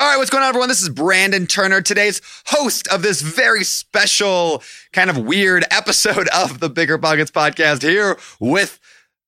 All 0.00 0.06
right, 0.06 0.16
what's 0.16 0.30
going 0.30 0.42
on, 0.42 0.48
everyone? 0.48 0.70
This 0.70 0.80
is 0.80 0.88
Brandon 0.88 1.46
Turner, 1.46 1.82
today's 1.82 2.22
host 2.46 2.88
of 2.88 3.02
this 3.02 3.20
very 3.20 3.64
special, 3.64 4.62
kind 4.94 5.10
of 5.10 5.18
weird 5.18 5.62
episode 5.70 6.26
of 6.34 6.58
the 6.58 6.70
Bigger 6.70 6.96
Pockets 6.96 7.30
podcast, 7.30 7.82
here 7.82 8.16
with 8.40 8.80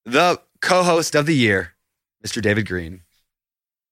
the 0.06 0.40
co 0.62 0.82
host 0.82 1.14
of 1.14 1.26
the 1.26 1.34
year, 1.34 1.74
Mr. 2.26 2.40
David 2.40 2.66
Greene. 2.66 3.02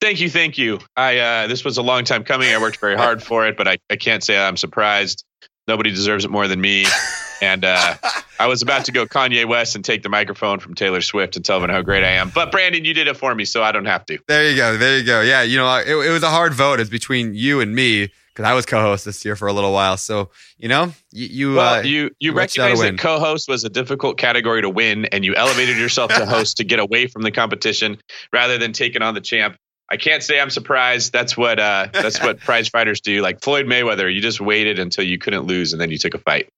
Thank 0.01 0.20
you, 0.20 0.30
thank 0.30 0.56
you. 0.56 0.78
I 0.96 1.18
uh, 1.18 1.46
this 1.48 1.66
was 1.66 1.77
a 1.77 1.82
long 1.82 2.04
time 2.04 2.24
coming. 2.24 2.48
I 2.48 2.59
worked 2.59 2.80
very 2.80 2.96
hard 2.96 3.23
for 3.23 3.46
it, 3.46 3.59
but 3.59 3.68
I, 3.68 3.76
I 3.90 3.96
can't 3.96 4.24
say 4.24 4.38
I'm 4.38 4.56
surprised. 4.56 5.23
Nobody 5.70 5.91
deserves 5.91 6.24
it 6.24 6.33
more 6.33 6.48
than 6.48 6.60
me. 6.60 6.84
And 7.41 7.65
uh, 7.65 7.95
I 8.41 8.48
was 8.48 8.60
about 8.60 8.87
to 8.87 8.92
go 8.92 9.06
Kanye 9.06 9.47
West 9.47 9.77
and 9.77 9.84
take 9.84 10.02
the 10.02 10.09
microphone 10.09 10.59
from 10.59 10.74
Taylor 10.74 11.01
Swift 11.01 11.37
and 11.37 11.45
tell 11.45 11.59
everyone 11.59 11.74
how 11.77 11.83
great 11.83 12.02
I 12.02 12.10
am. 12.10 12.29
But 12.30 12.51
Brandon, 12.51 12.84
you 12.84 12.93
did 12.93 13.06
it 13.06 13.16
for 13.16 13.33
me, 13.33 13.45
so 13.45 13.62
I 13.62 13.70
don't 13.70 13.84
have 13.84 14.05
to. 14.06 14.19
There 14.27 14.51
you 14.51 14.56
go. 14.56 14.77
There 14.77 14.98
you 14.98 15.05
go. 15.05 15.20
Yeah, 15.20 15.43
you 15.43 15.56
know, 15.56 15.73
it, 15.77 15.88
it 15.88 16.10
was 16.10 16.24
a 16.24 16.29
hard 16.29 16.55
vote. 16.55 16.80
It's 16.80 16.91
between 16.91 17.34
you 17.34 17.60
and 17.60 17.73
me 17.73 18.10
because 18.34 18.51
I 18.51 18.55
was 18.55 18.66
co-host 18.66 19.05
this 19.05 19.24
year 19.24 19.37
for 19.37 19.46
a 19.46 19.52
little 19.52 19.73
while. 19.73 19.96
So 19.96 20.30
you 20.59 20.69
know, 20.69 20.93
you 21.12 21.27
you 21.27 21.55
well, 21.55 21.74
uh, 21.77 21.82
you, 21.82 22.10
you 22.18 22.32
recognize 22.32 22.80
that 22.80 22.98
co-host 22.98 23.49
was 23.49 23.62
a 23.62 23.68
difficult 23.68 24.18
category 24.18 24.62
to 24.62 24.68
win, 24.68 25.05
and 25.07 25.24
you 25.24 25.37
elevated 25.37 25.77
yourself 25.77 26.12
to 26.15 26.27
host 26.37 26.57
to 26.57 26.65
get 26.65 26.80
away 26.80 27.07
from 27.07 27.23
the 27.23 27.30
competition 27.30 27.99
rather 28.32 28.59
than 28.59 28.73
taking 28.73 29.02
on 29.02 29.15
the 29.15 29.21
champ. 29.21 29.57
I 29.91 29.96
can't 29.96 30.23
say 30.23 30.41
I'm 30.41 30.51
surprised. 30.51 31.13
That's 31.13 31.37
what 31.37 31.59
uh, 31.59 31.88
that's 31.93 32.21
what 32.21 32.38
prize 32.46 32.69
fighters 32.69 33.01
do. 33.01 33.23
Like 33.23 33.43
Floyd 33.43 33.66
Mayweather, 33.66 34.13
you 34.13 34.21
just 34.21 34.41
waited 34.41 34.79
until 34.79 35.05
you 35.05 35.19
couldn't 35.19 35.46
lose, 35.46 35.73
and 35.73 35.80
then 35.80 35.91
you 35.91 35.99
took 35.99 36.15
a 36.15 36.19
fight. 36.19 36.49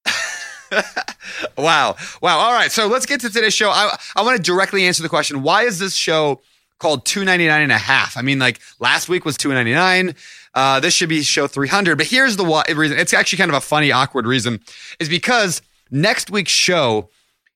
wow. 1.58 1.96
Wow. 2.20 2.38
All 2.38 2.52
right. 2.52 2.70
So 2.70 2.86
let's 2.86 3.06
get 3.06 3.20
to 3.20 3.30
today's 3.30 3.54
show. 3.54 3.70
I, 3.70 3.98
I 4.16 4.22
want 4.22 4.36
to 4.36 4.42
directly 4.42 4.84
answer 4.84 5.02
the 5.02 5.08
question 5.08 5.42
why 5.42 5.62
is 5.62 5.78
this 5.78 5.94
show 5.94 6.40
called 6.78 7.04
299 7.06 7.62
and 7.62 7.72
a 7.72 7.78
half? 7.78 8.16
I 8.16 8.22
mean, 8.22 8.38
like 8.38 8.60
last 8.78 9.08
week 9.08 9.24
was 9.24 9.36
299. 9.36 10.14
Uh, 10.54 10.80
this 10.80 10.92
should 10.92 11.08
be 11.08 11.22
show 11.22 11.46
300. 11.46 11.96
But 11.96 12.06
here's 12.06 12.36
the 12.36 12.44
why, 12.44 12.64
reason. 12.74 12.98
It's 12.98 13.14
actually 13.14 13.38
kind 13.38 13.50
of 13.50 13.56
a 13.56 13.60
funny, 13.60 13.90
awkward 13.90 14.26
reason 14.26 14.60
is 15.00 15.08
because 15.08 15.62
next 15.90 16.30
week's 16.30 16.52
show 16.52 17.08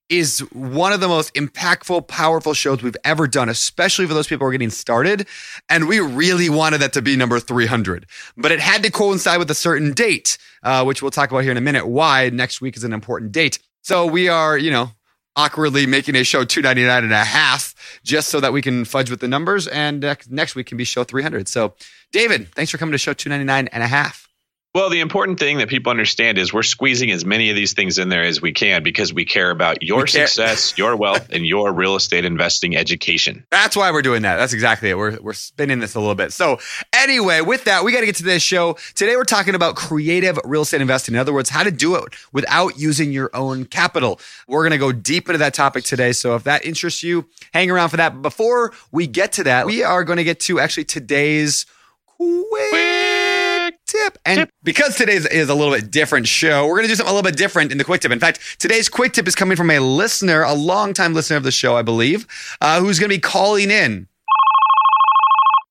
is 0.09 0.39
one 0.53 0.93
of 0.93 0.99
the 0.99 1.07
most 1.07 1.33
impactful, 1.33 2.07
powerful 2.07 2.53
shows 2.53 2.81
we've 2.81 2.97
ever 3.03 3.27
done, 3.27 3.49
especially 3.49 4.07
for 4.07 4.13
those 4.13 4.27
people 4.27 4.45
who 4.45 4.49
are 4.49 4.51
getting 4.53 4.69
started. 4.69 5.27
And 5.69 5.87
we 5.87 5.99
really 5.99 6.49
wanted 6.49 6.79
that 6.79 6.93
to 6.93 7.01
be 7.01 7.15
number 7.15 7.39
300, 7.39 8.05
but 8.35 8.51
it 8.51 8.59
had 8.59 8.83
to 8.83 8.91
coincide 8.91 9.39
with 9.39 9.51
a 9.51 9.55
certain 9.55 9.93
date, 9.93 10.37
uh, 10.63 10.83
which 10.83 11.01
we'll 11.01 11.11
talk 11.11 11.31
about 11.31 11.43
here 11.43 11.51
in 11.51 11.57
a 11.57 11.61
minute. 11.61 11.87
Why 11.87 12.29
next 12.29 12.61
week 12.61 12.77
is 12.77 12.83
an 12.83 12.93
important 12.93 13.31
date. 13.31 13.59
So 13.81 14.05
we 14.05 14.29
are, 14.29 14.57
you 14.57 14.71
know, 14.71 14.91
awkwardly 15.35 15.85
making 15.85 16.15
a 16.15 16.23
show 16.23 16.43
299 16.43 17.03
and 17.03 17.13
a 17.13 17.23
half 17.23 17.75
just 18.03 18.29
so 18.29 18.39
that 18.39 18.51
we 18.51 18.61
can 18.61 18.85
fudge 18.85 19.09
with 19.09 19.19
the 19.19 19.27
numbers. 19.27 19.67
And 19.67 20.03
uh, 20.03 20.15
next 20.29 20.55
week 20.55 20.67
can 20.67 20.77
be 20.77 20.83
show 20.83 21.03
300. 21.03 21.47
So 21.47 21.75
David, 22.11 22.51
thanks 22.53 22.71
for 22.71 22.77
coming 22.77 22.93
to 22.93 22.97
show 22.97 23.13
299 23.13 23.67
and 23.71 23.83
a 23.83 23.87
half. 23.87 24.26
Well, 24.75 24.89
the 24.91 24.99
important 24.99 25.39
thing 25.39 25.57
that 25.57 25.69
people 25.69 25.89
understand 25.89 26.37
is 26.37 26.53
we're 26.53 26.61
squeezing 26.61 27.09
as 27.09 27.25
many 27.25 27.49
of 27.49 27.55
these 27.55 27.73
things 27.73 27.97
in 27.97 28.09
there 28.09 28.23
as 28.23 28.43
we 28.43 28.51
can 28.53 28.83
because 28.83 29.11
we 29.11 29.25
care 29.25 29.49
about 29.49 29.81
your 29.81 30.05
success, 30.05 30.73
your 30.77 30.95
wealth, 30.95 31.29
and 31.31 31.47
your 31.47 31.73
real 31.73 31.95
estate 31.95 32.25
investing 32.25 32.75
education. 32.75 33.43
That's 33.49 33.75
why 33.75 33.89
we're 33.91 34.03
doing 34.03 34.21
that. 34.21 34.35
That's 34.35 34.53
exactly 34.53 34.89
it. 34.91 34.97
We're, 34.97 35.19
we're 35.19 35.33
spinning 35.33 35.79
this 35.79 35.95
a 35.95 35.99
little 35.99 36.13
bit. 36.13 36.31
So, 36.31 36.59
anyway, 36.93 37.41
with 37.41 37.63
that, 37.63 37.83
we 37.83 37.91
got 37.91 38.01
to 38.01 38.05
get 38.05 38.17
to 38.17 38.23
this 38.23 38.43
show. 38.43 38.77
Today, 38.93 39.15
we're 39.15 39.23
talking 39.23 39.55
about 39.55 39.75
creative 39.75 40.37
real 40.43 40.61
estate 40.61 40.81
investing. 40.81 41.15
In 41.15 41.19
other 41.19 41.33
words, 41.33 41.49
how 41.49 41.63
to 41.63 41.71
do 41.71 41.95
it 41.95 42.13
without 42.31 42.77
using 42.77 43.11
your 43.11 43.31
own 43.33 43.65
capital. 43.65 44.19
We're 44.47 44.61
going 44.61 44.71
to 44.73 44.77
go 44.77 44.91
deep 44.91 45.27
into 45.27 45.39
that 45.39 45.55
topic 45.55 45.85
today. 45.85 46.11
So, 46.11 46.35
if 46.35 46.43
that 46.43 46.63
interests 46.65 47.01
you, 47.01 47.25
hang 47.51 47.71
around 47.71 47.89
for 47.89 47.97
that. 47.97 48.13
But 48.13 48.21
before 48.21 48.73
we 48.91 49.07
get 49.07 49.31
to 49.33 49.43
that, 49.45 49.65
we 49.65 49.81
are 49.83 50.03
going 50.03 50.17
to 50.17 50.23
get 50.23 50.39
to 50.41 50.59
actually 50.59 50.85
today's 50.85 51.65
quiz 52.05 53.16
tip. 53.87 54.17
And 54.25 54.39
tip. 54.39 54.49
because 54.63 54.95
today's 54.95 55.25
is 55.25 55.49
a 55.49 55.55
little 55.55 55.73
bit 55.73 55.89
different 55.89 56.27
show, 56.27 56.67
we're 56.67 56.75
going 56.75 56.83
to 56.83 56.89
do 56.89 56.95
something 56.95 57.11
a 57.11 57.15
little 57.15 57.29
bit 57.29 57.37
different 57.37 57.71
in 57.71 57.77
the 57.77 57.83
quick 57.83 58.01
tip. 58.01 58.11
In 58.11 58.19
fact, 58.19 58.59
today's 58.59 58.89
quick 58.89 59.13
tip 59.13 59.27
is 59.27 59.35
coming 59.35 59.57
from 59.57 59.71
a 59.71 59.79
listener, 59.79 60.43
a 60.43 60.53
longtime 60.53 61.13
listener 61.13 61.37
of 61.37 61.43
the 61.43 61.51
show, 61.51 61.75
I 61.75 61.81
believe, 61.81 62.27
uh, 62.61 62.79
who's 62.79 62.99
going 62.99 63.09
to 63.09 63.15
be 63.15 63.21
calling 63.21 63.71
in. 63.71 64.07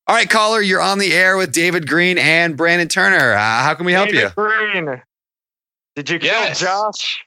All 0.07 0.15
right, 0.15 0.29
caller, 0.29 0.61
you're 0.61 0.81
on 0.81 0.99
the 0.99 1.13
air 1.13 1.35
with 1.35 1.51
David 1.51 1.87
Greene 1.87 2.17
and 2.17 2.55
Brandon 2.55 2.87
Turner. 2.87 3.33
Uh, 3.33 3.63
how 3.63 3.73
can 3.73 3.85
we 3.85 3.91
help 3.91 4.09
David 4.09 4.21
you? 4.21 4.29
Greene. 4.35 5.01
Did 5.97 6.09
you 6.09 6.19
kill 6.19 6.29
yes. 6.29 6.59
Josh? 6.59 7.25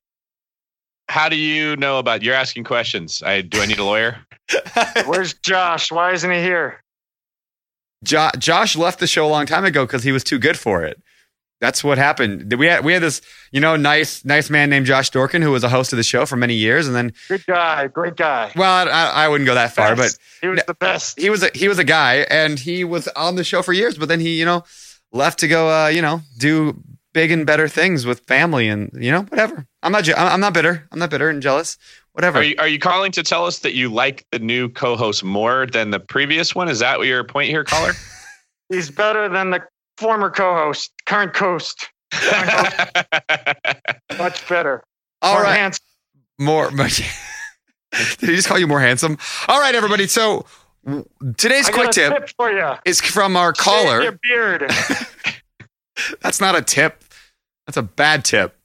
How 1.11 1.29
do 1.29 1.37
you 1.37 1.77
know 1.77 1.99
about? 1.99 2.23
You're 2.23 2.37
asking 2.37 2.65
questions. 2.65 3.23
I 3.23 3.43
do. 3.43 3.61
I 3.61 3.67
need 3.67 3.79
a 3.79 3.85
lawyer. 3.85 4.19
Where's 5.07 5.35
Josh? 5.35 5.91
Why 5.91 6.13
isn't 6.13 6.31
he 6.31 6.41
here? 6.41 6.83
Jo- 8.05 8.31
Josh 8.39 8.77
left 8.77 8.99
the 9.01 9.07
show 9.07 9.27
a 9.27 9.29
long 9.29 9.47
time 9.47 9.65
ago 9.65 9.85
because 9.87 10.03
he 10.03 10.13
was 10.13 10.25
too 10.25 10.39
good 10.39 10.59
for 10.59 10.85
it. 10.85 11.01
That's 11.61 11.85
what 11.85 11.99
happened. 11.99 12.55
We 12.59 12.67
had 12.67 12.85
we 12.87 12.95
had 12.95 13.03
this, 13.03 13.21
you 13.53 13.61
know, 13.61 13.77
nice 13.77 14.25
nice 14.25 14.49
man 14.49 14.71
named 14.71 14.87
Josh 14.87 15.11
Dorkin 15.11 15.43
who 15.43 15.51
was 15.51 15.63
a 15.63 15.69
host 15.69 15.93
of 15.93 15.99
the 15.99 16.03
show 16.03 16.25
for 16.25 16.37
many 16.37 16.55
years, 16.55 16.87
and 16.87 16.97
then 16.97 17.13
good 17.29 17.45
guy, 17.47 17.87
great 17.89 18.17
guy. 18.17 18.51
Well, 18.57 18.89
I, 18.89 19.25
I 19.25 19.29
wouldn't 19.29 19.47
go 19.47 19.55
that 19.55 19.75
far, 19.75 19.95
best. 19.95 20.19
but 20.19 20.47
he 20.47 20.49
was 20.49 20.63
the 20.67 20.75
best. 20.75 21.21
He 21.21 21.29
was 21.29 21.43
a 21.43 21.51
he 21.55 21.69
was 21.69 21.79
a 21.79 21.85
guy, 21.85 22.27
and 22.31 22.59
he 22.59 22.83
was 22.83 23.09
on 23.09 23.35
the 23.37 23.45
show 23.45 23.61
for 23.61 23.75
years, 23.75 23.99
but 23.99 24.09
then 24.09 24.21
he, 24.21 24.39
you 24.39 24.47
know, 24.47 24.65
left 25.13 25.39
to 25.41 25.49
go, 25.49 25.69
uh, 25.69 25.89
you 25.89 26.01
know, 26.01 26.23
do 26.39 26.83
big 27.13 27.31
and 27.31 27.45
better 27.45 27.69
things 27.69 28.07
with 28.07 28.21
family, 28.21 28.67
and 28.67 28.91
you 28.95 29.11
know, 29.11 29.23
whatever. 29.25 29.67
I'm 29.83 29.93
not 29.93 30.09
I'm 30.19 30.41
not 30.41 30.55
bitter. 30.55 30.89
I'm 30.91 30.99
not 30.99 31.11
bitter 31.11 31.29
and 31.29 31.43
jealous 31.43 31.77
whatever. 32.21 32.41
Are 32.41 32.43
you, 32.43 32.55
are 32.59 32.69
you 32.69 32.79
calling 32.79 33.13
to 33.13 33.23
tell 33.23 33.47
us 33.47 33.61
that 33.61 33.73
you 33.75 33.89
like 33.89 34.27
the 34.31 34.39
new 34.39 34.69
co-host 34.69 35.25
more 35.25 35.67
than 35.67 35.91
the 35.91 35.99
previous 35.99 36.55
one? 36.55 36.69
Is 36.69 36.81
that 36.81 36.99
what 36.99 37.07
your 37.07 37.25
point 37.25 37.49
here, 37.49 37.65
caller? 37.65 37.93
He's 38.69 38.91
better 38.91 39.27
than 39.29 39.51
the 39.51 39.63
former 39.97 40.29
co-host, 40.31 40.93
current 41.07 41.33
coast. 41.33 41.89
Current 42.13 43.07
Much 44.19 44.47
better. 44.49 44.85
All 45.23 45.35
more 45.35 45.43
right. 45.45 45.57
Handsome. 45.57 45.85
More. 46.39 46.71
Did 46.71 46.97
he 48.21 48.37
just 48.37 48.47
call 48.47 48.59
you 48.59 48.67
more 48.67 48.81
handsome? 48.81 49.17
All 49.49 49.59
right, 49.59 49.75
everybody. 49.75 50.07
So 50.07 50.45
today's 51.37 51.69
I 51.69 51.73
quick 51.73 51.91
tip, 51.91 52.13
tip, 52.13 52.31
for 52.37 52.51
you. 52.53 52.75
is 52.85 53.01
from 53.01 53.37
our 53.37 53.55
Shave 53.55 53.65
caller. 53.65 54.03
Your 54.03 54.19
beard. 54.23 54.71
That's 56.21 56.41
not 56.41 56.55
a 56.55 56.63
tip. 56.63 57.03
That's 57.67 57.77
a 57.77 57.83
bad 57.83 58.25
tip. 58.25 58.57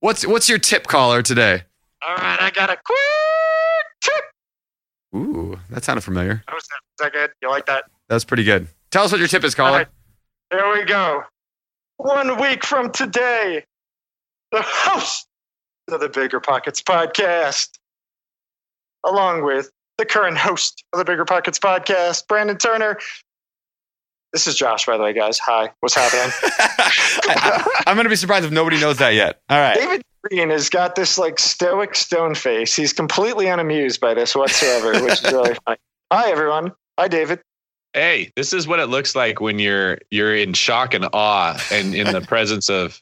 What's 0.00 0.26
what's 0.26 0.48
your 0.48 0.58
tip 0.58 0.86
caller 0.86 1.22
today? 1.22 1.64
All 2.06 2.16
right, 2.16 2.40
I 2.40 2.50
got 2.50 2.70
a 2.70 2.78
quick 2.82 3.86
tip. 4.02 4.24
Ooh, 5.14 5.58
that 5.70 5.84
sounded 5.84 6.02
familiar. 6.02 6.42
That 6.46 6.54
was, 6.54 6.66
that 6.98 7.12
good? 7.12 7.30
You 7.42 7.50
like 7.50 7.66
that? 7.66 7.84
That 8.08 8.14
was 8.14 8.24
pretty 8.24 8.44
good. 8.44 8.68
Tell 8.90 9.04
us 9.04 9.12
what 9.12 9.18
your 9.18 9.28
tip 9.28 9.44
is, 9.44 9.54
caller. 9.54 9.78
Right. 9.78 9.88
There 10.50 10.72
we 10.72 10.84
go. 10.84 11.22
One 11.98 12.40
week 12.40 12.64
from 12.64 12.90
today, 12.90 13.64
the 14.50 14.62
host 14.62 15.26
of 15.88 16.00
the 16.00 16.08
Bigger 16.08 16.40
Pockets 16.40 16.80
podcast, 16.80 17.68
along 19.04 19.44
with 19.44 19.70
the 19.98 20.06
current 20.06 20.38
host 20.38 20.82
of 20.92 20.98
the 20.98 21.04
Bigger 21.04 21.24
Pockets 21.24 21.58
podcast, 21.58 22.26
Brandon 22.26 22.56
Turner. 22.56 22.98
This 24.32 24.46
is 24.46 24.54
Josh, 24.54 24.86
by 24.86 24.96
the 24.96 25.02
way, 25.02 25.12
guys. 25.12 25.38
Hi, 25.40 25.70
what's 25.80 25.94
happening? 25.94 26.32
I, 26.42 27.82
am 27.86 27.96
going 27.96 28.04
to 28.04 28.10
be 28.10 28.16
surprised 28.16 28.46
if 28.46 28.52
nobody 28.52 28.80
knows 28.80 28.98
that 28.98 29.14
yet. 29.14 29.40
All 29.50 29.58
right. 29.58 29.76
David 29.76 30.02
Greene 30.22 30.50
has 30.50 30.68
got 30.68 30.94
this 30.94 31.18
like 31.18 31.38
stoic 31.38 31.94
stone 31.94 32.34
face. 32.34 32.74
He's 32.76 32.92
completely 32.92 33.46
unamused 33.46 34.00
by 34.00 34.14
this 34.14 34.34
whatsoever, 34.34 35.02
which 35.02 35.24
is 35.24 35.32
really 35.32 35.54
funny. 35.66 35.78
Hi, 36.12 36.30
everyone. 36.30 36.72
Hi, 36.98 37.08
David. 37.08 37.40
Hey, 37.94 38.30
this 38.36 38.52
is 38.52 38.68
what 38.68 38.78
it 38.78 38.86
looks 38.86 39.16
like 39.16 39.40
when 39.40 39.58
you're 39.58 39.98
you're 40.10 40.34
in 40.34 40.52
shock 40.52 40.94
and 40.94 41.08
awe 41.12 41.60
and 41.72 41.94
in 41.94 42.12
the 42.12 42.20
presence 42.20 42.68
of 42.68 43.00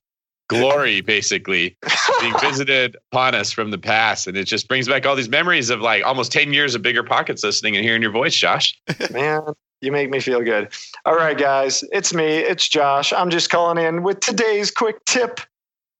glory, 0.48 1.00
basically 1.00 1.76
being 2.20 2.34
visited 2.40 2.96
upon 3.12 3.34
us 3.34 3.52
from 3.52 3.70
the 3.70 3.78
past, 3.78 4.26
and 4.26 4.36
it 4.36 4.44
just 4.44 4.68
brings 4.68 4.88
back 4.88 5.04
all 5.04 5.14
these 5.14 5.28
memories 5.28 5.70
of 5.70 5.80
like 5.80 6.04
almost 6.04 6.32
ten 6.32 6.52
years 6.52 6.74
of 6.74 6.82
bigger 6.82 7.02
pockets 7.02 7.44
listening 7.44 7.76
and 7.76 7.84
hearing 7.84 8.00
your 8.00 8.12
voice, 8.12 8.34
Josh. 8.34 8.78
Man, 9.10 9.42
you 9.82 9.92
make 9.92 10.08
me 10.08 10.20
feel 10.20 10.42
good. 10.42 10.72
All 11.04 11.16
right, 11.16 11.36
guys, 11.36 11.84
it's 11.92 12.14
me. 12.14 12.38
It's 12.38 12.66
Josh. 12.66 13.12
I'm 13.12 13.30
just 13.30 13.50
calling 13.50 13.84
in 13.84 14.02
with 14.02 14.20
today's 14.20 14.70
quick 14.70 15.04
tip, 15.04 15.40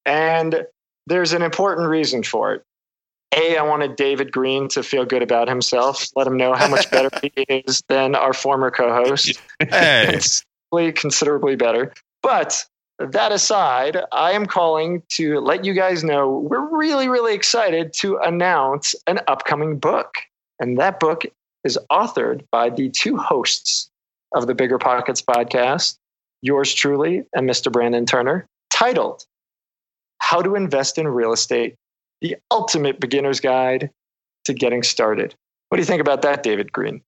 and 0.07 0.65
there's 1.09 1.33
an 1.33 1.43
important 1.43 1.89
reason 1.89 2.23
for 2.23 2.55
it. 2.55 2.65
A, 3.37 3.57
I 3.57 3.63
wanted 3.63 3.97
David 3.97 4.33
Greene 4.33 4.69
to 4.69 4.83
feel 4.83 5.05
good 5.05 5.23
about 5.23 5.49
himself, 5.49 6.09
let 6.17 6.27
him 6.27 6.37
know 6.37 6.55
how 6.55 6.69
much 6.69 6.91
better 6.91 7.11
he 7.23 7.45
is 7.49 7.83
than 7.89 8.15
our 8.15 8.33
former 8.33 8.71
co 8.71 8.93
host. 8.93 9.41
Hey. 9.61 10.19
considerably 10.95 11.57
better. 11.57 11.93
But 12.23 12.65
that 12.99 13.33
aside, 13.33 13.97
I 14.13 14.33
am 14.33 14.47
calling 14.47 15.03
to 15.11 15.41
let 15.41 15.65
you 15.65 15.73
guys 15.73 16.05
know 16.05 16.31
we're 16.31 16.77
really, 16.77 17.09
really 17.09 17.35
excited 17.35 17.93
to 17.95 18.19
announce 18.19 18.95
an 19.07 19.21
upcoming 19.29 19.79
book. 19.79 20.15
And 20.61 20.79
that 20.79 21.01
book 21.01 21.25
is 21.65 21.79
authored 21.91 22.45
by 22.51 22.71
the 22.71 22.91
two 22.91 23.17
hosts 23.17 23.91
of 24.35 24.47
the 24.47 24.55
Bigger 24.55 24.79
Pockets 24.79 25.23
podcast, 25.23 25.97
yours 26.43 26.75
truly 26.75 27.25
and 27.35 27.49
Mr. 27.49 27.71
Brandon 27.73 28.05
Turner, 28.05 28.47
titled 28.71 29.25
How 30.19 30.43
to 30.43 30.55
Invest 30.55 30.99
in 30.99 31.09
Real 31.09 31.33
Estate 31.33 31.75
The 32.21 32.37
Ultimate 32.51 33.01
Beginner's 33.01 33.41
Guide 33.41 33.91
to 34.45 34.55
Getting 34.55 34.83
Started. 34.83 35.35
What 35.69 35.77
do 35.77 35.83
you 35.83 35.87
think 35.87 36.01
about 36.01 36.23
that, 36.23 36.43
David 36.43 36.73
Greene? 36.73 37.03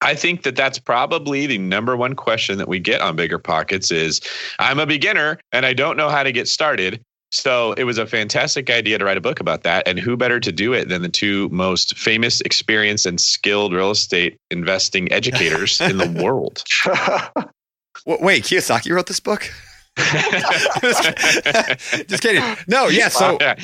I 0.00 0.14
think 0.14 0.42
that 0.42 0.54
that's 0.54 0.78
probably 0.78 1.46
the 1.46 1.58
number 1.58 1.96
one 1.96 2.14
question 2.14 2.58
that 2.58 2.68
we 2.68 2.78
get 2.78 3.00
on 3.00 3.16
Bigger 3.16 3.38
Pockets 3.38 3.90
is 3.90 4.20
I'm 4.58 4.78
a 4.78 4.86
beginner 4.86 5.38
and 5.52 5.64
I 5.64 5.72
don't 5.72 5.96
know 5.96 6.10
how 6.10 6.22
to 6.22 6.30
get 6.30 6.46
started. 6.46 7.00
So 7.30 7.72
it 7.72 7.84
was 7.84 7.98
a 7.98 8.06
fantastic 8.06 8.70
idea 8.70 8.98
to 8.98 9.04
write 9.04 9.16
a 9.16 9.22
book 9.22 9.40
about 9.40 9.62
that. 9.62 9.88
And 9.88 9.98
who 9.98 10.16
better 10.16 10.38
to 10.38 10.52
do 10.52 10.72
it 10.72 10.88
than 10.88 11.02
the 11.02 11.08
two 11.08 11.48
most 11.48 11.96
famous, 11.98 12.40
experienced, 12.42 13.06
and 13.06 13.20
skilled 13.20 13.72
real 13.72 13.90
estate 13.90 14.36
investing 14.50 15.10
educators 15.10 15.80
in 15.80 15.96
the 15.96 16.08
world? 16.22 16.62
Wait, 18.06 18.44
Kiyosaki 18.44 18.94
wrote 18.94 19.06
this 19.06 19.20
book? 19.20 19.50
Just 22.08 22.22
kidding. 22.22 22.42
No, 22.66 22.88
yeah. 22.88 23.08
So, 23.08 23.38
yeah, 23.40 23.54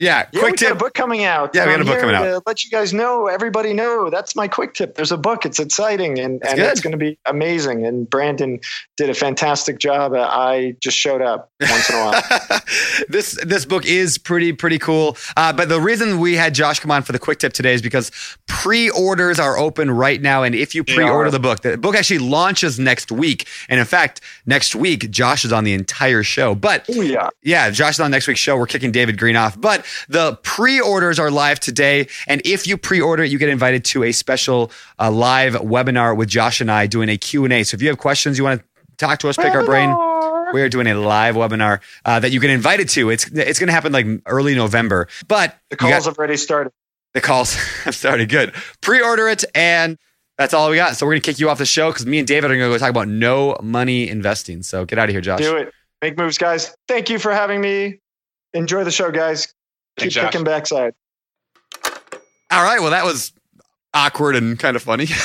Yeah, 0.00 0.22
quick 0.24 0.42
we 0.42 0.50
got 0.50 0.56
tip. 0.58 0.72
a 0.72 0.74
book 0.74 0.94
coming 0.94 1.24
out. 1.24 1.54
Yeah, 1.54 1.66
we 1.66 1.72
got 1.72 1.80
a 1.80 1.84
book 1.84 2.00
coming 2.00 2.14
out. 2.16 2.42
Let 2.46 2.64
you 2.64 2.70
guys 2.70 2.92
know, 2.92 3.26
everybody 3.28 3.72
know 3.72 4.10
that's 4.10 4.34
my 4.34 4.48
quick 4.48 4.74
tip. 4.74 4.96
There's 4.96 5.12
a 5.12 5.16
book. 5.16 5.46
It's 5.46 5.60
exciting 5.60 6.18
and, 6.18 6.40
That's 6.40 6.52
and 6.52 6.60
good. 6.60 6.70
it's 6.72 6.80
going 6.80 6.92
to 6.92 6.98
be 6.98 7.18
amazing. 7.26 7.86
And 7.86 8.08
Brandon 8.08 8.60
did 8.96 9.10
a 9.10 9.14
fantastic 9.14 9.78
job. 9.78 10.12
Uh, 10.12 10.22
I 10.28 10.74
just 10.80 10.96
showed 10.96 11.22
up 11.22 11.50
once 11.60 11.88
in 11.90 11.96
a 11.96 11.98
while. 12.00 12.60
this 13.08 13.38
this 13.44 13.64
book 13.64 13.86
is 13.86 14.18
pretty 14.18 14.52
pretty 14.52 14.78
cool. 14.78 15.16
Uh, 15.36 15.52
but 15.52 15.68
the 15.68 15.80
reason 15.80 16.18
we 16.18 16.34
had 16.34 16.54
Josh 16.54 16.80
come 16.80 16.90
on 16.90 17.02
for 17.02 17.12
the 17.12 17.18
quick 17.18 17.38
tip 17.38 17.52
today 17.52 17.74
is 17.74 17.82
because 17.82 18.10
pre-orders 18.48 19.38
are 19.38 19.56
open 19.56 19.90
right 19.90 20.20
now, 20.20 20.42
and 20.42 20.54
if 20.54 20.74
you 20.74 20.82
pre-order 20.82 21.30
the 21.30 21.38
book, 21.38 21.60
the 21.62 21.76
book 21.76 21.94
actually 21.94 22.18
launches 22.18 22.78
next 22.78 23.12
week. 23.12 23.46
And 23.68 23.78
in 23.78 23.86
fact, 23.86 24.20
next 24.46 24.74
week 24.74 25.10
Josh 25.10 25.44
is 25.44 25.52
on 25.52 25.64
the 25.64 25.75
entire 25.76 26.24
show. 26.24 26.54
But 26.56 26.84
Oh 26.90 27.00
yeah. 27.00 27.28
yeah, 27.44 27.70
Josh 27.70 27.94
is 27.94 28.00
on 28.00 28.10
next 28.10 28.26
week's 28.26 28.40
show. 28.40 28.56
We're 28.56 28.66
kicking 28.66 28.90
David 28.90 29.16
Greene 29.18 29.36
off, 29.36 29.60
but 29.60 29.86
the 30.08 30.36
pre-orders 30.42 31.18
are 31.20 31.30
live 31.30 31.60
today, 31.60 32.08
and 32.26 32.42
if 32.44 32.66
you 32.66 32.76
pre-order, 32.76 33.22
you 33.24 33.38
get 33.38 33.48
invited 33.48 33.84
to 33.86 34.02
a 34.02 34.10
special 34.12 34.72
uh, 34.98 35.10
live 35.10 35.52
webinar 35.54 36.16
with 36.16 36.28
Josh 36.28 36.60
and 36.60 36.70
I 36.70 36.86
doing 36.88 37.08
a 37.08 37.16
Q 37.16 37.44
and 37.44 37.52
A. 37.52 37.62
So 37.62 37.76
if 37.76 37.82
you 37.82 37.88
have 37.88 37.98
questions, 37.98 38.36
you 38.38 38.42
want 38.44 38.60
to 38.60 38.66
talk 38.96 39.18
to 39.20 39.28
us, 39.28 39.36
pick 39.36 39.54
our 39.54 39.64
brain. 39.64 39.94
We 40.52 40.62
are 40.62 40.68
doing 40.68 40.86
a 40.86 40.94
live 40.94 41.34
webinar 41.34 41.80
uh, 42.04 42.20
that 42.20 42.30
you 42.30 42.40
get 42.40 42.50
invited 42.50 42.88
to. 42.90 43.10
It's 43.10 43.26
it's 43.30 43.58
going 43.58 43.66
to 43.68 43.72
happen 43.72 43.92
like 43.92 44.06
early 44.26 44.54
November, 44.54 45.08
but 45.28 45.56
The 45.70 45.76
calls 45.76 45.90
got- 45.92 46.04
have 46.04 46.18
already 46.18 46.36
started. 46.36 46.72
the 47.14 47.20
calls 47.20 47.54
have 47.84 47.94
started. 47.94 48.28
Good. 48.28 48.54
Pre-order 48.80 49.28
it, 49.28 49.44
and 49.54 49.98
that's 50.38 50.54
all 50.54 50.70
we 50.70 50.76
got. 50.76 50.96
So 50.96 51.06
we're 51.06 51.12
going 51.12 51.22
to 51.22 51.30
kick 51.30 51.38
you 51.40 51.48
off 51.50 51.58
the 51.58 51.66
show 51.66 51.90
because 51.90 52.06
me 52.06 52.18
and 52.18 52.28
David 52.28 52.50
are 52.50 52.56
going 52.56 52.70
to 52.70 52.74
go 52.74 52.78
talk 52.78 52.90
about 52.90 53.08
no 53.08 53.56
money 53.62 54.08
investing. 54.08 54.62
So 54.62 54.84
get 54.84 54.98
out 54.98 55.08
of 55.08 55.14
here, 55.14 55.20
Josh. 55.20 55.40
Do 55.40 55.56
it. 55.56 55.72
Make 56.02 56.18
moves, 56.18 56.38
guys. 56.38 56.76
Thank 56.88 57.08
you 57.08 57.18
for 57.18 57.32
having 57.32 57.60
me. 57.60 58.00
Enjoy 58.52 58.84
the 58.84 58.90
show, 58.90 59.10
guys. 59.10 59.46
Keep 59.46 59.54
Thanks, 59.98 60.14
Josh. 60.14 60.32
kicking 60.32 60.44
backside. 60.44 60.94
All 62.50 62.62
right. 62.62 62.80
Well, 62.80 62.90
that 62.90 63.04
was 63.04 63.32
awkward 63.94 64.36
and 64.36 64.58
kind 64.58 64.76
of 64.76 64.82
funny. 64.82 65.06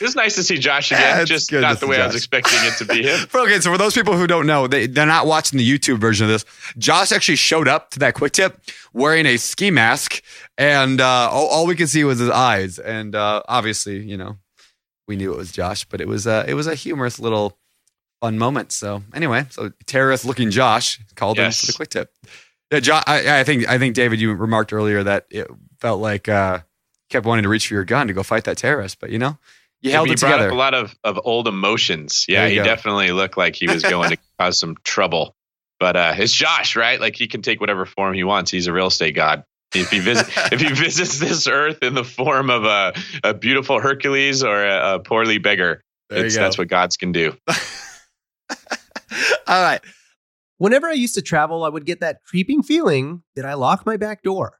It 0.00 0.04
was 0.04 0.14
nice 0.16 0.34
to 0.36 0.42
see 0.42 0.58
Josh 0.58 0.92
again, 0.92 1.20
it's 1.20 1.28
just 1.30 1.52
not 1.52 1.80
the 1.80 1.86
way 1.86 2.00
I 2.00 2.06
was 2.06 2.16
expecting 2.16 2.58
it 2.62 2.76
to 2.78 2.84
be 2.84 3.02
him. 3.02 3.26
okay, 3.34 3.60
so 3.60 3.70
for 3.70 3.78
those 3.78 3.94
people 3.94 4.16
who 4.16 4.26
don't 4.26 4.46
know, 4.46 4.66
they, 4.66 4.86
they're 4.86 5.06
not 5.06 5.26
watching 5.26 5.58
the 5.58 5.68
YouTube 5.78 5.98
version 5.98 6.24
of 6.24 6.30
this. 6.30 6.44
Josh 6.78 7.12
actually 7.12 7.36
showed 7.36 7.68
up 7.68 7.90
to 7.90 7.98
that 8.00 8.14
quick 8.14 8.32
tip 8.32 8.60
wearing 8.92 9.26
a 9.26 9.36
ski 9.36 9.70
mask, 9.70 10.22
and 10.58 11.00
uh, 11.00 11.28
all, 11.30 11.46
all 11.48 11.66
we 11.66 11.76
could 11.76 11.88
see 11.88 12.04
was 12.04 12.18
his 12.18 12.30
eyes. 12.30 12.78
And 12.78 13.14
uh, 13.14 13.42
obviously, 13.48 13.98
you 14.02 14.16
know, 14.16 14.36
we 15.06 15.16
knew 15.16 15.32
it 15.32 15.36
was 15.36 15.52
Josh, 15.52 15.84
but 15.84 16.00
it 16.00 16.08
was 16.08 16.26
uh, 16.26 16.44
it 16.46 16.54
was 16.54 16.66
a 16.66 16.74
humorous 16.74 17.18
little 17.18 17.58
fun 18.20 18.38
moment. 18.38 18.72
So 18.72 19.02
anyway, 19.14 19.46
so 19.50 19.72
terrorist 19.86 20.24
looking 20.24 20.50
Josh 20.50 21.00
called 21.16 21.36
Yes. 21.36 21.62
him 21.62 21.66
for 21.66 21.72
the 21.72 21.76
quick 21.76 21.90
tip. 21.90 22.12
Yeah, 22.72 23.02
I, 23.06 23.40
I 23.40 23.44
think 23.44 23.68
I 23.68 23.78
think 23.78 23.94
David, 23.94 24.20
you 24.20 24.32
remarked 24.32 24.72
earlier 24.72 25.02
that 25.02 25.26
it 25.30 25.48
felt 25.80 26.00
like 26.00 26.28
uh, 26.28 26.60
kept 27.08 27.26
wanting 27.26 27.42
to 27.42 27.48
reach 27.48 27.66
for 27.66 27.74
your 27.74 27.84
gun 27.84 28.06
to 28.06 28.12
go 28.12 28.22
fight 28.22 28.44
that 28.44 28.58
terrorist, 28.58 29.00
but 29.00 29.10
you 29.10 29.18
know, 29.18 29.38
you 29.80 29.92
held 29.92 30.08
he 30.08 30.14
it 30.14 30.20
brought 30.20 30.32
together. 30.32 30.48
up 30.48 30.52
a 30.52 30.56
lot 30.56 30.74
of, 30.74 30.94
of 31.04 31.20
old 31.24 31.48
emotions. 31.48 32.26
Yeah, 32.28 32.48
he 32.48 32.56
go. 32.56 32.64
definitely 32.64 33.12
looked 33.12 33.36
like 33.36 33.56
he 33.56 33.66
was 33.66 33.82
going 33.82 34.10
to 34.10 34.18
cause 34.38 34.58
some 34.58 34.76
trouble. 34.84 35.34
But 35.78 35.96
uh, 35.96 36.14
it's 36.16 36.34
Josh, 36.34 36.76
right? 36.76 37.00
Like 37.00 37.16
he 37.16 37.26
can 37.26 37.40
take 37.40 37.60
whatever 37.60 37.86
form 37.86 38.14
he 38.14 38.24
wants. 38.24 38.50
He's 38.50 38.66
a 38.66 38.72
real 38.72 38.88
estate 38.88 39.14
god. 39.14 39.44
If 39.74 39.90
he 39.90 40.00
visit, 40.00 40.26
if 40.52 40.60
he 40.60 40.72
visits 40.72 41.18
this 41.18 41.46
earth 41.46 41.82
in 41.82 41.94
the 41.94 42.04
form 42.04 42.50
of 42.50 42.64
a, 42.64 42.92
a 43.24 43.34
beautiful 43.34 43.80
Hercules 43.80 44.42
or 44.44 44.64
a, 44.64 44.96
a 44.96 44.98
poorly 44.98 45.38
beggar, 45.38 45.82
it's, 46.10 46.36
that's 46.36 46.58
what 46.58 46.68
gods 46.68 46.96
can 46.96 47.12
do. 47.12 47.36
All 49.46 49.62
right. 49.62 49.80
Whenever 50.58 50.88
I 50.88 50.92
used 50.92 51.14
to 51.14 51.22
travel, 51.22 51.64
I 51.64 51.70
would 51.70 51.86
get 51.86 52.00
that 52.00 52.22
creeping 52.24 52.62
feeling 52.62 53.22
that 53.34 53.46
I 53.46 53.54
lock 53.54 53.86
my 53.86 53.96
back 53.96 54.22
door. 54.22 54.59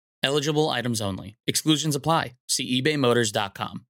Eligible 0.23 0.69
items 0.69 1.01
only. 1.01 1.37
Exclusions 1.47 1.95
apply. 1.95 2.33
See 2.47 2.81
ebaymotors.com. 2.81 3.85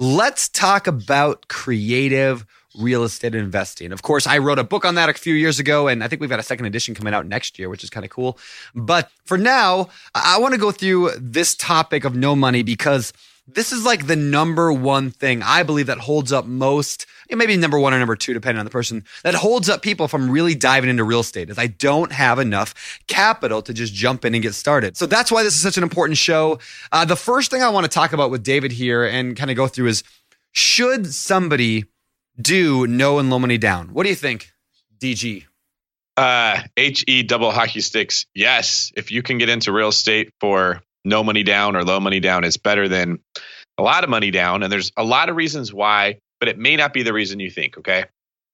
Let's 0.00 0.48
talk 0.48 0.86
about 0.86 1.48
creative 1.48 2.46
real 2.78 3.04
estate 3.04 3.34
investing. 3.34 3.92
Of 3.92 4.02
course, 4.02 4.26
I 4.26 4.38
wrote 4.38 4.58
a 4.58 4.64
book 4.64 4.84
on 4.84 4.94
that 4.94 5.08
a 5.08 5.12
few 5.12 5.34
years 5.34 5.58
ago, 5.58 5.88
and 5.88 6.02
I 6.02 6.08
think 6.08 6.20
we've 6.20 6.30
got 6.30 6.38
a 6.38 6.44
second 6.44 6.66
edition 6.66 6.94
coming 6.94 7.14
out 7.14 7.26
next 7.26 7.58
year, 7.58 7.68
which 7.68 7.84
is 7.84 7.90
kind 7.90 8.04
of 8.04 8.10
cool. 8.10 8.38
But 8.74 9.10
for 9.24 9.36
now, 9.36 9.90
I 10.14 10.38
want 10.38 10.54
to 10.54 10.60
go 10.60 10.70
through 10.70 11.10
this 11.18 11.54
topic 11.54 12.04
of 12.04 12.14
no 12.14 12.34
money 12.34 12.62
because 12.62 13.12
this 13.46 13.72
is 13.72 13.84
like 13.84 14.06
the 14.06 14.16
number 14.16 14.72
one 14.72 15.10
thing 15.10 15.42
I 15.42 15.62
believe 15.62 15.86
that 15.86 15.98
holds 15.98 16.32
up 16.32 16.46
most, 16.46 17.06
maybe 17.38 17.56
number 17.56 17.78
one 17.78 17.94
or 17.94 17.98
number 17.98 18.16
two, 18.16 18.34
depending 18.34 18.58
on 18.58 18.64
the 18.64 18.70
person, 18.70 19.04
that 19.22 19.34
holds 19.34 19.68
up 19.68 19.82
people 19.82 20.08
from 20.08 20.30
really 20.30 20.54
diving 20.54 20.90
into 20.90 21.04
real 21.04 21.20
estate 21.20 21.50
is 21.50 21.58
I 21.58 21.68
don't 21.68 22.12
have 22.12 22.38
enough 22.38 23.00
capital 23.06 23.62
to 23.62 23.72
just 23.72 23.94
jump 23.94 24.24
in 24.24 24.34
and 24.34 24.42
get 24.42 24.54
started. 24.54 24.96
So 24.96 25.06
that's 25.06 25.30
why 25.30 25.42
this 25.42 25.54
is 25.54 25.60
such 25.60 25.76
an 25.76 25.82
important 25.82 26.18
show. 26.18 26.58
Uh, 26.92 27.04
the 27.04 27.16
first 27.16 27.50
thing 27.50 27.62
I 27.62 27.68
want 27.68 27.84
to 27.84 27.90
talk 27.90 28.12
about 28.12 28.30
with 28.30 28.42
David 28.42 28.72
here 28.72 29.04
and 29.04 29.36
kind 29.36 29.50
of 29.50 29.56
go 29.56 29.66
through 29.66 29.88
is 29.88 30.02
should 30.52 31.06
somebody 31.12 31.84
do 32.40 32.86
no 32.86 33.18
and 33.18 33.30
low 33.30 33.38
money 33.38 33.58
down? 33.58 33.88
What 33.88 34.04
do 34.04 34.08
you 34.08 34.16
think, 34.16 34.50
DG? 34.98 35.44
Uh, 36.16 36.60
HE 36.76 37.22
double 37.24 37.50
hockey 37.50 37.80
sticks. 37.80 38.26
Yes. 38.34 38.92
If 38.96 39.10
you 39.10 39.22
can 39.22 39.38
get 39.38 39.48
into 39.48 39.72
real 39.72 39.88
estate 39.88 40.32
for 40.40 40.82
no 41.04 41.24
money 41.24 41.42
down 41.42 41.76
or 41.76 41.84
low 41.84 41.98
money 41.98 42.20
down 42.20 42.44
it's 42.44 42.58
better 42.58 42.86
than 42.88 43.18
a 43.78 43.82
lot 43.82 44.04
of 44.04 44.10
money 44.10 44.30
down. 44.30 44.62
And 44.62 44.70
there's 44.70 44.92
a 44.96 45.04
lot 45.04 45.30
of 45.30 45.36
reasons 45.36 45.72
why, 45.72 46.18
but 46.40 46.48
it 46.48 46.58
may 46.58 46.74
not 46.74 46.92
be 46.92 47.02
the 47.02 47.12
reason 47.12 47.38
you 47.38 47.50
think. 47.50 47.78
Okay. 47.78 48.06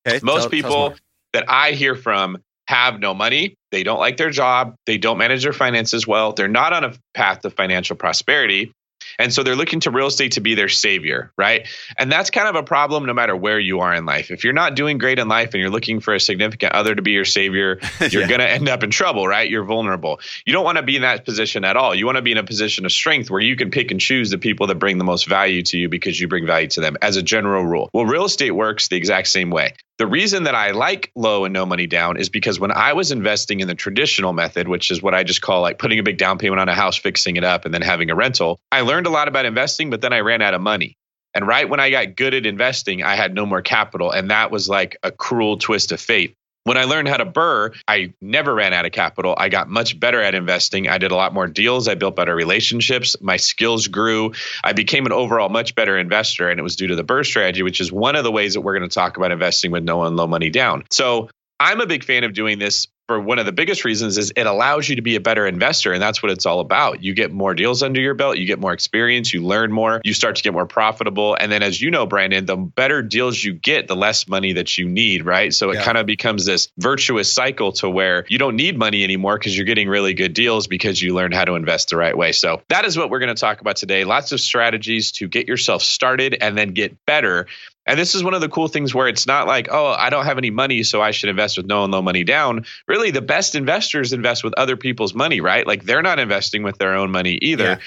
Okay. 0.07 0.21
Most 0.23 0.25
tell- 0.25 0.41
tell 0.43 0.51
people 0.51 0.77
more. 0.77 0.95
that 1.33 1.45
I 1.49 1.73
hear 1.73 1.95
from 1.95 2.39
have 2.69 2.99
no 2.99 3.15
money. 3.15 3.55
They 3.71 3.83
don't 3.83 4.01
like 4.01 4.17
their 4.17 4.31
job. 4.31 4.75
They 4.87 4.99
don't 4.99 5.19
manage 5.19 5.45
their 5.45 5.53
finances 5.53 6.07
well. 6.07 6.33
They're 6.33 6.49
not 6.49 6.73
on 6.73 6.85
a 6.85 6.93
path 7.15 7.43
to 7.43 7.51
financial 7.51 7.97
prosperity. 7.97 8.73
And 9.19 9.33
so 9.33 9.43
they're 9.43 9.57
looking 9.57 9.81
to 9.81 9.91
real 9.91 10.07
estate 10.07 10.33
to 10.33 10.41
be 10.41 10.55
their 10.55 10.69
savior, 10.69 11.33
right? 11.37 11.67
And 11.99 12.11
that's 12.11 12.31
kind 12.31 12.49
of 12.49 12.55
a 12.57 12.63
problem 12.63 13.07
no 13.07 13.15
matter 13.15 13.35
where 13.37 13.59
you 13.59 13.81
are 13.81 13.95
in 13.95 14.05
life. 14.07 14.31
If 14.31 14.45
you're 14.45 14.53
not 14.53 14.75
doing 14.75 14.99
great 14.99 15.19
in 15.19 15.29
life 15.29 15.55
and 15.55 15.61
you're 15.61 15.71
looking 15.71 16.01
for 16.01 16.15
a 16.15 16.21
significant 16.21 16.73
other 16.73 16.95
to 16.95 17.03
be 17.03 17.13
your 17.13 17.25
savior, 17.25 17.79
you're 18.11 18.23
Yeah. 18.23 18.29
going 18.29 18.41
to 18.41 18.49
end 18.49 18.69
up 18.69 18.83
in 18.83 18.91
trouble, 18.91 19.27
right? 19.27 19.49
You're 19.51 19.65
vulnerable. 19.65 20.21
You 20.45 20.53
don't 20.53 20.65
want 20.65 20.77
to 20.79 20.83
be 20.83 20.97
in 20.97 21.03
that 21.03 21.25
position 21.25 21.65
at 21.65 21.77
all. 21.77 21.95
You 21.95 22.07
want 22.07 22.17
to 22.17 22.23
be 22.23 22.33
in 22.33 22.39
a 22.39 22.45
position 22.45 22.85
of 22.85 22.93
strength 22.93 23.31
where 23.31 23.41
you 23.41 23.57
can 23.57 23.71
pick 23.71 23.91
and 23.91 24.01
choose 24.01 24.31
the 24.31 24.39
people 24.39 24.67
that 24.69 24.77
bring 24.77 24.99
the 24.99 25.05
most 25.05 25.27
value 25.29 25.63
to 25.63 25.79
you 25.79 25.89
because 25.89 26.21
you 26.21 26.29
bring 26.29 26.47
value 26.47 26.69
to 26.69 26.81
them 26.81 26.97
as 27.03 27.17
a 27.17 27.23
general 27.23 27.65
rule. 27.65 27.91
Well, 27.93 28.07
real 28.07 28.25
estate 28.25 28.51
works 28.53 28.89
the 28.89 28.97
exact 28.97 29.29
same 29.29 29.51
way. 29.51 29.75
The 29.99 30.07
reason 30.07 30.43
that 30.43 30.55
I 30.55 30.73
like 30.73 31.11
low 31.17 31.47
and 31.47 31.55
no 31.55 31.65
money 31.65 31.87
down 31.87 32.19
is 32.19 32.29
because 32.29 32.61
when 32.61 32.71
I 32.71 32.93
was 32.93 33.13
investing 33.13 33.61
in 33.61 33.69
the 33.69 33.75
traditional 33.75 34.35
method, 34.35 34.69
which 34.69 34.91
is 34.91 35.01
what 35.03 35.15
I 35.15 35.23
just 35.23 35.41
call 35.41 35.63
like 35.63 35.79
putting 35.79 35.99
a 35.99 36.03
big 36.03 36.19
down 36.19 36.37
payment 36.37 36.61
on 36.61 36.69
a 36.69 36.75
house, 36.75 36.97
fixing 36.99 37.37
it 37.37 37.45
up, 37.45 37.65
and 37.65 37.73
then 37.73 37.81
having 37.81 38.11
a 38.11 38.15
rental, 38.15 38.61
I 38.71 38.83
learned 38.83 39.06
a 39.07 39.11
lot 39.11 39.29
about 39.29 39.47
investing, 39.47 39.91
but 39.91 40.01
then 40.01 40.13
I 40.13 40.21
ran 40.21 40.43
out 40.43 40.55
of 40.55 40.61
money. 40.61 40.97
And 41.35 41.47
right 41.47 41.69
when 41.69 41.81
I 41.81 41.91
got 41.91 42.17
good 42.17 42.35
at 42.35 42.47
investing, 42.47 43.03
I 43.03 43.15
had 43.15 43.35
no 43.35 43.45
more 43.45 43.63
capital. 43.63 44.11
And 44.11 44.31
that 44.31 44.51
was 44.51 44.69
like 44.69 44.97
a 45.03 45.11
cruel 45.11 45.59
twist 45.59 45.93
of 45.93 46.01
fate. 46.01 46.35
When 46.65 46.77
I 46.77 46.85
learned 46.85 47.07
how 47.07 47.19
to 47.19 47.27
BRRRR, 47.27 47.77
I 47.87 48.13
never 48.21 48.53
ran 48.53 48.73
out 48.73 48.87
of 48.87 48.93
capital. 48.93 49.37
I 49.39 49.49
got 49.51 49.69
much 49.69 50.01
better 50.01 50.21
at 50.21 50.35
investing. 50.35 50.89
I 50.89 50.99
did 50.99 51.13
a 51.13 51.15
lot 51.15 51.33
more 51.33 51.47
deals. 51.47 51.87
I 51.87 51.95
built 51.95 52.17
better 52.17 52.35
relationships. 52.35 53.15
My 53.21 53.37
skills 53.37 53.87
grew. 53.87 54.33
I 54.65 54.73
became 54.73 55.07
an 55.07 55.13
overall 55.13 55.49
much 55.49 55.77
better 55.77 55.97
investor. 55.97 56.49
And 56.49 56.59
it 56.59 56.65
was 56.65 56.75
due 56.75 56.89
to 56.89 56.97
the 56.97 57.05
BRRRR 57.05 57.25
strategy, 57.27 57.63
which 57.63 57.81
is 57.81 57.93
one 57.93 58.17
of 58.17 58.25
the 58.25 58.33
ways 58.33 58.55
that 58.55 58.63
we're 58.63 58.77
going 58.77 58.89
to 58.89 58.93
talk 58.93 59.17
about 59.17 59.31
investing 59.31 59.71
with 59.71 59.85
no 59.85 60.03
and 60.03 60.17
low 60.17 60.27
money 60.27 60.51
down. 60.51 60.83
So 60.91 61.31
I'm 61.61 61.81
a 61.81 61.87
big 61.87 62.03
fan 62.03 62.25
of 62.25 62.33
doing 62.33 62.59
this 62.59 62.89
for 63.07 63.21
one 63.21 63.39
of 63.39 63.47
the 63.47 63.53
biggest 63.53 63.85
reasons 63.85 64.19
is 64.19 64.33
it 64.35 64.47
allows 64.47 64.89
you 64.89 64.97
to 64.97 65.03
be 65.03 65.15
a 65.17 65.21
better 65.21 65.47
investor 65.47 65.93
and 65.93 66.03
that's 66.03 66.23
what 66.23 66.33
it's 66.33 66.45
all 66.45 66.61
about. 66.61 67.03
You 67.05 67.15
get 67.15 67.33
more 67.33 67.55
deals 67.55 67.83
under 67.83 68.01
your 68.01 68.15
belt 68.15 68.37
you 68.39 68.47
get 68.47 68.59
more 68.59 68.73
experience 68.73 69.33
you 69.33 69.43
learn 69.45 69.71
more 69.73 70.01
you 70.05 70.13
start 70.13 70.37
to 70.37 70.43
get 70.43 70.53
more 70.53 70.67
profitable 70.67 71.37
and 71.39 71.51
then 71.51 71.63
as 71.63 71.81
you 71.81 71.91
know 71.91 72.07
brandon 72.07 72.47
the 72.47 72.57
better 72.57 73.03
deals 73.03 73.43
you 73.43 73.53
get 73.53 73.87
the 73.89 73.97
less 73.97 74.27
money 74.29 74.55
that 74.55 74.77
you 74.77 74.89
need 74.89 75.25
right? 75.25 75.55
So 75.55 75.71
it 75.71 75.77
Yeah. 75.77 75.85
kind 75.85 75.99
of 75.99 76.07
becomes 76.07 76.45
this 76.47 76.69
virtuous 76.79 77.33
cycle 77.33 77.73
to 77.73 77.89
where 77.89 78.25
you 78.29 78.39
don't 78.39 78.57
need 78.57 78.77
money 78.77 79.05
anymore 79.05 79.39
because 79.39 79.57
you're 79.57 79.67
getting 79.67 79.89
really 79.89 80.15
good 80.15 80.35
deals 80.35 80.67
because 80.67 81.01
you 81.01 81.15
learned 81.15 81.35
how 81.35 81.45
to 81.45 81.55
invest 81.55 81.91
the 81.91 81.97
right 81.97 82.17
way. 82.17 82.33
So 82.33 82.63
that 82.69 82.85
is 82.85 82.97
what 82.97 83.11
we're 83.11 83.21
going 83.21 83.35
to 83.35 83.41
talk 83.41 83.61
about 83.61 83.77
today. 83.77 84.05
Lots 84.05 84.33
of 84.33 84.41
strategies 84.41 85.13
to 85.13 85.29
get 85.29 85.47
yourself 85.47 85.83
started 85.83 86.37
and 86.41 86.57
then 86.59 86.71
get 86.73 87.05
better 87.07 87.47
and 87.87 87.99
this 87.99 88.15
is 88.15 88.25
one 88.25 88.35
of 88.35 88.41
the 88.41 88.49
cool 88.49 88.69
things 88.69 88.95
where 88.95 89.07
it's 89.07 89.27
not 89.27 89.47
like, 89.47 89.69
oh, 89.71 89.87
I 89.93 90.11
don't 90.11 90.25
have 90.25 90.39
any 90.39 90.51
money, 90.51 90.83
so 90.83 91.01
I 91.01 91.13
should 91.13 91.31
invest 91.31 91.57
with 91.57 91.67
no 91.67 91.85
and 91.85 91.93
low 91.93 92.03
money 92.03 92.25
down. 92.25 92.67
Really, 92.89 93.11
the 93.13 93.23
best 93.23 93.55
investors 93.55 94.13
invest 94.13 94.43
with 94.43 94.55
other 94.55 94.77
people's 94.77 95.15
money, 95.15 95.41
right? 95.41 95.67
Like 95.67 95.85
they're 95.85 96.03
not 96.03 96.19
investing 96.19 96.63
with 96.63 96.79
their 96.79 96.95
own 96.95 97.11
money 97.11 97.39
either. 97.43 97.65
Yeah. 97.65 97.79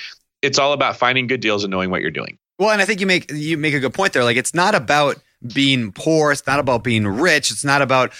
It's 0.41 0.57
all 0.57 0.71
about 0.71 0.95
finding 0.95 1.27
good 1.27 1.41
deals 1.41 1.65
and 1.65 1.71
knowing 1.71 1.89
what 1.89 2.01
you're 2.01 2.11
doing. 2.11 2.37
Well, 2.57 2.69
and 2.69 2.81
I 2.81 2.85
think 2.85 3.01
you 3.01 3.07
make 3.07 3.31
you 3.31 3.57
make 3.57 3.73
a 3.73 3.79
good 3.79 3.93
point 3.93 4.13
there. 4.13 4.23
Like 4.23 4.37
it's 4.37 4.53
not 4.53 4.73
about 4.73 5.17
being 5.53 5.91
poor. 5.91 6.31
It's 6.31 6.47
not 6.47 6.59
about 6.59 6.83
being 6.83 7.05
rich. 7.05 7.51
It's 7.51 7.65
not 7.65 7.81
about 7.81 8.13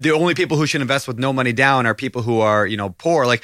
the 0.00 0.10
only 0.10 0.34
people 0.34 0.56
who 0.56 0.66
should 0.66 0.80
invest 0.80 1.08
with 1.08 1.18
no 1.18 1.32
money 1.32 1.52
down 1.52 1.86
are 1.86 1.94
people 1.94 2.22
who 2.22 2.40
are 2.40 2.66
you 2.66 2.76
know 2.76 2.90
poor. 2.90 3.26
Like 3.26 3.42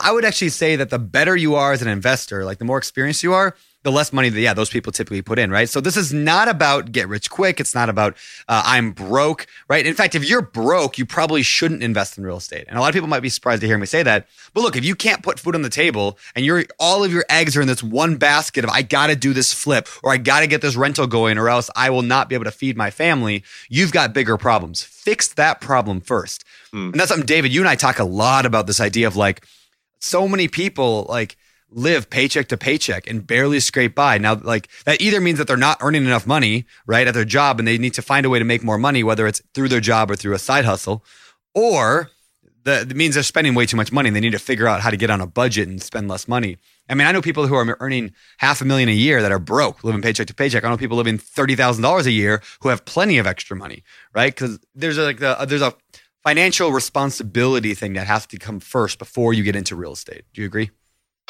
I 0.00 0.12
would 0.12 0.24
actually 0.24 0.50
say 0.50 0.76
that 0.76 0.90
the 0.90 0.98
better 0.98 1.36
you 1.36 1.56
are 1.56 1.72
as 1.72 1.82
an 1.82 1.88
investor, 1.88 2.44
like 2.44 2.58
the 2.58 2.64
more 2.64 2.78
experienced 2.78 3.24
you 3.24 3.32
are, 3.32 3.56
the 3.82 3.90
less 3.90 4.12
money 4.12 4.28
that 4.28 4.40
yeah 4.40 4.52
those 4.52 4.68
people 4.68 4.92
typically 4.92 5.22
put 5.22 5.38
in, 5.38 5.50
right? 5.50 5.68
So 5.68 5.80
this 5.80 5.96
is 5.96 6.12
not 6.12 6.48
about 6.48 6.92
get 6.92 7.08
rich 7.08 7.30
quick. 7.30 7.60
It's 7.60 7.74
not 7.74 7.88
about 7.88 8.16
uh, 8.48 8.62
I'm 8.64 8.92
broke, 8.92 9.46
right? 9.68 9.86
In 9.86 9.94
fact, 9.94 10.14
if 10.14 10.28
you're 10.28 10.42
broke, 10.42 10.98
you 10.98 11.06
probably 11.06 11.42
shouldn't 11.42 11.82
invest 11.82 12.18
in 12.18 12.24
real 12.24 12.36
estate. 12.36 12.66
And 12.68 12.76
a 12.76 12.80
lot 12.80 12.88
of 12.88 12.94
people 12.94 13.08
might 13.08 13.20
be 13.20 13.28
surprised 13.28 13.62
to 13.62 13.66
hear 13.66 13.78
me 13.78 13.86
say 13.86 14.02
that. 14.02 14.26
But 14.52 14.62
look, 14.62 14.76
if 14.76 14.84
you 14.84 14.94
can't 14.94 15.22
put 15.22 15.38
food 15.38 15.54
on 15.54 15.62
the 15.62 15.70
table 15.70 16.18
and 16.34 16.44
you're 16.44 16.64
all 16.78 17.04
of 17.04 17.12
your 17.12 17.24
eggs 17.30 17.56
are 17.56 17.62
in 17.62 17.68
this 17.68 17.82
one 17.82 18.16
basket 18.16 18.64
of 18.64 18.70
I 18.70 18.82
got 18.82 19.06
to 19.06 19.16
do 19.16 19.32
this 19.32 19.52
flip 19.52 19.88
or 20.02 20.12
I 20.12 20.18
got 20.18 20.40
to 20.40 20.46
get 20.46 20.60
this 20.60 20.76
rental 20.76 21.06
going 21.06 21.38
or 21.38 21.48
else 21.48 21.70
I 21.74 21.90
will 21.90 22.02
not 22.02 22.28
be 22.28 22.34
able 22.34 22.44
to 22.44 22.50
feed 22.50 22.76
my 22.76 22.90
family, 22.90 23.44
you've 23.68 23.92
got 23.92 24.12
bigger 24.12 24.36
problems. 24.36 24.82
Fix 24.82 25.28
that 25.34 25.60
problem 25.60 26.00
first. 26.00 26.44
Hmm. 26.70 26.90
And 26.90 26.94
that's 26.94 27.08
something 27.08 27.26
David, 27.26 27.52
you 27.52 27.60
and 27.60 27.68
I 27.68 27.76
talk 27.76 27.98
a 27.98 28.04
lot 28.04 28.44
about 28.44 28.66
this 28.66 28.80
idea 28.80 29.06
of 29.06 29.16
like 29.16 29.46
so 30.00 30.28
many 30.28 30.48
people 30.48 31.06
like 31.08 31.36
live 31.70 32.10
paycheck 32.10 32.48
to 32.48 32.56
paycheck 32.56 33.08
and 33.08 33.26
barely 33.26 33.60
scrape 33.60 33.94
by. 33.94 34.18
Now, 34.18 34.34
like 34.34 34.68
that 34.84 35.00
either 35.00 35.20
means 35.20 35.38
that 35.38 35.46
they're 35.46 35.56
not 35.56 35.78
earning 35.80 36.04
enough 36.04 36.26
money, 36.26 36.66
right, 36.86 37.06
at 37.06 37.14
their 37.14 37.24
job 37.24 37.58
and 37.58 37.66
they 37.66 37.78
need 37.78 37.94
to 37.94 38.02
find 38.02 38.26
a 38.26 38.30
way 38.30 38.38
to 38.38 38.44
make 38.44 38.62
more 38.62 38.78
money, 38.78 39.02
whether 39.02 39.26
it's 39.26 39.42
through 39.54 39.68
their 39.68 39.80
job 39.80 40.10
or 40.10 40.16
through 40.16 40.34
a 40.34 40.38
side 40.38 40.64
hustle, 40.64 41.04
or 41.54 42.10
the, 42.64 42.92
means 42.94 43.14
they're 43.14 43.22
spending 43.22 43.54
way 43.54 43.66
too 43.66 43.76
much 43.76 43.92
money 43.92 44.08
and 44.08 44.16
they 44.16 44.20
need 44.20 44.32
to 44.32 44.38
figure 44.38 44.68
out 44.68 44.80
how 44.80 44.90
to 44.90 44.96
get 44.96 45.10
on 45.10 45.20
a 45.20 45.26
budget 45.26 45.68
and 45.68 45.82
spend 45.82 46.08
less 46.08 46.28
money. 46.28 46.58
I 46.88 46.94
mean, 46.94 47.06
I 47.06 47.12
know 47.12 47.22
people 47.22 47.46
who 47.46 47.54
are 47.54 47.76
earning 47.80 48.12
half 48.38 48.60
a 48.60 48.64
million 48.64 48.88
a 48.88 48.92
year 48.92 49.22
that 49.22 49.32
are 49.32 49.38
broke, 49.38 49.84
living 49.84 50.02
paycheck 50.02 50.26
to 50.26 50.34
paycheck. 50.34 50.64
I 50.64 50.68
know 50.68 50.76
people 50.76 50.96
living 50.96 51.18
thirty 51.18 51.54
thousand 51.54 51.82
dollars 51.82 52.06
a 52.06 52.10
year 52.10 52.42
who 52.60 52.68
have 52.68 52.84
plenty 52.84 53.18
of 53.18 53.26
extra 53.26 53.56
money, 53.56 53.84
right? 54.12 54.34
Because 54.34 54.58
there's 54.74 54.98
like 54.98 55.18
the, 55.18 55.36
there's 55.48 55.62
a 55.62 55.74
financial 56.24 56.72
responsibility 56.72 57.74
thing 57.74 57.94
that 57.94 58.06
has 58.06 58.26
to 58.26 58.38
come 58.38 58.60
first 58.60 58.98
before 58.98 59.32
you 59.32 59.42
get 59.42 59.56
into 59.56 59.76
real 59.76 59.92
estate. 59.92 60.24
Do 60.34 60.42
you 60.42 60.46
agree? 60.46 60.70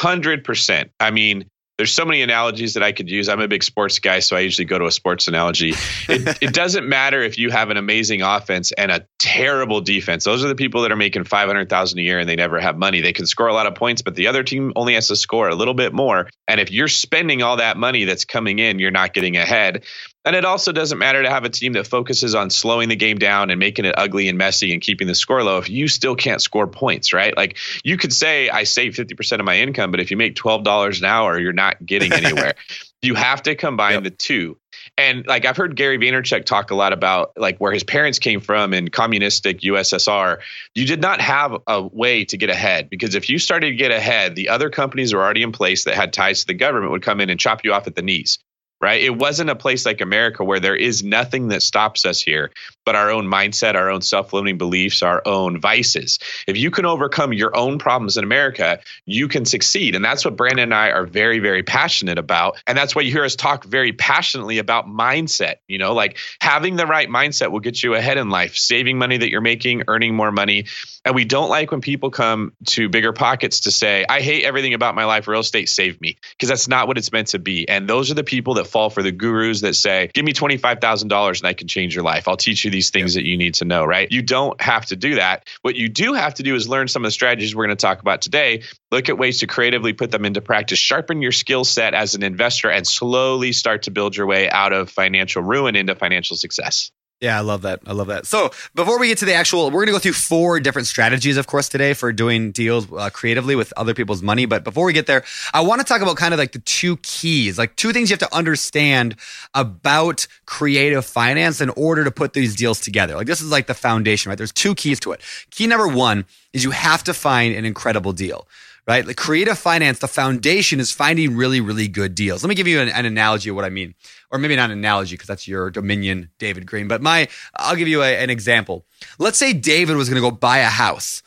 Hundred 0.00 0.44
percent. 0.44 0.92
I 0.98 1.10
mean, 1.10 1.44
there's 1.76 1.92
so 1.92 2.06
many 2.06 2.22
analogies 2.22 2.72
that 2.72 2.82
I 2.82 2.92
could 2.92 3.10
use. 3.10 3.28
I'm 3.28 3.40
a 3.40 3.48
big 3.48 3.62
sports 3.62 3.98
guy, 3.98 4.20
so 4.20 4.34
I 4.34 4.40
usually 4.40 4.64
go 4.64 4.78
to 4.78 4.86
a 4.86 4.90
sports 4.90 5.28
analogy. 5.28 5.74
It, 6.08 6.38
it 6.42 6.54
doesn't 6.54 6.88
matter 6.88 7.22
if 7.22 7.38
you 7.38 7.50
have 7.50 7.68
an 7.68 7.76
amazing 7.76 8.22
offense 8.22 8.72
and 8.72 8.90
a 8.90 9.06
terrible 9.18 9.82
defense. 9.82 10.24
Those 10.24 10.44
are 10.44 10.48
the 10.48 10.54
people 10.54 10.82
that 10.82 10.92
are 10.92 10.96
making 10.96 11.24
500,000 11.24 11.98
a 11.98 12.02
year 12.02 12.18
and 12.18 12.28
they 12.28 12.36
never 12.36 12.58
have 12.60 12.78
money. 12.78 13.02
They 13.02 13.14
can 13.14 13.26
score 13.26 13.48
a 13.48 13.54
lot 13.54 13.66
of 13.66 13.74
points, 13.74 14.00
but 14.00 14.14
the 14.14 14.26
other 14.26 14.42
team 14.42 14.72
only 14.76 14.92
has 14.94 15.08
to 15.08 15.16
score 15.16 15.48
a 15.48 15.54
little 15.54 15.74
bit 15.74 15.92
more. 15.92 16.28
And 16.48 16.60
if 16.60 16.70
you're 16.70 16.88
spending 16.88 17.42
all 17.42 17.56
that 17.56 17.76
money 17.76 18.04
that's 18.04 18.24
coming 18.24 18.58
in, 18.58 18.78
you're 18.78 18.90
not 18.90 19.12
getting 19.12 19.36
ahead. 19.36 19.84
And 20.24 20.36
it 20.36 20.44
also 20.44 20.72
doesn't 20.72 20.98
matter 20.98 21.22
to 21.22 21.30
have 21.30 21.44
a 21.44 21.48
team 21.48 21.72
that 21.72 21.86
focuses 21.86 22.34
on 22.34 22.50
slowing 22.50 22.90
the 22.90 22.96
game 22.96 23.16
down 23.18 23.48
and 23.48 23.58
making 23.58 23.86
it 23.86 23.94
ugly 23.96 24.28
and 24.28 24.36
messy 24.36 24.72
and 24.72 24.82
keeping 24.82 25.06
the 25.06 25.14
score 25.14 25.42
low 25.42 25.56
if 25.56 25.70
you 25.70 25.88
still 25.88 26.14
can't 26.14 26.42
score 26.42 26.66
points, 26.66 27.14
right? 27.14 27.34
Like 27.34 27.56
you 27.84 27.96
could 27.96 28.12
say 28.12 28.50
I 28.50 28.64
save 28.64 28.94
50% 28.94 29.38
of 29.38 29.46
my 29.46 29.58
income, 29.58 29.90
but 29.90 29.98
if 30.00 30.10
you 30.10 30.18
make 30.18 30.34
$12 30.34 30.98
an 30.98 31.04
hour, 31.06 31.38
you're 31.38 31.54
not 31.54 31.84
getting 31.84 32.12
anywhere. 32.12 32.54
you 33.02 33.14
have 33.14 33.42
to 33.44 33.54
combine 33.54 33.94
Yep. 33.94 34.02
the 34.04 34.10
two. 34.10 34.58
And 34.98 35.26
like 35.26 35.46
I've 35.46 35.56
heard 35.56 35.74
Gary 35.74 35.96
Vaynerchuk 35.96 36.44
talk 36.44 36.70
a 36.70 36.74
lot 36.74 36.92
about 36.92 37.32
like 37.36 37.58
where 37.58 37.72
his 37.72 37.84
parents 37.84 38.18
came 38.18 38.40
from 38.40 38.74
in 38.74 38.88
communistic 38.88 39.60
USSR. 39.60 40.38
You 40.74 40.84
did 40.84 41.00
not 41.00 41.22
have 41.22 41.56
a 41.66 41.82
way 41.82 42.26
to 42.26 42.36
get 42.36 42.50
ahead 42.50 42.90
because 42.90 43.14
if 43.14 43.30
you 43.30 43.38
started 43.38 43.70
to 43.70 43.76
get 43.76 43.90
ahead, 43.90 44.34
the 44.34 44.50
other 44.50 44.68
companies 44.68 45.14
were 45.14 45.22
already 45.22 45.42
in 45.42 45.52
place 45.52 45.84
that 45.84 45.94
had 45.94 46.12
ties 46.12 46.40
to 46.40 46.48
the 46.48 46.54
government 46.54 46.92
would 46.92 47.02
come 47.02 47.20
in 47.22 47.30
and 47.30 47.40
chop 47.40 47.64
you 47.64 47.72
off 47.72 47.86
at 47.86 47.94
the 47.94 48.02
knees 48.02 48.38
right? 48.80 49.02
It 49.02 49.16
wasn't 49.16 49.50
a 49.50 49.56
place 49.56 49.84
like 49.84 50.00
America 50.00 50.44
where 50.44 50.60
there 50.60 50.76
is 50.76 51.02
nothing 51.02 51.48
that 51.48 51.62
stops 51.62 52.04
us 52.04 52.20
here 52.20 52.50
but 52.90 52.96
our 52.96 53.10
own 53.10 53.26
mindset, 53.26 53.76
our 53.76 53.88
own 53.88 54.02
self 54.02 54.32
limiting 54.32 54.58
beliefs, 54.58 55.02
our 55.02 55.22
own 55.24 55.60
vices. 55.60 56.18
If 56.48 56.56
you 56.56 56.72
can 56.72 56.86
overcome 56.86 57.32
your 57.32 57.56
own 57.56 57.78
problems 57.78 58.16
in 58.16 58.24
America, 58.24 58.80
you 59.06 59.28
can 59.28 59.44
succeed. 59.44 59.94
And 59.94 60.04
that's 60.04 60.24
what 60.24 60.34
Brandon 60.34 60.64
and 60.64 60.74
I 60.74 60.90
are 60.90 61.06
very, 61.06 61.38
very 61.38 61.62
passionate 61.62 62.18
about. 62.18 62.60
And 62.66 62.76
that's 62.76 62.94
why 62.94 63.02
you 63.02 63.12
hear 63.12 63.24
us 63.24 63.36
talk 63.36 63.64
very 63.64 63.92
passionately 63.92 64.58
about 64.58 64.88
mindset. 64.88 65.56
You 65.68 65.78
know, 65.78 65.94
like 65.94 66.18
having 66.40 66.74
the 66.74 66.86
right 66.86 67.08
mindset 67.08 67.52
will 67.52 67.60
get 67.60 67.80
you 67.80 67.94
ahead 67.94 68.18
in 68.18 68.28
life, 68.28 68.56
saving 68.56 68.98
money 68.98 69.18
that 69.18 69.30
you're 69.30 69.40
making, 69.40 69.84
earning 69.86 70.16
more 70.16 70.32
money. 70.32 70.66
And 71.04 71.14
we 71.14 71.24
don't 71.24 71.48
like 71.48 71.70
when 71.70 71.80
people 71.80 72.10
come 72.10 72.52
to 72.66 72.88
bigger 72.88 73.12
pockets 73.12 73.60
to 73.60 73.70
say, 73.70 74.04
I 74.08 74.20
hate 74.20 74.44
everything 74.44 74.74
about 74.74 74.94
my 74.94 75.04
life. 75.04 75.28
Real 75.28 75.40
estate 75.40 75.68
saved 75.68 76.00
me. 76.00 76.16
Because 76.32 76.48
that's 76.48 76.66
not 76.66 76.88
what 76.88 76.98
it's 76.98 77.12
meant 77.12 77.28
to 77.28 77.38
be. 77.38 77.68
And 77.68 77.88
those 77.88 78.10
are 78.10 78.14
the 78.14 78.24
people 78.24 78.54
that 78.54 78.66
fall 78.70 78.90
for 78.90 79.02
the 79.02 79.12
gurus 79.12 79.60
that 79.62 79.74
say, 79.74 80.10
give 80.14 80.24
me 80.24 80.32
$25,000 80.32 81.38
and 81.38 81.46
I 81.46 81.52
can 81.52 81.68
change 81.68 81.94
your 81.94 82.04
life. 82.04 82.28
I'll 82.28 82.36
teach 82.36 82.64
you 82.64 82.70
these 82.70 82.90
things 82.90 83.14
that 83.14 83.26
you 83.26 83.36
need 83.36 83.54
to 83.54 83.64
know, 83.64 83.84
right? 83.84 84.10
You 84.10 84.22
don't 84.22 84.60
have 84.60 84.86
to 84.86 84.96
do 84.96 85.16
that. 85.16 85.48
What 85.62 85.76
you 85.76 85.88
do 85.88 86.14
have 86.14 86.34
to 86.34 86.42
do 86.42 86.54
is 86.54 86.68
learn 86.68 86.88
some 86.88 87.04
of 87.04 87.08
the 87.08 87.12
strategies 87.12 87.54
we're 87.54 87.66
going 87.66 87.76
to 87.76 87.80
talk 87.80 88.00
about 88.00 88.22
today. 88.22 88.62
Look 88.90 89.08
at 89.08 89.18
ways 89.18 89.40
to 89.40 89.46
creatively 89.46 89.92
put 89.92 90.10
them 90.10 90.24
into 90.24 90.40
practice, 90.40 90.78
sharpen 90.78 91.22
your 91.22 91.32
skill 91.32 91.64
set 91.64 91.94
as 91.94 92.14
an 92.14 92.22
investor, 92.22 92.70
and 92.70 92.86
slowly 92.86 93.52
start 93.52 93.82
to 93.82 93.90
build 93.90 94.16
your 94.16 94.26
way 94.26 94.48
out 94.48 94.72
of 94.72 94.90
financial 94.90 95.42
ruin 95.42 95.76
into 95.76 95.94
financial 95.94 96.36
success. 96.36 96.90
Yeah, 97.20 97.36
I 97.36 97.42
love 97.42 97.62
that. 97.62 97.80
I 97.86 97.92
love 97.92 98.06
that. 98.06 98.24
So 98.24 98.50
before 98.74 98.98
we 98.98 99.08
get 99.08 99.18
to 99.18 99.26
the 99.26 99.34
actual, 99.34 99.66
we're 99.66 99.84
going 99.84 99.88
to 99.88 99.92
go 99.92 99.98
through 99.98 100.14
four 100.14 100.58
different 100.58 100.88
strategies, 100.88 101.36
of 101.36 101.46
course, 101.46 101.68
today 101.68 101.92
for 101.92 102.14
doing 102.14 102.50
deals 102.50 102.90
uh, 102.90 103.10
creatively 103.10 103.54
with 103.54 103.74
other 103.76 103.92
people's 103.92 104.22
money. 104.22 104.46
But 104.46 104.64
before 104.64 104.86
we 104.86 104.94
get 104.94 105.06
there, 105.06 105.22
I 105.52 105.60
want 105.60 105.82
to 105.82 105.86
talk 105.86 106.00
about 106.00 106.16
kind 106.16 106.32
of 106.32 106.38
like 106.38 106.52
the 106.52 106.60
two 106.60 106.96
keys, 106.98 107.58
like 107.58 107.76
two 107.76 107.92
things 107.92 108.08
you 108.08 108.14
have 108.14 108.26
to 108.30 108.34
understand 108.34 109.16
about 109.52 110.26
creative 110.46 111.04
finance 111.04 111.60
in 111.60 111.68
order 111.70 112.04
to 112.04 112.10
put 112.10 112.32
these 112.32 112.56
deals 112.56 112.80
together. 112.80 113.16
Like 113.16 113.26
this 113.26 113.42
is 113.42 113.50
like 113.50 113.66
the 113.66 113.74
foundation, 113.74 114.30
right? 114.30 114.38
There's 114.38 114.52
two 114.52 114.74
keys 114.74 114.98
to 115.00 115.12
it. 115.12 115.20
Key 115.50 115.66
number 115.66 115.88
one 115.88 116.24
is 116.54 116.64
you 116.64 116.70
have 116.70 117.04
to 117.04 117.12
find 117.12 117.54
an 117.54 117.66
incredible 117.66 118.14
deal 118.14 118.48
right? 118.90 119.06
Like 119.06 119.16
creative 119.16 119.56
finance, 119.56 120.00
the 120.00 120.08
foundation 120.08 120.80
is 120.80 120.90
finding 120.90 121.36
really, 121.36 121.60
really 121.60 121.86
good 121.86 122.16
deals. 122.16 122.42
Let 122.42 122.48
me 122.48 122.56
give 122.56 122.66
you 122.66 122.80
an, 122.80 122.88
an 122.88 123.06
analogy 123.06 123.48
of 123.48 123.54
what 123.54 123.64
I 123.64 123.70
mean, 123.70 123.94
or 124.32 124.38
maybe 124.40 124.56
not 124.56 124.72
an 124.72 124.78
analogy 124.78 125.14
because 125.14 125.28
that's 125.28 125.46
your 125.46 125.70
dominion, 125.70 126.30
David 126.38 126.66
Greene. 126.66 126.88
But 126.88 127.00
my, 127.00 127.28
I'll 127.54 127.76
give 127.76 127.86
you 127.86 128.02
a, 128.02 128.16
an 128.16 128.30
example. 128.30 128.84
Let's 129.20 129.38
say 129.38 129.52
David 129.52 129.94
was 129.94 130.08
going 130.08 130.20
to 130.20 130.28
go 130.28 130.32
buy 130.32 130.58
a 130.58 130.68
house 130.68 131.22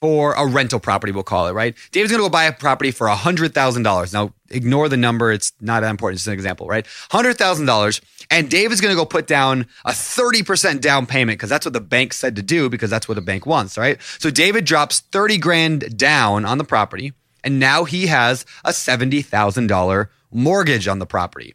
for 0.00 0.32
a 0.32 0.46
rental 0.46 0.80
property, 0.80 1.12
we'll 1.12 1.22
call 1.22 1.46
it, 1.46 1.52
right? 1.52 1.76
David's 1.92 2.10
gonna 2.10 2.22
go 2.22 2.30
buy 2.30 2.44
a 2.44 2.52
property 2.52 2.90
for 2.90 3.06
$100,000. 3.06 4.12
Now, 4.12 4.32
ignore 4.48 4.88
the 4.88 4.96
number, 4.96 5.30
it's 5.30 5.52
not 5.60 5.80
that 5.80 5.90
important, 5.90 6.18
it's 6.18 6.26
an 6.26 6.32
example, 6.32 6.66
right? 6.66 6.86
$100,000. 7.10 8.00
And 8.30 8.48
David's 8.48 8.80
gonna 8.80 8.94
go 8.94 9.04
put 9.04 9.26
down 9.26 9.66
a 9.84 9.92
30% 9.92 10.80
down 10.80 11.06
payment 11.06 11.38
because 11.38 11.50
that's 11.50 11.66
what 11.66 11.74
the 11.74 11.80
bank 11.80 12.14
said 12.14 12.36
to 12.36 12.42
do 12.42 12.70
because 12.70 12.88
that's 12.88 13.08
what 13.08 13.14
the 13.14 13.20
bank 13.20 13.44
wants, 13.44 13.76
right? 13.76 14.00
So 14.18 14.30
David 14.30 14.64
drops 14.64 15.00
30 15.00 15.36
grand 15.36 15.98
down 15.98 16.46
on 16.46 16.56
the 16.56 16.64
property, 16.64 17.12
and 17.44 17.58
now 17.58 17.84
he 17.84 18.06
has 18.06 18.46
a 18.64 18.70
$70,000 18.70 20.08
mortgage 20.32 20.88
on 20.88 20.98
the 20.98 21.06
property. 21.06 21.54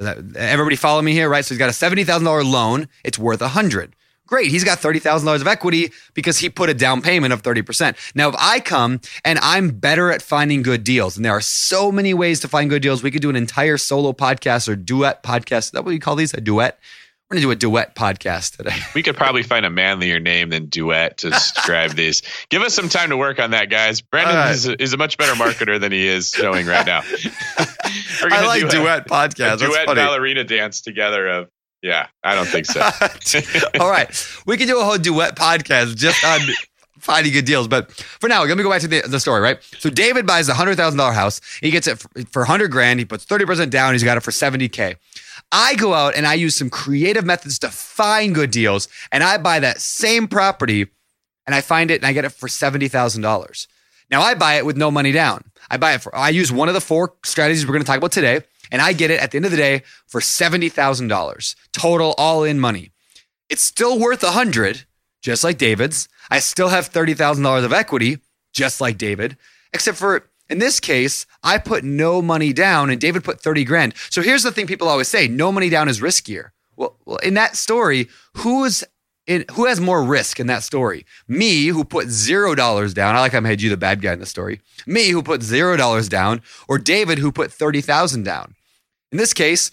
Everybody 0.00 0.74
follow 0.74 1.00
me 1.00 1.12
here, 1.12 1.28
right? 1.28 1.44
So 1.44 1.54
he's 1.54 1.60
got 1.60 1.70
a 1.70 1.72
$70,000 1.72 2.50
loan, 2.50 2.88
it's 3.04 3.18
worth 3.18 3.40
100 3.40 3.94
Great. 4.34 4.50
He's 4.50 4.64
got 4.64 4.78
$30,000 4.78 5.42
of 5.42 5.46
equity 5.46 5.92
because 6.12 6.38
he 6.38 6.50
put 6.50 6.68
a 6.68 6.74
down 6.74 7.02
payment 7.02 7.32
of 7.32 7.40
30%. 7.44 7.94
Now, 8.16 8.30
if 8.30 8.34
I 8.36 8.58
come 8.58 9.00
and 9.24 9.38
I'm 9.38 9.70
better 9.70 10.10
at 10.10 10.22
finding 10.22 10.62
good 10.62 10.82
deals, 10.82 11.14
and 11.14 11.24
there 11.24 11.30
are 11.30 11.40
so 11.40 11.92
many 11.92 12.14
ways 12.14 12.40
to 12.40 12.48
find 12.48 12.68
good 12.68 12.82
deals, 12.82 13.00
we 13.00 13.12
could 13.12 13.22
do 13.22 13.30
an 13.30 13.36
entire 13.36 13.78
solo 13.78 14.12
podcast 14.12 14.68
or 14.68 14.74
duet 14.74 15.22
podcast. 15.22 15.58
Is 15.58 15.70
that 15.70 15.84
what 15.84 15.92
you 15.92 16.00
call 16.00 16.16
these? 16.16 16.34
A 16.34 16.40
duet? 16.40 16.80
We're 17.30 17.36
going 17.36 17.42
to 17.42 17.46
do 17.46 17.50
a 17.52 17.70
duet 17.70 17.94
podcast 17.94 18.56
today. 18.56 18.74
We 18.92 19.04
could 19.04 19.16
probably 19.16 19.44
find 19.44 19.64
a 19.64 19.70
manlier 19.70 20.18
name 20.18 20.50
than 20.50 20.66
duet 20.66 21.18
to 21.18 21.30
describe 21.30 21.90
these. 21.94 22.22
Give 22.48 22.62
us 22.62 22.74
some 22.74 22.88
time 22.88 23.10
to 23.10 23.16
work 23.16 23.38
on 23.38 23.52
that, 23.52 23.70
guys. 23.70 24.00
Brandon 24.00 24.34
right. 24.34 24.50
is, 24.50 24.66
a, 24.66 24.82
is, 24.82 24.92
a, 24.94 24.96
much 24.96 25.16
better 25.16 25.34
marketer 25.34 25.80
than 25.80 25.92
he 25.92 26.08
is 26.08 26.30
showing 26.30 26.66
right 26.66 26.84
now. 26.84 27.02
I 28.20 28.44
like 28.46 28.68
duet 28.68 29.06
a, 29.06 29.08
podcast. 29.08 29.54
A 29.54 29.58
duet 29.58 29.86
ballerina 29.86 30.42
dance 30.42 30.80
together 30.80 31.28
of 31.28 31.50
yeah, 31.84 32.06
I 32.24 32.34
don't 32.34 32.48
think 32.48 32.64
so. 32.64 32.80
All 33.80 33.90
right. 33.90 34.10
We 34.46 34.56
can 34.56 34.66
do 34.66 34.80
a 34.80 34.84
whole 34.84 34.96
duet 34.96 35.36
podcast 35.36 35.96
just 35.96 36.24
on 36.24 36.40
finding 36.98 37.30
good 37.30 37.44
deals. 37.44 37.68
But 37.68 37.92
for 37.92 38.26
now, 38.26 38.42
let 38.42 38.56
me 38.56 38.62
go 38.62 38.70
back 38.70 38.80
to 38.80 38.88
the, 38.88 39.02
the 39.02 39.20
story, 39.20 39.42
right? 39.42 39.62
So 39.78 39.90
David 39.90 40.26
buys 40.26 40.48
a 40.48 40.54
hundred 40.54 40.76
thousand 40.76 40.96
dollar 40.96 41.12
house. 41.12 41.42
He 41.60 41.70
gets 41.70 41.86
it 41.86 41.98
for, 41.98 42.08
for 42.32 42.44
hundred 42.46 42.70
grand. 42.70 43.00
He 43.00 43.04
puts 43.04 43.26
thirty 43.26 43.44
percent 43.44 43.70
down. 43.70 43.92
He's 43.92 44.02
got 44.02 44.16
it 44.16 44.22
for 44.22 44.32
seventy 44.32 44.66
k. 44.66 44.96
I 45.52 45.74
go 45.74 45.92
out 45.92 46.14
and 46.14 46.26
I 46.26 46.32
use 46.34 46.56
some 46.56 46.70
creative 46.70 47.26
methods 47.26 47.58
to 47.58 47.68
find 47.68 48.34
good 48.34 48.50
deals, 48.50 48.88
and 49.12 49.22
I 49.22 49.36
buy 49.36 49.60
that 49.60 49.82
same 49.82 50.26
property, 50.26 50.86
and 51.46 51.54
I 51.54 51.60
find 51.60 51.90
it 51.90 51.96
and 51.96 52.06
I 52.06 52.14
get 52.14 52.24
it 52.24 52.30
for 52.30 52.48
seventy 52.48 52.88
thousand 52.88 53.20
dollars. 53.20 53.68
Now 54.10 54.22
I 54.22 54.32
buy 54.32 54.54
it 54.54 54.64
with 54.64 54.78
no 54.78 54.90
money 54.90 55.12
down. 55.12 55.44
I 55.70 55.76
buy 55.76 55.92
it 55.92 56.00
for. 56.00 56.16
I 56.16 56.30
use 56.30 56.50
one 56.50 56.68
of 56.68 56.74
the 56.74 56.80
four 56.80 57.12
strategies 57.26 57.66
we're 57.66 57.74
going 57.74 57.82
to 57.82 57.86
talk 57.86 57.98
about 57.98 58.12
today 58.12 58.40
and 58.70 58.82
I 58.82 58.92
get 58.92 59.10
it 59.10 59.20
at 59.20 59.30
the 59.30 59.36
end 59.36 59.44
of 59.44 59.50
the 59.50 59.56
day 59.56 59.82
for 60.06 60.20
$70,000 60.20 61.56
total 61.72 62.14
all 62.18 62.44
in 62.44 62.60
money. 62.60 62.90
It's 63.48 63.62
still 63.62 63.98
worth 63.98 64.22
a 64.22 64.26
100 64.26 64.84
just 65.22 65.42
like 65.42 65.58
David's. 65.58 66.08
I 66.30 66.38
still 66.40 66.68
have 66.68 66.92
$30,000 66.92 67.64
of 67.64 67.72
equity 67.72 68.18
just 68.52 68.80
like 68.80 68.98
David, 68.98 69.36
except 69.72 69.98
for 69.98 70.28
in 70.50 70.58
this 70.58 70.78
case, 70.78 71.26
I 71.42 71.56
put 71.56 71.84
no 71.84 72.20
money 72.20 72.52
down 72.52 72.90
and 72.90 73.00
David 73.00 73.24
put 73.24 73.40
30 73.40 73.64
grand. 73.64 73.94
So 74.10 74.20
here's 74.20 74.42
the 74.42 74.52
thing 74.52 74.66
people 74.66 74.88
always 74.88 75.08
say, 75.08 75.26
no 75.26 75.50
money 75.50 75.70
down 75.70 75.88
is 75.88 76.00
riskier. 76.00 76.50
Well 76.76 76.96
in 77.22 77.34
that 77.34 77.56
story, 77.56 78.08
who's 78.38 78.84
in, 79.26 79.44
who 79.52 79.66
has 79.66 79.80
more 79.80 80.02
risk 80.02 80.38
in 80.38 80.46
that 80.48 80.62
story? 80.62 81.06
Me, 81.28 81.66
who 81.66 81.84
put 81.84 82.08
zero 82.08 82.54
dollars 82.54 82.94
down. 82.94 83.16
I 83.16 83.20
like 83.20 83.34
I 83.34 83.40
made 83.40 83.62
you 83.62 83.70
the 83.70 83.76
bad 83.76 84.02
guy 84.02 84.12
in 84.12 84.20
the 84.20 84.26
story. 84.26 84.60
Me, 84.86 85.10
who 85.10 85.22
put 85.22 85.42
zero 85.42 85.76
dollars 85.76 86.08
down, 86.08 86.42
or 86.68 86.78
David, 86.78 87.18
who 87.18 87.32
put 87.32 87.52
thirty 87.52 87.80
thousand 87.80 88.24
down. 88.24 88.54
In 89.12 89.18
this 89.18 89.32
case, 89.32 89.70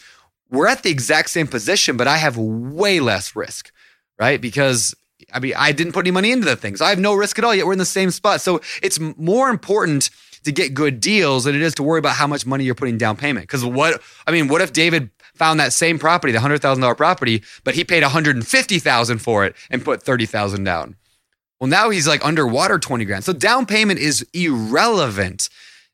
we're 0.50 0.68
at 0.68 0.84
the 0.84 0.92
exact 0.92 1.30
same 1.30 1.48
position, 1.48 1.98
but 1.98 2.08
I 2.08 2.18
have 2.18 2.38
way 2.38 3.00
less 3.00 3.36
risk, 3.36 3.72
right? 4.20 4.40
Because 4.40 4.96
I 5.34 5.40
mean, 5.40 5.54
I 5.58 5.72
didn't 5.72 5.94
put 5.94 6.04
any 6.04 6.12
money 6.12 6.32
into 6.32 6.46
the 6.46 6.56
things. 6.56 6.82
I 6.82 6.90
have 6.90 7.00
no 7.00 7.14
risk 7.14 7.38
at 7.38 7.46
all. 7.46 7.54
Yet 7.54 7.66
we're 7.66 7.74
in 7.74 7.80
the 7.80 7.86
same 7.86 8.12
spot. 8.12 8.42
So 8.42 8.62
it's 8.82 9.00
more 9.00 9.50
important 9.50 10.10
to 10.44 10.52
get 10.52 10.74
good 10.74 11.00
deals 11.00 11.44
than 11.44 11.56
it 11.56 11.62
is 11.62 11.76
to 11.76 11.84
worry 11.84 12.00
about 12.00 12.16
how 12.16 12.28
much 12.28 12.46
money 12.46 12.64
you're 12.64 12.76
putting 12.76 12.98
down 12.98 13.18
payment. 13.18 13.44
Because 13.44 13.64
what 13.64 14.02
I 14.28 14.32
mean, 14.32 14.48
what 14.48 14.62
if 14.62 14.74
David 14.74 15.10
found 15.36 15.60
that 15.60 15.74
same 15.74 16.00
property, 16.00 16.34
the 16.34 16.40
hundred 16.40 16.62
thousand 16.62 16.82
dollar 16.82 16.96
property, 16.96 17.44
but 17.64 17.76
he 17.76 17.84
paid 17.84 18.04
one 18.04 18.12
hundred 18.12 18.36
and 18.36 18.48
fifty 18.48 18.80
thousand 18.80 19.20
for 19.20 19.46
it 19.46 19.56
and 19.70 19.84
put 19.84 20.04
thirty 20.04 20.26
thousand 20.26 20.64
down? 20.64 20.96
Well, 21.60 21.70
now 21.70 21.90
he's 21.90 22.08
like 22.08 22.26
underwater 22.26 22.80
twenty 22.80 23.06
grand. 23.06 23.24
So 23.24 23.34
down 23.34 23.66
payment 23.66 24.00
is 24.00 24.26
irrelevant 24.34 25.50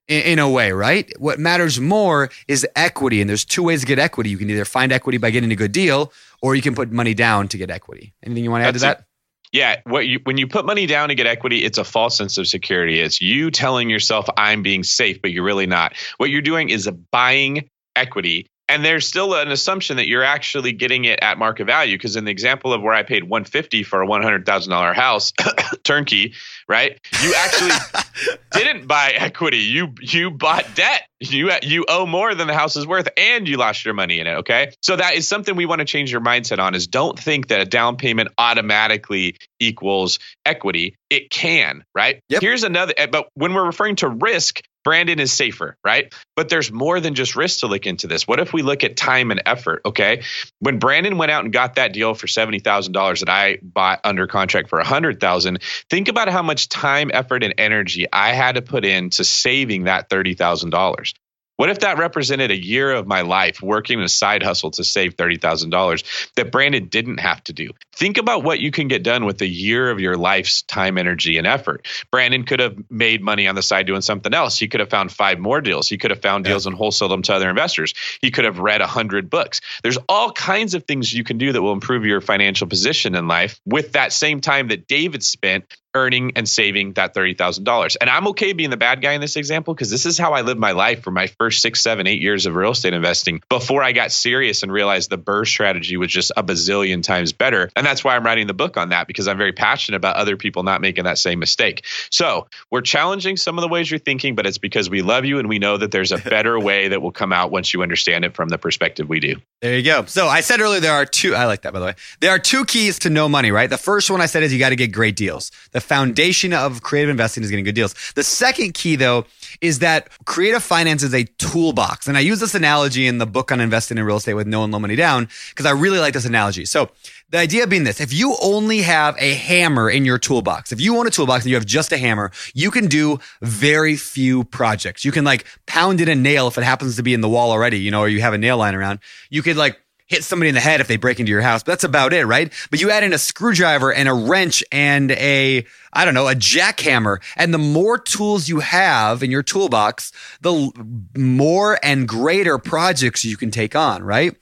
in, 0.08 0.22
in 0.22 0.40
a 0.40 0.50
way, 0.50 0.72
right? 0.72 1.12
What 1.20 1.40
matters 1.40 1.80
more 1.80 2.30
is 2.48 2.66
equity, 2.76 3.20
and 3.20 3.30
there's 3.30 3.46
two 3.46 3.64
ways 3.64 3.82
to 3.82 3.86
get 3.88 4.00
equity. 4.00 4.30
You 4.30 4.38
can 4.38 4.50
either 4.50 4.66
find 4.66 4.92
equity 4.92 5.18
by 5.18 5.30
getting 5.30 5.52
a 5.52 5.56
good 5.56 5.74
deal, 5.74 6.14
or 6.42 6.56
you 6.56 6.62
can 6.62 6.74
put 6.74 6.92
money 6.92 7.14
down 7.14 7.48
to 7.50 7.58
get 7.58 7.70
equity. 7.70 8.14
Anything 8.24 8.44
you 8.46 8.52
want 8.52 8.64
to 8.64 8.68
add 8.68 8.74
to 8.76 8.80
that? 8.80 9.06
Yeah, 9.52 9.78
you 9.86 10.20
when 10.24 10.38
you 10.38 10.48
put 10.48 10.66
money 10.66 10.86
down 10.88 11.10
to 11.10 11.16
get 11.16 11.26
equity, 11.26 11.64
it's 11.64 11.78
a 11.78 11.84
false 11.84 12.18
sense 12.18 12.38
of 12.38 12.48
security. 12.48 13.00
It's 13.00 13.22
you 13.22 13.50
telling 13.50 13.90
yourself 13.90 14.28
I'm 14.36 14.62
being 14.62 14.84
safe, 14.84 15.22
but 15.22 15.32
you're 15.32 15.46
really 15.46 15.68
not. 15.68 15.94
What 16.18 16.30
you're 16.30 16.42
doing 16.42 16.70
is 16.70 16.90
buying 17.12 17.70
equity 17.96 18.48
and 18.70 18.84
there's 18.84 19.08
still 19.08 19.34
an 19.34 19.50
assumption 19.50 19.98
that 19.98 20.08
you're 20.08 20.24
actually 20.24 20.74
getting 20.74 21.06
it 21.06 21.20
at 21.22 21.38
market 21.38 21.66
value 21.66 21.96
because 21.96 22.16
in 22.16 22.26
the 22.26 22.32
example 22.32 22.74
of 22.74 22.82
where 22.82 22.94
I 22.94 23.04
paid 23.04 23.24
150 23.24 23.84
for 23.84 24.02
a 24.02 24.08
$100,000 24.08 24.96
house 24.96 25.32
turnkey, 25.84 26.34
right? 26.68 27.00
You 27.22 27.34
actually 27.38 27.72
didn't 28.52 28.88
buy 28.88 29.14
equity. 29.16 29.60
You 29.60 29.94
you 30.02 30.32
bought 30.32 30.66
debt. 30.76 31.04
You 31.20 31.52
you 31.64 31.86
owe 31.88 32.06
more 32.06 32.36
than 32.36 32.48
the 32.48 32.54
house 32.54 32.76
is 32.76 32.86
worth 32.86 33.08
and 33.18 33.48
you 33.48 33.58
lost 33.58 33.86
your 33.86 33.94
money 33.94 34.20
in 34.20 34.28
it, 34.28 34.36
okay? 34.40 34.72
So 34.82 34.96
that 34.96 35.16
is 35.16 35.28
something 35.28 35.56
we 35.56 35.66
want 35.66 35.80
to 35.80 35.86
change 35.86 36.12
your 36.12 36.22
mindset 36.22 36.60
on 36.60 36.76
is 36.76 36.88
don't 36.88 37.18
think 37.18 37.48
that 37.48 37.60
a 37.60 37.66
down 37.66 37.98
payment 37.98 38.30
automatically 38.38 39.38
equals 39.60 40.20
equity. 40.46 40.96
It 41.10 41.30
can, 41.30 41.84
right? 41.96 42.22
Yep. 42.30 42.42
Here's 42.42 42.64
another 42.64 42.94
eh, 42.98 43.08
but 43.08 43.30
when 43.34 43.54
we're 43.54 43.66
referring 43.66 43.96
to 43.98 44.10
risk, 44.10 44.62
Brandon 44.88 45.20
is 45.20 45.34
safer, 45.34 45.76
right? 45.84 46.14
But 46.38 46.48
there's 46.48 46.72
more 46.72 47.02
than 47.02 47.14
just 47.14 47.36
risk 47.36 47.60
to 47.60 47.68
look 47.68 47.86
into 47.86 48.08
this. 48.08 48.26
What 48.26 48.40
if 48.40 48.54
we 48.54 48.62
look 48.62 48.86
at 48.86 48.96
time 48.96 49.32
and 49.32 49.42
effort? 49.46 49.82
Okay. 49.84 50.24
When 50.60 50.80
Brandon 50.80 51.18
went 51.18 51.30
out 51.30 51.44
and 51.44 51.52
got 51.52 51.76
that 51.76 51.92
deal 51.92 52.14
for 52.14 52.28
$70,000 52.28 53.20
that 53.20 53.28
I 53.28 53.58
bought 53.62 54.00
under 54.06 54.28
contract 54.28 54.70
for 54.70 54.78
100,000, 54.78 55.62
think 55.90 56.08
about 56.08 56.30
how 56.30 56.42
much 56.42 56.70
time, 56.70 57.12
effort, 57.14 57.44
and 57.44 57.56
energy 57.58 58.08
I 58.14 58.32
had 58.32 58.56
to 58.56 58.62
put 58.62 58.86
into 58.86 59.26
saving 59.26 59.84
that 59.84 60.10
$30,000. 60.10 61.14
What 61.58 61.70
if 61.70 61.80
that 61.80 61.98
represented 61.98 62.52
a 62.52 62.58
year 62.58 62.92
of 62.94 63.08
my 63.08 63.22
life 63.22 63.62
working 63.62 64.00
a 64.00 64.08
side 64.08 64.44
hustle 64.44 64.72
to 64.72 64.84
save 64.84 65.18
$30,000 65.18 66.32
that 66.36 66.52
Brandon 66.52 66.86
didn't 66.86 67.20
have 67.20 67.44
to 67.46 67.54
do? 67.54 67.72
Think 67.94 68.20
about 68.20 68.44
what 68.44 68.60
you 68.60 68.70
can 68.70 68.88
get 68.88 69.02
done 69.02 69.26
with 69.26 69.42
a 69.42 69.48
year 69.48 69.90
of 69.90 70.00
your 70.00 70.16
life's 70.16 70.62
time, 70.62 71.00
energy, 71.00 71.38
and 71.40 71.48
effort. 71.48 71.88
Brandon 72.12 72.44
could 72.44 72.60
have 72.60 72.78
made 72.92 73.24
money 73.24 73.48
on 73.48 73.56
the 73.56 73.64
side 73.64 73.88
doing 73.88 74.02
something 74.02 74.36
else. 74.36 74.60
He 74.60 74.68
could 74.68 74.82
have 74.82 74.92
found 74.92 75.12
five 75.12 75.40
more 75.40 75.60
deals. 75.60 75.90
He 75.90 75.98
could 75.98 76.12
have 76.12 76.22
found 76.22 76.46
deals 76.46 76.68
and 76.68 76.78
wholesaled 76.78 77.10
them 77.10 77.24
to 77.24 77.34
other 77.34 77.50
investors. 77.50 77.96
He 78.22 78.30
could 78.30 78.46
have 78.46 78.60
read 78.60 78.82
a 78.82 78.88
hundred 78.88 79.32
books. 79.32 79.60
There's 79.82 79.98
all 80.08 80.32
kinds 80.32 80.76
of 80.76 80.84
things 80.84 81.12
you 81.12 81.24
can 81.24 81.40
do 81.40 81.52
that 81.52 81.62
will 81.62 81.74
improve 81.74 82.06
your 82.06 82.22
financial 82.22 82.68
position 82.68 83.16
in 83.16 83.28
life 83.28 83.60
with 83.66 83.94
that 83.94 84.14
same 84.14 84.42
time 84.42 84.68
that 84.68 84.88
David 84.88 85.24
spent 85.24 85.76
earning 85.98 86.34
and 86.36 86.48
saving 86.48 86.94
that 86.94 87.14
$30,000. 87.16 87.98
And 88.00 88.10
I'm 88.10 88.28
okay 88.30 88.54
being 88.54 88.70
the 88.70 88.78
bad 88.78 89.02
guy 89.02 89.14
in 89.14 89.22
this 89.22 89.36
example 89.36 89.74
because 89.74 89.90
this 89.90 90.06
is 90.06 90.18
how 90.18 90.34
I 90.34 90.42
lived 90.42 90.60
my 90.60 90.72
life 90.72 91.02
for 91.04 91.12
my 91.12 91.28
first 91.28 91.62
six, 91.62 91.82
seven, 91.82 92.08
eight 92.08 92.22
years 92.22 92.46
of 92.46 92.56
real 92.56 92.72
estate 92.72 92.94
investing 92.94 93.42
before 93.50 93.84
I 93.84 93.92
got 93.92 94.12
serious 94.12 94.64
and 94.64 94.72
realized 94.72 95.10
the 95.10 95.18
BRRRR 95.18 95.48
strategy 95.48 95.98
was 95.98 96.12
just 96.12 96.32
a 96.38 96.44
bazillion 96.44 97.04
times 97.04 97.34
better. 97.34 97.70
And 97.76 97.86
that's 97.86 98.04
why 98.04 98.16
I'm 98.16 98.26
writing 98.26 98.48
the 98.48 98.54
book 98.54 98.78
on 98.78 98.90
that 98.90 99.08
because 99.08 99.28
I'm 99.28 99.38
very 99.38 99.54
passionate 99.54 99.98
about 99.98 100.16
other 100.16 100.38
people 100.38 100.64
not 100.64 100.82
making 100.82 101.06
that 101.06 101.18
same 101.18 101.40
mistake. 101.40 101.86
So 102.12 102.48
we're 102.72 102.82
challenging 102.82 103.38
some 103.38 103.58
of 103.58 103.62
the 103.62 103.68
ways 103.68 103.90
you're 103.90 104.00
thinking, 104.00 104.36
but 104.36 104.46
it's 104.46 104.60
because 104.60 104.90
we 104.90 105.02
love 105.02 105.26
you 105.26 105.40
and 105.40 105.50
we 105.50 105.60
know 105.60 105.78
that 105.78 105.92
there's 105.92 106.12
a 106.12 106.18
better 106.18 106.60
way 106.68 106.90
that 106.90 107.02
will 107.02 107.12
come 107.12 107.34
out 107.34 107.52
once 107.52 107.74
you 107.74 107.82
understand 107.82 108.26
it 108.26 108.36
from 108.36 108.50
the 108.50 108.58
perspective 108.58 109.10
we 109.10 109.20
do. 109.20 109.36
There 109.62 109.76
you 109.76 109.84
go. 109.84 110.06
So 110.06 110.28
I 110.28 110.42
said 110.42 110.62
earlier 110.62 110.80
there 110.80 110.94
are 110.94 111.06
two. 111.06 111.34
I 111.34 111.46
like 111.46 111.64
that 111.64 111.74
by 111.74 111.80
the 111.80 111.86
way. 111.86 111.96
There 112.20 112.32
are 112.32 112.40
two 112.40 112.66
keys 112.66 113.00
to 113.00 113.10
no 113.10 113.28
money, 113.28 113.52
right? 113.52 113.70
The 113.70 113.78
first 113.78 114.12
one 114.12 114.22
I 114.22 114.28
said 114.28 114.44
is 114.44 114.54
you 114.54 114.60
got 114.60 114.70
to 114.70 114.76
get 114.76 114.92
great 114.92 115.16
deals. 115.16 115.52
The 115.72 115.82
foundation 115.88 116.54
of 116.54 116.84
creative 116.84 117.10
investing 117.10 117.44
is 117.44 117.50
getting 117.50 117.66
good 117.66 117.76
deals. 117.76 117.96
The 118.16 118.24
second 118.24 118.74
key 118.74 118.96
though 118.96 119.26
is 119.62 119.80
that 119.80 120.10
creative 120.26 120.64
finance 120.64 121.04
is 121.04 121.14
a 121.14 121.24
toolbox, 121.24 122.08
and 122.08 122.18
I 122.18 122.22
use 122.22 122.40
this 122.40 122.56
analogy 122.56 123.08
in 123.08 123.18
the 123.18 123.26
book 123.26 123.52
on 123.52 123.62
investing 123.62 123.98
in 123.98 124.04
real 124.04 124.18
estate 124.18 124.34
with 124.34 124.48
No 124.48 124.64
and 124.64 124.74
Low 124.74 124.80
Money 124.80 124.96
Down 124.96 125.28
because 125.50 125.66
I 125.66 125.72
really 125.72 126.00
like 126.00 126.14
this 126.14 126.26
analogy. 126.26 126.66
So 126.66 126.90
the 127.30 127.38
idea 127.38 127.68
being 127.68 127.84
this 127.84 128.00
if 128.00 128.14
you 128.14 128.36
only 128.42 128.82
have 128.82 129.16
a 129.20 129.34
hammer 129.34 129.90
in 129.90 130.06
your 130.06 130.18
toolbox, 130.18 130.72
if 130.72 130.80
you 130.80 130.98
own 130.98 131.08
a 131.08 131.10
toolbox 131.10 131.44
and 131.44 131.50
you 131.50 131.56
have 131.56 131.66
just 131.66 131.92
a 131.92 131.98
hammer, 131.98 132.32
you 132.54 132.72
can 132.72 132.88
do 132.88 133.20
very 133.42 133.96
few 133.96 134.44
projects. 134.46 135.04
You 135.04 135.12
can 135.12 135.26
like 135.26 135.46
pound 135.66 136.02
in 136.02 136.10
a 136.10 136.16
nail 136.16 136.48
if 136.48 136.58
it 136.58 136.64
happens 136.64 136.96
to 136.98 137.04
be 137.04 137.14
in 137.14 137.22
the 137.22 137.30
wall 137.30 137.52
already, 137.52 137.80
you 137.80 137.92
know, 137.92 138.02
or 138.02 138.08
you 138.08 138.22
have 138.22 138.34
a 138.34 138.38
nail 138.38 138.58
lying 138.58 138.76
around. 138.76 139.00
You 139.30 139.42
could 139.42 139.58
like 139.58 139.80
hit 140.08 140.24
somebody 140.24 140.50
in 140.50 140.56
the 140.56 140.62
head 140.62 140.82
if 140.82 140.88
they 140.88 140.98
break 140.98 141.20
into 141.20 141.32
your 141.32 141.42
house, 141.42 141.64
but 141.64 141.74
that's 141.74 141.84
about 141.84 142.14
it, 142.14 142.26
right? 142.26 142.52
But 142.72 142.82
you 142.82 142.90
add 142.90 143.04
in 143.04 143.14
a 143.14 143.18
screwdriver 143.18 143.94
and 143.94 144.08
a 144.08 144.14
wrench 144.14 144.64
and 144.72 145.12
a, 145.12 145.66
I 145.94 146.06
don't 146.06 146.14
know, 146.14 146.30
a 146.30 146.36
jackhammer. 146.36 147.22
And 147.36 147.54
the 147.54 147.58
more 147.58 147.98
tools 147.98 148.48
you 148.48 148.60
have 148.60 149.22
in 149.22 149.32
your 149.32 149.44
toolbox, 149.44 150.12
the 150.42 150.72
more 151.16 151.78
and 151.84 152.08
greater 152.08 152.58
projects 152.58 153.26
you 153.26 153.38
can 153.38 153.52
take 153.52 153.76
on, 153.76 154.02
right? 154.02 154.36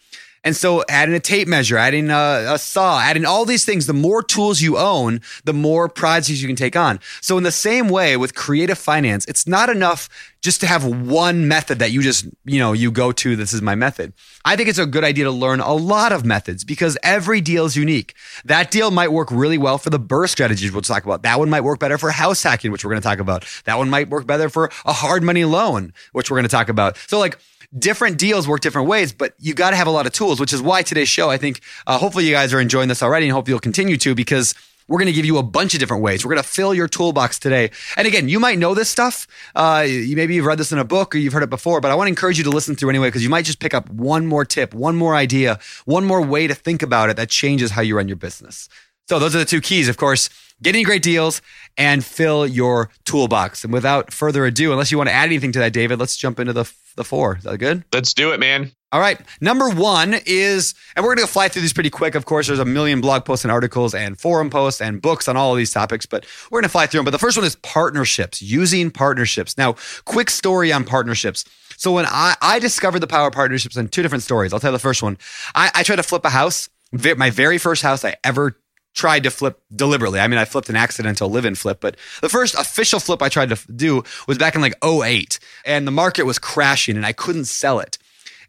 And 0.46 0.56
so 0.56 0.84
adding 0.88 1.16
a 1.16 1.20
tape 1.20 1.48
measure, 1.48 1.76
adding 1.76 2.12
a, 2.12 2.54
a, 2.54 2.60
saw, 2.60 3.00
adding 3.00 3.26
all 3.26 3.46
these 3.46 3.66
things, 3.66 3.88
the 3.88 3.94
more 3.94 4.22
tools 4.22 4.62
you 4.62 4.78
own, 4.78 5.22
the 5.44 5.54
more 5.54 5.90
projects 5.90 6.40
you 6.40 6.48
can 6.48 6.56
take 6.56 6.76
on. 6.76 7.00
So 7.20 7.36
in 7.40 7.44
the 7.44 7.52
same 7.52 7.90
way 7.90 8.16
with 8.16 8.36
creative 8.36 8.78
finance, 8.78 9.26
it's 9.26 9.48
not 9.48 9.70
enough 9.70 10.08
just 10.46 10.62
to 10.62 10.68
have 10.68 10.86
one 10.86 11.48
method 11.48 11.80
that 11.80 11.92
you 11.92 12.04
just, 12.04 12.26
you 12.46 12.60
know, 12.60 12.72
you 12.72 12.92
go 12.92 13.12
to, 13.12 13.36
this 13.36 13.52
is 13.52 13.64
my 13.64 13.74
method. 13.74 14.14
I 14.46 14.56
think 14.56 14.70
it's 14.70 14.78
a 14.78 14.86
good 14.86 15.04
idea 15.04 15.24
to 15.24 15.32
learn 15.32 15.60
a 15.60 15.74
lot 15.74 16.12
of 16.12 16.24
methods 16.24 16.64
because 16.64 17.00
every 17.02 17.42
deal 17.42 17.66
is 17.66 17.76
unique. 17.76 18.14
That 18.46 18.70
deal 18.70 18.92
might 18.92 19.12
work 19.12 19.32
really 19.32 19.58
well 19.58 19.80
for 19.80 19.90
the 19.90 20.00
BRRRR 20.00 20.30
strategies 20.30 20.72
we'll 20.72 20.84
talk 20.84 21.04
about. 21.04 21.24
That 21.24 21.40
one 21.40 21.50
might 21.50 21.62
work 21.62 21.80
better 21.80 21.98
for 21.98 22.12
house 22.12 22.44
hacking, 22.44 22.72
which 22.72 22.86
we're 22.86 22.92
going 22.92 23.02
to 23.02 23.08
talk 23.08 23.18
about. 23.18 23.44
That 23.66 23.80
one 23.80 23.90
might 23.90 24.10
work 24.10 24.28
better 24.28 24.48
for 24.48 24.70
a 24.86 24.94
hard 24.94 25.24
money 25.24 25.46
loan, 25.46 25.94
which 26.12 26.30
we're 26.30 26.38
going 26.38 26.44
to 26.44 26.50
talk 26.50 26.70
about. 26.70 26.96
So 27.08 27.18
like 27.18 27.40
different 27.78 28.20
deals 28.20 28.48
work 28.48 28.62
different 28.62 28.88
ways, 28.88 29.12
but 29.12 29.34
you 29.40 29.56
got 29.56 29.72
to 29.72 29.76
have 29.76 29.88
a 29.88 29.92
lot 29.92 30.06
of 30.06 30.14
tools, 30.14 30.40
which 30.40 30.54
is 30.54 30.62
why 30.62 30.84
today's 30.84 31.10
show, 31.10 31.32
I 31.32 31.38
think, 31.38 31.60
uh, 31.88 31.98
hopefully 31.98 32.26
you 32.26 32.32
guys 32.32 32.54
are 32.54 32.60
enjoying 32.60 32.88
this 32.88 33.02
already 33.02 33.26
and 33.26 33.34
hope 33.34 33.48
you'll 33.48 33.60
continue 33.60 33.98
to 33.98 34.14
because 34.14 34.54
we're 34.88 35.00
going 35.00 35.08
to 35.08 35.14
give 35.14 35.26
you 35.26 35.38
a 35.38 35.44
bunch 35.44 35.74
of 35.74 35.80
different 35.80 36.04
ways. 36.04 36.26
We're 36.26 36.34
going 36.34 36.44
to 36.44 36.48
fill 36.48 36.74
your 36.74 36.88
toolbox 36.88 37.40
today. 37.40 37.72
And 37.98 38.08
again, 38.08 38.30
you 38.30 38.40
might 38.40 38.58
know 38.58 38.74
this 38.74 38.90
stuff. 38.90 39.28
Uh, 39.56 39.86
you, 39.88 40.16
maybe 40.16 40.36
you've 40.36 40.46
read 40.46 40.58
this 40.58 40.72
in 40.72 40.78
a 40.78 40.84
book 40.84 41.16
or 41.16 41.18
you've 41.18 41.34
heard 41.34 41.44
it 41.44 41.50
before, 41.50 41.82
but 41.82 41.92
I 41.92 41.96
want 41.96 42.08
to 42.08 42.10
encourage 42.10 42.38
you 42.38 42.44
to 42.44 42.50
listen 42.50 42.76
through 42.76 42.90
anyway 42.90 43.08
because 43.08 43.24
you 43.24 43.30
might 43.30 43.46
just 43.46 43.60
pick 43.60 43.74
up 43.74 43.90
one 43.90 44.28
more 44.28 44.46
tip, 44.46 44.74
one 44.74 44.96
more 44.96 45.16
idea, 45.16 45.60
one 45.86 46.06
more 46.06 46.22
way 46.22 46.48
to 46.48 46.56
think 46.56 46.82
about 46.82 47.10
it 47.10 47.18
that 47.18 47.30
changes 47.30 47.72
how 47.72 47.82
you 47.82 47.98
run 47.98 48.08
your 48.08 48.18
business. 48.18 48.70
So 49.08 49.20
those 49.20 49.36
are 49.36 49.40
the 49.40 49.46
two 49.46 49.62
keys, 49.62 49.88
of 49.88 49.98
course, 49.98 50.30
getting 50.64 50.84
great 50.84 51.04
deals 51.04 51.42
and 51.78 52.04
fill 52.04 52.48
your 52.48 52.90
toolbox. 53.06 53.64
And 53.64 53.72
without 53.72 54.12
further 54.12 54.46
ado, 54.46 54.72
unless 54.72 54.92
you 54.92 54.98
want 54.98 55.10
to 55.10 55.14
add 55.14 55.26
anything 55.26 55.52
to 55.52 55.60
that, 55.60 55.74
David, 55.74 56.00
let's 56.00 56.18
jump 56.18 56.40
into 56.40 56.54
the 56.54 56.72
the 56.96 57.04
four. 57.04 57.38
Is 57.38 57.44
that 57.44 57.58
good? 57.58 57.84
Let's 57.94 58.14
do 58.14 58.32
it, 58.32 58.40
man. 58.40 58.72
All 58.96 59.02
right. 59.02 59.20
Number 59.42 59.70
one 59.70 60.16
is, 60.26 60.74
and 60.96 61.04
we're 61.04 61.16
going 61.16 61.28
to 61.28 61.34
fly 61.34 61.50
through 61.50 61.64
these 61.64 61.74
pretty 61.74 61.90
quick. 61.90 62.16
Of 62.16 62.24
course, 62.24 62.48
there's 62.48 62.60
a 62.60 62.64
million 62.64 63.02
blog 63.02 63.26
posts 63.26 63.44
and 63.44 63.52
articles 63.52 63.94
and 63.94 64.18
forum 64.18 64.50
posts 64.50 64.80
and 64.80 65.02
books 65.02 65.28
on 65.28 65.36
all 65.36 65.52
of 65.52 65.58
these 65.58 65.74
topics, 65.74 66.06
but 66.06 66.26
we're 66.50 66.62
going 66.62 66.64
to 66.64 66.70
fly 66.70 66.88
through 66.88 67.00
them. 67.00 67.04
But 67.04 67.12
the 67.12 67.20
first 67.20 67.36
one 67.36 67.46
is 67.46 67.58
partnerships, 67.58 68.42
using 68.42 68.90
partnerships. 68.90 69.58
Now, 69.58 69.76
quick 70.06 70.30
story 70.30 70.72
on 70.72 70.86
partnerships. 70.86 71.44
So 71.76 71.92
when 71.92 72.06
I, 72.06 72.36
I 72.42 72.60
discovered 72.60 73.00
the 73.00 73.08
power 73.08 73.28
of 73.28 73.34
partnerships 73.34 73.76
in 73.76 73.90
two 73.90 74.02
different 74.02 74.24
stories, 74.24 74.54
I'll 74.54 74.62
tell 74.62 74.72
the 74.72 74.80
first 74.80 75.04
one. 75.04 75.18
I, 75.54 75.72
I 75.76 75.84
tried 75.84 75.98
to 75.98 76.04
flip 76.04 76.24
a 76.24 76.30
house, 76.30 76.70
my 77.18 77.32
very 77.32 77.58
first 77.58 77.82
house 77.82 78.06
I 78.06 78.16
ever 78.24 78.58
tried 78.94 79.24
to 79.24 79.30
flip 79.30 79.62
deliberately. 79.76 80.22
I 80.22 80.28
mean, 80.30 80.40
I 80.40 80.46
flipped 80.46 80.70
an 80.70 80.78
accidental 80.78 81.30
live 81.30 81.44
in 81.44 81.56
flip, 81.56 81.82
but 81.82 81.98
the 82.22 82.30
first 82.30 82.56
official 82.56 83.02
flip 83.02 83.22
I 83.22 83.28
tried 83.28 83.50
to 83.50 83.74
do 83.74 84.06
was 84.26 84.38
back 84.38 84.56
in 84.56 84.62
like 84.62 84.76
08 84.82 85.38
and 85.66 85.86
the 85.86 85.92
market 85.92 86.24
was 86.24 86.40
crashing 86.40 86.96
and 86.96 87.06
I 87.06 87.12
couldn't 87.12 87.44
sell 87.44 87.82
it. 87.82 87.98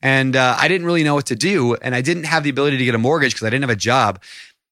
And 0.07 0.37
uh, 0.37 0.57
I 0.57 0.69
didn't 0.69 0.87
really 0.87 1.03
know 1.03 1.17
what 1.17 1.27
to 1.27 1.35
do. 1.35 1.75
And 1.75 1.93
I 1.93 2.01
didn't 2.01 2.27
have 2.27 2.45
the 2.45 2.51
ability 2.51 2.79
to 2.79 2.85
get 2.85 2.95
a 2.95 2.99
mortgage 2.99 3.35
because 3.35 3.45
I 3.45 3.51
didn't 3.51 3.65
have 3.65 3.71
a 3.71 3.75
job. 3.75 4.23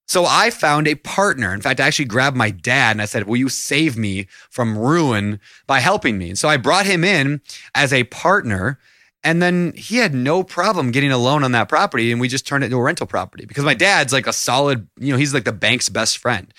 So 0.06 0.26
I 0.28 0.50
found 0.50 0.86
a 0.86 0.94
partner. 0.94 1.52
In 1.52 1.60
fact, 1.60 1.80
I 1.80 1.88
actually 1.88 2.04
grabbed 2.04 2.36
my 2.36 2.50
dad 2.50 2.92
and 2.92 3.02
I 3.02 3.06
said, 3.06 3.26
Will 3.26 3.36
you 3.36 3.48
save 3.48 3.96
me 3.96 4.28
from 4.48 4.78
ruin 4.78 5.40
by 5.66 5.80
helping 5.80 6.18
me? 6.18 6.28
And 6.28 6.38
so 6.38 6.48
I 6.48 6.56
brought 6.56 6.86
him 6.86 7.02
in 7.02 7.40
as 7.74 7.92
a 7.92 8.04
partner 8.04 8.78
and 9.24 9.42
then 9.42 9.72
he 9.76 9.96
had 9.96 10.14
no 10.14 10.44
problem 10.44 10.92
getting 10.92 11.10
a 11.10 11.18
loan 11.18 11.42
on 11.42 11.50
that 11.50 11.68
property 11.68 12.12
and 12.12 12.20
we 12.20 12.28
just 12.28 12.46
turned 12.46 12.62
it 12.62 12.66
into 12.66 12.76
a 12.76 12.82
rental 12.82 13.06
property 13.06 13.44
because 13.44 13.64
my 13.64 13.74
dad's 13.74 14.12
like 14.12 14.28
a 14.28 14.32
solid, 14.32 14.86
you 15.00 15.10
know, 15.10 15.18
he's 15.18 15.34
like 15.34 15.44
the 15.44 15.52
bank's 15.52 15.88
best 15.88 16.18
friend. 16.18 16.54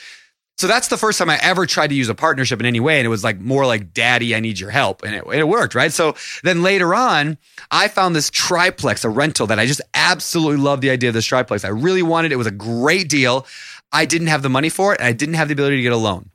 So 0.58 0.68
that's 0.68 0.88
the 0.88 0.98
first 0.98 1.20
time 1.20 1.30
I 1.30 1.38
ever 1.42 1.66
tried 1.66 1.88
to 1.88 1.96
use 1.96 2.08
a 2.08 2.16
partnership 2.16 2.62
in 2.62 2.66
any 2.66 2.80
way. 2.80 2.98
And 2.98 3.06
it 3.06 3.10
was 3.10 3.26
like 3.26 3.40
more 3.40 3.66
like, 3.66 3.94
Daddy, 3.94 4.34
I 4.34 4.40
need 4.40 4.58
your 4.58 4.70
help. 4.70 5.04
And 5.04 5.14
it, 5.14 5.24
it 5.28 5.48
worked, 5.48 5.76
right? 5.76 5.92
So 5.92 6.16
then 6.44 6.64
later 6.64 6.96
on, 6.96 7.38
I 7.72 7.90
found 7.90 8.16
this 8.16 8.30
triplex, 8.30 9.04
a 9.04 9.10
rental 9.10 9.48
that 9.48 9.60
I 9.60 9.66
just 9.66 9.82
absolutely 9.94 10.58
loved 10.58 10.82
the 10.82 10.92
idea 10.92 11.10
of 11.10 11.14
this 11.14 11.26
triplex. 11.26 11.66
I 11.66 11.70
really 11.70 12.04
wanted 12.04 12.32
it. 12.32 12.36
It 12.36 12.38
was 12.38 12.48
a 12.48 12.52
great 12.52 13.10
deal. 13.10 13.46
I 13.92 14.06
didn't 14.06 14.28
have 14.28 14.44
the 14.44 14.50
money 14.50 14.70
for 14.70 14.94
it. 14.94 15.00
And 15.00 15.08
I 15.08 15.14
didn't 15.14 15.36
have 15.36 15.50
the 15.50 15.54
ability 15.54 15.78
to 15.78 15.84
get 15.84 15.92
a 15.92 15.98
loan. 15.98 16.30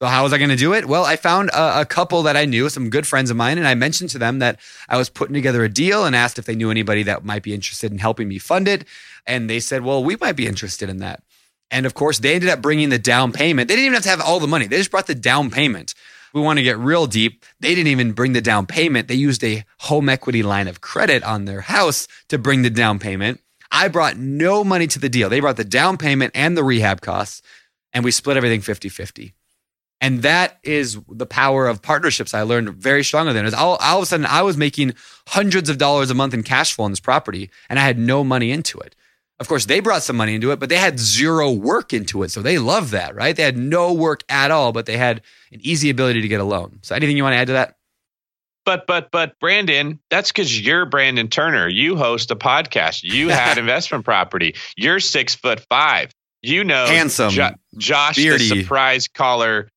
So 0.00 0.06
how 0.06 0.22
was 0.22 0.32
I 0.32 0.38
going 0.38 0.50
to 0.50 0.56
do 0.56 0.74
it? 0.74 0.86
Well, 0.86 1.04
I 1.04 1.16
found 1.16 1.50
a, 1.50 1.80
a, 1.80 1.84
couple 1.84 2.22
that 2.22 2.36
I 2.36 2.44
knew, 2.44 2.68
some 2.68 2.88
good 2.88 3.04
friends 3.04 3.30
of 3.30 3.36
mine, 3.36 3.58
and 3.58 3.66
I 3.66 3.74
mentioned 3.74 4.10
to 4.10 4.18
them 4.18 4.38
that 4.38 4.60
I 4.88 4.96
was 4.96 5.08
putting 5.08 5.34
together 5.34 5.64
a 5.64 5.68
deal 5.68 6.04
and 6.04 6.14
asked 6.14 6.38
if 6.38 6.44
they 6.44 6.54
knew 6.54 6.70
anybody 6.70 7.02
that 7.02 7.24
might 7.24 7.42
be 7.42 7.52
interested 7.52 7.90
in 7.90 7.98
helping 7.98 8.28
me 8.28 8.38
fund 8.38 8.68
it. 8.68 8.84
And 9.26 9.50
they 9.50 9.58
said, 9.58 9.82
well, 9.82 10.04
we 10.04 10.14
might 10.14 10.36
be 10.36 10.46
interested 10.46 10.88
in 10.88 10.98
that. 10.98 11.24
And 11.70 11.86
of 11.86 11.94
course, 11.94 12.18
they 12.18 12.34
ended 12.34 12.48
up 12.48 12.62
bringing 12.62 12.88
the 12.88 12.98
down 12.98 13.32
payment. 13.32 13.68
They 13.68 13.74
didn't 13.74 13.86
even 13.86 13.94
have 13.94 14.02
to 14.04 14.08
have 14.08 14.20
all 14.20 14.40
the 14.40 14.46
money. 14.46 14.66
They 14.66 14.78
just 14.78 14.90
brought 14.90 15.06
the 15.06 15.14
down 15.14 15.50
payment. 15.50 15.94
We 16.32 16.40
want 16.40 16.58
to 16.58 16.62
get 16.62 16.78
real 16.78 17.06
deep. 17.06 17.44
They 17.60 17.74
didn't 17.74 17.88
even 17.88 18.12
bring 18.12 18.32
the 18.32 18.40
down 18.40 18.66
payment. 18.66 19.08
They 19.08 19.14
used 19.14 19.42
a 19.44 19.64
home 19.80 20.08
equity 20.08 20.42
line 20.42 20.68
of 20.68 20.80
credit 20.80 21.22
on 21.22 21.44
their 21.44 21.62
house 21.62 22.06
to 22.28 22.38
bring 22.38 22.62
the 22.62 22.70
down 22.70 22.98
payment. 22.98 23.40
I 23.70 23.88
brought 23.88 24.16
no 24.16 24.64
money 24.64 24.86
to 24.88 24.98
the 24.98 25.08
deal. 25.08 25.28
They 25.28 25.40
brought 25.40 25.56
the 25.56 25.64
down 25.64 25.98
payment 25.98 26.32
and 26.34 26.56
the 26.56 26.64
rehab 26.64 27.00
costs, 27.00 27.42
and 27.92 28.04
we 28.04 28.10
split 28.10 28.36
everything 28.36 28.60
50 28.60 28.88
50. 28.88 29.34
And 30.00 30.22
that 30.22 30.58
is 30.62 30.98
the 31.08 31.26
power 31.26 31.66
of 31.66 31.82
partnerships 31.82 32.32
I 32.32 32.42
learned 32.42 32.70
very 32.70 33.02
strongly 33.02 33.32
then. 33.32 33.46
Is 33.46 33.54
all, 33.54 33.76
all 33.76 33.98
of 33.98 34.04
a 34.04 34.06
sudden 34.06 34.26
I 34.26 34.42
was 34.42 34.56
making 34.56 34.94
hundreds 35.26 35.68
of 35.68 35.78
dollars 35.78 36.10
a 36.10 36.14
month 36.14 36.34
in 36.34 36.44
cash 36.44 36.72
flow 36.72 36.84
on 36.84 36.92
this 36.92 37.00
property 37.00 37.50
and 37.68 37.78
I 37.78 37.82
had 37.82 37.98
no 37.98 38.22
money 38.22 38.52
into 38.52 38.78
it. 38.78 38.94
Of 39.40 39.46
course, 39.46 39.66
they 39.66 39.78
brought 39.80 40.02
some 40.02 40.16
money 40.16 40.34
into 40.34 40.50
it, 40.50 40.58
but 40.58 40.68
they 40.68 40.76
had 40.76 40.98
zero 40.98 41.52
work 41.52 41.92
into 41.92 42.24
it. 42.24 42.30
So 42.30 42.42
they 42.42 42.58
loved 42.58 42.90
that, 42.90 43.14
right? 43.14 43.36
They 43.36 43.44
had 43.44 43.56
no 43.56 43.92
work 43.92 44.24
at 44.28 44.50
all, 44.50 44.72
but 44.72 44.86
they 44.86 44.96
had 44.96 45.22
an 45.52 45.60
easy 45.62 45.90
ability 45.90 46.22
to 46.22 46.28
get 46.28 46.40
a 46.40 46.44
loan. 46.44 46.80
So 46.82 46.94
anything 46.96 47.16
you 47.16 47.22
want 47.22 47.34
to 47.34 47.38
add 47.38 47.46
to 47.46 47.52
that? 47.52 47.76
But 48.64 48.86
but 48.86 49.10
but 49.10 49.38
Brandon, 49.38 50.00
that's 50.10 50.30
because 50.30 50.60
you're 50.60 50.84
Brandon 50.86 51.28
Turner. 51.28 51.68
You 51.68 51.96
host 51.96 52.30
a 52.30 52.36
podcast. 52.36 53.02
You 53.02 53.28
had 53.28 53.56
investment 53.58 54.04
property. 54.04 54.56
You're 54.76 55.00
six 55.00 55.34
foot 55.34 55.60
five. 55.70 56.10
You 56.42 56.64
know, 56.64 56.86
handsome, 56.86 57.30
jo- 57.30 57.54
Josh, 57.78 58.16
beardy. 58.16 58.48
the 58.48 58.62
surprise 58.62 59.08
caller 59.08 59.70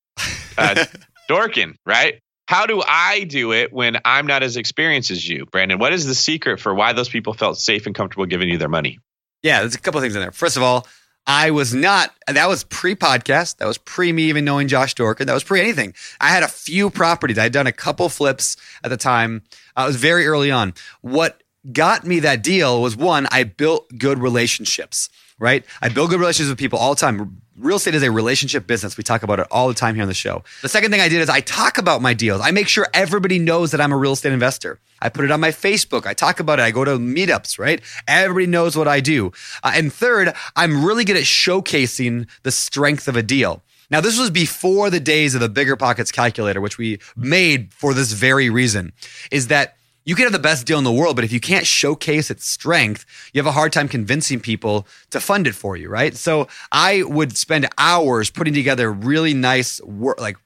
uh, 0.58 0.86
Dorkin, 1.30 1.76
right? 1.86 2.19
How 2.47 2.65
do 2.65 2.84
I 2.86 3.24
do 3.24 3.54
it 3.54 3.71
when 3.71 3.97
I'm 4.04 4.28
not 4.28 4.43
as 4.43 4.58
experienced 4.58 5.10
as 5.10 5.28
you, 5.28 5.45
Brandon? 5.45 5.80
What 5.80 5.93
is 5.93 6.06
the 6.06 6.13
secret 6.13 6.60
for 6.60 6.74
why 6.74 6.91
those 6.91 7.08
people 7.08 7.34
felt 7.34 7.58
safe 7.58 7.86
and 7.86 7.95
comfortable 7.95 8.26
giving 8.26 8.50
you 8.50 8.58
their 8.58 8.67
money? 8.67 9.00
Yeah, 9.43 9.62
there's 9.62 9.75
a 9.75 9.80
couple 9.80 10.01
things 10.01 10.15
in 10.15 10.21
there. 10.21 10.32
First 10.32 10.58
of 10.58 10.63
all, 10.63 10.88
I 11.27 11.51
was 11.51 11.73
not, 11.73 12.13
that 12.27 12.47
was 12.47 12.63
pre 12.63 12.95
podcast. 12.95 13.58
That 13.58 13.67
was 13.67 13.77
pre 13.77 14.12
me 14.12 14.23
even 14.23 14.43
knowing 14.43 14.67
Josh 14.67 14.95
Dorkin. 14.95 15.25
That 15.25 15.34
was 15.34 15.43
pre 15.43 15.62
anything. 15.62 15.93
I 16.19 16.30
had 16.30 16.43
a 16.43 16.47
few 16.47 16.89
properties. 16.89 17.38
I 17.38 17.43
had 17.43 17.54
done 17.54 17.67
a 17.67 17.71
couple 17.71 18.10
flips 18.10 18.58
at 18.84 18.89
the 18.89 18.97
time. 18.97 19.43
Uh, 19.75 19.84
it 19.84 19.88
was 19.88 19.95
very 19.97 20.25
early 20.25 20.51
on. 20.51 20.73
What 21.01 21.43
got 21.71 22.06
me 22.06 22.19
that 22.21 22.43
deal 22.43 22.82
was 22.82 22.95
one, 22.97 23.27
I 23.32 23.43
built 23.43 23.88
good 23.97 24.19
relationships, 24.19 25.10
right? 25.38 25.63
I 25.82 25.89
build 25.89 26.10
good 26.10 26.19
relationships 26.19 26.49
with 26.49 26.60
people 26.60 26.80
all 26.80 26.95
the 26.95 27.01
time. 27.01 27.41
Real 27.62 27.78
estate 27.78 27.93
is 27.93 28.02
a 28.02 28.10
relationship 28.10 28.65
business. 28.65 28.97
We 28.97 29.04
talk 29.04 29.21
about 29.21 29.39
it 29.39 29.45
all 29.52 29.67
the 29.67 29.76
time 29.76 29.93
here 29.93 30.02
on 30.02 30.08
the 30.08 30.15
show. 30.15 30.43
The 30.63 30.69
second 30.69 30.89
thing 30.89 31.00
I 31.00 31.10
did 31.10 31.21
is 31.21 31.30
I 31.30 31.41
talk 31.41 31.78
about 31.78 32.02
my 32.02 32.15
deals. 32.15 32.41
I 32.41 32.50
make 32.50 32.67
sure 32.67 32.88
everybody 32.91 33.38
knows 33.38 33.69
that 33.69 33.80
I'm 33.80 33.91
a 33.91 33.97
real 33.97 34.13
estate 34.13 34.34
investor. 34.34 34.80
I 35.00 35.10
put 35.10 35.26
it 35.26 35.32
on 35.32 35.39
my 35.39 35.50
Facebook. 35.50 36.08
I 36.08 36.15
talk 36.15 36.39
about 36.39 36.58
it. 36.58 36.63
I 36.63 36.71
go 36.71 36.84
to 36.84 36.97
meetups, 36.97 37.60
right? 37.60 37.80
Everybody 38.08 38.47
knows 38.47 38.76
what 38.76 38.88
I 38.88 39.00
do. 39.00 39.32
Uh, 39.62 39.74
and 39.76 39.93
third, 39.93 40.34
I'm 40.56 40.84
really 40.84 41.06
good 41.06 41.17
at 41.17 41.24
showcasing 41.24 42.28
the 42.41 42.52
strength 42.52 43.08
of 43.08 43.15
a 43.15 43.21
deal. 43.21 43.62
Now, 43.91 44.02
this 44.02 44.17
was 44.17 44.32
before 44.32 44.89
the 44.89 45.00
days 45.00 45.36
of 45.36 45.41
the 45.41 45.50
bigger 45.50 45.76
pockets 45.76 46.12
calculator, 46.12 46.62
which 46.62 46.80
we 46.80 47.00
made 47.15 47.71
for 47.76 47.93
this 47.93 48.13
very 48.13 48.50
reason, 48.50 48.91
is 49.30 49.47
that 49.47 49.76
you 50.04 50.16
can 50.16 50.24
have 50.24 50.34
the 50.34 50.40
best 50.40 50.66
deal 50.66 50.78
in 50.78 50.84
the 50.84 50.92
world, 50.92 51.16
but 51.16 51.26
if 51.26 51.32
you 51.32 51.40
can't 51.40 51.68
showcase 51.68 52.32
its 52.32 52.46
strength, 52.48 53.06
you 53.34 53.40
have 53.40 53.48
a 53.48 53.52
hard 53.52 53.72
time 53.72 53.88
convincing 53.88 54.40
people 54.40 54.88
to 55.12 55.20
fund 55.20 55.48
it 55.48 55.54
for 55.54 55.78
you, 55.78 55.90
right? 55.90 56.16
So 56.16 56.48
I 56.72 57.04
would 57.04 57.38
spend 57.38 57.68
hours 57.78 58.30
putting 58.30 58.54
together 58.54 58.92
really 58.92 59.34
nice 59.34 59.80
work, 59.82 60.20
like 60.20 60.38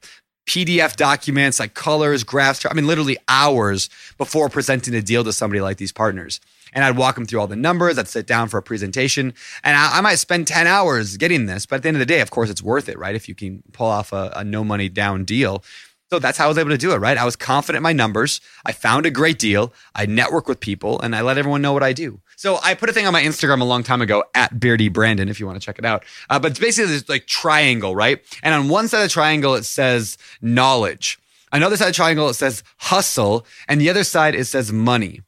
PDF 0.46 0.96
documents, 0.96 1.60
like 1.60 1.74
colors, 1.74 2.24
graphs. 2.24 2.66
I 2.70 2.74
mean, 2.74 2.88
literally 2.88 3.18
hours 3.28 3.90
before 4.18 4.50
presenting 4.50 4.94
a 4.94 5.02
deal 5.02 5.24
to 5.24 5.34
somebody 5.34 5.62
like 5.62 5.78
these 5.78 5.92
partners. 5.92 6.40
And 6.74 6.84
I'd 6.84 6.98
walk 6.98 7.16
them 7.16 7.26
through 7.26 7.40
all 7.40 7.48
the 7.48 7.56
numbers. 7.56 7.98
I'd 7.98 8.08
sit 8.10 8.28
down 8.28 8.50
for 8.50 8.58
a 8.58 8.62
presentation, 8.62 9.34
and 9.64 9.78
I, 9.78 10.00
I 10.00 10.02
might 10.02 10.16
spend 10.16 10.46
ten 10.46 10.68
hours 10.68 11.16
getting 11.16 11.46
this. 11.46 11.66
But 11.66 11.78
at 11.78 11.82
the 11.84 11.88
end 11.88 11.96
of 11.96 12.00
the 12.00 12.06
day, 12.06 12.20
of 12.20 12.32
course, 12.32 12.50
it's 12.50 12.62
worth 12.62 12.90
it, 12.90 13.00
right? 13.00 13.16
If 13.16 13.30
you 13.30 13.36
can 13.36 13.64
pull 13.72 13.88
off 13.88 14.12
a, 14.12 14.34
a 14.36 14.44
no 14.44 14.64
money 14.66 14.90
down 14.90 15.24
deal. 15.24 15.64
So 16.12 16.20
that's 16.20 16.38
how 16.38 16.46
I 16.46 16.48
was 16.48 16.58
able 16.58 16.70
to 16.70 16.78
do 16.78 16.92
it, 16.92 16.98
right? 16.98 17.18
I 17.18 17.26
was 17.26 17.36
confident 17.36 17.78
in 17.78 17.84
my 17.84 17.94
numbers. 17.94 18.40
I 18.64 18.74
found 18.74 19.06
a 19.06 19.10
great 19.12 19.40
deal. 19.40 19.74
I 19.96 20.06
network 20.06 20.48
with 20.48 20.60
people 20.60 21.00
and 21.02 21.16
I 21.16 21.22
let 21.22 21.38
everyone 21.38 21.64
know 21.64 21.74
what 21.74 21.82
I 21.82 21.94
do. 21.94 22.22
So 22.36 22.60
I 22.62 22.76
put 22.76 22.90
a 22.90 22.94
thing 22.94 23.08
on 23.08 23.14
my 23.14 23.24
Instagram 23.24 23.62
a 23.62 23.66
long 23.66 23.82
time 23.82 24.02
ago 24.02 24.24
at 24.36 24.60
Beardy 24.60 24.90
Brandon, 24.90 25.30
if 25.30 25.40
you 25.40 25.48
want 25.48 25.60
to 25.60 25.66
check 25.66 25.80
it 25.80 25.86
out. 25.86 26.06
Uh, 26.30 26.38
but 26.38 26.52
it's 26.52 26.60
basically 26.60 26.92
this 26.92 27.10
like 27.10 27.26
triangle, 27.26 27.96
right? 27.96 28.22
And 28.44 28.54
on 28.54 28.70
one 28.70 28.88
side 28.88 29.00
of 29.00 29.06
the 29.06 29.14
triangle, 29.14 29.56
it 29.56 29.64
says 29.64 30.18
knowledge. 30.42 31.18
Another 31.52 31.78
side 31.78 31.88
of 31.88 31.94
the 31.94 31.96
triangle, 31.96 32.30
it 32.30 32.36
says 32.36 32.64
hustle. 32.78 33.46
And 33.68 33.82
the 33.82 33.90
other 33.90 34.04
side, 34.04 34.36
it 34.36 34.46
says 34.46 34.72
money. 34.72 35.22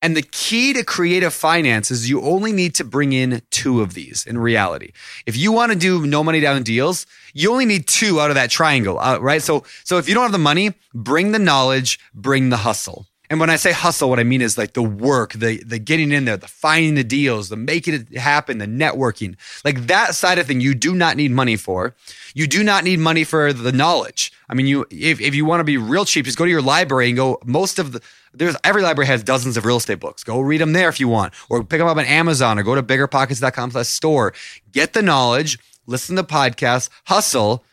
And 0.00 0.16
the 0.16 0.22
key 0.22 0.72
to 0.74 0.84
creative 0.84 1.34
finance 1.34 1.90
is 1.90 2.08
you 2.08 2.22
only 2.22 2.52
need 2.52 2.76
to 2.76 2.84
bring 2.84 3.12
in 3.12 3.42
two 3.50 3.80
of 3.80 3.94
these 3.94 4.24
in 4.26 4.38
reality. 4.38 4.92
If 5.26 5.36
you 5.36 5.50
want 5.50 5.72
to 5.72 5.78
do 5.78 6.06
no 6.06 6.22
money 6.22 6.38
down 6.38 6.62
deals, 6.62 7.04
you 7.34 7.50
only 7.50 7.66
need 7.66 7.88
two 7.88 8.20
out 8.20 8.30
of 8.30 8.36
that 8.36 8.50
triangle, 8.50 9.00
uh, 9.00 9.18
right? 9.18 9.42
So, 9.42 9.64
so 9.82 9.98
if 9.98 10.08
you 10.08 10.14
don't 10.14 10.22
have 10.22 10.32
the 10.32 10.38
money, 10.38 10.74
bring 10.94 11.32
the 11.32 11.40
knowledge, 11.40 11.98
bring 12.14 12.50
the 12.50 12.58
hustle. 12.58 13.07
And 13.30 13.40
when 13.40 13.50
I 13.50 13.56
say 13.56 13.72
hustle, 13.72 14.08
what 14.08 14.18
I 14.18 14.24
mean 14.24 14.40
is 14.40 14.56
like 14.56 14.72
the 14.72 14.82
work, 14.82 15.32
the 15.34 15.62
the 15.62 15.78
getting 15.78 16.12
in 16.12 16.24
there, 16.24 16.36
the 16.36 16.48
finding 16.48 16.94
the 16.94 17.04
deals, 17.04 17.50
the 17.50 17.56
making 17.56 17.94
it 17.94 18.16
happen, 18.16 18.58
the 18.58 18.66
networking. 18.66 19.36
Like 19.64 19.86
that 19.86 20.14
side 20.14 20.38
of 20.38 20.46
thing, 20.46 20.60
you 20.60 20.74
do 20.74 20.94
not 20.94 21.16
need 21.16 21.30
money 21.30 21.56
for. 21.56 21.94
You 22.34 22.46
do 22.46 22.64
not 22.64 22.84
need 22.84 23.00
money 23.00 23.24
for 23.24 23.52
the 23.52 23.72
knowledge. 23.72 24.32
I 24.48 24.54
mean, 24.54 24.66
you 24.66 24.86
if, 24.90 25.20
if 25.20 25.34
you 25.34 25.44
want 25.44 25.60
to 25.60 25.64
be 25.64 25.76
real 25.76 26.06
cheap, 26.06 26.24
just 26.24 26.38
go 26.38 26.44
to 26.44 26.50
your 26.50 26.62
library 26.62 27.08
and 27.08 27.16
go. 27.16 27.38
Most 27.44 27.78
of 27.78 27.92
the 27.92 28.00
there's 28.32 28.56
every 28.64 28.82
library 28.82 29.06
has 29.08 29.22
dozens 29.22 29.56
of 29.56 29.64
real 29.64 29.76
estate 29.76 30.00
books. 30.00 30.24
Go 30.24 30.40
read 30.40 30.60
them 30.60 30.72
there 30.72 30.88
if 30.88 31.00
you 31.00 31.08
want, 31.08 31.34
or 31.48 31.62
pick 31.64 31.80
them 31.80 31.88
up 31.88 31.96
on 31.96 32.04
Amazon, 32.04 32.58
or 32.58 32.62
go 32.62 32.74
to 32.74 32.82
biggerpockets.com 32.82 33.72
slash 33.72 33.88
store. 33.88 34.32
Get 34.72 34.92
the 34.92 35.02
knowledge, 35.02 35.58
listen 35.86 36.16
to 36.16 36.22
podcasts, 36.22 36.88
hustle, 37.06 37.64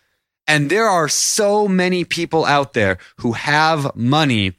and 0.47 0.69
there 0.69 0.87
are 0.87 1.07
so 1.07 1.67
many 1.67 2.03
people 2.03 2.45
out 2.45 2.73
there 2.73 2.97
who 3.17 3.33
have 3.33 3.95
money 3.95 4.53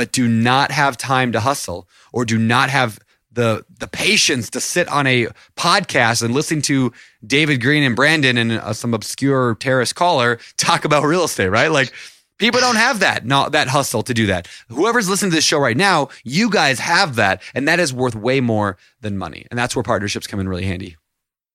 but 0.00 0.12
do 0.12 0.26
not 0.26 0.70
have 0.70 0.96
time 0.96 1.30
to 1.30 1.40
hustle 1.40 1.86
or 2.10 2.24
do 2.24 2.38
not 2.38 2.70
have 2.70 2.98
the 3.30 3.66
the 3.80 3.86
patience 3.86 4.48
to 4.48 4.58
sit 4.58 4.88
on 4.88 5.06
a 5.06 5.26
podcast 5.56 6.22
and 6.22 6.32
listen 6.32 6.62
to 6.62 6.90
David 7.22 7.60
Greene 7.60 7.82
and 7.82 7.94
Brandon 7.94 8.38
and 8.38 8.52
uh, 8.52 8.72
some 8.72 8.94
obscure 8.94 9.56
terrorist 9.56 9.94
caller 9.94 10.38
talk 10.56 10.86
about 10.86 11.04
real 11.04 11.24
estate, 11.24 11.50
right? 11.50 11.70
Like 11.70 11.92
people 12.38 12.60
don't 12.60 12.76
have 12.76 13.00
that 13.00 13.26
not 13.26 13.52
that 13.52 13.68
hustle 13.68 14.02
to 14.04 14.14
do 14.14 14.24
that. 14.28 14.48
Whoever's 14.68 15.06
listening 15.06 15.32
to 15.32 15.34
this 15.34 15.44
show 15.44 15.58
right 15.58 15.76
now, 15.76 16.08
you 16.24 16.48
guys 16.48 16.78
have 16.78 17.16
that 17.16 17.42
and 17.54 17.68
that 17.68 17.78
is 17.78 17.92
worth 17.92 18.14
way 18.14 18.40
more 18.40 18.78
than 19.02 19.18
money. 19.18 19.44
And 19.50 19.58
that's 19.58 19.76
where 19.76 19.82
partnerships 19.82 20.26
come 20.26 20.40
in 20.40 20.48
really 20.48 20.64
handy. 20.64 20.96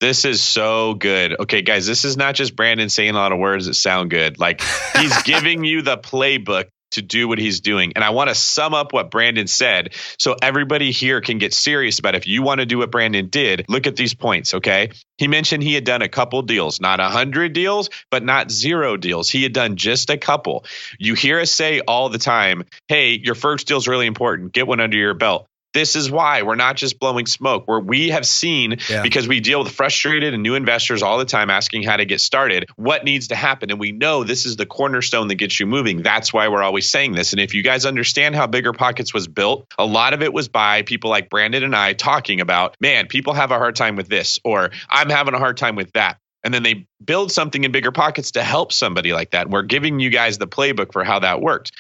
This 0.02 0.24
is 0.24 0.44
so 0.44 0.94
good. 0.94 1.40
Okay, 1.40 1.64
guys, 1.64 1.88
this 1.88 2.06
is 2.06 2.16
not 2.16 2.36
just 2.36 2.56
Brandon 2.56 2.90
saying 2.90 3.10
a 3.10 3.14
lot 3.14 3.32
of 3.32 3.40
words 3.40 3.66
that 3.66 3.74
sound 3.74 4.12
good. 4.12 4.40
Like 4.40 4.62
he's 5.00 5.24
giving 5.24 5.64
you 5.64 5.82
the 5.82 5.98
playbook 5.98 6.66
to 6.96 7.02
do 7.02 7.28
what 7.28 7.40
he's 7.40 7.62
doing. 7.62 7.94
And 7.96 8.04
I 8.04 8.10
want 8.10 8.30
to 8.30 8.36
sum 8.36 8.74
up 8.74 8.92
what 8.92 9.12
Brandon 9.12 9.48
said 9.48 9.94
so 10.20 10.36
everybody 10.42 10.92
here 10.92 11.22
can 11.22 11.38
get 11.38 11.54
serious 11.54 12.00
about 12.00 12.16
if 12.16 12.28
you 12.28 12.42
want 12.42 12.60
to 12.60 12.66
do 12.66 12.80
what 12.80 12.92
Brandon 12.92 13.30
did, 13.30 13.66
look 13.70 13.88
at 13.88 13.96
these 13.96 14.14
points, 14.14 14.54
okay? 14.54 14.92
He 15.18 15.28
mentioned 15.28 15.64
he 15.64 15.74
had 15.74 15.86
done 15.86 16.02
a 16.02 16.10
couple 16.10 16.42
deals, 16.42 16.82
not 16.82 17.00
a 17.00 17.08
hundred 17.08 17.54
deals, 17.54 17.90
but 18.12 18.24
not 18.24 18.52
zero 18.52 18.98
deals. 18.98 19.30
He 19.30 19.44
had 19.44 19.54
done 19.54 19.78
just 19.78 20.10
a 20.10 20.18
couple. 20.18 20.66
You 21.00 21.14
hear 21.14 21.40
us 21.40 21.52
say 21.52 21.80
all 21.80 22.10
the 22.10 22.18
time, 22.18 22.66
hey, 22.88 23.20
your 23.24 23.36
first 23.36 23.68
deal 23.68 23.78
is 23.78 23.88
really 23.88 24.08
important. 24.08 24.52
Get 24.52 24.68
one 24.68 24.80
under 24.80 24.98
your 24.98 25.14
belt. 25.14 25.48
This 25.76 25.96
is 25.98 26.10
why 26.10 26.42
we're 26.42 26.56
not 26.56 26.78
just 26.78 27.00
blowing 27.00 27.26
smoke. 27.26 27.68
Where 27.68 27.82
we 27.82 28.10
have 28.10 28.26
seen 28.26 28.78
Yeah. 28.90 29.04
because 29.04 29.28
we 29.28 29.42
deal 29.42 29.62
with 29.62 29.74
frustrated 29.74 30.34
and 30.34 30.42
new 30.42 30.56
investors 30.56 31.04
all 31.04 31.18
the 31.18 31.26
time 31.26 31.50
asking 31.50 31.84
how 31.84 31.98
to 31.98 32.06
get 32.06 32.22
started, 32.22 32.70
what 32.78 33.04
needs 33.04 33.28
to 33.28 33.36
happen, 33.36 33.70
and 33.70 33.80
we 33.80 33.92
know 33.92 34.24
this 34.24 34.46
is 34.46 34.56
the 34.56 34.66
cornerstone 34.66 35.28
that 35.28 35.36
gets 35.36 35.60
you 35.60 35.66
moving. 35.68 36.02
That's 36.02 36.34
why 36.34 36.48
we're 36.48 36.64
always 36.64 36.90
saying 36.90 37.12
this. 37.12 37.34
And 37.34 37.42
if 37.42 37.54
you 37.54 37.62
guys 37.62 37.86
understand 37.86 38.36
how 38.36 38.48
Bigger 38.48 38.72
Pockets 38.72 39.14
was 39.14 39.28
built, 39.28 39.68
a 39.78 39.86
lot 39.86 40.14
of 40.14 40.22
it 40.22 40.32
was 40.32 40.48
by 40.48 40.82
people 40.84 41.10
like 41.10 41.30
Brandon 41.30 41.64
and 41.64 41.76
I 41.76 41.92
talking 41.94 42.40
about, 42.40 42.78
man, 42.80 43.08
people 43.08 43.34
have 43.34 43.52
a 43.52 43.58
hard 43.58 43.76
time 43.76 43.98
with 43.98 44.08
this, 44.08 44.40
or 44.46 44.72
I'm 44.90 45.10
having 45.10 45.34
a 45.34 45.40
hard 45.40 45.58
time 45.58 45.76
with 45.76 45.92
that. 45.92 46.18
And 46.46 46.54
then 46.54 46.62
they 46.62 46.86
build 47.04 47.32
something 47.32 47.64
in 47.64 47.72
bigger 47.72 47.92
pockets 47.92 48.32
to 48.32 48.44
help 48.44 48.72
somebody 48.72 49.14
like 49.14 49.32
that. 49.32 49.48
And 49.48 49.52
we're 49.52 49.64
giving 49.64 50.00
you 50.00 50.12
guys 50.12 50.38
the 50.38 50.48
playbook 50.48 50.94
for 50.94 51.04
how 51.04 51.20
that 51.20 51.42
worked. 51.42 51.72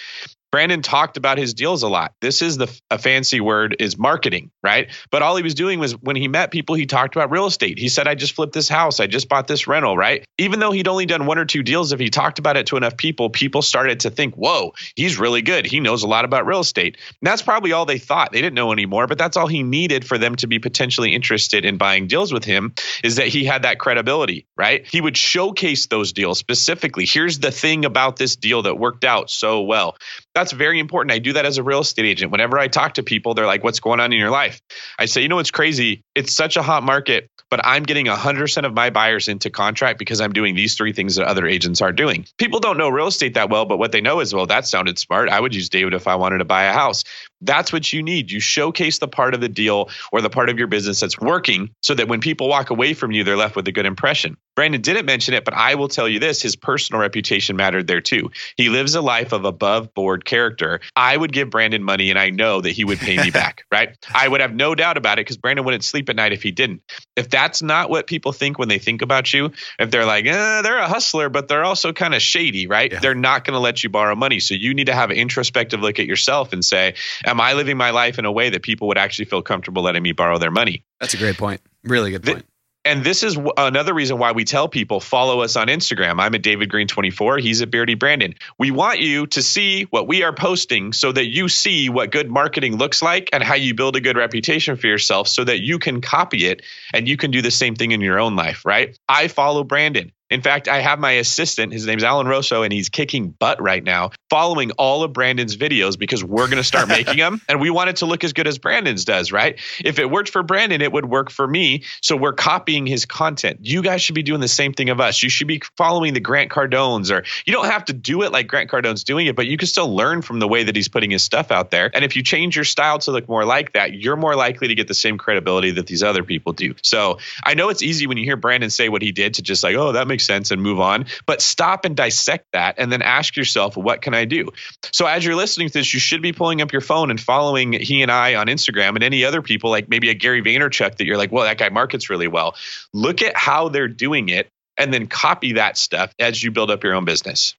Brandon 0.55 0.81
talked 0.81 1.17
about 1.17 1.37
his 1.37 1.53
deals 1.53 1.83
a 1.83 1.89
lot. 1.89 2.13
This 2.21 2.41
is 2.41 2.55
the 2.55 2.73
a 2.89 2.97
fancy 2.97 3.41
word 3.41 3.75
is 3.77 3.97
marketing, 3.97 4.51
right? 4.63 4.89
But 5.11 5.21
all 5.21 5.35
he 5.35 5.43
was 5.43 5.53
doing 5.53 5.79
was 5.79 5.91
when 5.99 6.15
he 6.15 6.29
met 6.29 6.49
people, 6.49 6.75
he 6.75 6.85
talked 6.85 7.13
about 7.13 7.29
real 7.29 7.45
estate. 7.45 7.77
He 7.77 7.89
said, 7.89 8.07
"I 8.07 8.15
just 8.15 8.31
flipped 8.31 8.53
this 8.53 8.69
house. 8.69 9.01
I 9.01 9.07
just 9.07 9.27
bought 9.27 9.47
this 9.47 9.67
rental." 9.67 9.97
Right? 9.97 10.23
Even 10.37 10.61
though 10.61 10.71
he'd 10.71 10.87
only 10.87 11.05
done 11.05 11.25
one 11.25 11.39
or 11.39 11.43
two 11.43 11.61
deals, 11.61 11.91
if 11.91 11.99
he 11.99 12.09
talked 12.09 12.39
about 12.39 12.55
it 12.55 12.67
to 12.67 12.77
enough 12.77 12.95
people, 12.95 13.29
people 13.29 13.61
started 13.61 13.99
to 14.01 14.09
think, 14.09 14.35
"Whoa, 14.35 14.71
he's 14.95 15.19
really 15.19 15.41
good. 15.41 15.65
He 15.65 15.81
knows 15.81 16.03
a 16.03 16.07
lot 16.07 16.23
about 16.23 16.45
real 16.45 16.61
estate." 16.61 16.95
And 17.05 17.27
that's 17.27 17.41
probably 17.41 17.73
all 17.73 17.85
they 17.85 17.99
thought. 17.99 18.31
They 18.31 18.39
didn't 18.39 18.55
know 18.55 18.71
anymore, 18.71 19.07
but 19.07 19.17
that's 19.17 19.35
all 19.35 19.47
he 19.47 19.61
needed 19.61 20.07
for 20.07 20.17
them 20.17 20.37
to 20.37 20.47
be 20.47 20.59
potentially 20.59 21.13
interested 21.13 21.65
in 21.65 21.75
buying 21.75 22.07
deals 22.07 22.31
with 22.31 22.45
him 22.45 22.75
is 23.03 23.17
that 23.17 23.27
he 23.27 23.43
had 23.43 23.63
that 23.63 23.77
credibility, 23.77 24.47
right? 24.55 24.87
He 24.89 25.01
would 25.01 25.17
showcase 25.17 25.87
those 25.87 26.13
deals 26.13 26.39
specifically. 26.39 27.05
Here's 27.05 27.39
the 27.39 27.51
thing 27.51 27.83
about 27.83 28.15
this 28.15 28.37
deal 28.37 28.61
that 28.61 28.79
worked 28.79 29.03
out 29.03 29.29
so 29.29 29.59
well. 29.59 29.97
That's 30.35 30.51
very 30.51 30.79
important. 30.79 31.13
I 31.13 31.19
do 31.19 31.33
that 31.33 31.45
as 31.45 31.57
a 31.57 31.63
real 31.63 31.79
estate 31.79 32.05
agent. 32.05 32.31
Whenever 32.31 32.59
I 32.59 32.67
talk 32.67 32.95
to 32.95 33.03
people, 33.03 33.33
they're 33.33 33.45
like, 33.47 33.63
What's 33.63 33.79
going 33.79 34.01
on 34.01 34.11
in 34.11 34.19
your 34.19 34.29
life? 34.29 34.61
I 34.99 35.05
say, 35.05 35.21
You 35.21 35.29
know 35.29 35.37
what's 35.37 35.49
crazy? 35.51 36.03
It's 36.13 36.33
such 36.33 36.57
a 36.57 36.61
hot 36.61 36.83
market, 36.83 37.29
but 37.49 37.61
I'm 37.63 37.83
getting 37.83 38.07
100% 38.07 38.65
of 38.65 38.73
my 38.73 38.89
buyers 38.89 39.29
into 39.29 39.49
contract 39.49 39.97
because 39.97 40.19
I'm 40.19 40.33
doing 40.33 40.53
these 40.53 40.75
three 40.75 40.91
things 40.91 41.15
that 41.15 41.25
other 41.25 41.47
agents 41.47 41.81
are 41.81 41.93
doing. 41.93 42.25
People 42.37 42.59
don't 42.59 42.77
know 42.77 42.89
real 42.89 43.07
estate 43.07 43.35
that 43.35 43.49
well, 43.49 43.65
but 43.65 43.77
what 43.77 43.93
they 43.93 44.01
know 44.01 44.19
is, 44.19 44.33
Well, 44.35 44.45
that 44.47 44.67
sounded 44.67 44.99
smart. 44.99 45.29
I 45.29 45.39
would 45.39 45.55
use 45.55 45.69
David 45.69 45.93
if 45.93 46.05
I 46.05 46.15
wanted 46.15 46.39
to 46.39 46.45
buy 46.45 46.65
a 46.65 46.73
house. 46.73 47.05
That's 47.45 47.71
what 47.71 47.91
you 47.91 48.03
need. 48.03 48.31
You 48.31 48.39
showcase 48.39 48.99
the 48.99 49.07
part 49.07 49.33
of 49.33 49.41
the 49.41 49.49
deal 49.49 49.89
or 50.11 50.21
the 50.21 50.29
part 50.29 50.49
of 50.49 50.57
your 50.57 50.67
business 50.67 50.99
that's 50.99 51.19
working 51.19 51.69
so 51.81 51.93
that 51.93 52.07
when 52.07 52.21
people 52.21 52.47
walk 52.47 52.69
away 52.69 52.93
from 52.93 53.11
you, 53.11 53.23
they're 53.23 53.37
left 53.37 53.55
with 53.55 53.67
a 53.67 53.71
good 53.71 53.85
impression. 53.85 54.37
Brandon 54.55 54.81
didn't 54.81 55.05
mention 55.05 55.33
it, 55.33 55.43
but 55.43 55.53
I 55.53 55.75
will 55.75 55.89
tell 55.89 56.07
you 56.07 56.19
this 56.19 56.41
his 56.41 56.55
personal 56.55 57.01
reputation 57.01 57.55
mattered 57.55 57.87
there 57.87 58.01
too. 58.01 58.31
He 58.55 58.69
lives 58.69 58.95
a 58.95 59.01
life 59.01 59.33
of 59.33 59.43
above 59.45 59.93
board 59.93 60.23
character. 60.23 60.79
I 60.95 61.15
would 61.15 61.33
give 61.33 61.49
Brandon 61.49 61.83
money 61.83 62.09
and 62.09 62.17
I 62.17 62.29
know 62.29 62.61
that 62.61 62.71
he 62.71 62.85
would 62.85 62.99
pay 62.99 63.17
me 63.17 63.31
back, 63.31 63.65
right? 63.71 63.97
I 64.13 64.27
would 64.27 64.41
have 64.41 64.53
no 64.53 64.73
doubt 64.75 64.97
about 64.97 65.19
it 65.19 65.25
because 65.25 65.37
Brandon 65.37 65.65
wouldn't 65.65 65.83
sleep 65.83 66.09
at 66.09 66.15
night 66.15 66.31
if 66.31 66.41
he 66.41 66.51
didn't. 66.51 66.81
If 67.15 67.29
that's 67.29 67.61
not 67.61 67.89
what 67.89 68.07
people 68.07 68.31
think 68.31 68.57
when 68.57 68.69
they 68.69 68.79
think 68.79 69.01
about 69.01 69.33
you, 69.33 69.51
if 69.79 69.91
they're 69.91 70.05
like, 70.05 70.25
eh, 70.25 70.61
they're 70.61 70.77
a 70.77 70.87
hustler, 70.87 71.29
but 71.29 71.47
they're 71.47 71.65
also 71.65 71.91
kind 71.91 72.15
of 72.15 72.21
shady, 72.21 72.67
right? 72.67 72.91
Yeah. 72.91 72.99
They're 72.99 73.15
not 73.15 73.43
going 73.43 73.55
to 73.55 73.59
let 73.59 73.83
you 73.83 73.89
borrow 73.89 74.15
money. 74.15 74.39
So 74.39 74.53
you 74.53 74.73
need 74.73 74.85
to 74.85 74.95
have 74.95 75.11
an 75.11 75.17
introspective 75.17 75.81
look 75.81 75.99
at 75.99 76.05
yourself 76.05 76.53
and 76.53 76.63
say, 76.63 76.95
Am 77.25 77.34
I 77.39 77.53
living 77.53 77.77
my 77.77 77.91
life 77.91 78.19
in 78.19 78.25
a 78.25 78.31
way 78.31 78.49
that 78.49 78.63
people 78.63 78.87
would 78.89 78.97
actually 78.97 79.25
feel 79.25 79.41
comfortable 79.41 79.83
letting 79.83 80.03
me 80.03 80.11
borrow 80.11 80.37
their 80.37 80.51
money? 80.51 80.83
That's 80.99 81.13
a 81.13 81.17
great 81.17 81.37
point. 81.37 81.61
Really 81.83 82.11
good 82.11 82.23
point. 82.23 82.45
And 82.85 83.03
this 83.03 83.23
is 83.23 83.33
w- 83.33 83.51
another 83.57 83.95
reason 83.95 84.19
why 84.19 84.31
we 84.33 84.45
tell 84.45 84.69
people 84.69 84.99
follow 84.99 85.41
us 85.41 85.55
on 85.55 85.67
Instagram. 85.67 86.21
I'm 86.21 86.35
at 86.35 86.43
David 86.43 86.69
Greene 86.69 86.87
24. 86.87 87.39
He's 87.39 87.63
at 87.63 87.71
Beardy 87.71 87.95
Brandon. 87.95 88.35
We 88.59 88.69
want 88.69 88.99
you 88.99 89.25
to 89.27 89.41
see 89.41 89.83
what 89.85 90.07
we 90.07 90.21
are 90.21 90.31
posting 90.31 90.93
so 90.93 91.11
that 91.11 91.25
you 91.25 91.49
see 91.49 91.89
what 91.89 92.11
good 92.11 92.29
marketing 92.29 92.77
looks 92.77 93.01
like 93.01 93.29
and 93.33 93.41
how 93.41 93.55
you 93.55 93.73
build 93.73 93.95
a 93.95 94.01
good 94.01 94.17
reputation 94.17 94.77
for 94.77 94.85
yourself 94.85 95.27
so 95.27 95.43
that 95.43 95.61
you 95.61 95.79
can 95.79 95.99
copy 95.99 96.45
it 96.45 96.61
and 96.93 97.07
you 97.07 97.17
can 97.17 97.31
do 97.31 97.41
the 97.41 97.49
same 97.49 97.73
thing 97.75 97.91
in 97.91 98.01
your 98.01 98.19
own 98.19 98.35
life, 98.35 98.63
right? 98.65 98.95
I 99.09 99.29
follow 99.29 99.63
Brandon. 99.63 100.11
In 100.29 100.41
fact, 100.41 100.67
I 100.67 100.79
have 100.79 100.97
my 100.97 101.11
assistant, 101.11 101.71
his 101.71 101.85
name's 101.85 102.03
Alan 102.03 102.27
Rosso, 102.27 102.63
and 102.63 102.73
he's 102.73 102.89
kicking 102.89 103.29
butt 103.29 103.61
right 103.61 103.83
now, 103.83 104.09
following 104.29 104.71
all 104.71 105.03
of 105.03 105.13
Brandon's 105.13 105.55
videos 105.55 105.99
because 105.99 106.23
we're 106.23 106.47
going 106.47 106.57
to 106.57 106.63
start 106.63 106.87
making 106.87 107.17
them. 107.19 107.41
And 107.47 107.61
we 107.61 107.69
want 107.69 107.91
it 107.91 107.97
to 107.97 108.07
look 108.07 108.23
as 108.23 108.33
good 108.33 108.47
as 108.47 108.57
Brandon's 108.57 109.05
does, 109.05 109.31
right? 109.31 109.59
If 109.83 109.99
it 109.99 110.09
worked 110.09 110.29
for 110.29 110.41
Brandon, 110.41 110.81
it 110.81 110.91
would 110.91 111.05
work 111.05 111.29
for 111.29 111.47
me. 111.47 111.83
So 112.01 112.15
we're 112.15 112.33
copying 112.33 112.87
his 112.87 113.05
content. 113.05 113.59
You 113.61 113.83
guys 113.83 114.01
should 114.01 114.15
be 114.15 114.23
doing 114.23 114.41
the 114.41 114.47
same 114.47 114.73
thing 114.73 114.89
of 114.89 114.99
us. 114.99 115.21
You 115.21 115.29
should 115.29 115.47
be 115.47 115.61
following 115.77 116.15
the 116.15 116.19
Grant 116.19 116.49
Cardones, 116.49 117.11
or 117.11 117.23
you 117.45 117.53
don't 117.53 117.67
have 117.67 117.85
to 117.85 117.93
do 117.93 118.23
it 118.23 118.31
like 118.31 118.47
Grant 118.47 118.69
Cardone's 118.69 119.03
doing 119.03 119.27
it, 119.27 119.35
but 119.35 119.45
you 119.45 119.57
can 119.57 119.67
still 119.67 119.93
learn 119.93 120.23
from 120.23 120.39
the 120.39 120.47
way 120.47 120.63
that 120.63 120.75
he's 120.75 120.87
putting 120.87 121.11
his 121.11 121.21
stuff 121.21 121.51
out 121.51 121.69
there. 121.69 121.91
And 121.93 122.03
if 122.03 122.15
you 122.15 122.23
change 122.23 122.55
your 122.55 122.65
style 122.65 122.97
to 122.99 123.11
look 123.11 123.29
more 123.29 123.45
like 123.45 123.73
that, 123.73 123.93
you're 123.93 124.15
more 124.15 124.35
likely 124.35 124.69
to 124.69 124.75
get 124.75 124.87
the 124.87 124.95
same 124.95 125.19
credibility 125.19 125.71
that 125.71 125.85
these 125.85 126.01
other 126.01 126.23
people 126.23 126.53
do. 126.53 126.73
So 126.81 127.19
I 127.43 127.53
know 127.53 127.69
it's 127.69 127.83
easy 127.83 128.07
when 128.07 128.17
you 128.17 128.23
hear 128.23 128.37
Brandon 128.37 128.71
say 128.71 128.89
what 128.89 129.03
he 129.03 129.11
did 129.11 129.35
to 129.35 129.43
just 129.43 129.63
like, 129.63 129.75
oh, 129.75 129.91
that 129.91 130.07
makes 130.07 130.14
sense 130.19 130.51
and 130.51 130.61
move 130.61 130.79
on, 130.79 131.05
but 131.25 131.41
stop 131.41 131.85
and 131.85 131.95
dissect 131.95 132.45
that 132.53 132.75
and 132.77 132.91
then 132.91 133.01
ask 133.01 133.35
yourself, 133.35 133.77
what 133.77 134.01
can 134.01 134.13
I 134.13 134.25
do? 134.25 134.49
So 134.91 135.05
as 135.05 135.25
you're 135.25 135.35
listening 135.35 135.67
to 135.69 135.73
this, 135.73 135.93
you 135.93 135.99
should 135.99 136.21
be 136.21 136.33
pulling 136.33 136.61
up 136.61 136.71
your 136.71 136.81
phone 136.81 137.09
and 137.09 137.19
following 137.19 137.73
he 137.73 138.01
and 138.01 138.11
I 138.11 138.35
on 138.35 138.47
Instagram 138.47 138.95
and 138.95 139.03
any 139.03 139.25
other 139.25 139.41
people, 139.41 139.69
like 139.69 139.89
maybe 139.89 140.09
a 140.09 140.13
Gary 140.13 140.41
Vaynerchuk 140.41 140.97
that 140.97 141.05
you're 141.05 141.17
like, 141.17 141.31
well, 141.31 141.43
that 141.43 141.57
guy 141.57 141.69
markets 141.69 142.09
really 142.09 142.27
well. 142.27 142.55
Look 142.93 143.21
at 143.21 143.35
how 143.35 143.69
they're 143.69 143.87
doing 143.87 144.29
it 144.29 144.47
and 144.77 144.93
then 144.93 145.07
copy 145.07 145.53
that 145.53 145.77
stuff 145.77 146.13
as 146.19 146.41
you 146.43 146.51
build 146.51 146.71
up 146.71 146.83
your 146.83 146.93
own 146.93 147.05
business. 147.05 147.55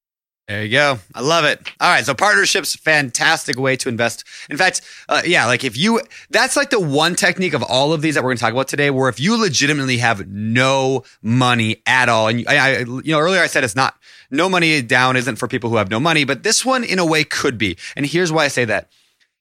There 0.49 0.63
you 0.63 0.71
go. 0.71 1.01
I 1.13 1.23
love 1.23 1.45
it. 1.45 1.59
All 1.81 1.91
right. 1.91 2.05
So 2.05 2.15
partnerships, 2.15 2.77
fantastic 2.77 3.59
way 3.59 3.75
to 3.79 3.89
invest. 3.89 4.23
In 4.49 4.57
fact, 4.57 4.81
uh, 5.09 5.23
yeah, 5.25 5.47
like 5.47 5.65
if 5.65 5.77
you, 5.77 6.01
that's 6.31 6.57
like 6.57 6.71
the 6.71 6.79
one 6.79 7.17
technique 7.17 7.53
of 7.53 7.65
all 7.65 7.93
of 7.93 8.01
these 8.01 8.15
that 8.15 8.23
we're 8.23 8.31
going 8.31 8.37
to 8.37 8.43
talk 8.43 8.53
about 8.53 8.69
today, 8.69 8.91
where 8.91 9.09
if 9.09 9.19
you 9.19 9.41
legitimately 9.41 9.99
have 9.99 10.29
no 10.29 11.03
money 11.21 11.83
at 11.85 12.09
all, 12.09 12.29
and 12.29 12.47
I, 12.47 12.79
you 12.79 13.03
know, 13.07 13.19
earlier 13.19 13.41
I 13.41 13.49
said 13.49 13.65
it's 13.65 13.75
not, 13.75 13.97
no 14.31 14.49
money 14.49 14.81
down 14.83 15.17
isn't 15.17 15.35
for 15.35 15.49
people 15.49 15.69
who 15.69 15.77
have 15.77 15.91
no 15.91 15.99
money, 15.99 16.25
but 16.25 16.45
this 16.45 16.65
one 16.65 16.85
in 16.85 17.01
a 17.01 17.07
way 17.07 17.25
could 17.25 17.59
be. 17.59 17.77
And 17.97 18.07
here's 18.07 18.31
why 18.31 18.45
I 18.45 18.49
say 18.49 18.65
that. 18.67 18.89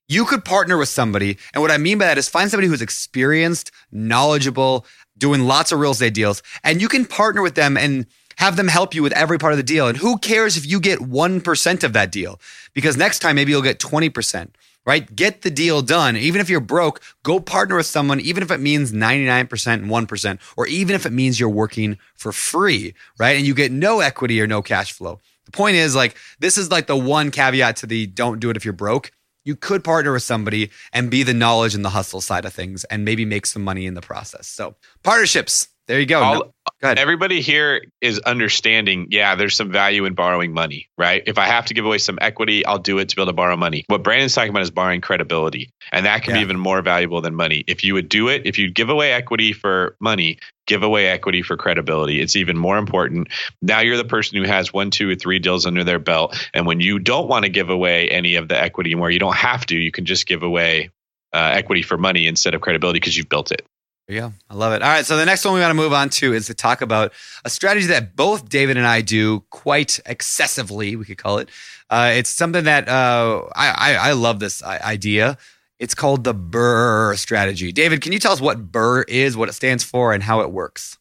You 0.07 0.25
could 0.25 0.43
partner 0.43 0.75
with 0.75 0.89
somebody. 0.89 1.37
And 1.53 1.61
what 1.61 1.71
I 1.71 1.77
mean 1.77 1.99
by 1.99 2.05
that 2.05 2.17
is 2.17 2.27
find 2.29 2.49
somebody 2.49 2.67
who's 2.67 2.81
experienced, 2.81 3.69
knowledgeable, 3.91 4.87
doing 5.17 5.41
lots 5.41 5.71
of 5.71 5.79
real 5.79 5.91
estate 5.91 6.15
deals, 6.15 6.41
and 6.63 6.81
you 6.81 6.87
can 6.87 7.05
partner 7.05 7.43
with 7.43 7.53
them 7.53 7.77
and 7.77 8.07
have 8.37 8.55
them 8.55 8.67
help 8.67 8.93
you 8.93 9.03
with 9.03 9.13
every 9.13 9.37
part 9.37 9.53
of 9.53 9.57
the 9.57 9.63
deal. 9.63 9.87
And 9.87 9.97
who 9.97 10.17
cares 10.17 10.57
if 10.57 10.65
you 10.65 10.79
get 10.79 10.99
1% 10.99 11.83
of 11.83 11.93
that 11.93 12.11
deal? 12.11 12.39
Because 12.73 12.97
next 12.97 13.19
time, 13.19 13.35
maybe 13.35 13.51
you'll 13.51 13.61
get 13.61 13.79
20%, 13.79 14.49
right? 14.85 15.15
Get 15.15 15.41
the 15.41 15.51
deal 15.51 15.81
done. 15.81 16.17
Even 16.17 16.41
if 16.41 16.49
you're 16.49 16.59
broke, 16.59 17.01
go 17.23 17.39
partner 17.39 17.77
with 17.77 17.85
someone, 17.85 18.19
even 18.19 18.43
if 18.43 18.51
it 18.51 18.59
means 18.59 18.91
99% 18.91 19.73
and 19.73 19.89
1%, 19.89 20.39
or 20.57 20.67
even 20.67 20.95
if 20.95 21.05
it 21.05 21.11
means 21.11 21.39
you're 21.39 21.49
working 21.49 21.97
for 22.15 22.31
free, 22.31 22.93
right? 23.17 23.37
And 23.37 23.45
you 23.45 23.53
get 23.53 23.71
no 23.71 23.99
equity 23.99 24.41
or 24.41 24.47
no 24.47 24.61
cash 24.61 24.91
flow. 24.91 25.19
The 25.45 25.51
point 25.51 25.75
is, 25.75 25.95
like, 25.95 26.15
this 26.39 26.57
is 26.57 26.71
like 26.71 26.87
the 26.87 26.97
one 26.97 27.31
caveat 27.31 27.77
to 27.77 27.85
the 27.85 28.07
don't 28.07 28.39
do 28.39 28.49
it 28.49 28.57
if 28.57 28.65
you're 28.65 28.73
broke. 28.73 29.11
You 29.43 29.55
could 29.55 29.83
partner 29.83 30.11
with 30.11 30.23
somebody 30.23 30.71
and 30.91 31.11
be 31.11 31.21
the 31.21 31.33
knowledge 31.33 31.75
and 31.75 31.85
the 31.85 31.91
hustle 31.91 32.19
side 32.19 32.45
of 32.45 32.53
things 32.53 32.83
and 32.85 33.05
maybe 33.05 33.25
make 33.25 33.45
some 33.45 33.63
money 33.63 33.85
in 33.85 33.93
the 33.93 34.01
process. 34.01 34.47
So, 34.47 34.75
partnerships, 35.03 35.67
there 35.87 35.99
you 35.99 36.07
go. 36.07 36.23
All- 36.23 36.54
go 36.81 36.87
ahead. 36.87 36.99
Everybody 36.99 37.41
here 37.41 37.85
is 38.01 38.19
understanding, 38.19 39.07
yeah, 39.11 39.35
there's 39.35 39.55
some 39.55 39.71
value 39.71 40.05
in 40.05 40.13
borrowing 40.13 40.53
money, 40.53 40.89
right? 40.97 41.23
If 41.25 41.37
I 41.37 41.47
have 41.47 41.65
to 41.67 41.73
give 41.73 41.85
away 41.85 41.97
some 41.97 42.17
equity, 42.21 42.65
I'll 42.65 42.79
do 42.79 42.99
it 42.99 43.09
to 43.09 43.15
be 43.15 43.21
able 43.21 43.31
to 43.31 43.35
borrow 43.35 43.55
money. 43.57 43.85
What 43.87 44.03
Brandon's 44.03 44.35
talking 44.35 44.49
about 44.49 44.61
is 44.61 44.71
borrowing 44.71 45.01
credibility. 45.01 45.71
And 45.91 46.05
that 46.05 46.23
can 46.23 46.33
be 46.33 46.39
even 46.41 46.59
more 46.59 46.81
valuable 46.81 47.21
than 47.21 47.35
money. 47.35 47.63
If 47.67 47.83
you 47.83 47.93
would 47.93 48.09
do 48.09 48.27
it, 48.27 48.43
if 48.45 48.57
you'd 48.57 48.75
give 48.75 48.89
away 48.89 49.13
equity 49.13 49.53
for 49.53 49.95
money, 49.99 50.39
give 50.67 50.83
away 50.83 51.07
equity 51.07 51.41
for 51.41 51.57
credibility. 51.57 52.21
It's 52.21 52.35
even 52.35 52.57
more 52.57 52.77
important. 52.77 53.29
Now 53.61 53.79
you're 53.79 53.97
the 53.97 54.03
person 54.03 54.37
who 54.37 54.47
has 54.47 54.73
one, 54.73 54.91
two, 54.91 55.09
or 55.09 55.15
three 55.15 55.39
deals 55.39 55.65
under 55.65 55.83
their 55.83 55.99
belt. 55.99 56.37
And 56.53 56.65
when 56.65 56.79
you 56.79 56.99
don't 56.99 57.27
want 57.27 57.43
to 57.43 57.49
give 57.49 57.69
away 57.69 58.09
any 58.09 58.35
of 58.35 58.47
the 58.47 58.61
equity 58.61 58.91
and 58.91 59.01
where 59.01 59.11
you 59.11 59.19
don't 59.19 59.35
have 59.35 59.65
to, 59.67 59.77
you 59.77 59.91
can 59.91 60.05
just 60.05 60.25
give 60.25 60.43
away 60.43 60.89
uh, 61.33 61.51
equity 61.53 61.81
for 61.81 61.97
money 61.97 62.27
instead 62.27 62.53
of 62.53 62.61
credibility 62.61 62.97
because 62.97 63.15
you've 63.15 63.29
built 63.29 63.51
it. 63.51 63.65
There 64.07 64.21
go. 64.21 64.33
I 64.51 64.53
love 64.53 64.73
it. 64.73 64.83
All 64.83 64.89
right. 64.89 65.05
So 65.05 65.17
the 65.17 65.25
next 65.25 65.43
one 65.43 65.55
we 65.55 65.61
want 65.61 65.71
to 65.71 65.75
move 65.75 65.91
on 65.91 66.09
to 66.09 66.33
is 66.33 66.45
to 66.47 66.53
talk 66.53 66.81
about 66.81 67.11
a 67.43 67.49
strategy 67.49 67.87
that 67.87 68.15
both 68.15 68.49
David 68.49 68.77
and 68.77 68.85
I 68.85 69.01
do 69.01 69.39
quite 69.49 69.99
excessively, 70.05 70.95
we 70.95 71.05
could 71.05 71.17
call 71.17 71.39
it. 71.39 71.49
Uh, 71.89 72.11
it's 72.13 72.29
something 72.29 72.65
that 72.65 72.87
uh, 72.87 73.45
I, 73.55 73.69
I, 73.69 74.09
I 74.09 74.11
love 74.11 74.39
this 74.39 74.61
idea. 74.61 75.39
It's 75.79 75.95
called 75.95 76.23
the 76.23 76.35
BRRRR 76.35 77.17
strategy. 77.17 77.71
David, 77.71 78.01
can 78.01 78.11
you 78.11 78.19
tell 78.19 78.31
us 78.31 78.39
what 78.39 78.71
BRRRR 78.71 79.05
is, 79.07 79.35
what 79.35 79.49
it 79.49 79.53
stands 79.53 79.83
for, 79.83 80.13
and 80.13 80.21
how 80.21 80.41
it 80.41 80.51
works? 80.51 80.97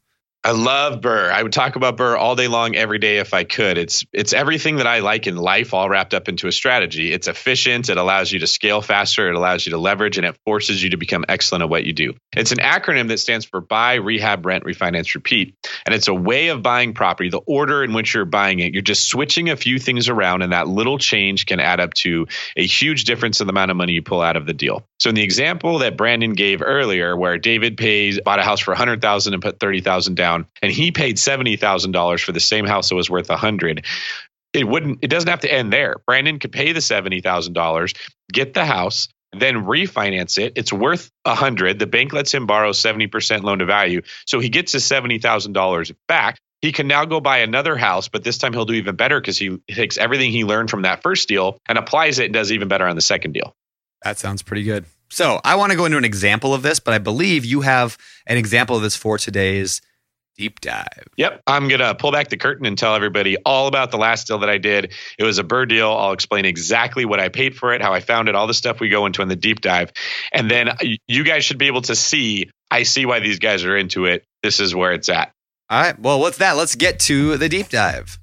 I 0.46 0.50
love 0.50 1.00
BRRRR. 1.00 1.33
I 1.33 1.42
would 1.42 1.54
talk 1.54 1.76
about 1.76 1.96
BRRRR 1.96 2.18
all 2.18 2.37
day 2.37 2.48
long, 2.48 2.76
every 2.76 2.98
day 2.98 3.16
if 3.16 3.33
I 3.33 3.44
could. 3.44 3.78
It's 3.78 4.04
it's 4.12 4.35
everything 4.35 4.76
that 4.76 4.87
I 4.87 4.98
like 4.98 5.26
in 5.26 5.38
life, 5.38 5.72
all 5.72 5.88
wrapped 5.88 6.12
up 6.12 6.28
into 6.28 6.48
a 6.48 6.52
strategy. 6.52 7.12
It's 7.12 7.28
efficient. 7.28 7.88
It 7.88 7.96
allows 7.96 8.30
you 8.30 8.40
to 8.40 8.46
scale 8.46 8.83
faster. 8.83 9.30
It 9.30 9.37
allows 9.37 9.64
you 9.64 9.70
to 9.70 9.78
leverage, 9.78 10.18
and 10.18 10.26
it 10.26 10.37
forces 10.44 10.83
you 10.83 10.90
to 10.90 10.98
become 10.98 11.24
excellent 11.30 11.62
at 11.62 11.70
what 11.70 11.85
you 11.85 11.94
do. 11.94 12.12
It's 12.37 12.52
an 12.52 12.59
acronym 12.59 13.09
that 13.09 13.20
stands 13.20 13.46
for 13.46 13.62
Buy, 13.62 13.94
Rehab, 13.94 14.44
Rent, 14.44 14.64
Refinance, 14.64 15.14
Repeat, 15.14 15.54
and 15.87 15.94
it's 15.94 16.09
a 16.09 16.14
way 16.14 16.48
of 16.48 16.62
buying 16.62 16.92
property. 16.92 17.30
The 17.30 17.38
order 17.38 17.83
in 17.83 17.94
which 17.94 18.12
you're 18.12 18.26
buying 18.26 18.59
it, 18.59 18.74
you're 18.74 18.83
just 18.83 19.09
switching 19.09 19.48
a 19.48 19.57
few 19.57 19.78
things 19.78 20.11
around, 20.11 20.42
and 20.42 20.52
that 20.52 20.68
little 20.68 20.98
change 20.98 21.46
can 21.46 21.59
add 21.59 21.80
up 21.80 21.94
to 21.94 22.26
a 22.54 22.66
huge 22.66 23.04
difference 23.04 23.40
in 23.40 23.46
the 23.46 23.52
amount 23.52 23.70
of 23.70 23.78
money 23.78 23.94
you 23.94 24.02
pull 24.02 24.20
out 24.20 24.37
of 24.37 24.44
the 24.44 24.52
deal. 24.52 24.85
So 24.98 25.09
in 25.09 25.14
the 25.14 25.22
example 25.22 25.78
that 25.78 25.96
Brandon 25.96 26.35
gave 26.35 26.61
earlier, 26.61 27.16
where 27.16 27.38
David 27.38 27.78
pays 27.78 28.20
bought 28.20 28.40
a 28.40 28.42
house 28.42 28.61
for 28.61 28.72
100,000 28.72 29.33
and 29.33 29.42
put 29.42 29.59
30,000 29.59 30.14
down, 30.16 30.34
and 30.62 30.73
he 30.73 30.90
paid 30.90 31.16
$70,000 31.16 32.25
for 32.25 32.33
the 32.33 32.40
same 32.40 32.66
house 32.66 32.88
that 32.88 32.94
was 32.94 33.11
worth 33.11 33.29
100. 33.29 33.85
It 34.53 34.68
wouldn't 34.68 35.01
it 35.03 35.09
doesn't 35.09 35.29
have 35.29 35.40
to 35.40 35.53
end 35.53 35.73
there. 35.73 35.97
Brandon 36.07 36.38
could 36.38 36.53
pay 36.53 36.73
the 36.73 36.81
$70,000, 36.81 37.97
get 38.33 38.55
the 38.55 38.64
house, 38.64 39.09
then 39.33 39.64
refinance 39.64 40.38
it. 40.38 40.53
It's 40.57 40.73
worth 40.73 41.11
100. 41.25 41.79
The 41.79 41.87
bank 41.87 42.12
lets 42.12 42.33
him 42.33 42.47
borrow 42.47 42.70
70% 42.70 43.42
loan 43.42 43.59
to 43.59 43.66
value, 43.66 44.03
so 44.27 44.40
he 44.40 44.49
gets 44.49 44.73
his 44.73 44.85
$70,000 44.85 45.94
back. 46.07 46.38
He 46.62 46.73
can 46.73 46.87
now 46.87 47.05
go 47.05 47.20
buy 47.20 47.38
another 47.38 47.77
house, 47.77 48.09
but 48.09 48.25
this 48.25 48.38
time 48.38 48.55
he'll 48.55 48.64
do 48.64 48.73
even 48.75 48.97
better 48.97 49.20
because 49.20 49.37
he 49.37 49.59
takes 49.68 49.99
everything 49.99 50.31
he 50.31 50.44
learned 50.44 50.70
from 50.70 50.83
that 50.83 51.03
first 51.03 51.29
deal 51.29 51.59
and 51.68 51.77
applies 51.77 52.18
it 52.18 52.27
and 52.27 52.33
does 52.33 52.53
even 52.53 52.68
better 52.68 52.87
on 52.87 52.97
the 52.97 53.03
second 53.03 53.33
deal. 53.33 53.55
That 54.03 54.18
sounds 54.18 54.42
pretty 54.42 54.62
good. 54.62 54.87
So 55.11 55.40
I 55.44 55.57
want 55.57 55.73
to 55.73 55.77
go 55.77 55.85
into 55.85 55.99
an 55.99 56.05
example 56.05 56.55
of 56.55 56.62
this, 56.62 56.81
but 56.81 56.94
I 56.94 56.99
believe 56.99 57.44
you 57.44 57.61
have 57.61 57.99
an 58.27 58.37
example 58.37 58.77
of 58.77 58.83
this 58.83 58.97
for 58.97 59.18
today's 59.18 59.81
deep 60.37 60.61
dive. 60.61 61.09
Yep. 61.16 61.42
I'm 61.47 61.68
going 61.68 61.81
to 61.81 61.94
pull 61.94 62.12
back 62.12 62.29
the 62.29 62.37
curtain 62.37 62.66
and 62.66 62.77
tell 62.77 62.94
everybody 62.94 63.37
all 63.44 63.66
about 63.66 63.90
the 63.90 63.97
last 63.97 64.27
deal 64.27 64.38
that 64.38 64.51
I 64.51 64.59
did. 64.59 64.92
It 65.18 65.25
was 65.25 65.38
a 65.38 65.44
BRRRR 65.44 65.68
deal. 65.68 65.90
I'll 65.90 66.12
explain 66.12 66.44
exactly 66.44 67.05
what 67.05 67.20
I 67.20 67.29
paid 67.29 67.57
for 67.57 67.73
it, 67.73 67.83
how 67.83 67.92
I 67.92 68.01
found 68.01 68.29
it, 68.29 68.35
all 68.35 68.47
the 68.47 68.55
stuff 68.55 68.81
we 68.81 68.88
go 68.88 69.07
into 69.07 69.23
in 69.23 69.29
the 69.29 69.37
deep 69.37 69.61
dive. 69.61 69.92
And 70.33 70.51
then 70.51 70.68
uh, 70.68 70.77
you 71.07 71.25
guys 71.25 71.44
should 71.44 71.59
be 71.59 71.66
able 71.66 71.83
to 71.83 71.94
see 71.94 72.51
I 72.70 72.83
see 72.83 73.07
why 73.07 73.20
these 73.20 73.38
guys 73.38 73.64
are 73.64 73.77
into 73.77 74.07
it. 74.07 74.25
This 74.42 74.59
is 74.59 74.75
where 74.75 74.92
it's 74.92 75.09
at. 75.09 75.33
All 75.70 75.81
right. 75.81 75.99
Well, 75.99 76.18
what's 76.18 76.38
that? 76.38 76.57
Let's 76.57 76.75
get 76.75 76.99
to 77.01 77.37
the 77.37 77.49
deep 77.49 77.68
dive. 77.68 78.18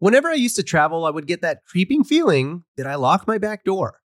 Whenever 0.00 0.28
I 0.28 0.34
used 0.34 0.54
to 0.56 0.62
travel, 0.62 1.04
I 1.04 1.10
would 1.10 1.26
get 1.26 1.42
that 1.42 1.64
creeping 1.64 2.04
feeling 2.04 2.62
that 2.76 2.86
I 2.86 2.94
lock 2.94 3.26
my 3.26 3.38
back 3.38 3.64
door. 3.64 4.00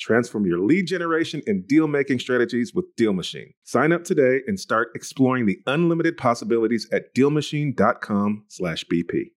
Transform 0.00 0.46
your 0.46 0.58
lead 0.58 0.86
generation 0.86 1.42
and 1.46 1.68
deal 1.68 1.86
making 1.86 2.20
strategies 2.20 2.74
with 2.74 2.86
DealMachine. 2.96 3.52
Sign 3.64 3.92
up 3.92 4.02
today 4.02 4.40
and 4.46 4.58
start 4.58 4.88
exploring 4.94 5.44
the 5.44 5.60
unlimited 5.66 6.16
possibilities 6.16 6.88
at 6.90 7.14
dealmachine.com/bp. 7.14 9.32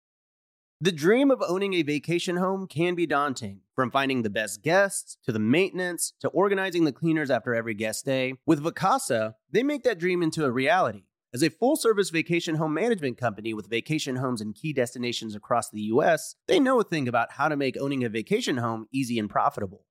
The 0.82 0.92
dream 0.92 1.30
of 1.30 1.42
owning 1.46 1.74
a 1.74 1.82
vacation 1.82 2.36
home 2.36 2.66
can 2.66 2.94
be 2.94 3.06
daunting. 3.06 3.60
From 3.74 3.90
finding 3.90 4.22
the 4.22 4.30
best 4.30 4.62
guests 4.62 5.16
to 5.24 5.32
the 5.32 5.38
maintenance 5.38 6.14
to 6.20 6.28
organizing 6.28 6.84
the 6.84 6.92
cleaners 6.92 7.30
after 7.30 7.54
every 7.54 7.74
guest 7.74 8.04
day, 8.04 8.34
with 8.46 8.62
Vacasa, 8.62 9.34
they 9.50 9.62
make 9.62 9.82
that 9.84 9.98
dream 9.98 10.22
into 10.22 10.44
a 10.44 10.50
reality. 10.50 11.04
As 11.32 11.42
a 11.42 11.50
full 11.50 11.76
service 11.76 12.10
vacation 12.10 12.56
home 12.56 12.74
management 12.74 13.16
company 13.16 13.54
with 13.54 13.70
vacation 13.70 14.16
homes 14.16 14.40
in 14.40 14.52
key 14.52 14.72
destinations 14.72 15.34
across 15.34 15.70
the 15.70 15.82
US, 15.82 16.34
they 16.48 16.58
know 16.58 16.80
a 16.80 16.84
thing 16.84 17.08
about 17.08 17.32
how 17.32 17.48
to 17.48 17.56
make 17.56 17.76
owning 17.78 18.02
a 18.02 18.08
vacation 18.08 18.56
home 18.56 18.86
easy 18.92 19.18
and 19.18 19.30
profitable. 19.30 19.86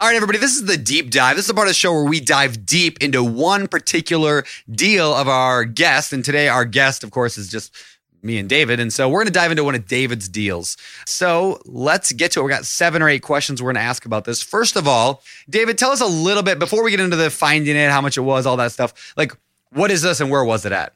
All 0.00 0.06
right, 0.06 0.14
everybody, 0.14 0.38
this 0.38 0.54
is 0.54 0.64
the 0.64 0.76
deep 0.76 1.10
dive. 1.10 1.34
This 1.34 1.46
is 1.46 1.48
the 1.48 1.54
part 1.54 1.66
of 1.66 1.70
the 1.70 1.74
show 1.74 1.92
where 1.92 2.04
we 2.04 2.20
dive 2.20 2.64
deep 2.64 3.02
into 3.02 3.24
one 3.24 3.66
particular 3.66 4.44
deal 4.70 5.12
of 5.12 5.26
our 5.26 5.64
guest. 5.64 6.12
And 6.12 6.24
today, 6.24 6.46
our 6.46 6.64
guest, 6.64 7.02
of 7.02 7.10
course, 7.10 7.36
is 7.36 7.48
just 7.48 7.74
me 8.22 8.38
and 8.38 8.48
David. 8.48 8.78
And 8.78 8.92
so 8.92 9.08
we're 9.08 9.18
going 9.18 9.26
to 9.26 9.32
dive 9.32 9.50
into 9.50 9.64
one 9.64 9.74
of 9.74 9.88
David's 9.88 10.28
deals. 10.28 10.76
So 11.04 11.60
let's 11.64 12.12
get 12.12 12.30
to 12.32 12.40
it. 12.40 12.44
We 12.44 12.48
got 12.48 12.64
seven 12.64 13.02
or 13.02 13.08
eight 13.08 13.22
questions 13.22 13.60
we're 13.60 13.72
going 13.72 13.82
to 13.82 13.88
ask 13.88 14.06
about 14.06 14.24
this. 14.24 14.40
First 14.40 14.76
of 14.76 14.86
all, 14.86 15.20
David, 15.50 15.78
tell 15.78 15.90
us 15.90 16.00
a 16.00 16.06
little 16.06 16.44
bit 16.44 16.60
before 16.60 16.84
we 16.84 16.92
get 16.92 17.00
into 17.00 17.16
the 17.16 17.28
finding 17.28 17.74
it, 17.74 17.90
how 17.90 18.00
much 18.00 18.16
it 18.16 18.20
was, 18.20 18.46
all 18.46 18.56
that 18.58 18.70
stuff. 18.70 19.14
Like, 19.16 19.32
what 19.72 19.90
is 19.90 20.02
this 20.02 20.20
and 20.20 20.30
where 20.30 20.44
was 20.44 20.64
it 20.64 20.70
at? 20.70 20.92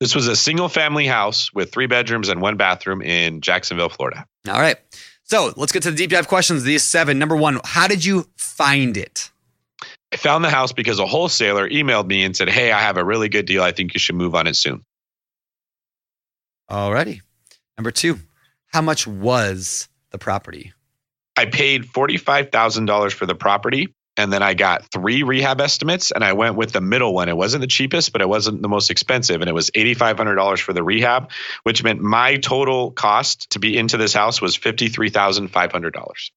This 0.00 0.14
was 0.14 0.28
a 0.28 0.36
single 0.36 0.70
family 0.70 1.06
house 1.06 1.52
with 1.52 1.72
three 1.72 1.86
bedrooms 1.86 2.30
and 2.30 2.40
one 2.40 2.56
bathroom 2.56 3.02
in 3.02 3.42
Jacksonville, 3.42 3.90
Florida. 3.90 4.24
All 4.48 4.58
right. 4.58 4.78
So 5.28 5.52
let's 5.56 5.72
get 5.72 5.82
to 5.82 5.90
the 5.90 5.96
deep 5.96 6.10
dive 6.10 6.26
questions. 6.26 6.64
These 6.64 6.84
seven. 6.84 7.18
Number 7.18 7.36
one, 7.36 7.60
how 7.62 7.86
did 7.86 8.04
you 8.04 8.26
find 8.36 8.96
it? 8.96 9.30
I 10.10 10.16
found 10.16 10.42
the 10.42 10.50
house 10.50 10.72
because 10.72 10.98
a 10.98 11.06
wholesaler 11.06 11.68
emailed 11.68 12.06
me 12.06 12.24
and 12.24 12.34
said, 12.34 12.48
Hey, 12.48 12.72
I 12.72 12.80
have 12.80 12.96
a 12.96 13.04
really 13.04 13.28
good 13.28 13.44
deal. 13.44 13.62
I 13.62 13.72
think 13.72 13.92
you 13.92 14.00
should 14.00 14.14
move 14.14 14.34
on 14.34 14.46
it 14.46 14.56
soon. 14.56 14.82
Alrighty. 16.70 17.20
Number 17.76 17.90
two, 17.90 18.18
how 18.68 18.80
much 18.80 19.06
was 19.06 19.88
the 20.10 20.18
property? 20.18 20.72
I 21.36 21.46
paid 21.46 21.84
$45,000 21.84 23.12
for 23.12 23.26
the 23.26 23.34
property. 23.34 23.94
And 24.18 24.32
then 24.32 24.42
I 24.42 24.54
got 24.54 24.90
three 24.90 25.22
rehab 25.22 25.60
estimates 25.60 26.10
and 26.10 26.24
I 26.24 26.32
went 26.32 26.56
with 26.56 26.72
the 26.72 26.80
middle 26.80 27.14
one. 27.14 27.28
It 27.28 27.36
wasn't 27.36 27.60
the 27.60 27.68
cheapest, 27.68 28.12
but 28.12 28.20
it 28.20 28.28
wasn't 28.28 28.60
the 28.60 28.68
most 28.68 28.90
expensive. 28.90 29.40
And 29.40 29.48
it 29.48 29.54
was 29.54 29.70
$8,500 29.70 30.58
for 30.58 30.72
the 30.72 30.82
rehab, 30.82 31.30
which 31.62 31.84
meant 31.84 32.00
my 32.00 32.36
total 32.36 32.90
cost 32.90 33.50
to 33.50 33.60
be 33.60 33.78
into 33.78 33.96
this 33.96 34.12
house 34.12 34.42
was 34.42 34.58
$53,500. 34.58 36.30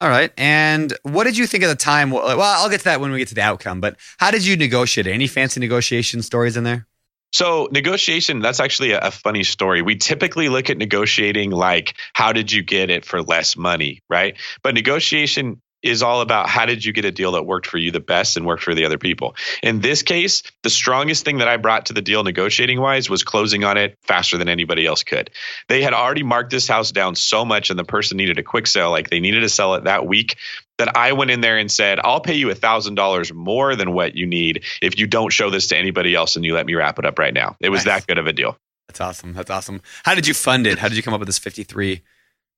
All 0.00 0.08
right. 0.08 0.32
And 0.36 0.92
what 1.04 1.24
did 1.24 1.38
you 1.38 1.46
think 1.46 1.62
at 1.62 1.68
the 1.68 1.76
time? 1.76 2.10
Well, 2.10 2.40
I'll 2.40 2.68
get 2.68 2.78
to 2.78 2.84
that 2.86 3.00
when 3.00 3.12
we 3.12 3.18
get 3.18 3.28
to 3.28 3.36
the 3.36 3.42
outcome, 3.42 3.80
but 3.80 3.96
how 4.18 4.32
did 4.32 4.44
you 4.44 4.56
negotiate? 4.56 5.06
Any 5.06 5.28
fancy 5.28 5.60
negotiation 5.60 6.22
stories 6.22 6.56
in 6.56 6.64
there? 6.64 6.88
So 7.32 7.68
negotiation, 7.70 8.40
that's 8.40 8.58
actually 8.58 8.92
a, 8.92 8.98
a, 8.98 9.10
funny 9.10 9.42
story. 9.42 9.80
We 9.80 9.96
typically 9.96 10.50
look 10.50 10.68
at 10.68 10.76
negotiating 10.76 11.50
like, 11.50 11.94
how 12.12 12.32
did 12.32 12.52
you 12.52 12.62
get 12.62 12.90
it 12.90 13.06
for 13.06 13.22
less 13.22 13.56
money, 13.56 14.02
right? 14.10 14.36
But 14.62 14.74
negotiation 14.74 15.62
is 15.82 16.02
all 16.02 16.20
about 16.20 16.48
how 16.48 16.66
did 16.66 16.84
you 16.84 16.92
get 16.92 17.04
a 17.04 17.10
deal 17.10 17.32
that 17.32 17.44
worked 17.44 17.66
for 17.66 17.78
you 17.78 17.90
the 17.90 18.00
best 18.00 18.36
and 18.36 18.46
worked 18.46 18.62
for 18.62 18.74
the 18.74 18.84
other 18.84 18.98
people. 18.98 19.34
In 19.62 19.80
this 19.80 20.02
case, 20.02 20.42
the 20.62 20.70
strongest 20.70 21.24
thing 21.24 21.38
that 21.38 21.48
I 21.48 21.56
brought 21.56 21.86
to 21.86 21.92
the 21.92 22.02
deal 22.02 22.22
negotiating 22.22 22.80
wise 22.80 23.10
was 23.10 23.24
closing 23.24 23.64
on 23.64 23.76
it 23.76 23.98
faster 24.02 24.38
than 24.38 24.48
anybody 24.48 24.86
else 24.86 25.02
could. 25.02 25.30
They 25.68 25.82
had 25.82 25.94
already 25.94 26.22
marked 26.22 26.50
this 26.50 26.68
house 26.68 26.92
down 26.92 27.14
so 27.14 27.44
much 27.44 27.70
and 27.70 27.78
the 27.78 27.84
person 27.84 28.16
needed 28.16 28.38
a 28.38 28.42
quick 28.42 28.66
sale, 28.66 28.90
like 28.90 29.10
they 29.10 29.20
needed 29.20 29.40
to 29.40 29.48
sell 29.48 29.74
it 29.74 29.84
that 29.84 30.06
week 30.06 30.36
that 30.78 30.96
I 30.96 31.12
went 31.12 31.30
in 31.30 31.40
there 31.40 31.58
and 31.58 31.70
said, 31.70 32.00
I'll 32.02 32.20
pay 32.20 32.34
you 32.34 32.48
$1,000 32.48 33.32
more 33.32 33.76
than 33.76 33.92
what 33.92 34.16
you 34.16 34.26
need 34.26 34.64
if 34.80 34.98
you 34.98 35.06
don't 35.06 35.32
show 35.32 35.50
this 35.50 35.68
to 35.68 35.76
anybody 35.76 36.14
else 36.14 36.36
and 36.36 36.44
you 36.44 36.54
let 36.54 36.66
me 36.66 36.74
wrap 36.74 36.98
it 36.98 37.04
up 37.04 37.18
right 37.18 37.34
now. 37.34 37.56
It 37.60 37.68
was 37.68 37.84
nice. 37.84 38.00
that 38.00 38.06
good 38.06 38.18
of 38.18 38.26
a 38.26 38.32
deal. 38.32 38.56
That's 38.88 39.00
awesome. 39.00 39.32
That's 39.32 39.50
awesome. 39.50 39.80
How 40.04 40.14
did 40.14 40.26
you 40.26 40.34
fund 40.34 40.66
it? 40.66 40.78
How 40.78 40.88
did 40.88 40.96
you 40.96 41.02
come 41.02 41.14
up 41.14 41.20
with 41.20 41.28
this 41.28 41.38
53 41.38 42.02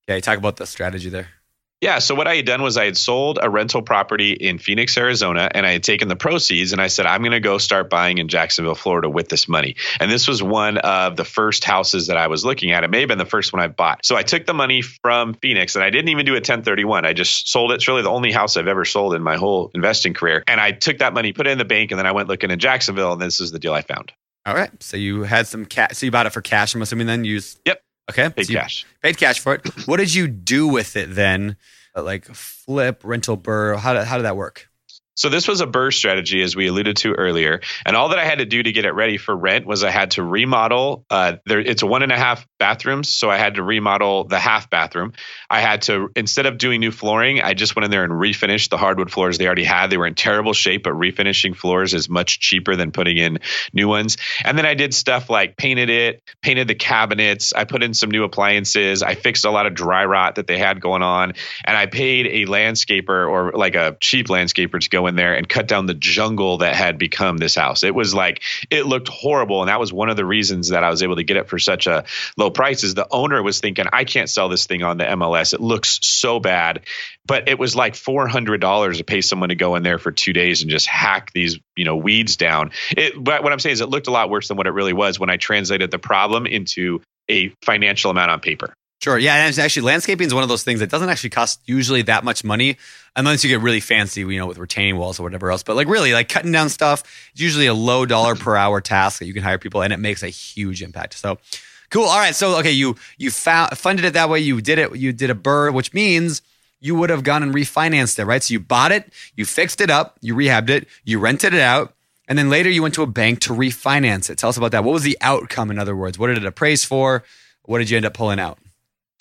Okay, 0.08 0.20
talk 0.20 0.36
about 0.36 0.56
the 0.56 0.66
strategy 0.66 1.08
there. 1.08 1.28
Yeah. 1.84 1.98
So 1.98 2.14
what 2.14 2.26
I 2.26 2.36
had 2.36 2.46
done 2.46 2.62
was 2.62 2.78
I 2.78 2.86
had 2.86 2.96
sold 2.96 3.38
a 3.42 3.50
rental 3.50 3.82
property 3.82 4.32
in 4.32 4.56
Phoenix, 4.56 4.96
Arizona, 4.96 5.50
and 5.54 5.66
I 5.66 5.72
had 5.72 5.82
taken 5.82 6.08
the 6.08 6.16
proceeds 6.16 6.72
and 6.72 6.80
I 6.80 6.86
said, 6.86 7.04
I'm 7.04 7.20
going 7.20 7.32
to 7.32 7.40
go 7.40 7.58
start 7.58 7.90
buying 7.90 8.16
in 8.16 8.28
Jacksonville, 8.28 8.74
Florida 8.74 9.10
with 9.10 9.28
this 9.28 9.48
money. 9.48 9.76
And 10.00 10.10
this 10.10 10.26
was 10.26 10.42
one 10.42 10.78
of 10.78 11.16
the 11.16 11.26
first 11.26 11.62
houses 11.62 12.06
that 12.06 12.16
I 12.16 12.28
was 12.28 12.42
looking 12.42 12.72
at. 12.72 12.84
It 12.84 12.90
may 12.90 13.00
have 13.00 13.08
been 13.08 13.18
the 13.18 13.26
first 13.26 13.52
one 13.52 13.60
I 13.60 13.68
bought. 13.68 14.02
So 14.02 14.16
I 14.16 14.22
took 14.22 14.46
the 14.46 14.54
money 14.54 14.80
from 14.80 15.34
Phoenix 15.34 15.74
and 15.74 15.84
I 15.84 15.90
didn't 15.90 16.08
even 16.08 16.24
do 16.24 16.32
a 16.32 16.36
1031. 16.36 17.04
I 17.04 17.12
just 17.12 17.50
sold 17.50 17.70
it. 17.70 17.74
It's 17.74 17.86
really 17.86 18.00
the 18.00 18.08
only 18.08 18.32
house 18.32 18.56
I've 18.56 18.66
ever 18.66 18.86
sold 18.86 19.12
in 19.12 19.20
my 19.20 19.36
whole 19.36 19.70
investing 19.74 20.14
career. 20.14 20.42
And 20.48 20.62
I 20.62 20.70
took 20.72 21.00
that 21.00 21.12
money, 21.12 21.34
put 21.34 21.46
it 21.46 21.50
in 21.50 21.58
the 21.58 21.66
bank, 21.66 21.90
and 21.90 21.98
then 21.98 22.06
I 22.06 22.12
went 22.12 22.30
looking 22.30 22.50
in 22.50 22.58
Jacksonville, 22.58 23.12
and 23.12 23.20
this 23.20 23.42
is 23.42 23.52
the 23.52 23.58
deal 23.58 23.74
I 23.74 23.82
found. 23.82 24.10
All 24.46 24.54
right. 24.54 24.70
So 24.82 24.96
you 24.96 25.24
had 25.24 25.46
some 25.46 25.66
cash. 25.66 25.90
So 25.98 26.06
you 26.06 26.12
bought 26.12 26.24
it 26.24 26.30
for 26.30 26.40
cash. 26.40 26.74
I'm 26.74 26.80
assuming 26.80 27.06
then 27.06 27.24
you 27.24 27.32
used. 27.32 27.60
Yep. 27.66 27.82
Okay. 28.10 28.28
Paid 28.30 28.46
so 28.46 28.52
cash. 28.52 28.86
Paid 29.02 29.16
cash 29.16 29.40
for 29.40 29.54
it. 29.54 29.86
What 29.86 29.98
did 29.98 30.14
you 30.14 30.28
do 30.28 30.68
with 30.68 30.96
it 30.96 31.14
then? 31.14 31.56
Like 31.96 32.26
flip, 32.26 33.02
rental, 33.04 33.36
BRRRR. 33.36 33.78
How 33.78 33.94
did 33.94 34.04
how 34.04 34.16
did 34.16 34.24
that 34.24 34.36
work? 34.36 34.68
So 35.16 35.28
this 35.28 35.46
was 35.46 35.60
a 35.60 35.66
BRRRR 35.66 35.92
strategy, 35.92 36.42
as 36.42 36.56
we 36.56 36.66
alluded 36.66 36.96
to 36.98 37.12
earlier, 37.12 37.60
and 37.86 37.94
all 37.94 38.08
that 38.08 38.18
I 38.18 38.24
had 38.24 38.38
to 38.38 38.44
do 38.44 38.62
to 38.62 38.72
get 38.72 38.84
it 38.84 38.92
ready 38.92 39.16
for 39.16 39.36
rent 39.36 39.64
was 39.64 39.84
I 39.84 39.90
had 39.90 40.12
to 40.12 40.24
remodel. 40.24 41.04
Uh, 41.08 41.36
there, 41.46 41.60
it's 41.60 41.82
a 41.82 41.86
one 41.86 42.02
and 42.02 42.10
a 42.10 42.16
half 42.16 42.46
bathrooms, 42.58 43.08
so 43.08 43.30
I 43.30 43.36
had 43.36 43.54
to 43.54 43.62
remodel 43.62 44.24
the 44.24 44.40
half 44.40 44.68
bathroom. 44.70 45.12
I 45.48 45.60
had 45.60 45.82
to 45.82 46.10
instead 46.16 46.46
of 46.46 46.58
doing 46.58 46.80
new 46.80 46.90
flooring, 46.90 47.40
I 47.40 47.54
just 47.54 47.76
went 47.76 47.84
in 47.84 47.90
there 47.92 48.02
and 48.02 48.12
refinished 48.12 48.70
the 48.70 48.76
hardwood 48.76 49.10
floors 49.10 49.38
they 49.38 49.46
already 49.46 49.64
had. 49.64 49.90
They 49.90 49.98
were 49.98 50.06
in 50.06 50.16
terrible 50.16 50.52
shape, 50.52 50.82
but 50.82 50.94
refinishing 50.94 51.56
floors 51.56 51.94
is 51.94 52.08
much 52.08 52.40
cheaper 52.40 52.74
than 52.74 52.90
putting 52.90 53.16
in 53.16 53.38
new 53.72 53.86
ones. 53.86 54.16
And 54.44 54.58
then 54.58 54.66
I 54.66 54.74
did 54.74 54.94
stuff 54.94 55.30
like 55.30 55.56
painted 55.56 55.90
it, 55.90 56.22
painted 56.42 56.66
the 56.66 56.74
cabinets. 56.74 57.52
I 57.52 57.64
put 57.64 57.84
in 57.84 57.94
some 57.94 58.10
new 58.10 58.24
appliances. 58.24 59.02
I 59.02 59.14
fixed 59.14 59.44
a 59.44 59.50
lot 59.50 59.66
of 59.66 59.74
dry 59.74 60.04
rot 60.06 60.36
that 60.36 60.48
they 60.48 60.58
had 60.58 60.80
going 60.80 61.02
on, 61.02 61.34
and 61.64 61.76
I 61.76 61.86
paid 61.86 62.26
a 62.26 62.50
landscaper 62.50 63.30
or 63.30 63.52
like 63.52 63.76
a 63.76 63.96
cheap 64.00 64.26
landscaper 64.26 64.80
to 64.80 64.90
go 64.90 65.03
in 65.06 65.16
there 65.16 65.34
and 65.34 65.48
cut 65.48 65.68
down 65.68 65.86
the 65.86 65.94
jungle 65.94 66.58
that 66.58 66.74
had 66.74 66.98
become 66.98 67.36
this 67.36 67.54
house. 67.54 67.82
It 67.82 67.94
was 67.94 68.14
like 68.14 68.42
it 68.70 68.86
looked 68.86 69.08
horrible, 69.08 69.62
and 69.62 69.68
that 69.68 69.80
was 69.80 69.92
one 69.92 70.08
of 70.08 70.16
the 70.16 70.24
reasons 70.24 70.70
that 70.70 70.84
I 70.84 70.90
was 70.90 71.02
able 71.02 71.16
to 71.16 71.24
get 71.24 71.36
it 71.36 71.48
for 71.48 71.58
such 71.58 71.86
a 71.86 72.04
low 72.36 72.50
price. 72.50 72.84
Is 72.84 72.94
the 72.94 73.06
owner 73.10 73.42
was 73.42 73.60
thinking, 73.60 73.86
I 73.92 74.04
can't 74.04 74.28
sell 74.28 74.48
this 74.48 74.66
thing 74.66 74.82
on 74.82 74.98
the 74.98 75.04
MLS. 75.04 75.54
It 75.54 75.60
looks 75.60 75.98
so 76.02 76.40
bad, 76.40 76.82
but 77.26 77.48
it 77.48 77.58
was 77.58 77.76
like 77.76 77.94
four 77.94 78.26
hundred 78.26 78.60
dollars 78.60 78.98
to 78.98 79.04
pay 79.04 79.20
someone 79.20 79.48
to 79.50 79.54
go 79.54 79.76
in 79.76 79.82
there 79.82 79.98
for 79.98 80.12
two 80.12 80.32
days 80.32 80.62
and 80.62 80.70
just 80.70 80.86
hack 80.86 81.32
these 81.32 81.58
you 81.76 81.84
know 81.84 81.96
weeds 81.96 82.36
down. 82.36 82.70
It, 82.90 83.22
but 83.22 83.42
what 83.42 83.52
I'm 83.52 83.58
saying 83.58 83.74
is, 83.74 83.80
it 83.80 83.88
looked 83.88 84.06
a 84.06 84.12
lot 84.12 84.30
worse 84.30 84.48
than 84.48 84.56
what 84.56 84.66
it 84.66 84.72
really 84.72 84.92
was 84.92 85.18
when 85.18 85.30
I 85.30 85.36
translated 85.36 85.90
the 85.90 85.98
problem 85.98 86.46
into 86.46 87.00
a 87.28 87.48
financial 87.62 88.10
amount 88.10 88.30
on 88.30 88.40
paper. 88.40 88.74
Sure. 89.00 89.18
Yeah. 89.18 89.46
And 89.46 89.58
actually, 89.58 89.82
landscaping 89.82 90.26
is 90.26 90.34
one 90.34 90.42
of 90.42 90.48
those 90.48 90.62
things 90.62 90.80
that 90.80 90.88
doesn't 90.88 91.08
actually 91.08 91.30
cost 91.30 91.60
usually 91.66 92.02
that 92.02 92.24
much 92.24 92.42
money 92.42 92.78
unless 93.16 93.44
you 93.44 93.50
get 93.50 93.60
really 93.60 93.80
fancy, 93.80 94.22
you 94.22 94.38
know, 94.38 94.46
with 94.46 94.58
retaining 94.58 94.96
walls 94.96 95.20
or 95.20 95.24
whatever 95.24 95.50
else. 95.50 95.62
But 95.62 95.76
like 95.76 95.88
really, 95.88 96.12
like 96.12 96.28
cutting 96.28 96.52
down 96.52 96.68
stuff, 96.68 97.02
it's 97.32 97.40
usually 97.40 97.66
a 97.66 97.74
low 97.74 98.06
dollar 98.06 98.34
per 98.34 98.56
hour 98.56 98.80
task 98.80 99.18
that 99.18 99.26
you 99.26 99.34
can 99.34 99.42
hire 99.42 99.58
people, 99.58 99.82
and 99.82 99.92
it 99.92 99.98
makes 99.98 100.22
a 100.22 100.28
huge 100.28 100.82
impact. 100.82 101.14
So 101.14 101.38
cool. 101.90 102.04
All 102.04 102.18
right. 102.18 102.34
So 102.34 102.58
okay, 102.60 102.70
you 102.70 102.96
you 103.18 103.30
found 103.30 103.76
funded 103.76 104.04
it 104.06 104.14
that 104.14 104.30
way. 104.30 104.40
You 104.40 104.60
did 104.60 104.78
it. 104.78 104.96
You 104.96 105.12
did 105.12 105.30
a 105.30 105.34
BRRRR, 105.34 105.74
which 105.74 105.92
means 105.92 106.40
you 106.80 106.94
would 106.94 107.10
have 107.10 107.24
gone 107.24 107.42
and 107.42 107.54
refinanced 107.54 108.18
it, 108.18 108.26
right? 108.26 108.42
So 108.42 108.52
you 108.52 108.60
bought 108.60 108.92
it, 108.92 109.10
you 109.36 109.46
fixed 109.46 109.80
it 109.80 109.88
up, 109.88 110.18
you 110.20 110.34
rehabbed 110.34 110.68
it, 110.68 110.86
you 111.04 111.18
rented 111.18 111.54
it 111.54 111.60
out. 111.60 111.94
And 112.28 112.38
then 112.38 112.50
later 112.50 112.70
you 112.70 112.82
went 112.82 112.94
to 112.94 113.02
a 113.02 113.06
bank 113.06 113.40
to 113.40 113.52
refinance 113.54 114.28
it. 114.28 114.36
Tell 114.36 114.50
us 114.50 114.56
about 114.56 114.72
that. 114.72 114.84
What 114.84 114.92
was 114.92 115.02
the 115.02 115.16
outcome, 115.20 115.70
in 115.70 115.78
other 115.78 115.96
words? 115.96 116.18
What 116.18 116.28
did 116.28 116.38
it 116.38 116.44
appraise 116.44 116.84
for? 116.84 117.24
What 117.64 117.78
did 117.78 117.88
you 117.90 117.96
end 117.96 118.06
up 118.06 118.14
pulling 118.14 118.38
out? 118.38 118.58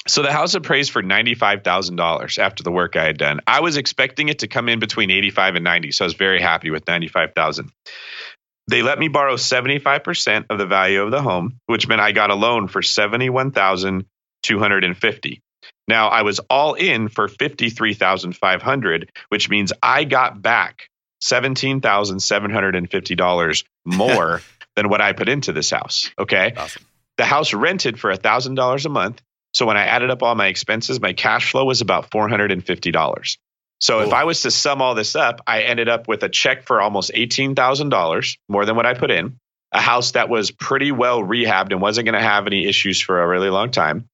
So 0.07 0.21
the 0.21 0.31
house 0.31 0.53
appraised 0.53 0.91
for 0.91 1.01
ninety-five 1.01 1.63
thousand 1.63 1.95
dollars 1.95 2.37
after 2.37 2.63
the 2.63 2.71
work 2.71 2.95
I 2.95 3.05
had 3.05 3.17
done. 3.17 3.39
I 3.47 3.61
was 3.61 3.77
expecting 3.77 4.29
it 4.29 4.39
to 4.39 4.47
come 4.47 4.67
in 4.67 4.79
between 4.79 5.11
eighty-five 5.11 5.55
and 5.55 5.63
ninety, 5.63 5.91
so 5.91 6.03
I 6.03 6.07
was 6.07 6.13
very 6.13 6.41
happy 6.41 6.69
with 6.71 6.87
ninety-five 6.87 7.33
thousand. 7.33 7.71
They 8.69 8.81
let 8.81 8.99
me 8.99 9.07
borrow 9.07 9.37
seventy-five 9.37 10.03
percent 10.03 10.47
of 10.49 10.57
the 10.57 10.65
value 10.65 11.01
of 11.01 11.11
the 11.11 11.21
home, 11.21 11.59
which 11.67 11.87
meant 11.87 12.01
I 12.01 12.11
got 12.11 12.31
a 12.31 12.35
loan 12.35 12.67
for 12.67 12.81
seventy-one 12.81 13.51
thousand 13.51 14.05
two 14.41 14.59
hundred 14.59 14.83
and 14.83 14.97
fifty. 14.97 15.41
Now 15.87 16.09
I 16.09 16.23
was 16.23 16.39
all 16.49 16.73
in 16.73 17.07
for 17.07 17.27
fifty-three 17.27 17.93
thousand 17.93 18.35
five 18.35 18.61
hundred, 18.61 19.09
which 19.29 19.49
means 19.49 19.71
I 19.81 20.03
got 20.03 20.41
back 20.41 20.89
seventeen 21.21 21.79
thousand 21.81 22.19
seven 22.19 22.51
hundred 22.51 22.75
and 22.75 22.89
fifty 22.89 23.15
dollars 23.15 23.63
more 23.85 24.41
than 24.75 24.89
what 24.89 25.01
I 25.01 25.13
put 25.13 25.29
into 25.29 25.53
this 25.53 25.69
house. 25.69 26.11
Okay. 26.19 26.53
Awesome. 26.57 26.83
The 27.17 27.25
house 27.25 27.53
rented 27.53 27.99
for 27.99 28.13
thousand 28.17 28.55
dollars 28.55 28.85
a 28.85 28.89
month. 28.89 29.21
So 29.53 29.65
when 29.65 29.77
I 29.77 29.85
added 29.85 30.09
up 30.09 30.23
all 30.23 30.35
my 30.35 30.47
expenses, 30.47 30.99
my 30.99 31.13
cash 31.13 31.51
flow 31.51 31.65
was 31.65 31.81
about 31.81 32.11
four 32.11 32.27
hundred 32.27 32.51
and 32.51 32.65
fifty 32.65 32.91
dollars. 32.91 33.37
So 33.79 33.99
if 33.99 34.13
I 34.13 34.23
was 34.23 34.43
to 34.43 34.51
sum 34.51 34.81
all 34.81 34.95
this 34.95 35.15
up, 35.15 35.41
I 35.45 35.63
ended 35.63 35.89
up 35.89 36.07
with 36.07 36.23
a 36.23 36.29
check 36.29 36.63
for 36.63 36.81
almost 36.81 37.11
eighteen 37.13 37.53
thousand 37.53 37.89
dollars, 37.89 38.37
more 38.47 38.65
than 38.65 38.75
what 38.75 38.85
I 38.85 38.93
put 38.93 39.11
in. 39.11 39.39
A 39.71 39.81
house 39.81 40.11
that 40.11 40.29
was 40.29 40.51
pretty 40.51 40.91
well 40.91 41.21
rehabbed 41.21 41.71
and 41.71 41.81
wasn't 41.81 42.05
going 42.05 42.13
to 42.13 42.21
have 42.21 42.45
any 42.45 42.67
issues 42.67 43.01
for 43.01 43.21
a 43.21 43.27
really 43.27 43.49
long 43.49 43.71
time. 43.71 44.07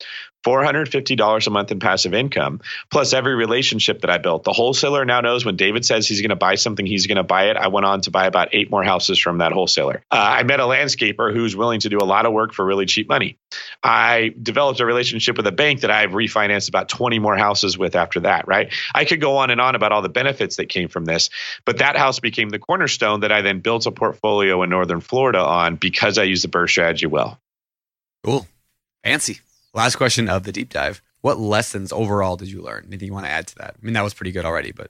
$450 0.45 1.47
a 1.47 1.49
month 1.49 1.71
in 1.71 1.79
passive 1.79 2.13
income, 2.13 2.61
plus 2.89 3.13
every 3.13 3.35
relationship 3.35 4.01
that 4.01 4.09
I 4.09 4.17
built. 4.17 4.43
The 4.43 4.53
wholesaler 4.53 5.05
now 5.05 5.21
knows 5.21 5.43
when 5.45 5.57
David 5.57 5.85
says 5.85 6.07
he's 6.07 6.21
going 6.21 6.29
to 6.29 6.35
buy 6.35 6.55
something, 6.55 6.85
he's 6.85 7.07
going 7.07 7.17
to 7.17 7.23
buy 7.23 7.49
it. 7.49 7.57
I 7.57 7.67
went 7.67 7.85
on 7.85 8.01
to 8.01 8.11
buy 8.11 8.25
about 8.25 8.49
eight 8.53 8.71
more 8.71 8.83
houses 8.83 9.19
from 9.19 9.39
that 9.39 9.51
wholesaler. 9.51 10.01
Uh, 10.11 10.15
I 10.15 10.43
met 10.43 10.59
a 10.59 10.63
landscaper 10.63 11.33
who's 11.33 11.55
willing 11.55 11.81
to 11.81 11.89
do 11.89 11.97
a 11.97 12.05
lot 12.05 12.25
of 12.25 12.33
work 12.33 12.53
for 12.53 12.65
really 12.65 12.85
cheap 12.85 13.09
money. 13.09 13.37
I 13.83 14.33
developed 14.41 14.79
a 14.79 14.85
relationship 14.85 15.35
with 15.37 15.47
a 15.47 15.51
bank 15.51 15.81
that 15.81 15.91
I've 15.91 16.11
refinanced 16.11 16.69
about 16.69 16.87
20 16.89 17.19
more 17.19 17.37
houses 17.37 17.77
with 17.77 17.95
after 17.95 18.21
that, 18.21 18.47
right? 18.47 18.73
I 18.95 19.05
could 19.05 19.19
go 19.19 19.37
on 19.37 19.49
and 19.49 19.59
on 19.59 19.75
about 19.75 19.91
all 19.91 20.01
the 20.01 20.09
benefits 20.09 20.55
that 20.55 20.69
came 20.69 20.87
from 20.87 21.05
this, 21.05 21.29
but 21.65 21.79
that 21.79 21.97
house 21.97 22.19
became 22.19 22.49
the 22.49 22.59
cornerstone 22.59 23.21
that 23.21 23.31
I 23.31 23.41
then 23.41 23.59
built 23.59 23.85
a 23.85 23.91
portfolio 23.91 24.63
in 24.63 24.69
Northern 24.69 25.01
Florida 25.01 25.39
on 25.39 25.75
because 25.75 26.17
I 26.17 26.23
used 26.23 26.43
the 26.43 26.47
BRRRR 26.47 26.69
strategy 26.69 27.05
well. 27.07 27.39
Cool. 28.23 28.47
Fancy. 29.03 29.39
Last 29.73 29.95
question 29.97 30.29
of 30.29 30.43
the 30.43 30.51
deep 30.51 30.69
dive. 30.69 31.01
What 31.21 31.39
lessons 31.39 31.91
overall 31.91 32.37
did 32.37 32.49
you 32.49 32.61
learn? 32.61 32.85
Anything 32.87 33.07
you 33.07 33.13
want 33.13 33.25
to 33.25 33.31
add 33.31 33.47
to 33.47 33.55
that? 33.55 33.75
I 33.81 33.85
mean, 33.85 33.93
that 33.93 34.03
was 34.03 34.13
pretty 34.13 34.31
good 34.31 34.45
already, 34.45 34.71
but 34.71 34.89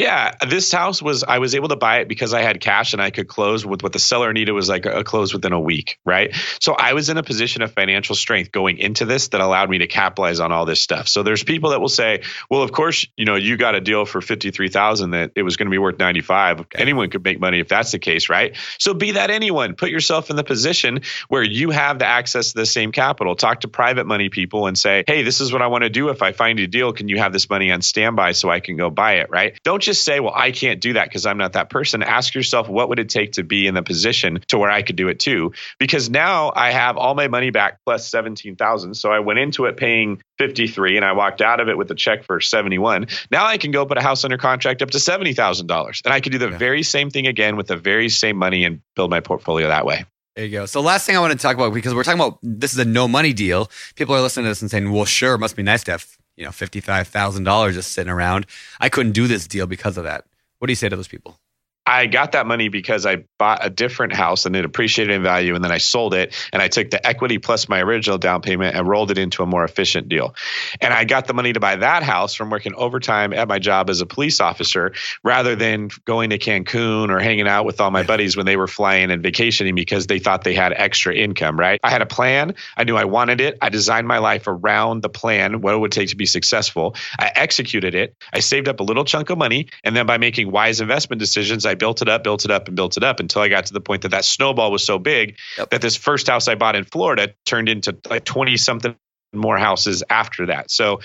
Yeah, 0.00 0.32
this 0.48 0.72
house 0.72 1.02
was 1.02 1.24
I 1.24 1.40
was 1.40 1.54
able 1.54 1.68
to 1.68 1.76
buy 1.76 1.98
it 1.98 2.08
because 2.08 2.32
I 2.32 2.40
had 2.40 2.58
cash 2.58 2.94
and 2.94 3.02
I 3.02 3.10
could 3.10 3.28
close 3.28 3.66
with 3.66 3.82
what 3.82 3.92
the 3.92 3.98
seller 3.98 4.32
needed 4.32 4.52
was 4.52 4.66
like 4.66 4.86
a 4.86 5.04
close 5.04 5.34
within 5.34 5.52
a 5.52 5.60
week, 5.60 5.98
right? 6.06 6.34
So 6.58 6.72
I 6.72 6.94
was 6.94 7.10
in 7.10 7.18
a 7.18 7.22
position 7.22 7.60
of 7.60 7.74
financial 7.74 8.16
strength 8.16 8.50
going 8.50 8.78
into 8.78 9.04
this 9.04 9.28
that 9.28 9.42
allowed 9.42 9.68
me 9.68 9.76
to 9.78 9.86
capitalize 9.86 10.40
on 10.40 10.52
all 10.52 10.64
this 10.64 10.80
stuff. 10.80 11.06
So 11.06 11.22
there's 11.22 11.44
people 11.44 11.70
that 11.70 11.82
will 11.82 11.90
say, 11.90 12.22
"Well, 12.48 12.62
of 12.62 12.72
course, 12.72 13.06
you 13.18 13.26
know, 13.26 13.34
you 13.34 13.58
got 13.58 13.74
a 13.74 13.80
deal 13.82 14.06
for 14.06 14.22
53,000 14.22 15.10
that 15.10 15.32
it 15.36 15.42
was 15.42 15.58
going 15.58 15.66
to 15.66 15.70
be 15.70 15.76
worth 15.76 15.98
95. 15.98 16.64
Anyone 16.76 17.10
could 17.10 17.22
make 17.22 17.38
money 17.38 17.58
if 17.60 17.68
that's 17.68 17.92
the 17.92 17.98
case, 17.98 18.30
right? 18.30 18.56
So 18.78 18.94
be 18.94 19.10
that 19.12 19.28
anyone. 19.30 19.74
Put 19.74 19.90
yourself 19.90 20.30
in 20.30 20.36
the 20.36 20.44
position 20.44 21.02
where 21.28 21.42
you 21.42 21.72
have 21.72 21.98
the 21.98 22.06
access 22.06 22.52
to 22.52 22.54
the 22.54 22.64
same 22.64 22.90
capital. 22.90 23.36
Talk 23.36 23.60
to 23.60 23.68
private 23.68 24.06
money 24.06 24.30
people 24.30 24.66
and 24.66 24.78
say, 24.78 25.04
"Hey, 25.06 25.24
this 25.24 25.42
is 25.42 25.52
what 25.52 25.60
I 25.60 25.66
want 25.66 25.84
to 25.84 25.90
do 25.90 26.08
if 26.08 26.22
I 26.22 26.32
find 26.32 26.58
a 26.58 26.66
deal, 26.66 26.94
can 26.94 27.08
you 27.08 27.18
have 27.18 27.34
this 27.34 27.50
money 27.50 27.70
on 27.70 27.82
standby 27.82 28.32
so 28.32 28.48
I 28.48 28.60
can 28.60 28.78
go 28.78 28.88
buy 28.88 29.16
it?" 29.16 29.28
right? 29.28 29.58
Don't 29.62 29.82
just 29.82 29.89
say, 29.94 30.20
well, 30.20 30.32
I 30.34 30.50
can't 30.52 30.80
do 30.80 30.92
that 30.94 31.08
because 31.08 31.26
I'm 31.26 31.38
not 31.38 31.52
that 31.54 31.70
person. 31.70 32.02
Ask 32.02 32.34
yourself, 32.34 32.68
what 32.68 32.88
would 32.88 32.98
it 32.98 33.08
take 33.08 33.32
to 33.32 33.42
be 33.42 33.66
in 33.66 33.74
the 33.74 33.82
position 33.82 34.40
to 34.48 34.58
where 34.58 34.70
I 34.70 34.82
could 34.82 34.96
do 34.96 35.08
it 35.08 35.18
too? 35.18 35.52
Because 35.78 36.08
now 36.10 36.52
I 36.54 36.70
have 36.72 36.96
all 36.96 37.14
my 37.14 37.28
money 37.28 37.50
back 37.50 37.78
plus 37.84 38.08
17,000. 38.08 38.94
So 38.94 39.10
I 39.10 39.20
went 39.20 39.38
into 39.38 39.66
it 39.66 39.76
paying 39.76 40.22
53 40.38 40.96
and 40.96 41.04
I 41.04 41.12
walked 41.12 41.40
out 41.42 41.60
of 41.60 41.68
it 41.68 41.76
with 41.78 41.90
a 41.90 41.94
check 41.94 42.24
for 42.24 42.40
71. 42.40 43.06
Now 43.30 43.46
I 43.46 43.58
can 43.58 43.70
go 43.70 43.84
put 43.86 43.98
a 43.98 44.02
house 44.02 44.24
under 44.24 44.38
contract 44.38 44.82
up 44.82 44.90
to 44.90 44.98
$70,000 44.98 46.00
and 46.04 46.14
I 46.14 46.20
can 46.20 46.32
do 46.32 46.38
the 46.38 46.50
Yeah. 46.50 46.58
very 46.58 46.82
same 46.82 47.10
thing 47.10 47.26
again 47.26 47.56
with 47.56 47.66
the 47.66 47.76
very 47.76 48.08
same 48.08 48.36
money 48.36 48.64
and 48.64 48.80
build 48.96 49.10
my 49.10 49.20
portfolio 49.20 49.68
that 49.68 49.84
way. 49.86 50.04
there 50.36 50.44
you 50.44 50.52
go. 50.52 50.64
So 50.66 50.80
last 50.80 51.06
thing 51.06 51.16
I 51.16 51.20
want 51.20 51.32
to 51.32 51.38
talk 51.38 51.56
about 51.56 51.74
because 51.74 51.92
we're 51.94 52.04
talking 52.04 52.20
about 52.20 52.38
this 52.42 52.72
is 52.72 52.78
a 52.78 52.84
no 52.84 53.08
money 53.08 53.32
deal. 53.32 53.70
People 53.96 54.14
are 54.14 54.20
listening 54.20 54.44
to 54.44 54.50
this 54.50 54.62
and 54.62 54.70
saying, 54.70 54.90
"Well, 54.90 55.04
sure, 55.04 55.34
it 55.34 55.38
must 55.38 55.56
be 55.56 55.62
nice 55.64 55.82
to 55.84 55.90
have 55.90 56.06
you 56.40 56.46
know 56.46 56.52
fifty 56.52 56.80
five 56.80 57.06
thousand 57.06 57.44
dollars 57.44 57.74
just 57.76 57.92
sitting 57.92 58.10
around." 58.10 58.46
I 58.80 58.88
couldn't 58.88 59.12
do 59.12 59.28
this 59.28 59.46
deal 59.46 59.66
because 59.66 59.96
of 59.96 60.04
that. 60.04 60.24
What 60.58 60.66
do 60.66 60.72
you 60.72 60.76
say 60.76 60.88
to 60.88 60.96
those 60.96 61.08
people? 61.08 61.38
I 61.86 62.06
got 62.06 62.32
that 62.32 62.46
money 62.46 62.68
because 62.68 63.06
I 63.06 63.24
bought 63.38 63.64
a 63.64 63.70
different 63.70 64.12
house 64.12 64.46
and 64.46 64.54
it 64.54 64.64
appreciated 64.64 65.12
in 65.12 65.22
value, 65.22 65.54
and 65.54 65.64
then 65.64 65.72
I 65.72 65.78
sold 65.78 66.14
it 66.14 66.34
and 66.52 66.60
I 66.62 66.68
took 66.68 66.90
the 66.90 67.04
equity 67.04 67.38
plus 67.38 67.68
my 67.68 67.80
original 67.80 68.18
down 68.18 68.42
payment 68.42 68.76
and 68.76 68.86
rolled 68.86 69.10
it 69.10 69.18
into 69.18 69.42
a 69.42 69.46
more 69.46 69.64
efficient 69.64 70.08
deal. 70.08 70.34
And 70.80 70.92
I 70.92 71.04
got 71.04 71.26
the 71.26 71.34
money 71.34 71.52
to 71.52 71.60
buy 71.60 71.76
that 71.76 72.02
house 72.02 72.34
from 72.34 72.50
working 72.50 72.74
overtime 72.74 73.32
at 73.32 73.48
my 73.48 73.58
job 73.58 73.90
as 73.90 74.00
a 74.00 74.06
police 74.06 74.40
officer 74.40 74.92
rather 75.24 75.56
than 75.56 75.88
going 76.04 76.30
to 76.30 76.38
Cancun 76.38 77.10
or 77.10 77.18
hanging 77.18 77.48
out 77.48 77.64
with 77.64 77.80
all 77.80 77.90
my 77.90 78.02
buddies 78.02 78.36
when 78.36 78.46
they 78.46 78.56
were 78.56 78.68
flying 78.68 79.10
and 79.10 79.22
vacationing 79.22 79.74
because 79.74 80.06
they 80.06 80.18
thought 80.18 80.44
they 80.44 80.54
had 80.54 80.72
extra 80.72 81.14
income, 81.14 81.58
right? 81.58 81.80
I 81.82 81.90
had 81.90 82.02
a 82.02 82.06
plan. 82.06 82.54
I 82.76 82.84
knew 82.84 82.96
I 82.96 83.04
wanted 83.04 83.40
it. 83.40 83.56
I 83.62 83.68
designed 83.70 84.06
my 84.06 84.18
life 84.18 84.46
around 84.46 85.02
the 85.02 85.08
plan, 85.08 85.60
what 85.60 85.74
it 85.74 85.78
would 85.78 85.92
take 85.92 86.10
to 86.10 86.16
be 86.16 86.26
successful. 86.26 86.94
I 87.18 87.32
executed 87.34 87.94
it. 87.94 88.14
I 88.32 88.40
saved 88.40 88.68
up 88.68 88.80
a 88.80 88.84
little 88.84 89.04
chunk 89.04 89.30
of 89.30 89.38
money. 89.38 89.68
And 89.82 89.96
then 89.96 90.06
by 90.06 90.18
making 90.18 90.50
wise 90.50 90.80
investment 90.80 91.20
decisions, 91.20 91.66
I 91.70 91.74
built 91.74 92.02
it 92.02 92.08
up, 92.08 92.22
built 92.22 92.44
it 92.44 92.50
up, 92.50 92.68
and 92.68 92.76
built 92.76 92.96
it 92.96 93.02
up 93.02 93.20
until 93.20 93.42
I 93.42 93.48
got 93.48 93.66
to 93.66 93.72
the 93.72 93.80
point 93.80 94.02
that 94.02 94.10
that 94.10 94.24
snowball 94.24 94.70
was 94.70 94.84
so 94.84 94.98
big 94.98 95.38
Yep. 95.58 95.70
that 95.70 95.80
this 95.82 95.96
first 95.96 96.28
house 96.28 96.48
I 96.48 96.54
bought 96.54 96.76
in 96.76 96.84
Florida 96.84 97.34
turned 97.46 97.68
into 97.68 97.96
like 98.08 98.24
20 98.24 98.56
something 98.56 98.94
more 99.32 99.58
houses 99.58 100.02
after 100.10 100.46
that. 100.46 100.70
So 100.70 101.00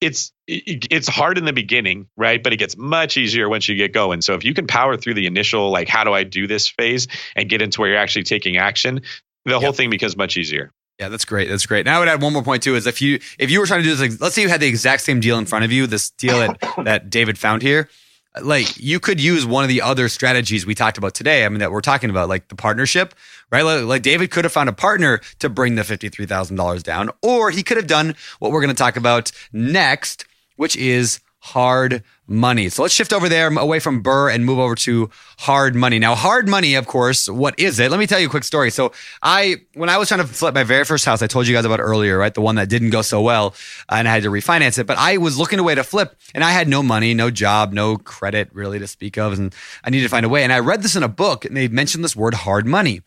it's 0.00 0.32
it's 0.46 1.08
hard 1.08 1.38
in 1.38 1.44
the 1.44 1.52
beginning, 1.52 2.08
right? 2.16 2.42
But 2.42 2.52
it 2.52 2.56
gets 2.56 2.76
much 2.76 3.16
easier 3.16 3.48
once 3.48 3.68
you 3.68 3.76
get 3.76 3.92
going. 3.92 4.20
So 4.20 4.34
if 4.34 4.44
you 4.44 4.54
can 4.54 4.66
power 4.66 4.96
through 4.96 5.14
the 5.14 5.26
initial 5.26 5.70
like 5.70 5.88
how 5.88 6.04
do 6.04 6.12
I 6.12 6.24
do 6.24 6.46
this 6.46 6.68
phase 6.68 7.08
and 7.36 7.48
get 7.48 7.62
into 7.62 7.80
where 7.80 7.90
you're 7.90 7.98
actually 7.98 8.24
taking 8.24 8.56
action, 8.56 9.02
the 9.44 9.58
whole 9.58 9.72
thing 9.72 9.90
becomes 9.90 10.16
much 10.16 10.36
easier. 10.36 10.70
Yeah, 10.98 11.08
that's 11.08 11.24
great. 11.24 11.48
That's 11.48 11.64
great. 11.64 11.86
And 11.86 11.88
I 11.88 11.98
would 11.98 12.08
add 12.08 12.20
one 12.20 12.34
more 12.34 12.42
point 12.42 12.62
too: 12.62 12.76
is 12.76 12.86
if 12.86 13.00
you 13.00 13.20
if 13.38 13.50
you 13.50 13.60
were 13.60 13.66
trying 13.66 13.80
to 13.80 13.84
do 13.84 13.96
this, 13.96 14.00
like, 14.00 14.20
let's 14.20 14.34
say 14.34 14.42
you 14.42 14.50
had 14.50 14.60
the 14.60 14.68
exact 14.68 15.02
same 15.02 15.20
deal 15.20 15.38
in 15.38 15.46
front 15.46 15.64
of 15.64 15.72
you, 15.72 15.86
this 15.86 16.10
deal 16.10 16.38
that 16.38 16.60
that 16.84 17.10
David 17.10 17.38
found 17.38 17.62
here, 17.62 17.88
like 18.40 18.76
you 18.78 19.00
could 19.00 19.20
use 19.20 19.44
one 19.44 19.64
of 19.64 19.68
the 19.68 19.82
other 19.82 20.08
strategies 20.08 20.64
we 20.64 20.74
talked 20.74 20.98
about 20.98 21.14
today. 21.14 21.44
I 21.44 21.48
mean, 21.48 21.58
that 21.58 21.72
we're 21.72 21.80
talking 21.80 22.10
about, 22.10 22.28
like 22.28 22.48
the 22.48 22.54
partnership, 22.54 23.14
right? 23.50 23.62
Like, 23.62 23.84
like 23.84 24.02
David 24.02 24.30
could 24.30 24.44
have 24.44 24.52
found 24.52 24.68
a 24.68 24.72
partner 24.72 25.20
to 25.40 25.48
bring 25.48 25.74
the 25.74 25.84
fifty 25.84 26.08
three 26.08 26.26
thousand 26.26 26.56
dollars 26.56 26.82
down, 26.82 27.10
or 27.22 27.50
he 27.50 27.62
could 27.62 27.76
have 27.76 27.86
done 27.86 28.14
what 28.38 28.52
we're 28.52 28.60
going 28.60 28.74
to 28.74 28.78
talk 28.78 28.96
about 28.96 29.32
next, 29.52 30.26
which 30.56 30.76
is 30.76 31.20
hard 31.40 32.02
money. 32.26 32.68
So 32.68 32.82
let's 32.82 32.94
shift 32.94 33.12
over 33.12 33.28
there 33.28 33.48
away 33.48 33.80
from 33.80 34.02
BRRRR 34.02 34.34
and 34.34 34.44
move 34.44 34.58
over 34.58 34.74
to 34.76 35.10
hard 35.38 35.74
money. 35.74 35.98
Now, 35.98 36.14
hard 36.14 36.48
money, 36.48 36.74
of 36.74 36.86
course, 36.86 37.28
what 37.28 37.58
is 37.58 37.78
it? 37.80 37.90
Let 37.90 37.98
me 37.98 38.06
tell 38.06 38.20
you 38.20 38.26
a 38.26 38.30
quick 38.30 38.44
story. 38.44 38.70
So 38.70 38.92
I, 39.22 39.56
when 39.74 39.88
I 39.88 39.98
was 39.98 40.08
trying 40.08 40.20
to 40.20 40.26
flip 40.26 40.54
my 40.54 40.62
very 40.62 40.84
first 40.84 41.04
house, 41.04 41.22
I 41.22 41.26
told 41.26 41.48
you 41.48 41.54
guys 41.54 41.64
about 41.64 41.80
earlier, 41.80 42.18
right? 42.18 42.32
The 42.32 42.40
one 42.40 42.56
that 42.56 42.68
didn't 42.68 42.90
go 42.90 43.02
so 43.02 43.20
well 43.20 43.54
and 43.88 44.06
I 44.06 44.12
had 44.12 44.22
to 44.22 44.30
refinance 44.30 44.78
it, 44.78 44.86
but 44.86 44.98
I 44.98 45.16
was 45.16 45.38
looking 45.38 45.58
a 45.58 45.62
way 45.62 45.74
to 45.74 45.82
flip 45.82 46.16
and 46.34 46.44
I 46.44 46.50
had 46.50 46.68
no 46.68 46.82
money, 46.82 47.14
no 47.14 47.30
job, 47.30 47.72
no 47.72 47.96
credit 47.96 48.50
really 48.52 48.78
to 48.78 48.86
speak 48.86 49.16
of. 49.18 49.38
And 49.38 49.54
I 49.82 49.90
needed 49.90 50.04
to 50.04 50.10
find 50.10 50.26
a 50.26 50.28
way. 50.28 50.44
And 50.44 50.52
I 50.52 50.60
read 50.60 50.82
this 50.82 50.96
in 50.96 51.02
a 51.02 51.08
book 51.08 51.44
and 51.44 51.56
they 51.56 51.68
mentioned 51.68 52.04
this 52.04 52.14
word 52.14 52.34
hard 52.34 52.66
money. 52.66 53.02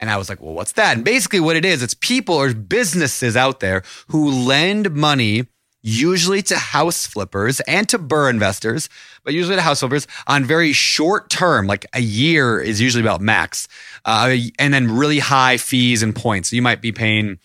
And 0.00 0.10
I 0.10 0.16
was 0.16 0.28
like, 0.28 0.40
well, 0.40 0.54
what's 0.54 0.72
that? 0.72 0.96
And 0.96 1.04
basically, 1.04 1.40
what 1.40 1.56
it 1.56 1.64
is, 1.64 1.82
it's 1.82 1.94
people 1.94 2.34
or 2.34 2.52
businesses 2.52 3.36
out 3.36 3.60
there 3.60 3.82
who 4.08 4.30
lend 4.30 4.90
money, 4.92 5.46
usually 5.84 6.40
to 6.40 6.56
house 6.56 7.06
flippers 7.06 7.60
and 7.60 7.86
to 7.90 7.98
BRRRR 7.98 8.30
investors, 8.30 8.88
but 9.22 9.34
usually 9.34 9.54
to 9.54 9.62
house 9.62 9.80
flippers 9.80 10.08
on 10.26 10.44
very 10.44 10.72
short 10.72 11.28
term, 11.28 11.66
like 11.66 11.84
a 11.92 12.00
year 12.00 12.58
is 12.58 12.80
usually 12.80 13.04
about 13.04 13.20
max, 13.20 13.68
uh, 14.06 14.34
and 14.58 14.72
then 14.72 14.90
really 14.90 15.18
high 15.18 15.58
fees 15.58 16.02
and 16.02 16.16
points. 16.16 16.50
So 16.50 16.56
you 16.56 16.62
might 16.62 16.80
be 16.80 16.90
paying 16.90 17.38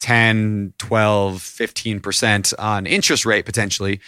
10, 0.00 0.74
12, 0.78 1.40
15% 1.40 2.54
on 2.58 2.86
interest 2.86 3.24
rate 3.24 3.46
potentially. 3.46 4.00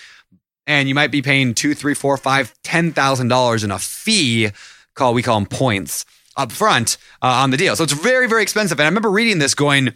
And 0.67 0.87
you 0.87 0.95
might 0.95 1.11
be 1.11 1.23
paying 1.23 1.55
two, 1.55 1.75
three, 1.75 1.95
four, 1.95 2.17
five, 2.17 2.55
ten 2.63 2.93
thousand 2.93 3.29
dollars 3.29 3.65
in 3.65 3.73
a 3.73 3.81
fee 3.81 4.51
call 4.95 5.13
we 5.13 5.23
call 5.23 5.41
them 5.41 5.49
points 5.49 6.05
up 6.37 6.53
front 6.53 6.99
uh, 7.21 7.27
on 7.27 7.51
the 7.51 7.57
deal. 7.57 7.75
So 7.75 7.85
it's 7.85 7.93
very, 7.93 8.29
very 8.29 8.43
expensive. 8.43 8.79
And 8.79 8.85
I 8.85 8.89
remember 8.89 9.11
reading 9.11 9.39
this 9.39 9.55
going, 9.55 9.93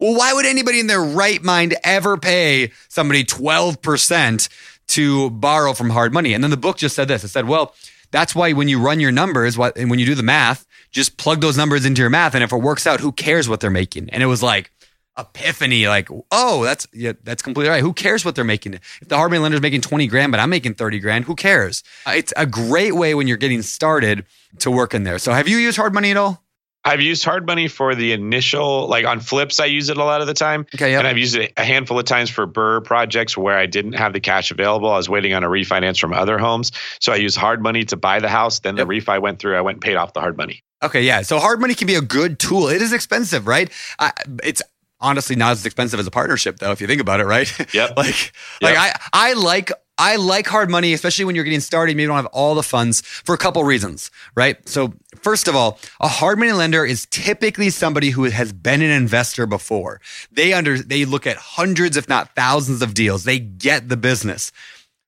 well, 0.00 0.16
why 0.16 0.32
would 0.32 0.46
anybody 0.46 0.80
in 0.80 0.86
their 0.86 1.02
right 1.02 1.42
mind 1.42 1.76
ever 1.84 2.16
pay 2.16 2.72
somebody 2.88 3.24
12% 3.24 4.48
to 4.88 5.30
borrow 5.30 5.72
from 5.74 5.90
hard 5.90 6.12
money? 6.12 6.32
And 6.32 6.42
then 6.42 6.50
the 6.50 6.56
book 6.56 6.78
just 6.78 6.96
said 6.96 7.08
this. 7.08 7.22
It 7.22 7.28
said, 7.28 7.46
well, 7.46 7.74
that's 8.10 8.34
why 8.34 8.52
when 8.52 8.68
you 8.68 8.80
run 8.80 8.98
your 9.00 9.12
numbers 9.12 9.56
and 9.58 9.90
when 9.90 9.98
you 9.98 10.06
do 10.06 10.14
the 10.14 10.22
math, 10.22 10.66
just 10.90 11.16
plug 11.16 11.40
those 11.40 11.56
numbers 11.56 11.84
into 11.84 12.00
your 12.00 12.10
math. 12.10 12.34
And 12.34 12.42
if 12.42 12.52
it 12.52 12.56
works 12.56 12.86
out, 12.86 13.00
who 13.00 13.12
cares 13.12 13.48
what 13.48 13.60
they're 13.60 13.70
making? 13.70 14.10
And 14.10 14.22
it 14.22 14.26
was 14.26 14.42
like, 14.42 14.70
epiphany 15.18 15.88
like 15.88 16.08
oh 16.30 16.62
that's 16.64 16.86
yeah 16.92 17.12
that's 17.24 17.42
completely 17.42 17.68
right 17.68 17.82
who 17.82 17.92
cares 17.92 18.24
what 18.24 18.36
they're 18.36 18.44
making 18.44 18.74
if 18.74 19.00
the 19.08 19.16
hard 19.16 19.30
money 19.30 19.42
lender's 19.42 19.60
making 19.60 19.80
20 19.80 20.06
grand 20.06 20.30
but 20.30 20.40
i'm 20.40 20.48
making 20.48 20.72
30 20.72 21.00
grand 21.00 21.24
who 21.24 21.34
cares 21.34 21.82
Uh, 22.06 22.12
it's 22.12 22.32
a 22.36 22.46
great 22.46 22.94
way 22.94 23.12
when 23.14 23.26
you're 23.26 23.36
getting 23.36 23.60
started 23.60 24.24
to 24.60 24.70
work 24.70 24.94
in 24.94 25.02
there 25.02 25.18
so 25.18 25.32
have 25.32 25.48
you 25.48 25.58
used 25.58 25.76
hard 25.76 25.92
money 25.92 26.12
at 26.12 26.16
all 26.16 26.42
I've 26.84 27.00
used 27.02 27.24
hard 27.24 27.46
money 27.46 27.68
for 27.68 27.94
the 27.94 28.12
initial, 28.12 28.86
like 28.88 29.04
on 29.04 29.20
flips, 29.20 29.60
I 29.60 29.66
use 29.66 29.90
it 29.90 29.98
a 29.98 30.04
lot 30.04 30.20
of 30.22 30.26
the 30.26 30.34
time. 30.34 30.66
okay 30.74 30.92
yeah 30.92 30.98
And 30.98 31.06
I've 31.06 31.18
used 31.18 31.36
it 31.36 31.52
a 31.56 31.64
handful 31.64 31.98
of 31.98 32.06
times 32.06 32.30
for 32.30 32.46
BRRRR 32.46 32.84
projects 32.84 33.36
where 33.36 33.58
I 33.58 33.66
didn't 33.66 33.92
have 33.94 34.12
the 34.14 34.20
cash 34.20 34.50
available. 34.50 34.90
I 34.90 34.96
was 34.96 35.08
waiting 35.08 35.34
on 35.34 35.44
a 35.44 35.48
refinance 35.48 36.00
from 36.00 36.12
other 36.14 36.38
homes. 36.38 36.72
So 37.00 37.12
I 37.12 37.16
used 37.16 37.36
hard 37.36 37.62
money 37.62 37.84
to 37.84 37.96
buy 37.96 38.20
the 38.20 38.28
house. 38.30 38.60
Then 38.60 38.76
the 38.76 38.86
refi 38.86 39.20
went 39.20 39.38
through. 39.40 39.56
I 39.56 39.60
went 39.60 39.76
and 39.76 39.82
paid 39.82 39.96
off 39.96 40.14
the 40.14 40.20
hard 40.20 40.36
money. 40.38 40.62
Okay, 40.82 41.02
yeah. 41.02 41.20
So 41.22 41.38
hard 41.38 41.60
money 41.60 41.74
can 41.74 41.86
be 41.86 41.96
a 41.96 42.00
good 42.00 42.38
tool. 42.38 42.68
It 42.68 42.80
is 42.80 42.92
expensive, 42.94 43.46
right? 43.46 43.70
I, 43.98 44.12
it's 44.42 44.62
honestly 45.00 45.36
not 45.36 45.52
as 45.52 45.66
expensive 45.66 46.00
as 46.00 46.06
a 46.06 46.10
partnership, 46.10 46.58
though, 46.58 46.72
if 46.72 46.80
you 46.80 46.86
think 46.86 47.00
about 47.02 47.20
it, 47.20 47.24
right? 47.26 47.50
Yep. 47.74 47.96
like, 47.98 48.32
like 48.62 48.74
Yep. 48.74 48.76
I, 48.78 48.92
I 49.12 49.32
like, 49.34 49.70
I 49.98 50.16
like 50.16 50.46
hard 50.46 50.70
money, 50.70 50.94
especially 50.94 51.26
when 51.26 51.34
you're 51.34 51.44
getting 51.44 51.60
started. 51.60 51.92
Maybe 51.94 52.02
you 52.02 52.08
don't 52.08 52.16
have 52.16 52.26
all 52.26 52.54
the 52.54 52.62
funds 52.62 53.02
for 53.02 53.34
a 53.34 53.38
couple 53.38 53.62
reasons, 53.64 54.10
right? 54.34 54.66
So 54.66 54.94
first 55.22 55.48
of 55.48 55.56
all, 55.56 55.78
a 56.00 56.08
hard 56.08 56.38
money 56.38 56.52
lender 56.52 56.84
is 56.84 57.06
typically 57.06 57.70
somebody 57.70 58.10
who 58.10 58.24
has 58.24 58.52
been 58.52 58.82
an 58.82 58.90
investor 58.90 59.46
before. 59.46 60.00
They 60.30 60.52
under, 60.52 60.78
they 60.78 61.04
look 61.04 61.26
at 61.26 61.36
hundreds, 61.36 61.96
if 61.96 62.08
not 62.08 62.34
thousands, 62.34 62.82
of 62.82 62.94
deals. 62.94 63.24
They 63.24 63.38
get 63.38 63.88
the 63.88 63.96
business. 63.96 64.52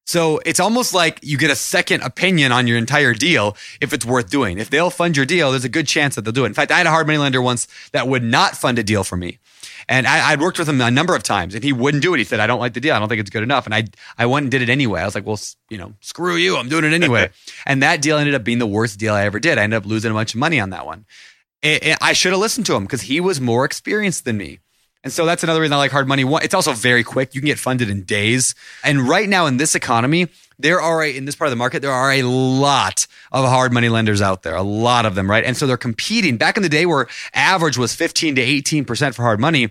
So 0.05 0.41
it's 0.45 0.61
almost 0.61 0.93
like 0.93 1.21
you 1.23 1.39
get 1.39 1.51
a 1.51 1.57
second 1.57 2.03
opinion 2.03 2.53
on 2.53 2.67
your 2.67 2.77
entire 2.77 3.15
deal 3.15 3.57
if 3.81 3.93
it's 3.93 4.05
worth 4.05 4.31
doing. 4.31 4.59
If 4.59 4.69
they'll 4.69 4.91
fund 4.91 5.17
your 5.17 5.27
deal, 5.27 5.51
there's 5.53 5.65
a 5.65 5.69
good 5.69 5.87
chance 5.87 6.17
that 6.17 6.23
they'll 6.23 6.33
do 6.33 6.45
it. 6.45 6.49
In 6.49 6.55
fact, 6.55 6.73
I 6.73 6.79
had 6.79 6.87
a 6.87 6.91
hard 6.91 7.07
money 7.07 7.19
lender 7.19 7.41
once 7.41 7.69
that 7.93 8.09
would 8.09 8.23
not 8.23 8.57
fund 8.57 8.79
a 8.79 8.83
deal 8.83 9.05
for 9.05 9.17
me. 9.17 9.39
And 9.89 10.07
I, 10.07 10.31
I'd 10.31 10.41
worked 10.41 10.59
with 10.59 10.69
him 10.69 10.81
a 10.81 10.91
number 10.91 11.15
of 11.15 11.23
times 11.23 11.55
and 11.55 11.63
he 11.65 11.73
wouldn't 11.73 12.03
do 12.03 12.15
it. 12.15 12.19
He 12.19 12.25
said, 12.25 12.41
I 12.41 12.47
don't 12.47 12.61
like 12.61 12.75
the 12.75 12.81
deal. 12.81 12.95
I 12.95 12.99
don't 12.99 13.09
think 13.09 13.21
it's 13.21 13.31
good 13.31 13.43
enough. 13.43 13.67
And 13.67 13.75
I, 13.75 13.85
I 14.19 14.27
went 14.27 14.45
and 14.45 14.51
did 14.51 14.63
it 14.63 14.69
anyway. 14.69 15.01
I 15.01 15.05
was 15.05 15.15
like, 15.15 15.27
well, 15.27 15.39
you 15.71 15.79
know, 15.79 15.95
screw 16.01 16.37
you. 16.37 16.57
I'm 16.57 16.69
doing 16.69 16.85
it 16.85 16.93
anyway. 16.93 17.31
and 17.67 17.83
that 17.83 18.01
deal 18.03 18.17
ended 18.19 18.35
up 18.35 18.45
being 18.45 18.59
the 18.59 18.67
worst 18.67 18.99
deal 18.99 19.15
I 19.15 19.25
ever 19.25 19.41
did. 19.41 19.59
I 19.59 19.63
ended 19.63 19.79
up 19.79 19.87
losing 19.87 20.11
a 20.11 20.15
bunch 20.15 20.35
of 20.35 20.41
money 20.41 20.61
on 20.61 20.71
that 20.71 20.87
one. 20.87 21.05
I- 21.65 21.81
I 22.01 22.11
I 22.11 22.13
should 22.13 22.33
have 22.33 22.41
listened 22.41 22.67
to 22.67 22.75
him 22.75 22.85
because 22.85 23.03
he 23.03 23.21
was 23.21 23.41
more 23.41 23.65
experienced 23.65 24.25
than 24.25 24.37
me. 24.37 24.59
And 25.05 25.13
so 25.13 25.27
that's 25.27 25.43
another 25.43 25.61
reason 25.61 25.73
I 25.73 25.79
like 25.79 25.91
hard 25.91 26.07
money. 26.07 26.25
It's 26.43 26.55
also 26.55 26.73
very 26.73 27.03
quick. 27.03 27.35
You 27.35 27.41
can 27.41 27.47
get 27.47 27.59
funded 27.59 27.91
in 27.91 28.05
days. 28.05 28.55
And 28.85 29.09
right 29.09 29.29
now 29.29 29.47
in 29.47 29.57
this 29.57 29.75
economy, 29.75 30.29
there 30.59 30.81
are 30.81 31.03
a, 31.03 31.17
in 31.17 31.25
this 31.25 31.35
part 31.35 31.47
of 31.47 31.51
the 31.51 31.57
market, 31.57 31.83
there 31.83 31.91
are 31.91 32.13
a 32.13 32.23
lot 32.23 33.07
of 33.33 33.45
hard 33.45 33.73
money 33.73 33.89
lenders 33.89 34.23
out 34.23 34.45
there, 34.45 34.55
a 34.55 34.63
lot 34.63 35.05
of 35.05 35.17
them, 35.17 35.29
right? 35.29 35.45
And 35.45 35.57
so 35.57 35.67
they're 35.67 35.77
competing. 35.77 36.37
Back 36.37 36.57
in 36.57 36.63
the 36.63 36.69
day 36.69 36.87
where 36.87 37.09
average 37.35 37.77
was 37.77 37.95
15 37.95 38.37
to 38.37 38.43
18% 38.43 39.15
for 39.15 39.23
hard 39.23 39.41
money, 39.41 39.71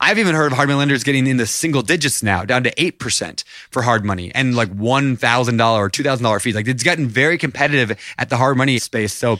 I've 0.00 0.18
even 0.18 0.34
heard 0.34 0.52
of 0.52 0.56
hard 0.56 0.68
money 0.68 0.78
lenders 0.78 1.04
getting 1.04 1.26
into 1.26 1.44
single 1.46 1.82
digits 1.82 2.22
now, 2.22 2.46
down 2.46 2.62
to 2.64 2.74
8% 2.76 3.44
for 3.70 3.82
hard 3.82 4.02
money 4.02 4.34
and 4.34 4.56
like 4.56 4.74
$1,000 4.74 5.76
or 5.76 5.90
$2,000 5.90 6.40
fees. 6.40 6.54
Like 6.54 6.68
it's 6.68 6.82
gotten 6.82 7.06
very 7.06 7.36
competitive 7.36 7.98
at 8.16 8.30
the 8.30 8.38
hard 8.38 8.56
money 8.56 8.78
space. 8.78 9.12
So 9.12 9.36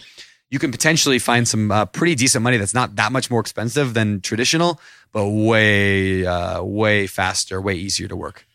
you 0.51 0.59
can 0.59 0.70
potentially 0.70 1.18
find 1.18 1.49
some 1.49 1.72
uh, 1.72 1.86
pretty 1.86 2.14
decent 2.14 2.43
money 2.43 2.59
that's 2.59 2.74
not 2.74 2.97
that 2.97 3.11
much 3.11 3.30
more 3.30 3.41
expensive 3.41 3.95
than 3.95 4.20
traditional, 4.20 4.80
but 5.12 5.28
way, 5.28 6.24
uh, 6.26 6.62
way 6.62 7.06
faster, 7.06 7.61
way 7.61 7.74
easier 7.74 8.08
to 8.08 8.16
work. 8.16 8.46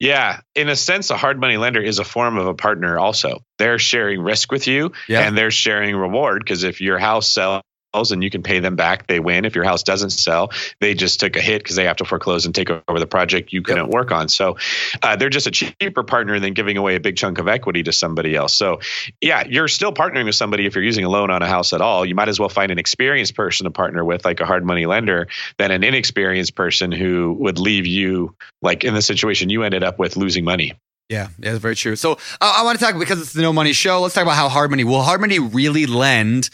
Yeah. 0.00 0.40
In 0.54 0.68
a 0.68 0.76
sense, 0.76 1.10
a 1.10 1.16
hard 1.16 1.40
money 1.40 1.56
lender 1.56 1.80
is 1.80 1.98
a 1.98 2.04
form 2.04 2.36
of 2.36 2.46
a 2.46 2.54
partner 2.54 2.98
also. 2.98 3.44
They're 3.58 3.78
sharing 3.78 4.20
risk 4.20 4.50
with 4.50 4.66
you 4.66 4.92
Yeah. 5.08 5.20
and 5.20 5.38
they're 5.38 5.50
sharing 5.52 5.94
reward 5.96 6.40
because 6.44 6.64
if 6.64 6.80
your 6.80 6.98
house 6.98 7.28
sells 7.28 7.62
and 7.94 8.22
you 8.22 8.30
can 8.30 8.42
pay 8.42 8.58
them 8.58 8.76
back, 8.76 9.06
they 9.06 9.20
win. 9.20 9.44
If 9.44 9.54
your 9.54 9.64
house 9.64 9.82
doesn't 9.82 10.10
sell, 10.10 10.50
they 10.80 10.94
just 10.94 11.20
took 11.20 11.36
a 11.36 11.40
hit 11.40 11.62
because 11.62 11.76
they 11.76 11.84
have 11.84 11.96
to 11.96 12.04
foreclose 12.04 12.46
and 12.46 12.54
take 12.54 12.70
over 12.70 12.98
the 12.98 13.06
project 13.06 13.52
you 13.52 13.62
couldn't 13.62 13.88
work 13.88 14.10
on. 14.10 14.28
So 14.28 14.56
uh, 15.02 15.16
they're 15.16 15.30
just 15.30 15.46
a 15.46 15.50
cheaper 15.50 16.02
partner 16.02 16.40
than 16.40 16.54
giving 16.54 16.76
away 16.76 16.96
a 16.96 17.00
big 17.00 17.16
chunk 17.16 17.38
of 17.38 17.48
equity 17.48 17.82
to 17.84 17.92
somebody 17.92 18.34
else. 18.34 18.54
So 18.54 18.80
yeah, 19.20 19.44
you're 19.46 19.68
still 19.68 19.92
partnering 19.92 20.24
with 20.24 20.34
somebody 20.34 20.66
if 20.66 20.74
you're 20.74 20.84
using 20.84 21.04
a 21.04 21.08
loan 21.08 21.30
on 21.30 21.42
a 21.42 21.46
house 21.46 21.72
at 21.72 21.80
all. 21.80 22.04
You 22.04 22.14
might 22.14 22.28
as 22.28 22.40
well 22.40 22.48
find 22.48 22.72
an 22.72 22.78
experienced 22.78 23.34
person 23.34 23.64
to 23.64 23.70
partner 23.70 24.04
with, 24.04 24.24
like 24.24 24.40
a 24.40 24.46
hard 24.46 24.64
money 24.64 24.86
lender, 24.86 25.28
than 25.58 25.70
an 25.70 25.84
inexperienced 25.84 26.54
person 26.54 26.90
who 26.92 27.36
would 27.40 27.58
leave 27.58 27.86
you 27.86 28.34
like 28.62 28.84
in 28.84 28.94
the 28.94 29.02
situation 29.02 29.50
you 29.50 29.62
ended 29.62 29.84
up 29.84 29.98
with 29.98 30.16
losing 30.16 30.44
money. 30.44 30.72
Yeah, 31.10 31.28
yeah, 31.38 31.50
that's 31.50 31.58
very 31.58 31.76
true. 31.76 31.96
So 31.96 32.12
uh, 32.12 32.16
I 32.40 32.64
want 32.64 32.78
to 32.78 32.84
talk 32.84 32.98
because 32.98 33.20
it's 33.20 33.34
the 33.34 33.42
no 33.42 33.52
money 33.52 33.74
show. 33.74 34.00
Let's 34.00 34.14
talk 34.14 34.22
about 34.22 34.36
how 34.36 34.48
hard 34.48 34.70
money. 34.70 34.84
Will 34.84 35.02
hard 35.02 35.20
money 35.20 35.38
really 35.38 35.84
lend 35.84 36.48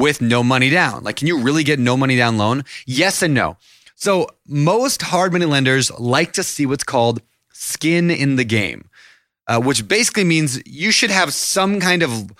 with 0.00 0.20
no 0.20 0.42
money 0.42 0.70
down? 0.70 1.04
Like, 1.04 1.16
can 1.16 1.28
you 1.28 1.40
really 1.40 1.62
get 1.62 1.78
no 1.78 1.96
money 1.96 2.16
down 2.16 2.38
loan? 2.38 2.64
Yes 2.86 3.22
and 3.22 3.34
no. 3.34 3.56
So 3.94 4.28
most 4.46 5.02
hard 5.02 5.32
money 5.32 5.44
lenders 5.44 5.90
like 6.00 6.32
to 6.32 6.42
see 6.42 6.64
what's 6.66 6.84
called 6.84 7.20
skin 7.52 8.10
in 8.10 8.36
the 8.36 8.44
game, 8.44 8.88
uh, 9.46 9.60
which 9.60 9.86
basically 9.86 10.24
means 10.24 10.60
you 10.66 10.90
should 10.90 11.10
have 11.10 11.34
some 11.34 11.80
kind 11.80 12.02
of 12.02 12.32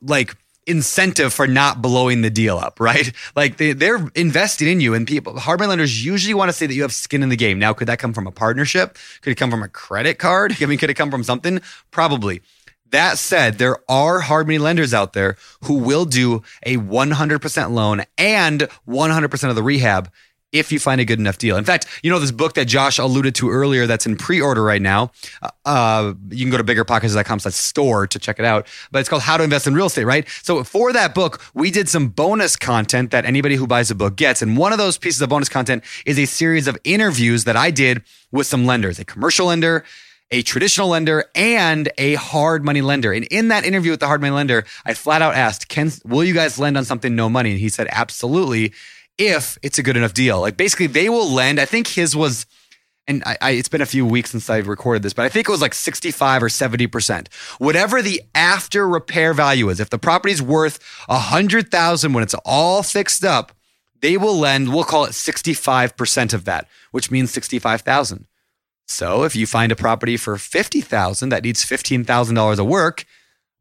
like 0.00 0.36
incentive 0.68 1.32
for 1.32 1.48
not 1.48 1.82
blowing 1.82 2.20
the 2.20 2.30
deal 2.30 2.56
up, 2.58 2.78
right? 2.78 3.12
Like 3.34 3.56
they, 3.56 3.72
they're 3.72 4.08
investing 4.14 4.68
in 4.68 4.80
you 4.80 4.94
and 4.94 5.06
people, 5.06 5.38
hard 5.38 5.60
money 5.60 5.70
lenders 5.70 6.04
usually 6.04 6.34
want 6.34 6.48
to 6.48 6.52
say 6.52 6.66
that 6.66 6.74
you 6.74 6.82
have 6.82 6.92
skin 6.92 7.22
in 7.22 7.28
the 7.28 7.36
game. 7.36 7.58
Now, 7.58 7.72
could 7.72 7.88
that 7.88 7.98
come 7.98 8.12
from 8.12 8.26
a 8.26 8.32
partnership? 8.32 8.96
Could 9.22 9.30
it 9.30 9.36
come 9.36 9.50
from 9.50 9.62
a 9.62 9.68
credit 9.68 10.18
card? 10.18 10.56
I 10.60 10.66
mean, 10.66 10.78
could 10.78 10.90
it 10.90 10.94
come 10.94 11.10
from 11.10 11.22
something? 11.22 11.60
Probably. 11.90 12.42
That 12.90 13.18
said, 13.18 13.58
there 13.58 13.78
are 13.88 14.20
hard 14.20 14.46
money 14.46 14.58
lenders 14.58 14.94
out 14.94 15.12
there 15.12 15.36
who 15.64 15.74
will 15.74 16.04
do 16.04 16.42
a 16.62 16.76
100% 16.76 17.70
loan 17.72 18.02
and 18.16 18.60
100% 18.86 19.48
of 19.48 19.54
the 19.54 19.62
rehab 19.62 20.10
if 20.52 20.72
you 20.72 20.78
find 20.78 21.00
a 21.00 21.04
good 21.04 21.18
enough 21.18 21.38
deal. 21.38 21.56
In 21.56 21.64
fact, 21.64 21.86
you 22.02 22.10
know 22.10 22.18
this 22.18 22.30
book 22.30 22.54
that 22.54 22.66
Josh 22.66 22.98
alluded 22.98 23.34
to 23.36 23.50
earlier 23.50 23.86
that's 23.86 24.06
in 24.06 24.16
pre-order 24.16 24.62
right 24.62 24.80
now. 24.80 25.12
Uh, 25.64 26.14
you 26.30 26.44
can 26.44 26.50
go 26.50 26.56
to 26.56 26.64
biggerpockets.com 26.64 27.40
slash 27.40 27.54
store 27.54 28.06
to 28.06 28.18
check 28.18 28.38
it 28.38 28.44
out. 28.44 28.66
But 28.90 29.00
it's 29.00 29.08
called 29.08 29.22
How 29.22 29.36
to 29.36 29.44
Invest 29.44 29.66
in 29.66 29.74
Real 29.74 29.86
Estate, 29.86 30.04
right? 30.04 30.26
So 30.42 30.64
for 30.64 30.92
that 30.92 31.14
book, 31.14 31.42
we 31.54 31.70
did 31.70 31.88
some 31.88 32.08
bonus 32.08 32.56
content 32.56 33.10
that 33.10 33.24
anybody 33.26 33.56
who 33.56 33.66
buys 33.66 33.88
the 33.88 33.94
book 33.94 34.16
gets. 34.16 34.40
And 34.40 34.56
one 34.56 34.72
of 34.72 34.78
those 34.78 34.96
pieces 34.96 35.20
of 35.20 35.28
bonus 35.28 35.48
content 35.48 35.84
is 36.06 36.18
a 36.18 36.24
series 36.24 36.66
of 36.66 36.78
interviews 36.84 37.44
that 37.44 37.56
I 37.56 37.70
did 37.70 38.02
with 38.32 38.46
some 38.46 38.64
lenders, 38.64 38.98
a 38.98 39.04
commercial 39.04 39.46
lender, 39.46 39.84
a 40.30 40.42
traditional 40.42 40.88
lender 40.88 41.24
and 41.34 41.90
a 41.96 42.14
hard 42.14 42.64
money 42.64 42.82
lender. 42.82 43.12
And 43.12 43.24
in 43.26 43.48
that 43.48 43.64
interview 43.64 43.90
with 43.92 44.00
the 44.00 44.06
hard 44.06 44.20
money 44.20 44.32
lender, 44.32 44.64
I 44.84 44.94
flat 44.94 45.22
out 45.22 45.34
asked, 45.34 45.68
Ken, 45.68 45.90
will 46.04 46.24
you 46.24 46.34
guys 46.34 46.58
lend 46.58 46.76
on 46.76 46.84
something 46.84 47.14
no 47.14 47.28
money? 47.28 47.52
And 47.52 47.60
he 47.60 47.68
said, 47.68 47.88
absolutely, 47.90 48.72
if 49.16 49.58
it's 49.62 49.78
a 49.78 49.82
good 49.82 49.96
enough 49.96 50.14
deal. 50.14 50.40
Like 50.40 50.56
basically, 50.56 50.86
they 50.86 51.08
will 51.08 51.28
lend. 51.30 51.58
I 51.58 51.64
think 51.64 51.88
his 51.88 52.14
was, 52.14 52.46
and 53.06 53.22
I, 53.24 53.38
I, 53.40 53.50
it's 53.52 53.68
been 53.68 53.80
a 53.80 53.86
few 53.86 54.04
weeks 54.04 54.30
since 54.30 54.50
I've 54.50 54.68
recorded 54.68 55.02
this, 55.02 55.14
but 55.14 55.24
I 55.24 55.28
think 55.28 55.48
it 55.48 55.52
was 55.52 55.62
like 55.62 55.74
65 55.74 56.42
or 56.42 56.48
70%. 56.48 57.32
Whatever 57.58 58.02
the 58.02 58.22
after 58.34 58.86
repair 58.86 59.32
value 59.32 59.68
is, 59.70 59.80
if 59.80 59.90
the 59.90 59.98
property's 59.98 60.42
worth 60.42 60.78
a 61.08 61.18
hundred 61.18 61.70
thousand 61.70 62.12
when 62.12 62.22
it's 62.22 62.34
all 62.44 62.82
fixed 62.82 63.24
up, 63.24 63.52
they 64.00 64.16
will 64.16 64.38
lend, 64.38 64.72
we'll 64.72 64.84
call 64.84 65.06
it 65.06 65.10
65% 65.10 66.34
of 66.34 66.44
that, 66.44 66.68
which 66.92 67.10
means 67.10 67.32
65,000. 67.32 68.26
So 68.88 69.24
if 69.24 69.36
you 69.36 69.46
find 69.46 69.70
a 69.70 69.76
property 69.76 70.16
for 70.16 70.38
50,000 70.38 71.28
that 71.28 71.44
needs 71.44 71.64
$15,000 71.64 72.58
of 72.58 72.66
work, 72.66 73.04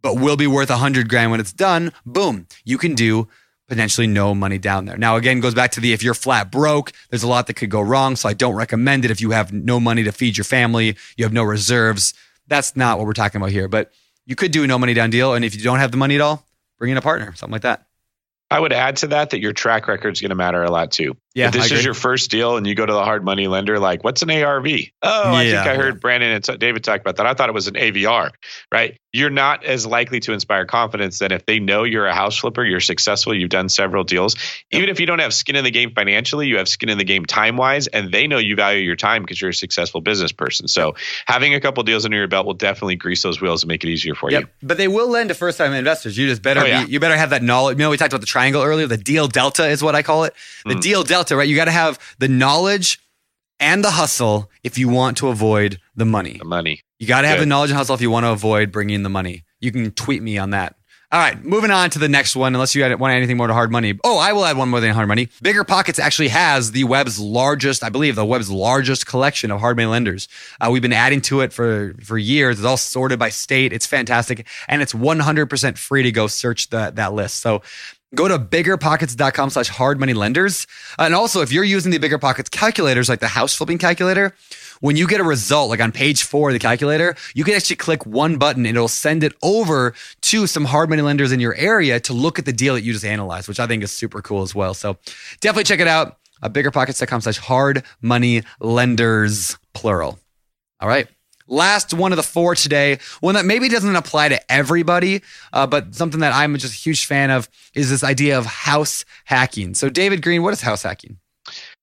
but 0.02 0.16
will 0.16 0.38
be 0.38 0.48
worth 0.48 0.70
100 0.70 1.10
grand 1.10 1.32
when 1.32 1.40
it's 1.40 1.52
done, 1.54 1.92
boom, 2.06 2.48
you 2.64 2.78
can 2.78 2.96
do 2.96 3.28
potentially 3.68 4.08
no 4.08 4.34
money 4.34 4.58
down 4.58 4.86
there. 4.86 4.98
Now, 4.98 5.18
again, 5.18 5.42
goes 5.42 5.54
back 5.54 5.72
to 5.72 5.82
the 5.82 5.92
if 5.92 6.02
you're 6.02 6.14
flat 6.14 6.50
broke, 6.50 6.94
there's 7.10 7.24
a 7.24 7.28
lot 7.28 7.48
that 7.48 7.56
could 7.56 7.70
go 7.70 7.82
wrong. 7.82 8.16
So 8.16 8.30
I 8.30 8.34
don't 8.34 8.56
recommend 8.56 9.04
it 9.04 9.12
if 9.12 9.20
you 9.20 9.32
have 9.32 9.52
no 9.52 9.80
money 9.80 10.04
to 10.04 10.14
feed 10.14 10.38
your 10.38 10.46
family, 10.46 10.96
you 11.18 11.26
have 11.26 11.34
no 11.34 11.44
reserves. 11.44 12.14
That's 12.48 12.78
not 12.78 12.98
what 12.98 13.06
we're 13.06 13.14
talking 13.14 13.42
about 13.42 13.52
here. 13.52 13.68
But 13.68 13.92
you 14.26 14.36
could 14.36 14.52
do 14.52 14.64
a 14.64 14.68
no 14.68 14.80
money 14.80 14.94
down 14.94 15.10
deal. 15.10 15.34
And 15.34 15.44
if 15.44 15.56
you 15.56 15.62
don't 15.62 15.80
have 15.80 15.92
the 15.92 15.98
money 15.98 16.16
at 16.16 16.22
all, 16.22 16.46
bring 16.80 16.92
in 16.92 16.98
a 16.98 17.02
partner, 17.02 17.34
something 17.36 17.52
like 17.52 17.64
that. 17.64 17.86
I 18.50 18.60
would 18.62 18.72
add 18.72 18.96
to 18.98 19.08
that 19.08 19.32
that 19.32 19.42
your 19.42 19.52
track 19.52 19.90
record 19.90 20.14
is 20.14 20.22
going 20.22 20.30
to 20.30 20.36
matter 20.36 20.64
a 20.64 20.72
lot 20.72 20.92
too. 20.92 21.18
Yeah, 21.36 21.48
if 21.48 21.54
this 21.54 21.72
is 21.72 21.86
your 21.86 21.94
first 21.94 22.32
deal 22.32 22.58
and 22.58 22.66
you 22.66 22.74
go 22.74 22.84
to 22.86 22.92
the 22.94 23.04
hard 23.04 23.24
money 23.24 23.48
lender, 23.48 23.80
like, 23.80 24.04
what's 24.04 24.24
an 24.24 24.32
ARV? 24.32 24.66
Oh, 25.04 25.34
I 25.34 25.44
Yeah, 25.44 25.62
think 25.64 25.68
I 25.72 25.76
heard. 25.76 26.00
Brandon 26.00 26.32
and 26.32 26.60
David 26.60 26.84
talk 26.84 27.00
about 27.00 27.18
that. 27.18 27.28
I 27.28 27.36
thought 27.36 27.48
it 27.48 27.54
was 27.54 27.68
an 27.68 27.76
AVR, 27.76 28.32
right? 28.72 28.98
You're 29.14 29.30
not 29.30 29.64
as 29.64 29.86
likely 29.86 30.20
to 30.22 30.34
inspire 30.34 30.66
confidence 30.66 31.20
than 31.20 31.32
if 31.32 31.46
they 31.46 31.60
know 31.60 31.84
you're 31.84 32.08
a 32.08 32.14
house 32.14 32.38
flipper, 32.38 32.64
you're 32.64 32.80
successful, 32.80 33.36
you've 33.36 33.50
done 33.52 33.70
several 33.70 34.04
deals. 34.04 34.36
Even 34.72 34.90
if 34.90 35.00
you 35.00 35.06
don't 35.06 35.20
have 35.20 35.34
skin 35.34 35.56
in 35.56 35.64
the 35.64 35.72
game 35.72 35.92
financially, 35.94 36.48
you 36.48 36.58
have 36.58 36.68
skin 36.68 36.90
in 36.90 36.98
the 36.98 37.04
game 37.04 37.26
time 37.26 37.56
wise, 37.56 37.86
and 37.88 38.12
they 38.12 38.26
know 38.28 38.38
you 38.40 38.56
value 38.56 38.82
your 38.82 38.96
time 38.96 39.22
because 39.22 39.40
you're 39.40 39.52
a 39.52 39.54
successful 39.56 40.02
business 40.02 40.32
person. 40.32 40.68
So 40.68 40.96
having 41.28 41.54
a 41.54 41.60
couple 41.60 41.84
deals 41.84 42.04
under 42.06 42.18
your 42.18 42.28
belt 42.28 42.46
will 42.48 42.54
definitely 42.56 42.96
grease 42.96 43.22
those 43.22 43.40
wheels 43.42 43.62
and 43.64 43.70
make 43.70 43.84
it 43.84 43.90
easier 43.90 44.16
for 44.16 44.32
Yep. 44.32 44.42
you. 44.42 44.48
But 44.64 44.78
they 44.78 44.88
will 44.88 45.08
lend 45.10 45.30
to 45.30 45.36
first 45.36 45.58
time 45.60 45.74
investors. 45.74 46.18
You 46.18 46.28
just 46.28 46.42
better 46.42 46.62
Oh, 46.62 46.66
yeah. 46.66 46.86
be, 46.86 46.92
you 46.92 47.00
better 47.00 47.18
have 47.18 47.30
that 47.32 47.44
knowledge. 47.44 47.78
You 47.78 47.84
know, 47.84 47.90
we 47.92 47.98
talked 47.98 48.14
about 48.14 48.22
the 48.22 48.28
triangle 48.28 48.64
earlier. 48.64 48.88
The 48.88 48.98
deal 48.98 49.28
delta 49.28 49.68
is 49.68 49.84
what 49.84 49.94
I 49.96 50.02
call 50.02 50.24
it. 50.26 50.34
The 50.66 50.76
Mm. 50.76 50.82
deal 50.82 51.04
delta, 51.04 51.27
right? 51.36 51.48
You 51.48 51.56
got 51.56 51.66
to 51.66 51.72
have 51.72 52.00
the 52.20 52.28
knowledge 52.28 53.00
and 53.60 53.84
the 53.84 53.92
hustle 53.92 54.50
if 54.64 54.78
you 54.78 54.88
want 54.88 55.18
to 55.18 55.30
avoid 55.30 55.80
the 55.96 56.06
money. 56.06 56.38
The 56.38 56.46
money. 56.46 56.82
You 57.00 57.08
got 57.08 57.22
to 57.22 57.28
have 57.28 57.38
Good. 57.38 57.44
the 57.44 57.48
knowledge 57.48 57.72
and 57.72 57.78
hustle 57.78 57.96
if 57.96 58.02
you 58.02 58.12
want 58.12 58.26
to 58.26 58.32
avoid 58.32 58.72
bringing 58.72 58.96
in 58.96 59.04
the 59.04 59.10
money. 59.10 59.44
You 59.60 59.72
can 59.72 59.92
tweet 59.92 60.22
me 60.22 60.38
on 60.38 60.52
that. 60.52 60.76
All 61.10 61.22
right, 61.22 61.42
moving 61.42 61.72
on 61.72 61.90
to 61.92 62.00
the 62.00 62.10
next 62.10 62.36
one. 62.36 62.54
Unless 62.54 62.76
you 62.76 62.82
want 62.98 63.14
anything 63.14 63.38
more 63.38 63.48
to 63.48 63.54
hard 63.54 63.72
money. 63.72 63.98
Oh, 64.04 64.18
I 64.18 64.34
will 64.34 64.44
add 64.44 64.58
one 64.58 64.68
more 64.68 64.82
than 64.82 64.94
hard 64.94 65.08
money. 65.08 65.28
BiggerPockets 65.42 66.00
actually 66.00 66.28
has 66.28 66.74
the 66.74 66.84
web's 66.84 67.18
largest, 67.18 67.82
I 67.82 67.88
believe, 67.88 68.16
the 68.18 68.26
web's 68.26 68.52
largest 68.52 69.08
collection 69.08 69.50
of 69.50 69.62
hard 69.62 69.78
money 69.78 69.88
lenders. 69.88 70.28
Uh, 70.60 70.70
we've 70.70 70.82
been 70.82 70.92
adding 70.92 71.22
to 71.22 71.40
it 71.40 71.54
for 71.54 71.96
for 72.04 72.18
years. 72.18 72.58
It's 72.60 72.66
all 72.66 72.76
sorted 72.76 73.20
by 73.20 73.30
state. 73.30 73.72
It's 73.72 73.86
fantastic, 73.86 74.46
and 74.68 74.82
it's 74.82 74.92
100% 74.92 75.78
free 75.78 76.04
to 76.04 76.12
go 76.12 76.28
search 76.28 76.72
that 76.72 76.98
that 76.98 77.14
list. 77.14 77.38
So 77.38 77.62
go 78.18 78.28
to 78.28 78.38
biggerpockets.com 78.38 79.52
slash 79.52 79.70
hard 79.70 80.00
money 80.00 80.14
lenders. 80.14 80.68
And 81.00 81.16
also, 81.16 81.42
if 81.42 81.52
you're 81.52 81.64
using 81.64 81.92
the 81.92 82.00
BiggerPockets 82.00 82.52
calculators, 82.52 83.08
like 83.08 83.20
the 83.20 83.28
house 83.30 83.56
flipping 83.56 83.78
calculator, 83.78 84.34
when 84.82 84.96
you 84.96 85.08
get 85.08 85.20
a 85.20 85.24
result, 85.24 85.70
like 85.70 85.80
on 85.80 85.92
page 85.92 86.24
four 86.24 86.50
of 86.50 86.54
the 86.54 86.60
calculator, 86.60 87.16
you 87.34 87.44
can 87.44 87.54
actually 87.54 87.78
click 87.78 88.06
one 88.06 88.38
button 88.38 88.66
and 88.66 88.76
it'll 88.76 88.88
send 88.88 89.24
it 89.24 89.34
over 89.42 89.94
to 90.22 90.48
some 90.48 90.66
hard 90.66 90.90
money 90.90 91.02
lenders 91.02 91.32
in 91.32 91.40
your 91.40 91.56
area 91.56 92.00
to 92.02 92.14
look 92.14 92.38
at 92.40 92.46
the 92.46 92.54
deal 92.54 92.74
that 92.74 92.82
you 92.82 92.92
just 92.94 93.06
analyzed, 93.06 93.48
which 93.48 93.60
I 93.60 93.68
think 93.68 93.84
is 93.84 93.92
super 93.92 94.22
cool 94.22 94.42
as 94.42 94.54
well. 94.54 94.74
So 94.74 94.98
definitely 95.40 95.64
check 95.64 95.80
it 95.80 95.88
out. 95.88 96.18
Uh, 96.42 96.50
biggerpockets.com 96.50 97.22
slash 97.22 97.38
hard 97.38 97.84
money 98.02 98.44
lenders, 98.60 99.58
plural. 99.74 100.20
All 100.80 100.88
right. 100.88 101.08
Last 101.48 101.94
one 101.94 102.12
of 102.12 102.18
the 102.18 102.24
four 102.24 102.56
today, 102.56 103.00
one 103.22 103.36
that 103.36 103.46
maybe 103.46 103.70
doesn't 103.70 103.96
apply 103.96 104.30
to 104.30 104.52
everybody, 104.52 105.22
uh, 105.54 105.66
but 105.68 105.96
something 105.96 106.20
that 106.20 106.34
I'm 106.34 106.56
just 106.58 106.74
a 106.74 106.78
huge 106.78 107.06
fan 107.06 107.32
of 107.32 107.50
is 107.74 107.90
this 107.90 108.04
idea 108.04 108.38
of 108.38 108.46
house 108.46 109.06
hacking. 109.26 109.74
So, 109.74 109.90
David 109.90 110.22
Greene, 110.22 110.44
what 110.44 110.54
is 110.54 110.62
house 110.62 110.84
hacking? 110.84 111.18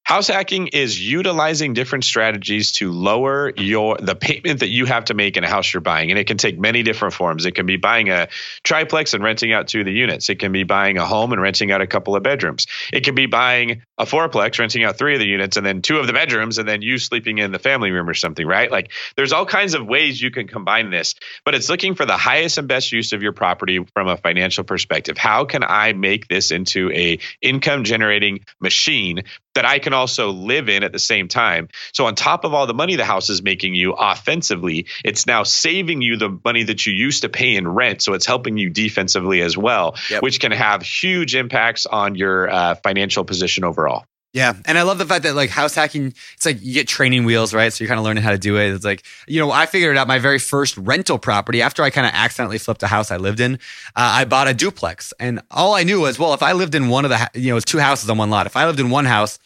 House 0.05 0.29
hacking 0.29 0.67
is 0.67 1.01
utilizing 1.01 1.73
different 1.73 2.05
strategies 2.05 2.73
to 2.73 2.93
lower 2.93 3.51
your 3.57 3.97
the 3.97 4.15
payment 4.15 4.61
that 4.61 4.69
you 4.69 4.85
have 4.85 5.07
to 5.07 5.15
make 5.15 5.39
in 5.39 5.45
a 5.45 5.49
house 5.49 5.73
you're 5.73 5.81
buying, 5.81 6.11
and 6.11 6.19
it 6.19 6.27
can 6.27 6.37
take 6.37 6.59
many 6.59 6.83
different 6.83 7.15
forms. 7.15 7.47
It 7.47 7.55
can 7.55 7.65
be 7.65 7.79
buying 7.79 8.11
a 8.11 8.29
triplex 8.63 9.15
and 9.15 9.25
renting 9.25 9.55
out 9.55 9.67
two 9.67 9.81
of 9.81 9.87
the 9.87 9.93
units. 9.93 10.29
It 10.29 10.41
can 10.41 10.53
be 10.53 10.63
buying 10.63 10.99
a 10.99 11.07
home 11.07 11.33
and 11.33 11.41
renting 11.41 11.73
out 11.73 11.81
a 11.81 11.87
couple 11.87 12.17
of 12.17 12.23
bedrooms. 12.23 12.67
It 12.93 13.03
can 13.03 13.15
be 13.15 13.25
buying 13.25 13.81
a 13.97 14.05
fourplex, 14.05 14.59
renting 14.59 14.85
out 14.85 14.99
three 14.99 15.15
of 15.15 15.21
the 15.21 15.27
units, 15.27 15.57
and 15.57 15.65
then 15.65 15.81
two 15.81 15.97
of 15.97 16.07
the 16.07 16.13
bedrooms, 16.13 16.59
and 16.59 16.69
then 16.69 16.83
you 16.83 16.99
sleeping 16.99 17.39
in 17.39 17.51
the 17.51 17.59
family 17.59 17.91
room 17.91 18.07
or 18.07 18.15
something. 18.15 18.47
Right? 18.47 18.71
Like 18.71 18.93
there's 19.17 19.33
all 19.33 19.47
kinds 19.47 19.73
of 19.73 19.87
ways 19.87 20.21
you 20.21 20.31
can 20.31 20.47
combine 20.47 20.91
this, 20.91 21.15
but 21.47 21.55
it's 21.55 21.71
looking 21.71 21.95
for 21.95 22.05
the 22.05 22.19
highest 22.19 22.59
and 22.59 22.69
best 22.69 22.93
use 22.93 23.15
of 23.15 23.23
your 23.23 23.33
property 23.33 23.83
from 23.95 24.09
a 24.09 24.19
financial 24.19 24.65
perspective. 24.65 25.17
How 25.17 25.47
can 25.47 25.65
I 25.65 25.95
make 25.95 26.29
this 26.29 26.51
into 26.51 26.91
a 26.93 27.21
income 27.41 27.85
generating 27.85 28.45
machine 28.61 29.23
that 29.55 29.65
I 29.65 29.79
can 29.79 29.93
also 29.93 30.31
live 30.31 30.69
in 30.69 30.83
at 30.83 30.93
the 30.93 30.99
same 30.99 31.29
time. 31.29 31.69
So 31.93 32.07
on 32.07 32.15
top 32.15 32.45
of 32.45 32.55
all 32.55 32.67
the 32.67 32.75
money 32.75 32.97
the 32.97 33.05
house 33.05 33.31
is 33.31 33.43
making 33.43 33.75
you 33.75 33.93
offensively, 33.93 34.87
it's 35.05 35.27
now 35.27 35.43
saving 35.43 36.03
you 36.03 36.17
the 36.17 36.39
money 36.45 36.65
that 36.65 36.87
you 36.87 36.93
used 36.93 37.23
to 37.23 37.29
pay 37.29 37.57
in 37.57 37.67
rent. 37.67 38.03
So 38.03 38.15
it's 38.15 38.27
helping 38.27 38.57
you 38.57 38.71
defensively 38.71 39.41
as 39.41 39.57
well, 39.57 39.97
Yep. 40.11 40.23
which 40.23 40.41
can 40.41 40.53
have 40.53 40.83
huge 40.83 41.35
impacts 41.35 41.87
on 41.87 42.15
your 42.15 42.51
uh, 42.51 42.75
financial 42.77 43.25
position 43.25 43.65
overall. 43.65 44.05
Yeah. 44.35 44.55
And 44.65 44.77
I 44.77 44.83
love 44.83 44.99
the 44.99 45.07
fact 45.07 45.23
that 45.23 45.37
like 45.37 45.49
house 45.49 45.77
hacking, 45.77 46.13
it's 46.35 46.45
like 46.45 46.61
you 46.61 46.75
get 46.75 46.89
training 46.89 47.25
wheels, 47.25 47.55
right? 47.55 47.73
So 47.73 47.85
you're 47.85 47.89
kind 47.89 48.01
of 48.01 48.05
learning 48.05 48.25
how 48.25 48.33
to 48.33 48.39
do 48.39 48.57
it. 48.59 48.75
It's 48.75 48.85
like, 48.85 49.05
you 49.29 49.41
know, 49.41 49.53
I 49.53 49.65
figured 49.65 49.95
it 49.95 49.99
out 49.99 50.09
my 50.09 50.19
very 50.19 50.41
first 50.41 50.77
rental 50.77 51.21
property 51.21 51.63
after 51.63 51.85
I 51.85 51.91
kind 51.91 52.05
of 52.05 52.13
accidentally 52.15 52.59
flipped 52.59 52.83
a 52.83 52.89
house 52.89 53.13
I 53.13 53.17
lived 53.17 53.39
in. 53.39 53.55
Uh, 53.55 53.59
I 53.95 54.25
bought 54.25 54.49
a 54.49 54.55
duplex. 54.55 55.15
And 55.21 55.41
all 55.53 55.75
I 55.75 55.85
knew 55.85 56.01
was, 56.01 56.19
well, 56.19 56.35
if 56.35 56.43
I 56.43 56.51
lived 56.51 56.75
in 56.75 56.89
one 56.89 57.05
of 57.05 57.13
the, 57.13 57.31
you 57.35 57.55
know, 57.55 57.61
two 57.61 57.79
houses 57.79 58.11
on 58.11 58.19
one 58.19 58.29
lot. 58.29 58.47
If 58.47 58.57
I 58.57 58.67
lived 58.67 58.81
in 58.81 58.91
one 58.91 59.05
house, 59.05 59.39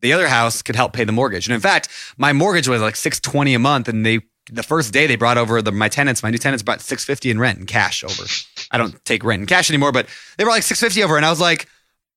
the 0.00 0.12
other 0.12 0.26
house 0.26 0.60
could 0.60 0.74
help 0.74 0.92
pay 0.92 1.04
the 1.04 1.12
mortgage. 1.12 1.46
And 1.46 1.54
in 1.54 1.60
fact, 1.60 1.88
my 2.18 2.32
mortgage 2.32 2.66
was 2.66 2.82
like 2.82 2.96
620 2.96 3.54
a 3.54 3.60
month. 3.60 3.88
And 3.88 4.04
they, 4.04 4.22
the 4.50 4.64
first 4.64 4.92
day 4.92 5.06
they 5.06 5.14
brought 5.14 5.38
over 5.38 5.62
the, 5.62 5.70
my 5.70 5.88
tenants, 5.88 6.20
my 6.20 6.30
new 6.30 6.38
tenants 6.38 6.64
brought 6.64 6.80
650 6.80 7.30
in 7.30 7.38
rent 7.38 7.60
and 7.60 7.68
cash 7.68 8.02
over. 8.02 8.24
I 8.72 8.78
don't 8.78 9.04
take 9.04 9.22
rent 9.22 9.38
and 9.38 9.48
cash 9.48 9.70
anymore, 9.70 9.92
but 9.92 10.08
they 10.36 10.42
brought 10.42 10.54
like 10.54 10.64
650 10.64 11.04
over. 11.04 11.16
And 11.16 11.24
I 11.24 11.30
was 11.30 11.40
like, 11.40 11.68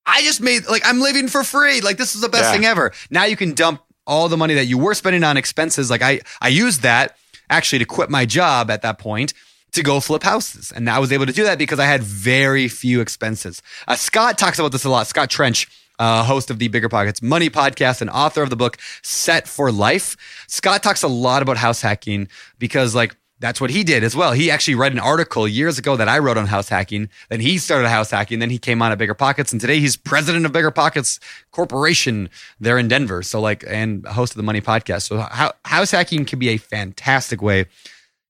I 0.05 0.21
just 0.23 0.41
made 0.41 0.65
like 0.67 0.83
I'm 0.85 0.99
living 1.01 1.27
for 1.27 1.43
free. 1.43 1.81
Like 1.81 1.97
this 1.97 2.15
is 2.15 2.21
the 2.21 2.29
best 2.29 2.45
Yeah. 2.45 2.51
thing 2.53 2.65
ever. 2.65 2.91
Now 3.09 3.25
you 3.25 3.35
can 3.35 3.53
dump 3.53 3.81
all 4.07 4.29
the 4.29 4.37
money 4.37 4.53
that 4.53 4.65
you 4.65 4.77
were 4.77 4.93
spending 4.93 5.23
on 5.23 5.35
expenses. 5.37 5.89
Like 5.89 6.01
I 6.01 6.21
I 6.41 6.49
used 6.49 6.81
that 6.83 7.17
actually 7.49 7.79
to 7.79 7.85
quit 7.85 8.09
my 8.09 8.25
job 8.25 8.69
at 8.69 8.81
that 8.83 8.97
point 8.99 9.33
to 9.71 9.83
go 9.83 9.99
flip 9.99 10.23
houses. 10.23 10.71
And 10.75 10.89
I 10.89 10.99
was 10.99 11.11
able 11.11 11.25
to 11.25 11.33
do 11.33 11.43
that 11.43 11.57
because 11.57 11.79
I 11.79 11.85
had 11.85 12.01
very 12.03 12.67
few 12.67 13.01
expenses. 13.01 13.61
Uh, 13.87 13.95
Scott 13.95 14.37
talks 14.37 14.57
about 14.57 14.71
this 14.71 14.85
a 14.85 14.89
lot. 14.89 15.05
Scott 15.07 15.29
Trench, 15.29 15.67
uh, 15.99 16.23
host 16.23 16.49
of 16.49 16.59
the 16.59 16.69
BiggerPockets 16.69 17.21
Money 17.21 17.49
podcast 17.49 17.99
and 18.01 18.09
author 18.09 18.41
of 18.41 18.49
the 18.49 18.55
book 18.55 18.77
Set 19.03 19.47
for 19.47 19.71
Life. 19.71 20.15
Scott 20.47 20.81
talks 20.81 21.03
a 21.03 21.07
lot 21.09 21.41
about 21.41 21.57
house 21.57 21.81
hacking 21.81 22.27
because 22.57 22.95
like 22.95 23.15
that's 23.39 23.59
what 23.59 23.69
he 23.69 23.83
did 23.83 24.03
as 24.03 24.15
well. 24.15 24.31
He 24.31 24.49
actually 24.49 24.75
read 24.75 24.93
an 24.93 24.99
article 24.99 25.47
years 25.47 25.77
ago 25.77 25.97
that 25.97 26.07
I 26.07 26.19
wrote 26.19 26.37
on 26.37 26.47
house 26.47 26.69
hacking. 26.69 27.09
Then 27.29 27.41
he 27.41 27.57
started 27.57 27.89
house 27.89 28.11
hacking. 28.11 28.39
Then 28.39 28.49
he 28.49 28.57
came 28.57 28.81
on 28.81 28.91
at 28.91 28.97
BiggerPockets, 28.97 29.51
and 29.51 29.59
today 29.59 29.79
he's 29.79 29.97
president 29.97 30.45
of 30.45 30.51
BiggerPockets 30.53 31.19
Corporation 31.51 32.29
there 32.59 32.77
in 32.77 32.87
Denver. 32.87 33.23
So 33.23 33.41
like, 33.41 33.63
and 33.67 34.05
host 34.07 34.33
of 34.33 34.37
the 34.37 34.43
Money 34.43 34.61
Podcast. 34.61 35.03
So 35.03 35.27
house 35.65 35.91
hacking 35.91 36.25
can 36.25 36.39
be 36.39 36.49
a 36.49 36.57
fantastic 36.57 37.41
way 37.41 37.65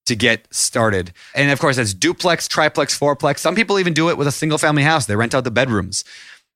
to 0.05 0.15
get 0.15 0.47
started. 0.53 1.11
And 1.33 1.51
of 1.51 1.59
course, 1.59 1.77
that's 1.77 1.93
duplex, 1.93 2.47
triplex, 2.47 2.97
fourplex. 2.97 3.39
Some 3.39 3.55
people 3.55 3.79
even 3.79 3.93
do 3.93 4.09
it 4.09 4.17
with 4.17 4.27
a 4.27 4.31
single 4.31 4.57
family 4.57 4.83
house. 4.83 5.05
They 5.05 5.15
rent 5.15 5.33
out 5.33 5.43
the 5.43 5.51
bedrooms. 5.51 6.03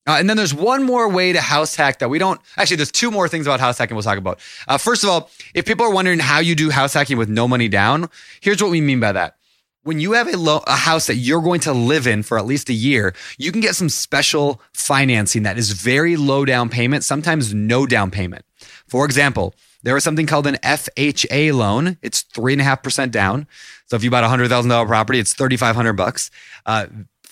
Uh, 0.10 0.18
and 0.20 0.28
then 0.28 0.38
there's 0.38 0.56
one 0.56 0.82
more 0.84 1.08
way 1.08 1.32
to 1.34 1.42
house 1.42 1.76
hack 1.76 2.00
that 2.00 2.10
we 2.10 2.18
don't 2.18 2.42
actually, 2.58 2.78
there's 2.78 2.92
two 2.92 3.12
more 3.12 3.28
things 3.30 3.46
about 3.46 3.60
house 3.60 3.78
hacking 3.78 3.96
we'll 3.96 4.10
talk 4.12 4.18
about. 4.18 4.40
Uh, 4.68 4.78
first 4.78 5.04
of 5.04 5.10
all, 5.10 5.30
if 5.54 5.66
people 5.66 5.86
are 5.86 5.94
wondering 5.94 6.20
how 6.20 6.40
you 6.40 6.56
do 6.56 6.72
house 6.72 6.94
hacking 6.94 7.18
with 7.22 7.30
no 7.30 7.48
money 7.48 7.68
down, 7.68 8.10
here's 8.42 8.62
what 8.64 8.72
we 8.72 8.82
mean 8.82 9.00
by 9.00 9.12
that. 9.12 9.36
when 9.84 10.00
you 10.00 10.12
have 10.14 10.28
a, 10.28 10.38
lo- 10.38 10.64
a 10.68 10.76
house 10.76 11.08
that 11.08 11.16
you're 11.16 11.42
going 11.42 11.60
to 11.62 11.74
live 11.74 12.06
in 12.08 12.24
for 12.24 12.38
at 12.38 12.46
least 12.46 12.70
a 12.70 12.74
year, 12.74 13.14
you 13.38 13.52
can 13.52 13.62
get 13.62 13.76
some 13.76 13.90
special 13.90 14.62
financing 14.74 15.44
that 15.44 15.58
is 15.58 15.72
very 15.72 16.16
low 16.18 16.46
down 16.46 16.70
payment, 16.70 17.04
sometimes 17.04 17.54
no 17.54 17.86
down 17.86 18.12
payment. 18.12 18.44
For 18.88 19.06
example, 19.06 19.54
there 19.84 19.96
is 19.96 20.04
something 20.04 20.26
called 20.28 20.48
an 20.48 20.58
FHA 20.64 21.54
loan. 21.54 21.98
It's 22.02 22.22
three 22.22 22.54
and 22.54 22.62
a 22.62 22.66
half 22.66 22.84
percent 22.84 23.12
down. 23.12 23.48
So 23.88 23.96
if 23.96 24.04
you 24.04 24.12
bought 24.12 24.24
a 24.26 24.28
hundred 24.30 24.50
thousand 24.50 24.70
dollar 24.70 24.86
property, 24.86 25.20
it's 25.20 25.34
thirty 25.34 25.58
five 25.58 25.76
hundred 25.76 25.94
bucks. 25.94 26.30
Uh, 26.66 26.88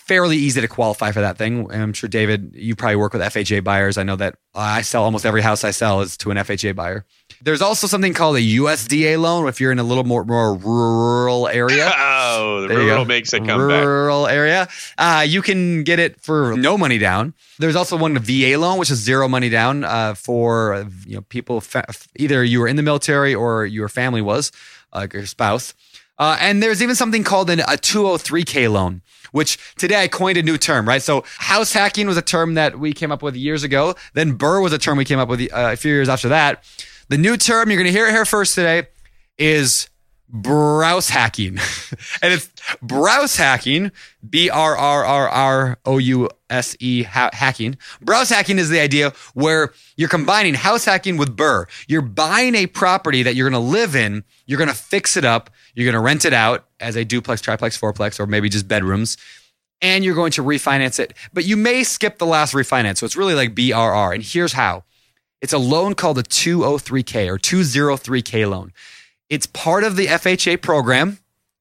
fairly 0.08 0.38
easy 0.38 0.62
to 0.62 0.68
qualify 0.68 1.12
for 1.12 1.22
that 1.22 1.38
thing. 1.38 1.70
And 1.72 1.82
I'm 1.84 1.94
sure 1.94 2.08
David, 2.10 2.52
you 2.56 2.76
probably 2.76 2.96
work 2.96 3.14
with 3.14 3.22
FHA 3.22 3.64
buyers. 3.64 3.98
I 3.98 4.04
know 4.04 4.16
that 4.16 4.36
I 4.56 4.82
sell 4.82 5.04
almost 5.04 5.26
every 5.26 5.42
house 5.42 5.64
I 5.64 5.72
sell 5.72 6.02
is 6.02 6.16
to 6.18 6.32
an 6.32 6.38
FHA 6.38 6.76
buyer. 6.76 7.06
There's 7.42 7.62
also 7.62 7.88
something 7.88 8.14
called 8.14 8.38
a 8.38 8.42
USDA 8.42 9.20
loan 9.20 9.48
if 9.48 9.60
you're 9.62 9.72
in 9.72 9.80
a 9.80 9.84
little 9.84 10.04
more 10.06 10.24
more 10.24 10.56
rural 10.56 11.48
area. 11.48 11.92
Oh, 12.40 12.62
the 12.62 12.68
There 12.68 12.78
rural 12.78 13.06
makes 13.06 13.34
it 13.34 13.40
come 13.46 13.68
back. 13.68 13.84
rural 13.84 14.28
area. 14.28 14.68
Uh, 14.98 15.26
you 15.28 15.42
can 15.42 15.84
get 15.84 15.98
it 15.98 16.22
for 16.22 16.56
no 16.56 16.78
money 16.78 16.98
down. 17.00 17.34
There's 17.58 17.76
also 17.76 17.98
one 17.98 18.18
VA 18.20 18.58
loan, 18.60 18.78
which 18.78 18.92
is 18.92 19.00
zero 19.00 19.28
money 19.28 19.50
down 19.50 19.84
uh, 19.84 20.14
for 20.14 20.74
uh, 20.74 20.86
you 21.06 21.16
know 21.16 21.22
people 21.24 21.62
fa- 21.62 21.86
either 22.18 22.44
you 22.44 22.60
were 22.60 22.68
in 22.68 22.76
the 22.76 22.84
military 22.84 23.34
or 23.34 23.66
your 23.66 23.90
family 23.90 24.22
was, 24.22 24.52
like 24.94 25.14
your 25.14 25.26
spouse. 25.26 25.74
Uh, 26.20 26.38
and 26.40 26.62
there's 26.62 26.82
even 26.84 26.96
something 26.96 27.24
called 27.24 27.50
an, 27.50 27.60
a 27.62 27.78
203k 27.78 28.72
loan, 28.72 29.02
which 29.32 29.58
today 29.76 30.04
I 30.04 30.08
coined 30.08 30.38
a 30.38 30.44
new 30.44 30.58
term, 30.58 30.88
right? 30.88 31.02
So 31.02 31.24
house 31.38 31.74
hacking 31.74 32.08
was 32.08 32.18
a 32.18 32.22
term 32.22 32.56
that 32.56 32.80
we 32.80 32.94
came 32.94 33.12
up 33.12 33.22
with 33.22 33.36
years 33.36 33.64
ago. 33.64 33.96
Then 34.14 34.38
BRRRR 34.38 34.64
was 34.64 34.74
a 34.74 34.78
term 34.78 34.98
we 34.98 35.06
came 35.06 35.20
up 35.20 35.30
with 35.30 35.42
uh, 35.42 35.72
a 35.74 35.76
few 35.76 35.94
years 35.94 36.10
after 36.10 36.30
that. 36.30 36.64
The 37.10 37.18
new 37.18 37.38
term 37.38 37.70
you're 37.70 37.78
going 37.78 37.92
to 37.92 37.98
hear 37.98 38.08
it 38.08 38.12
here 38.12 38.26
first 38.26 38.56
today 38.56 38.88
is 39.38 39.90
browse 40.30 41.10
hacking. 41.10 41.58
and 42.22 42.34
it's 42.34 42.50
browse 42.82 43.36
hacking, 43.36 43.92
B 44.30 44.50
R 44.50 44.76
R 44.76 45.06
R 45.06 45.30
R 45.30 45.78
O 45.86 45.98
U 45.98 46.30
S 46.50 46.76
E 46.80 47.04
hacking. 47.04 47.78
Browse 48.02 48.30
hacking 48.30 48.60
is 48.60 48.70
the 48.70 48.80
idea 48.80 49.14
where 49.34 49.74
you're 49.96 50.10
combining 50.10 50.54
house 50.54 50.86
hacking 50.86 51.18
with 51.18 51.36
BRRRR. 51.36 51.66
You're 51.88 52.02
buying 52.02 52.56
a 52.56 52.68
property 52.68 53.24
that 53.24 53.36
you're 53.36 53.50
going 53.50 53.62
to 53.62 53.72
live 53.72 53.96
in, 53.96 54.24
you're 54.46 54.58
going 54.58 54.70
to 54.70 54.76
fix 54.76 55.18
it 55.18 55.26
up, 55.26 55.50
you're 55.78 55.86
going 55.86 55.94
to 55.94 56.04
rent 56.04 56.26
it 56.26 56.34
out 56.34 56.66
as 56.80 56.96
a 56.96 57.06
duplex, 57.06 57.40
triplex, 57.40 57.78
fourplex, 57.78 58.20
or 58.20 58.26
maybe 58.26 58.50
just 58.50 58.68
bedrooms. 58.68 59.16
And 59.80 60.04
you're 60.04 60.16
going 60.16 60.32
to 60.32 60.44
refinance 60.44 61.00
it, 61.00 61.14
but 61.34 61.46
you 61.46 61.56
may 61.56 61.84
skip 61.84 62.18
the 62.18 62.26
last 62.26 62.56
refinance. 62.56 62.98
So 62.98 63.06
it's 63.06 63.16
really 63.16 63.36
like 63.36 63.54
BRR. 63.54 64.16
And 64.16 64.24
here's 64.24 64.54
how 64.54 64.86
it's 65.40 65.54
a 65.54 65.60
loan 65.60 65.94
called 65.94 66.18
a 66.18 66.24
203K 66.24 67.30
or 67.30 67.38
203K 67.38 68.50
loan. 68.50 68.74
It's 69.30 69.46
part 69.46 69.84
of 69.84 69.98
the 69.98 70.08
FHA 70.08 70.64
program. 70.64 71.20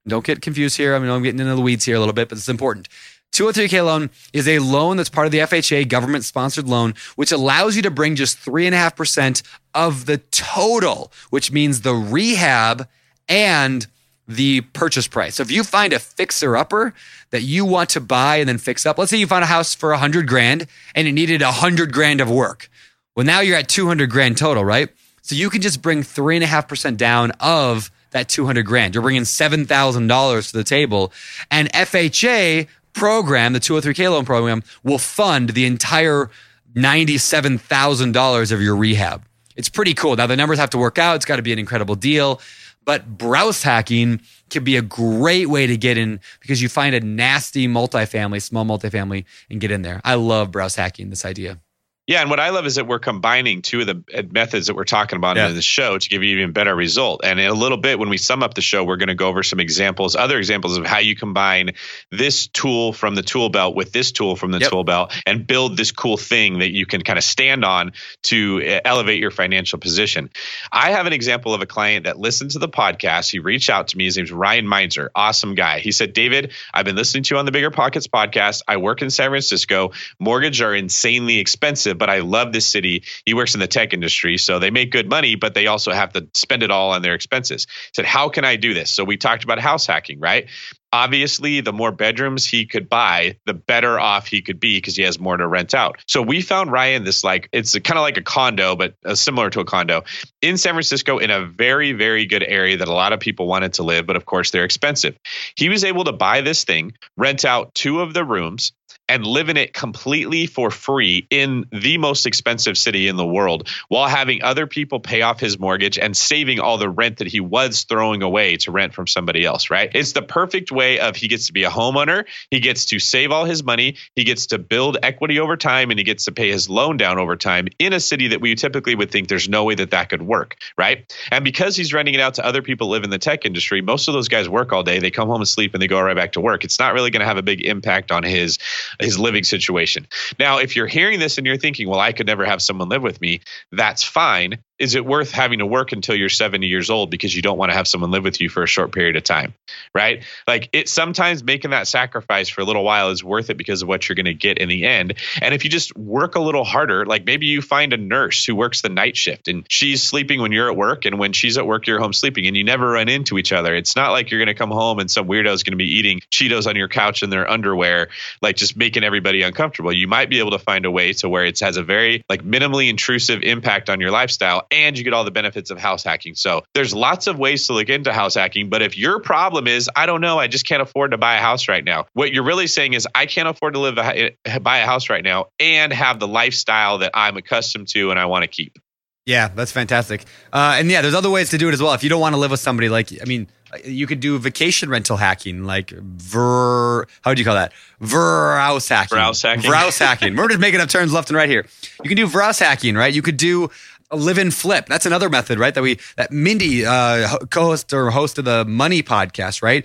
Don't 0.08 0.24
get 0.24 0.40
confused 0.40 0.78
here. 0.78 0.96
I 0.96 0.98
mean, 0.98 1.10
I'm 1.10 1.22
getting 1.22 1.40
into 1.40 1.54
the 1.54 1.60
weeds 1.60 1.84
here 1.84 1.96
a 1.96 1.98
little 1.98 2.14
bit, 2.14 2.30
but 2.30 2.38
it's 2.38 2.48
important. 2.48 2.88
203K 3.34 3.84
loan 3.84 4.08
is 4.32 4.48
a 4.48 4.60
loan 4.60 4.96
that's 4.96 5.10
part 5.10 5.26
of 5.26 5.32
the 5.32 5.40
FHA 5.40 5.90
government 5.90 6.24
sponsored 6.24 6.66
loan, 6.66 6.94
which 7.16 7.32
allows 7.32 7.76
you 7.76 7.82
to 7.82 7.90
bring 7.90 8.16
just 8.16 8.38
3.5% 8.38 9.42
of 9.74 10.06
the 10.06 10.16
total, 10.30 11.12
which 11.28 11.52
means 11.52 11.82
the 11.82 11.92
rehab 11.92 12.88
and 13.28 13.86
the 14.28 14.60
purchase 14.60 15.06
price. 15.06 15.36
So 15.36 15.42
if 15.42 15.50
you 15.50 15.62
find 15.62 15.92
a 15.92 15.98
fixer 15.98 16.56
upper 16.56 16.94
that 17.30 17.42
you 17.42 17.64
want 17.64 17.90
to 17.90 18.00
buy 18.00 18.36
and 18.36 18.48
then 18.48 18.58
fix 18.58 18.84
up, 18.84 18.98
let's 18.98 19.10
say 19.10 19.18
you 19.18 19.26
found 19.26 19.44
a 19.44 19.48
house 19.48 19.74
for 19.74 19.90
a 19.90 19.94
100 19.94 20.26
grand 20.26 20.66
and 20.94 21.06
it 21.06 21.12
needed 21.12 21.42
a 21.42 21.46
100 21.46 21.92
grand 21.92 22.20
of 22.20 22.30
work. 22.30 22.68
Well, 23.14 23.26
now 23.26 23.40
you're 23.40 23.56
at 23.56 23.68
200 23.68 24.10
grand 24.10 24.36
total, 24.36 24.64
right? 24.64 24.88
So 25.22 25.34
you 25.34 25.50
can 25.50 25.62
just 25.62 25.82
bring 25.82 26.02
3.5% 26.02 26.96
down 26.96 27.32
of 27.40 27.90
that 28.10 28.28
200 28.28 28.64
grand. 28.64 28.94
You're 28.94 29.02
bringing 29.02 29.22
$7,000 29.22 30.50
to 30.50 30.56
the 30.56 30.64
table. 30.64 31.12
And 31.50 31.72
FHA 31.72 32.68
program, 32.92 33.52
the 33.52 33.60
203K 33.60 34.10
loan 34.10 34.24
program, 34.24 34.62
will 34.82 34.98
fund 34.98 35.50
the 35.50 35.66
entire 35.66 36.30
$97,000 36.74 38.52
of 38.52 38.62
your 38.62 38.76
rehab. 38.76 39.24
It's 39.56 39.68
pretty 39.68 39.94
cool. 39.94 40.16
Now, 40.16 40.26
the 40.26 40.36
numbers 40.36 40.58
have 40.58 40.70
to 40.70 40.78
work 40.78 40.98
out. 40.98 41.16
It's 41.16 41.24
got 41.24 41.36
to 41.36 41.42
be 41.42 41.52
an 41.52 41.58
incredible 41.58 41.94
deal. 41.94 42.40
But 42.86 43.18
browse 43.18 43.62
hacking 43.62 44.22
can 44.48 44.64
be 44.64 44.76
a 44.76 44.82
great 44.82 45.46
way 45.50 45.66
to 45.66 45.76
get 45.76 45.98
in 45.98 46.20
because 46.40 46.62
you 46.62 46.68
find 46.70 46.94
a 46.94 47.00
nasty 47.00 47.68
multifamily, 47.68 48.40
small 48.40 48.64
multifamily, 48.64 49.24
and 49.50 49.60
get 49.60 49.72
in 49.72 49.82
there. 49.82 50.00
I 50.04 50.14
love 50.14 50.52
browse 50.52 50.76
hacking, 50.76 51.10
this 51.10 51.24
idea. 51.24 51.58
Yeah, 52.06 52.20
and 52.20 52.30
what 52.30 52.38
I 52.38 52.50
love 52.50 52.66
is 52.66 52.76
that 52.76 52.86
we're 52.86 53.00
combining 53.00 53.62
two 53.62 53.80
of 53.80 53.86
the 53.88 54.04
uh, 54.16 54.22
methods 54.30 54.68
that 54.68 54.76
we're 54.76 54.84
talking 54.84 55.16
about 55.16 55.36
Yeah. 55.36 55.48
in 55.48 55.56
the 55.56 55.62
show 55.62 55.98
to 55.98 56.08
give 56.08 56.22
you 56.22 56.36
even 56.38 56.52
better 56.52 56.72
result. 56.72 57.22
And 57.24 57.40
in 57.40 57.48
a 57.48 57.52
little 57.52 57.78
bit, 57.78 57.98
when 57.98 58.08
we 58.10 58.16
sum 58.16 58.44
up 58.44 58.54
the 58.54 58.62
show, 58.62 58.84
we're 58.84 58.96
going 58.96 59.08
to 59.08 59.16
go 59.16 59.26
over 59.26 59.42
some 59.42 59.58
examples, 59.58 60.14
other 60.14 60.38
examples 60.38 60.76
of 60.76 60.86
how 60.86 60.98
you 60.98 61.16
combine 61.16 61.72
this 62.12 62.46
tool 62.46 62.92
from 62.92 63.16
the 63.16 63.22
tool 63.22 63.48
belt 63.48 63.74
with 63.74 63.90
this 63.92 64.12
tool 64.12 64.36
from 64.36 64.52
the 64.52 64.60
Yep. 64.60 64.70
tool 64.70 64.84
belt 64.84 65.12
and 65.26 65.46
build 65.48 65.76
this 65.76 65.90
cool 65.90 66.16
thing 66.16 66.60
that 66.60 66.70
you 66.70 66.86
can 66.86 67.02
kind 67.02 67.18
of 67.18 67.24
stand 67.24 67.64
on 67.64 67.92
to 68.24 68.62
uh, 68.64 68.80
elevate 68.84 69.18
your 69.18 69.32
financial 69.32 69.80
position. 69.80 70.30
I 70.70 70.92
have 70.92 71.06
an 71.06 71.12
example 71.12 71.54
of 71.54 71.60
a 71.60 71.66
client 71.66 72.04
that 72.04 72.18
listened 72.20 72.52
to 72.52 72.60
the 72.60 72.68
podcast. 72.68 73.32
He 73.32 73.40
reached 73.40 73.68
out 73.68 73.88
to 73.88 73.98
me. 73.98 74.04
His 74.04 74.16
name's 74.16 74.30
Ryan 74.30 74.68
Meinzer, 74.68 75.10
awesome 75.16 75.56
guy. 75.56 75.80
He 75.80 75.90
said, 75.90 76.12
David, 76.12 76.52
I've 76.72 76.84
been 76.84 76.94
listening 76.96 77.24
to 77.24 77.34
you 77.34 77.38
on 77.40 77.46
the 77.46 77.52
BiggerPockets 77.52 78.06
podcast. 78.08 78.62
I 78.68 78.76
work 78.76 79.02
in 79.02 79.10
San 79.10 79.30
Francisco. 79.30 79.90
Mortgages 80.20 80.60
are 80.60 80.72
insanely 80.74 81.38
expensive, 81.38 81.95
but 81.96 82.10
I 82.10 82.20
love 82.20 82.52
this 82.52 82.66
city. 82.66 83.04
He 83.24 83.34
works 83.34 83.54
in 83.54 83.60
the 83.60 83.66
tech 83.66 83.92
industry, 83.92 84.38
so 84.38 84.58
they 84.58 84.70
make 84.70 84.90
good 84.90 85.08
money, 85.08 85.34
but 85.34 85.54
they 85.54 85.66
also 85.66 85.92
have 85.92 86.12
to 86.14 86.28
spend 86.34 86.62
it 86.62 86.70
all 86.70 86.92
on 86.92 87.02
their 87.02 87.14
expenses. 87.14 87.66
He 87.66 87.90
said, 87.94 88.04
How 88.04 88.28
can 88.28 88.44
I 88.44 88.56
do 88.56 88.74
this? 88.74 88.90
So 88.90 89.04
we 89.04 89.16
talked 89.16 89.44
about 89.44 89.58
house 89.58 89.86
hacking, 89.86 90.20
right? 90.20 90.48
Obviously, 90.92 91.60
the 91.60 91.72
more 91.72 91.92
bedrooms 91.92 92.46
he 92.46 92.64
could 92.64 92.88
buy, 92.88 93.36
the 93.44 93.52
better 93.52 93.98
off 93.98 94.26
he 94.26 94.40
could 94.40 94.60
be 94.60 94.78
because 94.78 94.96
he 94.96 95.02
has 95.02 95.18
more 95.18 95.36
to 95.36 95.46
rent 95.46 95.74
out. 95.74 95.98
So 96.06 96.22
we 96.22 96.40
found 96.40 96.72
Ryan 96.72 97.04
this 97.04 97.24
like 97.24 97.48
it's 97.52 97.72
kind 97.80 97.98
of 97.98 98.02
like 98.02 98.16
a 98.16 98.22
condo, 98.22 98.76
but 98.76 98.94
uh, 99.04 99.14
similar 99.14 99.50
to 99.50 99.60
a 99.60 99.64
condo 99.64 100.04
in 100.40 100.56
San 100.56 100.72
Francisco 100.72 101.18
in 101.18 101.30
a 101.30 101.44
very, 101.44 101.92
very 101.92 102.24
good 102.24 102.42
area 102.42 102.78
that 102.78 102.88
a 102.88 102.92
lot 102.92 103.12
of 103.12 103.20
people 103.20 103.46
wanted 103.46 103.74
to 103.74 103.82
live, 103.82 104.06
but 104.06 104.16
of 104.16 104.24
course 104.24 104.52
they're 104.52 104.64
expensive. 104.64 105.18
He 105.56 105.68
was 105.68 105.84
able 105.84 106.04
to 106.04 106.12
buy 106.12 106.40
this 106.40 106.64
thing, 106.64 106.94
rent 107.16 107.44
out 107.44 107.74
two 107.74 108.00
of 108.00 108.14
the 108.14 108.24
rooms, 108.24 108.72
and 109.08 109.26
live 109.26 109.48
in 109.48 109.56
it 109.56 109.72
completely 109.72 110.46
for 110.46 110.70
free 110.70 111.26
in 111.30 111.66
the 111.70 111.98
most 111.98 112.26
expensive 112.26 112.76
city 112.76 113.08
in 113.08 113.16
the 113.16 113.26
world 113.26 113.68
while 113.88 114.08
having 114.08 114.42
other 114.42 114.66
people 114.66 115.00
pay 115.00 115.22
off 115.22 115.40
his 115.40 115.58
mortgage 115.58 115.98
and 115.98 116.16
saving 116.16 116.60
all 116.60 116.78
the 116.78 116.88
rent 116.88 117.18
that 117.18 117.26
he 117.26 117.40
was 117.40 117.84
throwing 117.84 118.22
away 118.22 118.56
to 118.56 118.70
rent 118.70 118.94
from 118.94 119.06
somebody 119.06 119.44
else, 119.44 119.70
right? 119.70 119.90
It's 119.94 120.12
the 120.12 120.22
perfect 120.22 120.72
way 120.72 120.98
of 121.00 121.16
he 121.16 121.28
gets 121.28 121.46
to 121.46 121.52
be 121.52 121.64
a 121.64 121.70
homeowner, 121.70 122.24
he 122.50 122.60
gets 122.60 122.86
to 122.86 122.98
save 122.98 123.30
all 123.30 123.44
his 123.44 123.62
money, 123.62 123.96
he 124.14 124.24
gets 124.24 124.46
to 124.46 124.58
build 124.58 124.98
equity 125.02 125.38
over 125.40 125.56
time 125.56 125.90
and 125.90 125.98
he 125.98 126.04
gets 126.04 126.24
to 126.24 126.32
pay 126.32 126.50
his 126.50 126.68
loan 126.68 126.96
down 126.96 127.18
over 127.18 127.36
time 127.36 127.68
in 127.78 127.92
a 127.92 128.00
city 128.00 128.28
that 128.28 128.40
we 128.40 128.54
typically 128.54 128.94
would 128.94 129.10
think 129.10 129.28
there's 129.28 129.48
no 129.48 129.64
way 129.64 129.74
that 129.74 129.90
that 129.90 130.08
could 130.08 130.22
work, 130.22 130.56
right? 130.76 131.12
And 131.30 131.44
because 131.44 131.76
he's 131.76 131.92
renting 131.92 132.14
it 132.14 132.20
out 132.20 132.34
to 132.34 132.44
other 132.44 132.62
people 132.62 132.88
live 132.88 133.04
in 133.04 133.10
the 133.10 133.18
tech 133.18 133.44
industry, 133.44 133.80
most 133.80 134.08
of 134.08 134.14
those 134.14 134.28
guys 134.28 134.48
work 134.48 134.72
all 134.72 134.82
day, 134.82 134.98
they 134.98 135.10
come 135.10 135.28
home 135.28 135.40
and 135.40 135.48
sleep 135.48 135.74
and 135.74 135.82
they 135.82 135.86
go 135.86 136.00
right 136.00 136.16
back 136.16 136.32
to 136.32 136.40
work. 136.40 136.64
It's 136.64 136.78
not 136.78 136.94
really 136.94 137.10
going 137.10 137.20
to 137.20 137.26
have 137.26 137.36
a 137.36 137.42
big 137.42 137.62
impact 137.62 138.10
on 138.10 138.22
his 138.22 138.58
his 139.00 139.18
living 139.18 139.44
situation. 139.44 140.06
Now, 140.38 140.58
if 140.58 140.76
you're 140.76 140.86
hearing 140.86 141.18
this 141.18 141.38
and 141.38 141.46
you're 141.46 141.56
thinking, 141.56 141.88
well, 141.88 142.00
I 142.00 142.12
could 142.12 142.26
never 142.26 142.44
have 142.44 142.62
someone 142.62 142.88
live 142.88 143.02
with 143.02 143.20
me, 143.20 143.40
that's 143.72 144.02
fine. 144.02 144.58
Is 144.78 144.94
it 144.94 145.06
worth 145.06 145.30
having 145.30 145.60
to 145.60 145.66
work 145.66 145.92
until 145.92 146.14
you're 146.14 146.28
70 146.28 146.66
years 146.66 146.90
old 146.90 147.10
because 147.10 147.34
you 147.34 147.42
don't 147.42 147.56
want 147.56 147.70
to 147.70 147.76
have 147.76 147.88
someone 147.88 148.10
live 148.10 148.24
with 148.24 148.40
you 148.40 148.48
for 148.48 148.62
a 148.62 148.66
short 148.66 148.92
period 148.92 149.16
of 149.16 149.24
time? 149.24 149.54
Right? 149.94 150.24
Like 150.46 150.68
it 150.72 150.88
sometimes 150.88 151.42
making 151.42 151.70
that 151.70 151.88
sacrifice 151.88 152.48
for 152.48 152.60
a 152.60 152.64
little 152.64 152.84
while 152.84 153.10
is 153.10 153.24
worth 153.24 153.48
it 153.48 153.56
because 153.56 153.82
of 153.82 153.88
what 153.88 154.08
you're 154.08 154.16
going 154.16 154.26
to 154.26 154.34
get 154.34 154.58
in 154.58 154.68
the 154.68 154.84
end. 154.84 155.14
And 155.40 155.54
if 155.54 155.64
you 155.64 155.70
just 155.70 155.96
work 155.96 156.34
a 156.34 156.40
little 156.40 156.64
harder, 156.64 157.06
like 157.06 157.24
maybe 157.24 157.46
you 157.46 157.62
find 157.62 157.92
a 157.92 157.96
nurse 157.96 158.44
who 158.44 158.54
works 158.54 158.82
the 158.82 158.90
night 158.90 159.16
shift 159.16 159.48
and 159.48 159.64
she's 159.68 160.02
sleeping 160.02 160.40
when 160.40 160.52
you're 160.52 160.70
at 160.70 160.76
work 160.76 161.06
and 161.06 161.18
when 161.18 161.32
she's 161.32 161.56
at 161.56 161.66
work 161.66 161.86
you're 161.86 161.98
home 161.98 162.12
sleeping 162.12 162.46
and 162.46 162.56
you 162.56 162.64
never 162.64 162.90
run 162.90 163.08
into 163.08 163.38
each 163.38 163.52
other. 163.52 163.74
It's 163.74 163.96
not 163.96 164.10
like 164.10 164.30
you're 164.30 164.40
going 164.40 164.54
to 164.54 164.54
come 164.54 164.70
home 164.70 164.98
and 164.98 165.10
some 165.10 165.26
weirdo 165.26 165.52
is 165.52 165.62
going 165.62 165.72
to 165.72 165.76
be 165.78 165.96
eating 165.96 166.20
Cheetos 166.30 166.66
on 166.66 166.76
your 166.76 166.88
couch 166.88 167.22
in 167.22 167.30
their 167.30 167.50
underwear, 167.50 168.08
like 168.42 168.56
just 168.56 168.76
making 168.76 169.04
everybody 169.04 169.42
uncomfortable. 169.42 169.92
You 169.92 170.06
might 170.06 170.28
be 170.28 170.38
able 170.38 170.50
to 170.50 170.58
find 170.58 170.84
a 170.84 170.90
way 170.90 171.14
to 171.14 171.28
where 171.28 171.46
it 171.46 171.60
has 171.60 171.78
a 171.78 171.82
very 171.82 172.24
like 172.28 172.42
minimally 172.42 172.90
intrusive 172.90 173.42
impact 173.42 173.88
on 173.88 174.00
your 174.00 174.10
lifestyle 174.10 174.65
and 174.70 174.96
you 174.96 175.04
get 175.04 175.12
all 175.12 175.24
the 175.24 175.30
benefits 175.30 175.70
of 175.70 175.78
house 175.78 176.02
hacking. 176.02 176.34
So 176.34 176.62
there's 176.74 176.94
lots 176.94 177.26
of 177.26 177.38
ways 177.38 177.66
to 177.66 177.72
look 177.72 177.88
into 177.88 178.12
house 178.12 178.34
hacking, 178.34 178.68
but 178.68 178.82
if 178.82 178.96
your 178.96 179.20
problem 179.20 179.66
is 179.66 179.88
I 179.94 180.06
don't 180.06 180.20
know, 180.20 180.38
I 180.38 180.46
just 180.46 180.66
can't 180.66 180.82
afford 180.82 181.12
to 181.12 181.18
buy 181.18 181.36
a 181.36 181.40
house 181.40 181.68
right 181.68 181.84
now. 181.84 182.06
What 182.12 182.32
you're 182.32 182.44
really 182.44 182.66
saying 182.66 182.94
is 182.94 183.06
I 183.14 183.26
can't 183.26 183.48
afford 183.48 183.74
to 183.74 183.80
live 183.80 183.98
a, 183.98 184.58
buy 184.60 184.78
a 184.78 184.86
house 184.86 185.08
right 185.08 185.24
now 185.24 185.46
and 185.60 185.92
have 185.92 186.20
the 186.20 186.28
lifestyle 186.28 186.98
that 186.98 187.12
I'm 187.14 187.36
accustomed 187.36 187.88
to 187.88 188.10
and 188.10 188.18
I 188.18 188.26
want 188.26 188.42
to 188.42 188.48
keep. 188.48 188.78
Yeah, 189.26 189.48
that's 189.48 189.72
fantastic. 189.72 190.24
Uh, 190.52 190.76
and 190.78 190.88
yeah, 190.88 191.02
there's 191.02 191.14
other 191.14 191.30
ways 191.30 191.50
to 191.50 191.58
do 191.58 191.68
it 191.68 191.72
as 191.72 191.82
well. 191.82 191.92
If 191.94 192.04
you 192.04 192.08
don't 192.08 192.20
want 192.20 192.34
to 192.34 192.38
live 192.38 192.52
with 192.52 192.60
somebody, 192.60 192.88
like 192.88 193.10
I 193.20 193.24
mean, 193.24 193.48
you 193.84 194.06
could 194.06 194.20
do 194.20 194.38
vacation 194.38 194.88
rental 194.88 195.16
hacking, 195.16 195.64
like 195.64 195.90
ver. 195.90 197.06
How 197.22 197.32
would 197.32 197.38
you 197.38 197.44
call 197.44 197.56
that? 197.56 197.72
Vrouse 198.00 198.88
hacking. 198.88 199.18
Vrouse 199.18 199.42
hacking. 199.42 200.06
Hacking. 200.06 200.36
We're 200.36 200.46
just 200.46 200.60
making 200.60 200.80
up 200.80 200.88
terms 200.88 201.12
left 201.12 201.28
and 201.28 201.36
right 201.36 201.48
here. 201.48 201.66
You 202.04 202.08
can 202.08 202.16
do 202.16 202.28
vrouse 202.28 202.60
hacking, 202.60 202.94
right? 202.94 203.12
You 203.12 203.20
could 203.22 203.36
do 203.36 203.70
a 204.10 204.16
live-in 204.16 204.50
flip. 204.50 204.86
That's 204.86 205.06
another 205.06 205.28
method, 205.28 205.58
right? 205.58 205.74
That 205.74 205.82
we 205.82 205.98
that 206.16 206.30
Mindy, 206.30 206.86
uh, 206.86 207.38
co-host 207.50 207.92
or 207.92 208.10
host 208.10 208.38
of 208.38 208.44
the 208.44 208.64
Money 208.64 209.02
podcast, 209.02 209.62
right? 209.62 209.84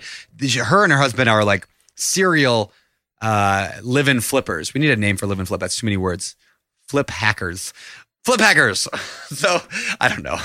Her 0.64 0.84
and 0.84 0.92
her 0.92 0.98
husband 0.98 1.28
are 1.28 1.44
like 1.44 1.66
serial 1.96 2.72
uh, 3.20 3.70
live-in 3.82 4.20
flippers. 4.20 4.74
We 4.74 4.80
need 4.80 4.90
a 4.90 4.96
name 4.96 5.16
for 5.16 5.26
live-in 5.26 5.46
flip. 5.46 5.60
That's 5.60 5.76
too 5.76 5.86
many 5.86 5.96
words. 5.96 6.36
Flip 6.88 7.08
hackers 7.08 7.72
flip 8.24 8.40
hackers. 8.40 8.88
so 9.30 9.60
I 10.00 10.08
don't 10.08 10.22
know. 10.22 10.38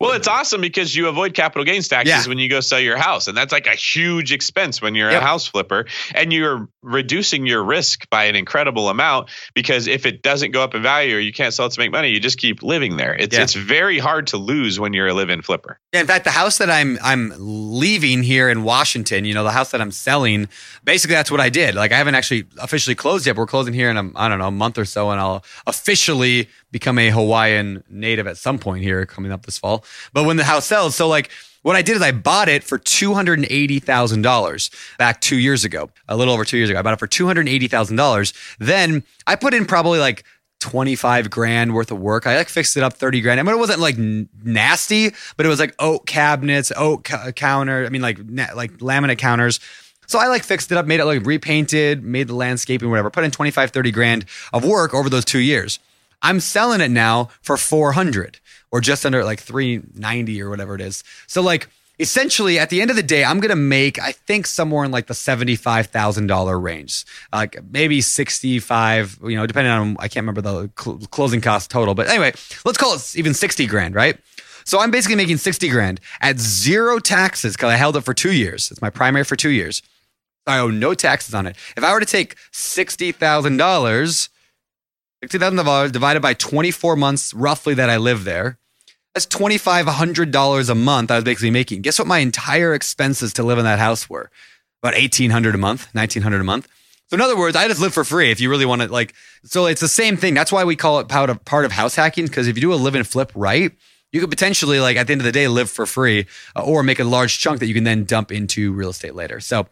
well, 0.00 0.12
it's 0.12 0.28
awesome 0.28 0.60
because 0.60 0.94
you 0.94 1.08
avoid 1.08 1.34
capital 1.34 1.64
gains 1.64 1.88
taxes 1.88 2.24
yeah. 2.24 2.28
when 2.28 2.38
you 2.38 2.48
go 2.48 2.60
sell 2.60 2.80
your 2.80 2.96
house. 2.96 3.28
And 3.28 3.36
that's 3.36 3.52
like 3.52 3.66
a 3.66 3.74
huge 3.74 4.32
expense 4.32 4.82
when 4.82 4.94
you're 4.94 5.10
yep. 5.10 5.22
a 5.22 5.24
house 5.24 5.46
flipper. 5.46 5.86
And 6.14 6.32
you're 6.32 6.68
reducing 6.82 7.46
your 7.46 7.64
risk 7.64 8.08
by 8.10 8.24
an 8.24 8.36
incredible 8.36 8.88
amount 8.88 9.30
because 9.54 9.86
if 9.86 10.06
it 10.06 10.22
doesn't 10.22 10.50
go 10.50 10.62
up 10.62 10.74
in 10.74 10.82
value 10.82 11.16
or 11.16 11.20
you 11.20 11.32
can't 11.32 11.54
sell 11.54 11.66
it 11.66 11.72
to 11.72 11.80
make 11.80 11.90
money, 11.90 12.10
you 12.10 12.20
just 12.20 12.38
keep 12.38 12.62
living 12.62 12.96
there. 12.96 13.14
It's 13.14 13.36
yeah. 13.36 13.42
it's 13.42 13.54
very 13.54 13.98
hard 13.98 14.26
to 14.28 14.36
lose 14.36 14.78
when 14.78 14.92
you're 14.92 15.08
a 15.08 15.14
live-in 15.14 15.42
flipper. 15.42 15.78
Yeah, 15.92 16.00
in 16.00 16.06
fact, 16.06 16.24
the 16.24 16.30
house 16.30 16.58
that 16.58 16.70
I'm 16.70 16.98
I'm 17.02 17.32
leaving 17.38 18.22
here 18.22 18.48
in 18.48 18.64
Washington, 18.64 19.24
you 19.24 19.34
know, 19.34 19.44
the 19.44 19.50
house 19.50 19.70
that 19.70 19.80
I'm 19.80 19.90
selling, 19.90 20.48
basically 20.84 21.14
that's 21.14 21.30
what 21.30 21.40
I 21.40 21.48
did. 21.48 21.74
Like 21.74 21.92
I 21.92 21.96
haven't 21.96 22.14
actually 22.14 22.44
officially 22.58 22.94
closed 22.94 23.26
yet. 23.26 23.36
We're 23.36 23.46
closing 23.46 23.72
here 23.72 23.90
in 23.90 23.96
a, 23.96 24.10
I 24.16 24.28
don't 24.28 24.38
know, 24.38 24.48
a 24.48 24.50
month 24.50 24.78
or 24.78 24.84
so 24.84 25.10
and 25.10 25.20
I'll 25.20 25.44
officially 25.66 26.48
become 26.74 26.98
a 26.98 27.08
Hawaiian 27.08 27.84
native 27.88 28.26
at 28.26 28.36
some 28.36 28.58
point 28.58 28.82
here 28.82 29.06
coming 29.06 29.30
up 29.30 29.46
this 29.46 29.56
fall. 29.56 29.84
But 30.12 30.24
when 30.24 30.38
the 30.38 30.42
house 30.42 30.66
sells, 30.66 30.96
so 30.96 31.06
like 31.06 31.30
what 31.62 31.76
I 31.76 31.82
did 31.82 31.94
is 31.94 32.02
I 32.02 32.10
bought 32.10 32.48
it 32.48 32.64
for 32.64 32.80
$280,000 32.80 34.96
back 34.98 35.20
two 35.20 35.38
years 35.38 35.64
ago, 35.64 35.88
a 36.08 36.16
little 36.16 36.34
over 36.34 36.44
two 36.44 36.56
years 36.56 36.70
ago. 36.70 36.80
I 36.80 36.82
bought 36.82 36.94
it 36.94 36.98
for 36.98 37.06
$280,000. 37.06 38.56
Then 38.58 39.04
I 39.24 39.36
put 39.36 39.54
in 39.54 39.66
probably 39.66 40.00
like 40.00 40.24
25 40.58 41.30
grand 41.30 41.74
worth 41.74 41.92
of 41.92 42.00
work. 42.00 42.26
I 42.26 42.38
like 42.38 42.48
fixed 42.48 42.76
it 42.76 42.82
up 42.82 42.94
30 42.94 43.20
grand. 43.20 43.38
I 43.38 43.44
mean, 43.44 43.54
it 43.54 43.58
wasn't 43.58 43.78
like 43.78 43.96
nasty, 43.96 45.12
but 45.36 45.46
it 45.46 45.48
was 45.48 45.60
like 45.60 45.76
oak 45.78 46.06
cabinets, 46.06 46.72
oak 46.76 47.04
ca- 47.04 47.30
counter. 47.30 47.86
I 47.86 47.88
mean, 47.88 48.02
like, 48.02 48.18
na- 48.18 48.52
like 48.56 48.78
laminate 48.78 49.18
counters. 49.18 49.60
So 50.08 50.18
I 50.18 50.26
like 50.26 50.42
fixed 50.42 50.72
it 50.72 50.76
up, 50.76 50.86
made 50.86 50.98
it 50.98 51.04
like 51.04 51.24
repainted, 51.24 52.02
made 52.02 52.26
the 52.26 52.34
landscaping, 52.34 52.90
whatever, 52.90 53.10
put 53.10 53.22
in 53.22 53.30
25, 53.30 53.70
30 53.70 53.92
grand 53.92 54.24
of 54.52 54.64
work 54.64 54.92
over 54.92 55.08
those 55.08 55.24
two 55.24 55.38
years. 55.38 55.78
I'm 56.24 56.40
selling 56.40 56.80
it 56.80 56.90
now 56.90 57.28
for 57.42 57.56
400 57.56 58.40
or 58.72 58.80
just 58.80 59.06
under 59.06 59.22
like 59.22 59.40
390 59.40 60.42
or 60.42 60.50
whatever 60.50 60.74
it 60.74 60.80
is. 60.80 61.04
So 61.26 61.42
like 61.42 61.68
essentially 61.98 62.58
at 62.58 62.70
the 62.70 62.80
end 62.80 62.90
of 62.90 62.96
the 62.96 63.02
day, 63.02 63.24
I'm 63.24 63.40
going 63.40 63.50
to 63.50 63.56
make, 63.56 64.00
I 64.00 64.12
think 64.12 64.46
somewhere 64.46 64.84
in 64.84 64.90
like 64.90 65.06
the 65.06 65.14
$75,000 65.14 66.62
range, 66.62 67.04
like 67.32 67.62
maybe 67.70 68.00
65, 68.00 69.18
you 69.22 69.36
know, 69.36 69.46
depending 69.46 69.70
on, 69.70 69.96
I 70.00 70.08
can't 70.08 70.26
remember 70.26 70.40
the 70.40 70.70
cl- 70.78 70.98
closing 71.10 71.42
cost 71.42 71.70
total, 71.70 71.94
but 71.94 72.08
anyway, 72.08 72.32
let's 72.64 72.78
call 72.78 72.94
it 72.94 73.16
even 73.16 73.34
60 73.34 73.66
grand, 73.66 73.94
right? 73.94 74.18
So 74.64 74.80
I'm 74.80 74.90
basically 74.90 75.16
making 75.16 75.36
60 75.36 75.68
grand 75.68 76.00
at 76.22 76.38
zero 76.38 76.98
taxes 76.98 77.54
because 77.54 77.70
I 77.70 77.76
held 77.76 77.96
it 77.96 78.00
for 78.00 78.14
two 78.14 78.32
years. 78.32 78.70
It's 78.70 78.80
my 78.80 78.88
primary 78.88 79.24
for 79.24 79.36
two 79.36 79.50
years. 79.50 79.82
I 80.46 80.58
owe 80.58 80.70
no 80.70 80.94
taxes 80.94 81.34
on 81.34 81.46
it. 81.46 81.56
If 81.76 81.84
I 81.84 81.92
were 81.92 82.00
to 82.00 82.06
take 82.06 82.36
$60,000 82.52 84.28
$60,000 85.28 85.92
divided 85.92 86.20
by 86.20 86.34
24 86.34 86.96
months 86.96 87.34
roughly 87.34 87.74
that 87.74 87.90
I 87.90 87.96
live 87.96 88.24
there. 88.24 88.58
That's 89.14 89.26
$2,500 89.26 90.70
a 90.70 90.74
month 90.74 91.10
I 91.10 91.14
was 91.14 91.24
basically 91.24 91.50
making. 91.50 91.82
Guess 91.82 91.98
what 91.98 92.08
my 92.08 92.18
entire 92.18 92.74
expenses 92.74 93.32
to 93.34 93.42
live 93.42 93.58
in 93.58 93.64
that 93.64 93.78
house 93.78 94.10
were? 94.10 94.30
About 94.82 94.94
1800 94.94 95.54
a 95.54 95.58
month, 95.58 95.88
1900 95.92 96.40
a 96.40 96.44
month. 96.44 96.68
So 97.08 97.14
in 97.14 97.20
other 97.20 97.36
words, 97.36 97.54
I 97.56 97.68
just 97.68 97.80
live 97.80 97.94
for 97.94 98.02
free 98.02 98.30
if 98.30 98.40
you 98.40 98.50
really 98.50 98.66
want 98.66 98.82
to 98.82 98.88
like 98.88 99.14
so 99.44 99.66
it's 99.66 99.80
the 99.80 99.88
same 99.88 100.16
thing. 100.16 100.34
That's 100.34 100.50
why 100.50 100.64
we 100.64 100.74
call 100.74 101.00
it 101.00 101.08
part 101.08 101.30
of 101.30 101.44
part 101.44 101.64
of 101.64 101.72
house 101.72 101.94
hacking 101.94 102.26
because 102.26 102.48
if 102.48 102.56
you 102.56 102.62
do 102.62 102.72
a 102.72 102.76
live 102.76 102.94
and 102.94 103.06
flip 103.06 103.30
right, 103.34 103.72
you 104.10 104.20
could 104.20 104.30
potentially 104.30 104.80
like 104.80 104.96
at 104.96 105.06
the 105.06 105.12
end 105.12 105.20
of 105.20 105.24
the 105.24 105.32
day 105.32 105.46
live 105.48 105.70
for 105.70 105.86
free 105.86 106.26
uh, 106.56 106.62
or 106.62 106.82
make 106.82 106.98
a 106.98 107.04
large 107.04 107.38
chunk 107.38 107.60
that 107.60 107.66
you 107.66 107.74
can 107.74 107.84
then 107.84 108.04
dump 108.04 108.32
into 108.32 108.72
real 108.72 108.90
estate 108.90 109.14
later. 109.14 109.38
So 109.38 109.66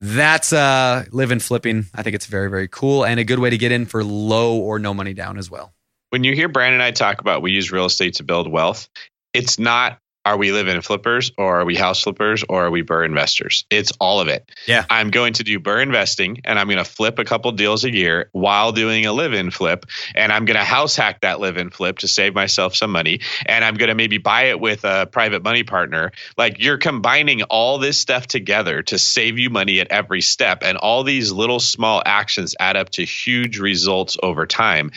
that's 0.00 0.52
uh 0.52 1.04
live 1.10 1.30
and 1.30 1.42
flipping. 1.42 1.86
I 1.94 2.02
think 2.02 2.14
it's 2.14 2.26
very, 2.26 2.50
very 2.50 2.68
cool 2.68 3.04
and 3.04 3.18
a 3.18 3.24
good 3.24 3.38
way 3.38 3.50
to 3.50 3.58
get 3.58 3.72
in 3.72 3.86
for 3.86 4.04
low 4.04 4.58
or 4.58 4.78
no 4.78 4.94
money 4.94 5.14
down 5.14 5.38
as 5.38 5.50
well. 5.50 5.72
When 6.10 6.24
you 6.24 6.34
hear 6.34 6.48
Brandon 6.48 6.74
and 6.74 6.82
I 6.82 6.92
talk 6.92 7.20
about 7.20 7.42
we 7.42 7.52
use 7.52 7.72
real 7.72 7.86
estate 7.86 8.14
to 8.14 8.22
build 8.22 8.50
wealth, 8.50 8.88
it's 9.32 9.58
not 9.58 9.98
are 10.26 10.36
we 10.36 10.50
live 10.50 10.66
in 10.66 10.82
flippers 10.82 11.30
or 11.38 11.60
are 11.60 11.64
we 11.64 11.76
house 11.76 12.02
flippers 12.02 12.44
or 12.48 12.66
are 12.66 12.70
we 12.70 12.82
BRRRR 12.82 13.06
investors? 13.06 13.64
It's 13.70 13.92
all 14.00 14.20
of 14.20 14.26
it. 14.26 14.50
Yeah. 14.66 14.84
I'm 14.90 15.10
going 15.10 15.34
to 15.34 15.44
do 15.44 15.60
BRRRR 15.60 15.84
investing 15.84 16.40
and 16.44 16.58
I'm 16.58 16.66
going 16.66 16.78
to 16.78 16.84
flip 16.84 17.20
a 17.20 17.24
couple 17.24 17.52
deals 17.52 17.84
a 17.84 17.92
year 17.92 18.28
while 18.32 18.72
doing 18.72 19.06
a 19.06 19.12
live 19.12 19.34
in 19.34 19.52
flip. 19.52 19.86
And 20.16 20.32
I'm 20.32 20.44
going 20.44 20.58
to 20.58 20.64
house 20.64 20.96
hack 20.96 21.20
that 21.20 21.38
live 21.38 21.58
in 21.58 21.70
flip 21.70 21.98
to 21.98 22.08
save 22.08 22.34
myself 22.34 22.74
some 22.74 22.90
money. 22.90 23.20
And 23.46 23.64
I'm 23.64 23.76
going 23.76 23.88
to 23.88 23.94
maybe 23.94 24.18
buy 24.18 24.46
it 24.46 24.58
with 24.58 24.84
a 24.84 25.06
private 25.06 25.44
money 25.44 25.62
partner. 25.62 26.10
Like 26.36 26.58
you're 26.58 26.78
combining 26.78 27.44
all 27.44 27.78
this 27.78 27.96
stuff 27.96 28.26
together 28.26 28.82
to 28.82 28.98
save 28.98 29.38
you 29.38 29.48
money 29.48 29.78
at 29.78 29.92
every 29.92 30.22
step. 30.22 30.64
And 30.64 30.76
all 30.76 31.04
these 31.04 31.30
little 31.30 31.60
small 31.60 32.02
actions 32.04 32.56
add 32.58 32.76
up 32.76 32.90
to 32.90 33.04
huge 33.04 33.60
results 33.60 34.16
over 34.20 34.44
time 34.44 34.90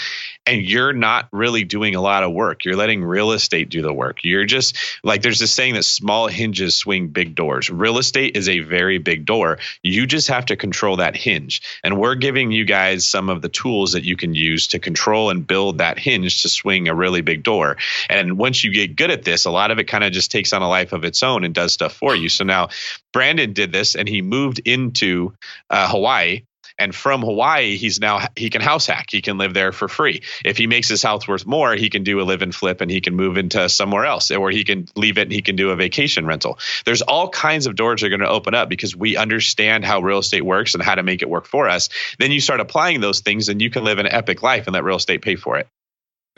and 0.50 0.68
you're 0.68 0.94
not 0.94 1.28
really 1.32 1.64
doing 1.64 1.94
a 1.94 2.02
lot 2.02 2.24
of 2.24 2.34
work. 2.34 2.66
You're 2.66 2.76
letting 2.76 3.04
real 3.04 3.32
estate 3.32 3.70
do 3.70 3.84
the 3.84 3.94
work. 3.94 4.24
You're 4.24 4.46
just 4.46 4.76
like 5.04 5.22
there's 5.22 5.40
this 5.40 5.52
saying 5.52 5.76
that 5.76 5.84
small 5.84 6.28
hinges 6.28 6.76
swing 6.76 7.10
big 7.10 7.36
doors. 7.36 7.70
Real 7.70 8.00
estate 8.00 8.36
is 8.36 8.50
a 8.50 8.60
very 8.60 8.98
big 8.98 9.26
door. 9.26 9.60
You 9.84 10.08
just 10.08 10.28
have 10.30 10.48
to 10.48 10.56
control 10.56 10.98
that 10.98 11.16
hinge. 11.16 11.62
And 11.84 12.00
we're 12.00 12.16
giving 12.16 12.52
you 12.52 12.66
guys 12.66 13.08
some 13.08 13.30
of 13.30 13.44
the 13.44 13.50
tools 13.50 13.92
that 13.92 14.04
you 14.04 14.18
can 14.18 14.34
use 14.34 14.68
to 14.70 14.80
control 14.80 15.30
and 15.30 15.46
build 15.46 15.78
that 15.78 16.00
hinge 16.00 16.42
to 16.42 16.50
swing 16.50 16.88
a 16.88 16.96
really 16.96 17.22
big 17.22 17.44
door. 17.44 17.78
And 18.10 18.38
once 18.38 18.64
you 18.64 18.74
get 18.74 18.96
good 18.96 19.12
at 19.12 19.24
this, 19.24 19.46
a 19.46 19.52
lot 19.52 19.70
of 19.70 19.78
it 19.78 19.84
kind 19.84 20.04
of 20.04 20.12
just 20.12 20.32
takes 20.32 20.52
on 20.52 20.64
a 20.64 20.70
life 20.70 20.94
of 20.94 21.04
its 21.04 21.22
own 21.22 21.44
and 21.44 21.54
does 21.54 21.74
stuff 21.74 21.94
for 21.94 22.16
you. 22.16 22.28
So 22.28 22.44
now 22.44 22.70
Brandon 23.14 23.54
did 23.54 23.72
this 23.72 23.96
and 23.96 24.10
he 24.10 24.24
moved 24.24 24.60
into 24.66 25.34
uh, 25.70 25.90
Hawaii 25.90 26.42
and 26.80 26.96
from 26.96 27.22
Hawaii, 27.22 27.78
he's 27.78 28.00
now 28.00 28.28
he 28.36 28.50
can 28.50 28.62
house 28.62 28.88
hack. 28.88 29.08
He 29.10 29.22
can 29.22 29.38
live 29.38 29.54
there 29.54 29.72
for 29.72 29.88
free. 29.88 30.22
If 30.44 30.58
he 30.58 30.68
makes 30.68 30.88
his 30.88 31.04
house 31.04 31.28
worth 31.28 31.46
more, 31.46 31.76
he 31.76 31.90
can 31.90 32.04
do 32.04 32.22
a 32.22 32.24
live 32.24 32.42
and 32.42 32.56
flip 32.56 32.82
and 32.82 32.90
he 32.90 33.02
can 33.02 33.16
move 33.16 33.38
into 33.38 33.68
somewhere 33.70 34.06
else, 34.06 34.32
or 34.32 34.50
he 34.50 34.64
can 34.64 34.88
leave 34.96 35.18
it 35.18 35.24
and 35.24 35.32
he 35.32 35.42
can 35.42 35.56
do 35.56 35.72
a 35.72 35.76
vacation 35.76 36.26
rental. 36.26 36.58
There's 36.86 37.02
all 37.02 37.30
kinds 37.30 37.68
of 37.68 37.76
doors 37.76 38.02
that 38.02 38.08
are 38.08 38.10
going 38.10 38.22
to 38.22 38.30
open 38.30 38.56
up 38.56 38.70
because 38.70 38.96
we 38.96 39.18
understand 39.18 39.86
how 39.86 40.02
real 40.02 40.20
estate 40.20 40.46
works 40.46 40.74
and 40.74 40.84
how 40.84 40.96
to 40.96 41.04
make 41.04 41.22
it 41.22 41.30
work 41.30 41.46
for 41.46 41.70
us. 41.70 41.90
Then 42.18 42.32
you 42.32 42.40
start 42.40 42.60
applying 42.60 43.02
those 43.02 43.20
things 43.20 43.50
and 43.50 43.62
you 43.62 43.70
can 43.70 43.84
live 43.84 44.00
an 44.00 44.08
epic 44.08 44.42
life 44.42 44.68
and 44.68 44.74
let 44.74 44.84
real 44.84 44.98
estate 44.98 45.22
pay 45.22 45.36
for 45.36 45.58
it. 45.58 45.68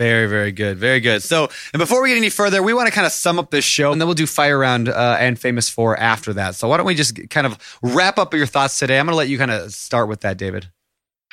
Very, 0.02 0.26
very 0.26 0.52
good. 0.52 0.80
Very 0.80 1.00
good. 1.00 1.22
So, 1.22 1.52
and 1.74 1.80
before 1.80 2.02
we 2.02 2.10
get 2.10 2.18
any 2.18 2.32
further, 2.32 2.64
we 2.64 2.74
want 2.74 2.88
to 2.88 2.92
kind 2.92 3.06
of 3.06 3.12
sum 3.12 3.38
up 3.38 3.52
this 3.52 3.64
show 3.64 3.92
and 3.92 4.02
then 4.02 4.08
we'll 4.08 4.16
do 4.16 4.26
Fire 4.26 4.58
Round 4.58 4.90
uh, 4.90 5.18
and 5.20 5.38
Famous 5.38 5.70
Four 5.70 5.96
after 5.96 6.34
that. 6.34 6.56
So, 6.56 6.68
why 6.68 6.78
don't 6.78 6.88
we 6.88 6.96
just 6.96 7.30
kind 7.30 7.46
of 7.46 7.78
wrap 7.84 8.18
up 8.18 8.34
your 8.34 8.48
thoughts 8.48 8.80
today? 8.80 8.98
I'm 8.98 9.06
going 9.06 9.14
to 9.14 9.18
let 9.18 9.30
you 9.30 9.38
kind 9.38 9.52
of 9.52 9.72
start 9.72 10.10
with 10.10 10.22
that, 10.22 10.38
David. 10.38 10.70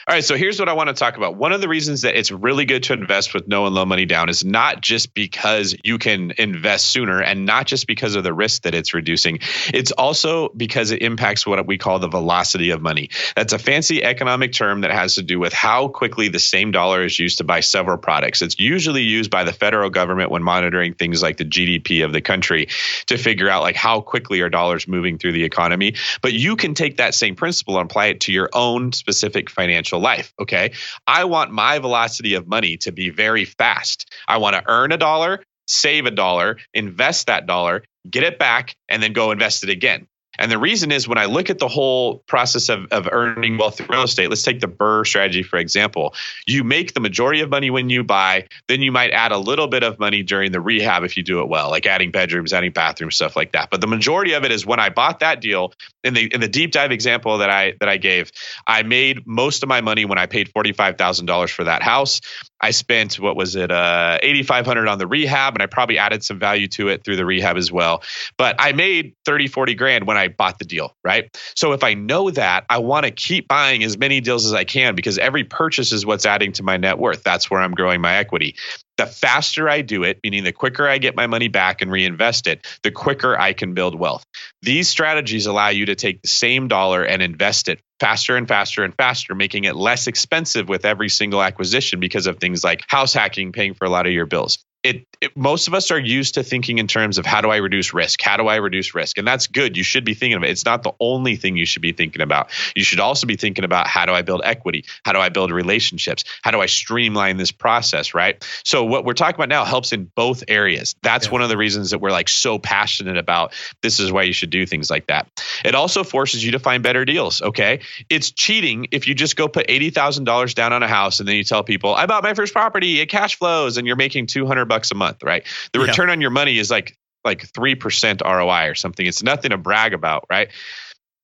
All 0.09 0.15
right, 0.15 0.25
so 0.25 0.39
here's 0.39 0.59
what 0.59 0.71
I 0.71 0.73
want 0.73 0.89
to 0.89 0.95
talk 0.95 1.19
about. 1.19 1.37
One 1.37 1.53
of 1.53 1.61
the 1.61 1.69
reasons 1.69 2.01
that 2.01 2.17
it's 2.17 2.31
really 2.31 2.65
good 2.65 2.85
to 2.85 2.95
invest 2.95 3.35
with 3.35 3.47
no 3.47 3.67
and 3.67 3.75
low 3.75 3.85
money 3.85 4.07
down 4.07 4.31
is 4.31 4.43
not 4.43 4.81
just 4.81 5.13
because 5.13 5.77
you 5.85 5.99
can 5.99 6.33
invest 6.39 6.87
sooner 6.87 7.21
and 7.21 7.45
not 7.45 7.67
just 7.67 7.87
because 7.87 8.15
of 8.15 8.25
the 8.25 8.33
risk 8.33 8.63
that 8.63 8.75
it's 8.75 8.95
reducing. 8.95 9.41
It's 9.67 9.93
also 9.93 10.49
because 10.49 10.93
it 10.93 11.03
impacts 11.03 11.47
what 11.47 11.67
we 11.67 11.77
call 11.77 11.99
the 11.99 12.09
velocity 12.09 12.71
of 12.71 12.81
money. 12.81 13.11
That's 13.37 13.53
a 13.53 13.59
fancy 13.59 14.03
economic 14.03 14.55
term 14.55 14.81
that 14.81 14.93
has 14.93 15.17
to 15.17 15.23
do 15.23 15.39
with 15.39 15.53
how 15.53 15.89
quickly 15.89 16.29
the 16.29 16.39
same 16.39 16.71
dollar 16.71 17.05
is 17.05 17.19
used 17.19 17.37
to 17.37 17.45
buy 17.45 17.61
several 17.61 17.99
products. 17.99 18.41
It's 18.41 18.59
usually 18.59 19.03
used 19.03 19.31
by 19.31 19.45
the 19.45 19.53
federal 19.53 19.91
government 19.91 20.31
when 20.31 20.43
monitoring 20.43 20.95
things 20.95 21.23
like 21.23 21.37
the 21.37 21.45
GDP 21.45 22.03
of 22.03 22.15
the 22.15 22.23
country 22.23 22.69
to 23.09 23.19
figure 23.19 23.51
out 23.51 23.61
like 23.61 23.77
how 23.77 24.01
quickly 24.01 24.41
are 24.41 24.49
dollars 24.49 24.89
moving 24.89 25.19
through 25.19 25.33
the 25.33 25.45
economy. 25.45 25.97
But 26.23 26.33
you 26.33 26.57
can 26.57 26.73
take 26.73 26.97
that 26.97 27.15
same 27.15 27.37
principle 27.37 27.79
and 27.79 27.91
apply 27.91 28.07
it 28.07 28.21
to 28.21 28.33
your 28.33 28.49
own 28.55 28.93
specific 28.93 29.51
financial 29.51 29.98
life. 29.99 30.33
Okay. 30.39 30.73
I 31.07 31.25
want 31.25 31.51
my 31.53 31.79
velocity 31.79 32.35
of 32.35 32.47
money 32.47 32.77
to 32.79 32.93
be 32.93 33.11
very 33.11 33.45
fast. 33.45 34.13
I 34.27 34.39
want 34.39 34.57
to 34.57 34.63
earn 34.67 34.93
a 34.93 34.97
dollar, 34.97 35.43
save 35.67 36.07
a 36.07 36.11
dollar, 36.11 36.59
invest 36.75 37.27
that 37.27 37.47
dollar, 37.47 37.85
get 38.09 38.23
it 38.23 38.39
back, 38.39 38.77
and 38.89 39.03
then 39.03 39.13
go 39.13 39.31
invest 39.31 39.65
it 39.65 39.71
again. 39.71 40.07
And 40.39 40.53
the 40.53 40.59
reason 40.59 40.93
is 40.93 41.09
when 41.09 41.19
I 41.19 41.25
look 41.25 41.51
at 41.51 41.59
the 41.59 41.69
whole 41.69 42.19
process 42.29 42.69
of, 42.69 42.87
of 42.93 43.09
earning 43.11 43.59
wealth 43.59 43.79
through 43.79 43.89
real 43.91 44.05
estate, 44.05 44.29
let's 44.29 44.43
take 44.43 44.61
the 44.61 44.69
BRRRR 44.69 45.07
strategy, 45.07 45.43
for 45.43 45.59
example. 45.59 46.15
You 46.47 46.63
make 46.63 46.95
the 46.95 47.01
majority 47.01 47.41
of 47.41 47.51
money 47.51 47.71
when 47.71 47.91
you 47.91 48.05
buy, 48.05 48.47
then 48.69 48.81
you 48.81 48.93
might 48.93 49.11
add 49.11 49.33
a 49.33 49.39
little 49.39 49.67
bit 49.67 49.83
of 49.83 49.99
money 49.99 50.23
during 50.23 50.53
the 50.53 50.61
rehab 50.61 51.03
if 51.03 51.17
you 51.17 51.25
do 51.25 51.41
it 51.41 51.49
well, 51.49 51.71
like 51.71 51.87
adding 51.87 52.13
bedrooms, 52.13 52.53
adding 52.53 52.71
bathrooms, 52.71 53.17
stuff 53.17 53.35
like 53.35 53.53
that. 53.53 53.71
But 53.71 53.81
the 53.81 53.89
majority 53.89 54.33
of 54.35 54.45
it 54.45 54.53
is 54.53 54.65
when 54.65 54.79
I 54.79 54.91
bought 54.91 55.19
that 55.21 55.41
deal 55.41 55.73
in 56.09 56.15
the 56.15 56.35
in 56.35 56.41
the 56.41 56.49
deep 56.49 56.73
dive 56.73 56.91
example 56.91 57.39
that 57.39 57.51
I 57.51 57.75
that 57.81 57.89
I 57.89 57.97
gave, 57.97 58.33
I 58.67 58.83
made 58.83 59.27
most 59.27 59.63
of 59.63 59.69
my 59.69 59.81
money 59.81 60.05
when 60.05 60.19
I 60.19 60.27
paid 60.27 60.51
forty 60.51 60.73
five 60.73 60.99
thousand 60.99 61.27
dollars 61.27 61.51
for 61.51 61.65
that 61.65 61.83
house. 61.83 62.21
I 62.61 62.73
spent 62.73 63.21
what 63.21 63.37
was 63.37 63.55
it, 63.55 63.71
uh, 63.71 64.19
eighty 64.23 64.43
five 64.43 64.67
hundred 64.67 64.89
on 64.89 64.99
the 64.99 65.07
rehab, 65.07 65.55
and 65.55 65.63
I 65.63 65.67
probably 65.67 65.99
added 65.99 66.25
some 66.25 66.39
value 66.39 66.67
to 66.69 66.89
it 66.89 67.05
through 67.05 67.17
the 67.17 67.25
rehab 67.25 67.57
as 67.57 67.71
well. 67.71 68.03
But 68.37 68.57
I 68.59 68.73
made 68.73 69.15
30, 69.25 69.47
40 69.47 69.75
grand 69.75 70.07
when 70.07 70.17
I 70.17 70.29
bought 70.29 70.59
the 70.59 70.65
deal, 70.65 70.97
right? 71.05 71.29
So 71.55 71.73
if 71.73 71.85
I 71.85 71.95
know 71.95 72.31
that, 72.31 72.65
I 72.69 72.79
want 72.79 73.05
to 73.05 73.13
keep 73.13 73.47
buying 73.47 73.85
as 73.85 73.97
many 73.97 74.21
deals 74.21 74.45
as 74.47 74.53
I 74.53 74.65
can 74.65 74.95
because 74.95 75.19
every 75.19 75.45
purchase 75.45 75.93
is 75.93 76.05
what's 76.05 76.27
adding 76.27 76.53
to 76.53 76.63
my 76.63 76.77
net 76.77 76.99
worth. 76.99 77.23
That's 77.23 77.51
where 77.51 77.61
I'm 77.61 77.73
growing 77.73 78.01
my 78.01 78.17
equity. 78.17 78.57
The 78.99 79.07
faster 79.07 79.69
I 79.69 79.83
do 79.83 80.03
it, 80.03 80.19
meaning 80.23 80.45
the 80.45 80.53
quicker 80.53 80.87
I 80.89 80.99
get 80.99 81.17
my 81.17 81.27
money 81.27 81.49
back 81.49 81.81
and 81.81 81.91
reinvest 81.91 82.47
it, 82.47 82.67
the 82.83 82.91
quicker 82.91 83.39
I 83.39 83.53
can 83.53 83.73
build 83.73 83.95
wealth. 83.95 84.25
These 84.61 84.89
strategies 84.89 85.47
allow 85.47 85.69
you 85.69 85.87
to 85.87 85.95
take 85.95 86.21
the 86.21 86.29
same 86.29 86.69
dollar 86.69 87.05
and 87.05 87.23
invest 87.23 87.69
it 87.69 87.81
faster 88.01 88.37
and 88.37 88.47
faster 88.47 88.85
and 88.85 88.95
faster, 88.95 89.35
making 89.35 89.65
it 89.65 89.77
less 89.77 90.07
expensive 90.07 90.69
with 90.69 90.85
every 90.85 91.09
single 91.09 91.43
acquisition 91.43 92.01
because 92.01 92.27
of 92.27 92.39
things 92.39 92.63
like 92.63 92.85
house 92.89 93.15
hacking, 93.15 93.53
paying 93.53 93.75
for 93.75 93.87
a 93.87 93.91
lot 93.91 94.07
of 94.07 94.13
your 94.13 94.27
bills 94.27 94.59
it, 94.85 95.07
it, 95.21 95.37
most 95.37 95.67
of 95.67 95.75
us 95.75 95.91
are 95.91 95.99
used 95.99 96.35
to 96.35 96.45
thinking 96.45 96.79
in 96.79 96.87
terms 96.87 97.19
of 97.19 97.27
how 97.27 97.41
do 97.41 97.51
I 97.51 97.57
reduce 97.57 97.93
risk? 97.93 98.23
How 98.23 98.37
do 98.37 98.47
I 98.47 98.57
reduce 98.57 98.95
risk? 98.95 99.19
And 99.19 99.27
that's 99.27 99.49
good. 99.49 99.77
You 99.77 99.83
should 99.83 100.05
be 100.05 100.15
thinking 100.15 100.37
of 100.37 100.45
it. 100.45 100.51
It's 100.51 100.65
not 100.65 100.85
the 100.85 100.93
only 101.01 101.35
thing 101.35 101.57
you 101.57 101.67
should 101.67 101.83
be 101.83 101.93
thinking 101.93 102.23
about. 102.23 102.51
You 102.77 102.85
should 102.85 103.01
also 103.01 103.27
be 103.27 103.35
thinking 103.35 103.65
about 103.65 103.89
how 103.89 104.07
do 104.07 104.13
I 104.13 104.23
build 104.23 104.43
equity? 104.45 104.85
How 105.05 105.13
do 105.13 105.19
I 105.19 105.31
build 105.31 105.51
relationships? 105.51 106.25
How 106.43 106.53
do 106.53 106.61
I 106.61 106.67
streamline 106.67 107.39
this 107.39 107.51
process, 107.51 108.15
right? 108.15 108.43
So 108.65 108.85
what 108.85 109.05
we're 109.05 109.15
talking 109.15 109.35
about 109.35 109.49
now 109.49 109.65
helps 109.65 109.93
in 109.93 110.05
both 110.15 110.45
areas. 110.47 110.95
That's 111.03 111.27
yeah. 111.27 111.33
one 111.33 111.43
of 111.43 111.49
the 111.49 111.57
reasons 111.57 111.91
that 111.91 111.99
we're 112.01 112.11
like 112.11 112.29
so 112.29 112.59
passionate 112.59 113.17
about 113.17 113.55
this 113.83 113.99
is 113.99 114.13
why 114.13 114.23
you 114.23 114.33
should 114.33 114.51
do 114.51 114.65
things 114.65 114.91
like 114.91 115.09
that. 115.09 115.29
It 115.65 115.75
also 115.75 116.05
forces 116.05 116.45
you 116.45 116.53
to 116.53 116.61
find 116.61 116.85
better 116.85 117.05
deals, 117.05 117.43
okay? 117.43 117.81
It's 118.09 118.31
cheating 118.31 118.87
if 118.93 119.09
you 119.09 119.15
just 119.15 119.35
go 119.35 119.49
put 119.49 119.67
$80,000 119.67 120.55
down 120.55 120.73
on 120.73 120.85
a 120.85 120.89
house 120.89 121.19
and 121.19 121.29
then 121.29 121.35
you 121.35 121.45
tell 121.45 121.65
people, 121.65 121.95
"I 121.95 122.07
bought 122.07 122.23
my 122.23 122.35
first 122.35 122.53
property, 122.53 123.01
it 123.01 123.07
cash 123.07 123.37
flows," 123.37 123.77
and 123.77 123.87
you're 123.87 123.97
making 123.97 124.29
200 124.29 124.68
bucks 124.69 124.91
a 124.91 124.95
month, 124.95 125.23
right? 125.23 125.45
The 125.73 125.81
return 125.81 126.09
yeah. 126.09 126.13
on 126.13 126.21
your 126.21 126.31
money 126.31 126.59
is 126.59 126.71
like 126.71 126.99
like 127.25 127.47
3% 127.53 128.23
ROI 128.25 128.71
or 128.71 128.75
something. 128.75 129.07
It's 129.07 129.23
nothing 129.23 129.51
to 129.51 129.59
brag 129.59 129.93
about, 129.93 130.25
right? 130.31 130.49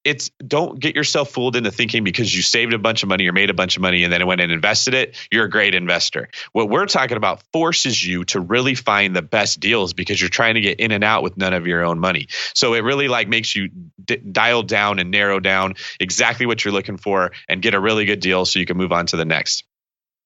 It's 0.05 0.31
don't 0.47 0.79
get 0.79 0.95
yourself 0.95 1.31
fooled 1.31 1.57
into 1.57 1.71
thinking 1.71 2.05
because 2.05 2.35
you 2.35 2.43
saved 2.43 2.75
a 2.75 2.79
bunch 2.79 3.03
of 3.03 3.09
money 3.09 3.27
or 3.27 3.33
made 3.33 3.49
a 3.49 3.55
bunch 3.55 3.77
of 3.77 3.81
money 3.81 4.05
and 4.05 4.13
then 4.13 4.27
went 4.27 4.43
and 4.43 4.53
invested 4.53 4.93
it, 4.93 5.17
you're 5.33 5.47
a 5.47 5.51
great 5.51 5.75
investor. 5.75 6.29
What 6.53 6.69
we're 6.69 6.85
talking 6.85 7.17
about 7.17 7.43
forces 7.55 8.05
you 8.07 8.25
to 8.27 8.41
really 8.41 8.75
find 8.75 9.17
the 9.17 9.23
best 9.23 9.61
deals 9.61 9.95
because 9.95 10.21
you're 10.21 10.29
trying 10.29 10.57
to 10.57 10.61
get 10.61 10.79
in 10.79 10.91
and 10.91 11.03
out 11.03 11.23
with 11.23 11.39
none 11.39 11.55
of 11.55 11.67
your 11.67 11.83
own 11.83 12.01
money. 12.01 12.27
So 12.53 12.75
it 12.75 12.85
really 12.85 13.09
like 13.09 13.29
makes 13.29 13.57
you 13.57 13.71
d- 14.05 14.17
dial 14.17 14.63
down 14.63 14.99
and 14.99 15.11
narrow 15.11 15.41
down 15.41 15.77
exactly 15.99 16.45
what 16.45 16.63
you're 16.63 16.75
looking 16.75 16.99
for 16.99 17.33
and 17.49 17.63
get 17.63 17.73
a 17.73 17.81
really 17.81 18.05
good 18.05 18.21
deal 18.21 18.45
so 18.45 18.59
you 18.59 18.67
can 18.67 18.77
move 18.77 18.93
on 18.93 19.07
to 19.07 19.17
the 19.17 19.25
next. 19.25 19.65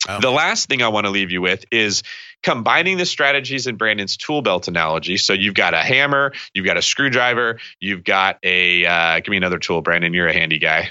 Oh. 0.09 0.21
The 0.21 0.31
last 0.31 0.69
thing 0.69 0.83
I 0.83 0.89
want 0.89 1.05
to 1.05 1.11
leave 1.11 1.31
you 1.31 1.43
with 1.43 1.67
is 1.71 2.03
combining 2.43 2.97
the 2.97 3.05
strategies 3.05 3.67
in 3.67 3.77
Brandon's 3.77 4.17
tool 4.17 4.41
belt 4.41 4.67
analogy. 4.67 5.19
So 5.19 5.35
you've 5.35 5.55
got 5.55 5.75
a 5.75 5.79
hammer, 5.79 6.33
you've 6.55 6.65
got 6.65 6.79
a 6.79 6.83
screwdriver, 6.83 7.59
you've 7.79 8.05
got 8.05 8.39
a 8.43 8.87
uh, 8.87 9.21
give 9.21 9.29
me 9.29 9.37
another 9.37 9.59
tool, 9.59 9.83
Brandon. 9.83 10.15
You're 10.15 10.29
a 10.29 10.33
handy 10.33 10.59
guy. 10.59 10.91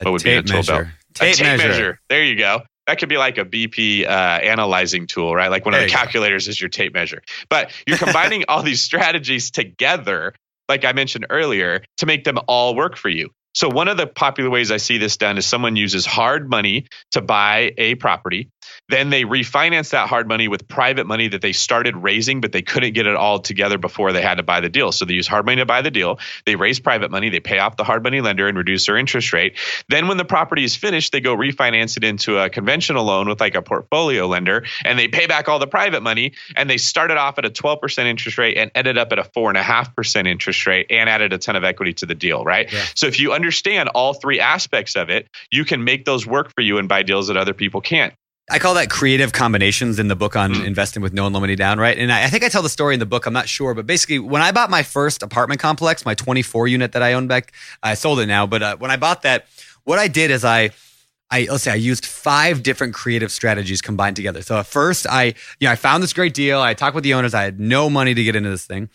A 0.00 0.04
what 0.04 0.12
would 0.12 0.24
be 0.24 0.32
a 0.32 0.42
tool 0.42 0.56
measure. 0.56 0.72
belt? 0.72 0.86
Tape, 1.14 1.34
a 1.34 1.36
tape 1.36 1.46
measure. 1.46 1.68
measure. 1.68 2.00
There 2.08 2.24
you 2.24 2.36
go. 2.36 2.62
That 2.88 2.98
could 2.98 3.08
be 3.08 3.16
like 3.16 3.38
a 3.38 3.44
BP 3.44 4.04
uh, 4.04 4.08
analyzing 4.08 5.06
tool, 5.06 5.34
right? 5.34 5.50
Like 5.50 5.64
one 5.64 5.72
there 5.72 5.84
of 5.84 5.88
the 5.88 5.94
calculators 5.94 6.46
go. 6.46 6.50
is 6.50 6.60
your 6.60 6.68
tape 6.68 6.92
measure. 6.92 7.22
But 7.48 7.70
you're 7.86 7.98
combining 7.98 8.44
all 8.48 8.62
these 8.62 8.82
strategies 8.82 9.52
together, 9.52 10.34
like 10.68 10.84
I 10.84 10.92
mentioned 10.92 11.26
earlier, 11.30 11.84
to 11.98 12.06
make 12.06 12.24
them 12.24 12.38
all 12.48 12.74
work 12.74 12.96
for 12.96 13.08
you. 13.08 13.30
So, 13.54 13.68
one 13.68 13.88
of 13.88 13.96
the 13.96 14.06
popular 14.06 14.48
ways 14.48 14.70
I 14.70 14.78
see 14.78 14.98
this 14.98 15.16
done 15.16 15.36
is 15.36 15.46
someone 15.46 15.76
uses 15.76 16.06
hard 16.06 16.48
money 16.48 16.86
to 17.10 17.20
buy 17.20 17.72
a 17.76 17.94
property. 17.96 18.50
Then 18.88 19.10
they 19.10 19.24
refinance 19.24 19.90
that 19.90 20.08
hard 20.08 20.26
money 20.26 20.48
with 20.48 20.66
private 20.68 21.06
money 21.06 21.28
that 21.28 21.42
they 21.42 21.52
started 21.52 21.96
raising, 21.96 22.40
but 22.40 22.52
they 22.52 22.62
couldn't 22.62 22.94
get 22.94 23.06
it 23.06 23.14
all 23.14 23.40
together 23.40 23.76
before 23.76 24.12
they 24.12 24.22
had 24.22 24.36
to 24.36 24.42
buy 24.42 24.60
the 24.60 24.70
deal. 24.70 24.90
So, 24.90 25.04
they 25.04 25.14
use 25.14 25.28
hard 25.28 25.44
money 25.44 25.56
to 25.56 25.66
buy 25.66 25.82
the 25.82 25.90
deal. 25.90 26.18
They 26.46 26.56
raise 26.56 26.80
private 26.80 27.10
money, 27.10 27.28
they 27.28 27.40
pay 27.40 27.58
off 27.58 27.76
the 27.76 27.84
hard 27.84 28.02
money 28.02 28.20
lender 28.20 28.48
and 28.48 28.56
reduce 28.56 28.86
their 28.86 28.96
interest 28.96 29.32
rate. 29.32 29.58
Then, 29.88 30.08
when 30.08 30.16
the 30.16 30.24
property 30.24 30.64
is 30.64 30.74
finished, 30.74 31.12
they 31.12 31.20
go 31.20 31.36
refinance 31.36 31.96
it 31.98 32.04
into 32.04 32.38
a 32.38 32.48
conventional 32.48 33.04
loan 33.04 33.28
with 33.28 33.40
like 33.40 33.54
a 33.54 33.62
portfolio 33.62 34.26
lender 34.26 34.64
and 34.84 34.98
they 34.98 35.08
pay 35.08 35.26
back 35.26 35.48
all 35.48 35.58
the 35.58 35.66
private 35.66 36.02
money. 36.02 36.32
And 36.56 36.70
they 36.70 36.78
started 36.78 37.18
off 37.18 37.38
at 37.38 37.44
a 37.44 37.50
12% 37.50 38.06
interest 38.06 38.38
rate 38.38 38.56
and 38.56 38.70
ended 38.74 38.96
up 38.96 39.12
at 39.12 39.18
a 39.18 39.24
4.5% 39.24 40.26
interest 40.26 40.66
rate 40.66 40.86
and 40.90 41.08
added 41.08 41.32
a 41.32 41.38
ton 41.38 41.56
of 41.56 41.64
equity 41.64 41.92
to 41.94 42.06
the 42.06 42.14
deal, 42.14 42.44
right? 42.44 42.72
Yeah. 42.72 42.84
So, 42.94 43.06
if 43.06 43.20
you 43.20 43.32
understand 43.42 43.88
all 43.88 44.14
three 44.14 44.38
aspects 44.38 44.94
of 44.94 45.10
it, 45.10 45.28
you 45.50 45.64
can 45.64 45.82
make 45.82 46.04
those 46.04 46.24
work 46.24 46.52
for 46.54 46.60
you 46.60 46.78
and 46.78 46.88
buy 46.88 47.02
deals 47.02 47.26
that 47.26 47.36
other 47.36 47.52
people 47.52 47.80
can't. 47.80 48.14
I 48.50 48.58
call 48.58 48.74
that 48.74 48.88
creative 48.88 49.32
combinations 49.32 49.98
in 49.98 50.08
the 50.08 50.16
book 50.16 50.36
on 50.36 50.52
mm. 50.52 50.64
investing 50.64 51.02
with 51.02 51.12
no 51.12 51.26
loan 51.26 51.40
money 51.40 51.56
down, 51.56 51.78
right? 51.78 51.96
And 51.96 52.12
I, 52.12 52.24
I, 52.24 52.26
think 52.28 52.44
I 52.44 52.48
tell 52.48 52.62
the 52.62 52.68
story 52.68 52.94
in 52.94 53.00
the 53.00 53.06
book. 53.06 53.26
I'm 53.26 53.32
not 53.32 53.48
sure, 53.48 53.74
but 53.74 53.86
basically, 53.86 54.18
when 54.18 54.42
I 54.42 54.52
bought 54.52 54.68
my 54.68 54.82
first 54.82 55.22
apartment 55.22 55.60
complex, 55.60 56.04
my 56.04 56.14
24 56.14 56.68
unit 56.68 56.92
that 56.92 57.02
I 57.02 57.14
owned 57.14 57.28
back, 57.28 57.52
I 57.82 57.94
sold 57.94 58.20
it 58.20 58.26
now. 58.26 58.46
But 58.46 58.62
uh, 58.62 58.76
when 58.76 58.90
I 58.90 58.96
bought 58.96 59.22
that, 59.22 59.46
what 59.84 59.98
I 59.98 60.08
did 60.08 60.30
is 60.30 60.44
I 60.44 60.70
I 61.30 61.48
let's 61.50 61.64
say 61.64 61.72
I 61.72 61.76
used 61.76 62.04
five 62.04 62.62
different 62.62 62.94
creative 62.94 63.32
strategies 63.32 63.80
combined 63.80 64.16
together. 64.16 64.42
So 64.42 64.58
at 64.58 64.66
first 64.66 65.06
I, 65.08 65.24
you 65.24 65.66
know, 65.66 65.70
I 65.70 65.76
found 65.76 66.02
this 66.02 66.12
great 66.12 66.34
deal. 66.34 66.60
I 66.60 66.74
talked 66.74 66.94
with 66.94 67.04
the 67.04 67.14
owners. 67.14 67.32
I 67.32 67.42
had 67.42 67.58
no 67.58 67.88
money 67.88 68.12
to 68.12 68.22
get 68.22 68.36
into 68.36 68.50
this 68.50 68.66
thing. 68.66 68.90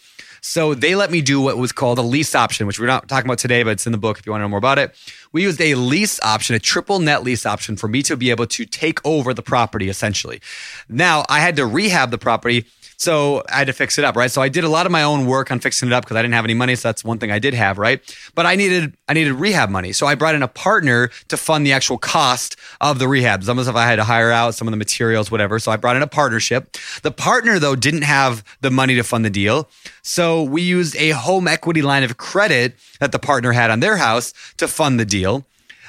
So 0.48 0.74
they 0.74 0.96
let 0.96 1.12
me 1.12 1.20
do 1.20 1.42
what 1.42 1.58
was 1.58 1.74
called 1.74 2.00
a 2.00 2.02
lease 2.02 2.34
option, 2.34 2.68
which 2.68 2.80
we're 2.80 2.88
not 2.88 3.10
talking 3.10 3.28
about 3.28 3.38
today, 3.38 3.64
but 3.64 3.72
it's 3.72 3.86
in 3.86 3.92
the 3.92 3.98
book 3.98 4.18
if 4.18 4.26
you 4.26 4.32
want 4.32 4.40
to 4.40 4.46
know 4.46 4.50
more 4.50 4.58
about 4.58 4.80
it. 4.80 4.96
We 5.34 5.44
used 5.44 5.60
a 5.60 5.76
lease 5.76 6.22
option, 6.24 6.56
a 6.56 6.60
triple 6.60 7.00
net 7.00 7.22
lease 7.22 7.46
option 7.46 7.76
for 7.76 7.90
me 7.90 8.02
to 8.04 8.16
be 8.16 8.30
able 8.30 8.48
to 8.48 8.66
take 8.66 9.06
over 9.06 9.34
the 9.34 9.42
property 9.42 9.90
essentially. 9.90 10.40
Now 10.88 11.26
I 11.28 11.42
had 11.42 11.58
to 11.58 11.66
rehab 11.66 12.12
the 12.12 12.18
property 12.18 12.66
so 12.98 13.44
I 13.48 13.60
had 13.60 13.68
to 13.68 13.74
fix 13.74 14.00
it 14.00 14.04
up, 14.04 14.16
right? 14.16 14.30
So 14.30 14.42
I 14.42 14.50
did 14.50 14.64
a 14.64 14.70
lot 14.70 14.88
of 14.88 14.92
my 14.92 15.04
own 15.04 15.28
work 15.28 15.52
on 15.52 15.60
fixing 15.60 15.88
it 15.88 15.94
up 15.94 16.04
because 16.04 16.18
I 16.18 16.24
didn't 16.24 16.34
have 16.34 16.46
any 16.46 16.56
money. 16.56 16.76
So 16.76 16.88
that's 16.88 17.04
one 17.04 17.20
thing 17.20 17.32
I 17.32 17.38
did 17.38 17.54
have, 17.54 17.78
right? 17.78 18.02
But 18.34 18.48
I 18.48 18.56
needed 18.56 18.98
I 19.08 19.14
needed 19.14 19.34
rehab 19.34 19.70
money. 19.70 19.94
So 19.94 20.08
I 20.08 20.16
brought 20.16 20.34
in 20.34 20.42
a 20.42 20.48
partner 20.48 21.12
to 21.28 21.38
fund 21.38 21.66
the 21.66 21.74
actual 21.74 22.00
cost 22.00 22.56
of 22.82 22.98
the 22.98 23.08
rehab. 23.08 23.44
Some 23.44 23.60
of 23.60 23.66
the 23.66 23.72
stuff 23.72 23.80
I 23.80 23.86
had 23.86 23.98
to 23.98 24.04
hire 24.04 24.32
out, 24.32 24.56
some 24.56 24.68
of 24.68 24.72
the 24.72 24.78
materials, 24.78 25.30
whatever. 25.30 25.60
So 25.60 25.72
I 25.72 25.78
brought 25.78 25.96
in 25.96 26.02
a 26.02 26.08
partnership. 26.08 26.76
The 27.04 27.12
partner 27.12 27.60
though 27.60 27.76
didn't 27.76 28.02
have 28.02 28.44
the 28.62 28.72
money 28.72 28.96
to 28.96 29.04
fund 29.04 29.24
the 29.24 29.30
deal. 29.30 29.70
So 30.02 30.42
we 30.42 30.64
used 30.64 30.96
a 30.96 31.12
home 31.12 31.48
equity 31.48 31.84
line 31.84 32.04
of 32.04 32.18
credit 32.18 32.76
that 33.00 33.12
the 33.12 33.20
partner 33.20 33.52
had 33.52 33.70
on 33.70 33.80
their 33.80 33.98
house 33.98 34.34
to 34.58 34.68
fund 34.68 35.00
the 35.00 35.06
deal. 35.06 35.46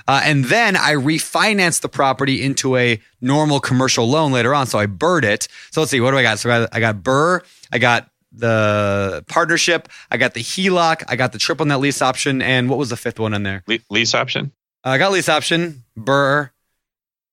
Uh, 0.09 0.23
and 0.25 0.47
then 0.47 0.75
I 0.75 0.95
refinanced 0.95 1.83
the 1.83 1.89
property 1.89 2.43
into 2.43 2.77
a 2.77 2.99
normal 3.21 3.61
commercial 3.61 4.09
loan 4.09 4.33
later 4.33 4.55
on. 4.55 4.67
So 4.67 4.79
I 4.79 4.87
BRRRR'd 4.87 5.25
it. 5.25 5.49
So 5.71 5.83
let's 5.83 5.91
see, 5.91 6.01
what 6.01 6.13
do 6.13 6.17
I 6.17 6.23
got? 6.23 6.39
So 6.39 6.51
I 6.51 6.61
got, 6.61 6.69
I 6.73 6.81
got 6.81 6.97
BRRRR, 7.03 7.41
I 7.71 7.79
got 7.79 8.11
the 8.33 9.23
partnership, 9.29 9.89
I 10.11 10.17
got 10.17 10.33
the 10.33 10.41
HELOC, 10.41 11.05
I 11.09 11.17
got 11.17 11.33
the 11.33 11.39
triple 11.39 11.67
net 11.67 11.81
lease 11.81 12.01
option, 12.01 12.41
and 12.41 12.71
what 12.71 12.79
was 12.79 12.89
the 12.89 12.97
fifth 12.97 13.19
one 13.19 13.35
in 13.35 13.43
there? 13.43 13.63
Le- 13.67 13.79
lease 13.91 14.15
option. 14.15 14.53
Uh, 14.85 14.91
I 14.91 14.99
got 14.99 15.13
lease 15.13 15.29
option, 15.29 15.85
BRRRR, 15.99 16.51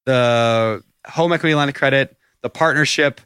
the 0.06 0.84
home 1.08 1.32
equity 1.32 1.56
line 1.56 1.70
of 1.70 1.76
credit, 1.76 2.18
the 2.42 2.50
partnership, 2.50 3.22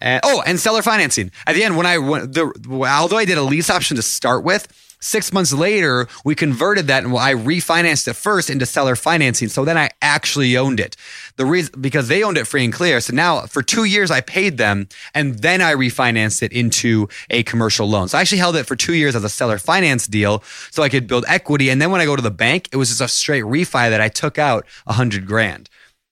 and 0.00 0.20
oh, 0.24 0.42
and 0.44 0.58
seller 0.58 0.82
financing. 0.82 1.30
At 1.46 1.54
the 1.54 1.62
end, 1.62 1.76
when 1.76 1.86
I 1.86 1.98
went, 1.98 2.34
the 2.34 2.52
although 2.68 3.16
I 3.16 3.24
did 3.24 3.38
a 3.38 3.42
lease 3.42 3.70
option 3.70 3.96
to 3.96 4.02
start 4.02 4.42
with, 4.42 4.66
Six 5.04 5.34
months 5.34 5.52
later, 5.52 6.08
we 6.24 6.34
converted 6.34 6.86
that 6.86 7.04
and 7.04 7.14
I 7.14 7.34
refinanced 7.34 8.08
it 8.08 8.14
first 8.14 8.48
into 8.48 8.64
seller 8.64 8.96
financing. 8.96 9.48
So 9.48 9.62
then 9.62 9.76
I 9.76 9.90
actually 10.00 10.56
owned 10.56 10.80
it. 10.80 10.96
The 11.36 11.44
reason 11.44 11.74
because 11.78 12.08
they 12.08 12.22
owned 12.22 12.38
it 12.38 12.46
free 12.46 12.64
and 12.64 12.72
clear. 12.72 13.02
So 13.02 13.14
now 13.14 13.42
for 13.42 13.62
two 13.62 13.84
years 13.84 14.10
I 14.10 14.22
paid 14.22 14.56
them 14.56 14.88
and 15.12 15.40
then 15.40 15.60
I 15.60 15.74
refinanced 15.74 16.42
it 16.42 16.52
into 16.52 17.08
a 17.28 17.42
commercial 17.42 17.86
loan. 17.86 18.08
So 18.08 18.16
I 18.16 18.22
actually 18.22 18.38
held 18.38 18.56
it 18.56 18.64
for 18.64 18.76
two 18.76 18.94
years 18.94 19.14
as 19.14 19.24
a 19.24 19.28
seller 19.28 19.58
finance 19.58 20.06
deal 20.06 20.42
so 20.70 20.82
I 20.82 20.88
could 20.88 21.06
build 21.06 21.26
equity. 21.28 21.68
And 21.68 21.82
then 21.82 21.90
when 21.90 22.00
I 22.00 22.06
go 22.06 22.16
to 22.16 22.22
the 22.22 22.30
bank, 22.30 22.70
it 22.72 22.76
was 22.76 22.88
just 22.88 23.02
a 23.02 23.08
straight 23.08 23.44
refi 23.44 23.90
that 23.90 24.00
I 24.00 24.08
took 24.08 24.38
out 24.38 24.64
a 24.86 24.94
hundred 24.94 25.26
grand. 25.26 25.68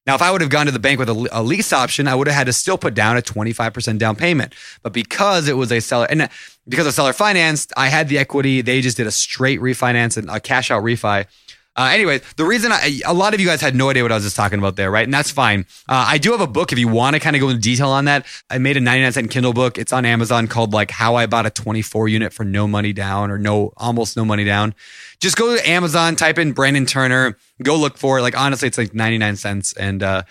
Now, 0.06 0.16
if 0.16 0.22
I 0.22 0.32
would 0.32 0.40
have 0.40 0.50
gone 0.50 0.66
to 0.66 0.72
the 0.72 0.80
bank 0.80 0.98
with 0.98 1.08
a, 1.08 1.28
a, 1.30 1.42
lease 1.42 1.72
option, 1.72 2.08
I 2.08 2.14
would 2.14 2.26
have 2.26 2.34
had 2.34 2.46
to 2.46 2.52
still 2.52 2.76
put 2.76 2.92
down 2.94 3.16
a 3.16 3.22
25% 3.22 3.98
down 3.98 4.16
payment. 4.16 4.52
But 4.82 4.92
because 4.92 5.46
it 5.46 5.56
was 5.56 5.70
a 5.70 5.80
seller, 5.80 6.06
and 6.10 6.28
because 6.68 6.86
of 6.86 6.94
seller 6.94 7.12
financed, 7.12 7.72
I 7.76 7.88
had 7.88 8.08
the 8.08 8.18
equity. 8.18 8.62
They 8.62 8.80
just 8.80 8.96
did 8.96 9.06
a 9.06 9.12
straight 9.12 9.60
refinance 9.60 10.16
and 10.16 10.28
a 10.28 10.40
cash 10.40 10.70
out 10.70 10.82
refi. 10.82 11.26
Uh, 11.74 11.88
anyway, 11.90 12.20
the 12.36 12.44
reason 12.44 12.70
I, 12.70 13.00
a 13.06 13.14
lot 13.14 13.32
of 13.32 13.40
you 13.40 13.46
guys 13.46 13.62
had 13.62 13.74
no 13.74 13.88
idea 13.88 14.02
what 14.02 14.12
I 14.12 14.16
was 14.16 14.24
just 14.24 14.36
talking 14.36 14.58
about 14.58 14.76
there, 14.76 14.90
right? 14.90 15.04
And 15.04 15.14
that's 15.14 15.30
fine. 15.30 15.60
Uh, 15.88 16.04
I 16.06 16.18
do 16.18 16.32
have 16.32 16.42
a 16.42 16.46
book 16.46 16.70
if 16.70 16.78
you 16.78 16.86
want 16.86 17.14
to 17.14 17.20
kind 17.20 17.34
of 17.34 17.40
go 17.40 17.48
into 17.48 17.62
detail 17.62 17.88
on 17.88 18.04
that. 18.04 18.26
I 18.50 18.58
made 18.58 18.76
a 18.76 18.80
99 18.80 19.12
cent 19.12 19.30
Kindle 19.30 19.54
book. 19.54 19.78
It's 19.78 19.92
on 19.92 20.04
Amazon 20.04 20.48
called 20.48 20.74
like 20.74 20.90
How 20.90 21.14
I 21.14 21.24
Bought 21.24 21.46
a 21.46 21.50
24 21.50 22.08
Unit 22.08 22.34
for 22.34 22.44
No 22.44 22.68
Money 22.68 22.92
Down 22.92 23.30
or 23.30 23.38
No, 23.38 23.72
almost 23.78 24.18
no 24.18 24.24
money 24.24 24.44
down. 24.44 24.74
Just 25.22 25.36
go 25.36 25.56
to 25.56 25.68
Amazon, 25.68 26.16
type 26.16 26.36
in 26.36 26.50
Brandon 26.50 26.84
Turner, 26.84 27.38
go 27.62 27.76
look 27.76 27.96
for 27.96 28.18
it. 28.18 28.22
Like 28.22 28.36
honestly, 28.36 28.66
it's 28.66 28.76
like 28.76 28.92
99 28.92 29.36
cents 29.36 29.72
and 29.74 30.02
uh, 30.02 30.24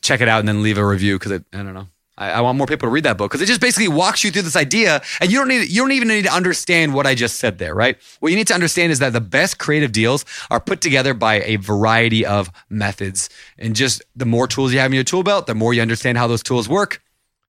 check 0.00 0.20
it 0.20 0.28
out 0.28 0.38
and 0.38 0.46
then 0.46 0.62
leave 0.62 0.78
a 0.78 0.86
review 0.86 1.18
because 1.18 1.32
I 1.32 1.56
don't 1.56 1.74
know. 1.74 1.88
I, 2.16 2.30
I 2.30 2.40
want 2.40 2.56
more 2.56 2.68
people 2.68 2.86
to 2.86 2.92
read 2.92 3.02
that 3.02 3.18
book 3.18 3.32
because 3.32 3.42
it 3.42 3.46
just 3.46 3.60
basically 3.60 3.88
walks 3.88 4.22
you 4.22 4.30
through 4.30 4.42
this 4.42 4.54
idea, 4.54 5.02
and 5.20 5.32
you 5.32 5.38
don't 5.38 5.48
need 5.48 5.68
you 5.68 5.82
don't 5.82 5.90
even 5.90 6.06
need 6.06 6.22
to 6.22 6.32
understand 6.32 6.94
what 6.94 7.04
I 7.04 7.16
just 7.16 7.40
said 7.40 7.58
there, 7.58 7.74
right? 7.74 7.98
What 8.20 8.30
you 8.30 8.36
need 8.36 8.46
to 8.46 8.54
understand 8.54 8.92
is 8.92 9.00
that 9.00 9.12
the 9.12 9.20
best 9.20 9.58
creative 9.58 9.90
deals 9.90 10.24
are 10.52 10.60
put 10.60 10.80
together 10.80 11.12
by 11.12 11.40
a 11.40 11.56
variety 11.56 12.24
of 12.24 12.48
methods, 12.68 13.28
and 13.58 13.74
just 13.74 14.02
the 14.14 14.26
more 14.26 14.46
tools 14.46 14.72
you 14.72 14.78
have 14.78 14.92
in 14.92 14.94
your 14.94 15.02
tool 15.02 15.24
belt, 15.24 15.48
the 15.48 15.54
more 15.56 15.74
you 15.74 15.82
understand 15.82 16.16
how 16.16 16.28
those 16.28 16.44
tools 16.44 16.68
work, 16.68 17.02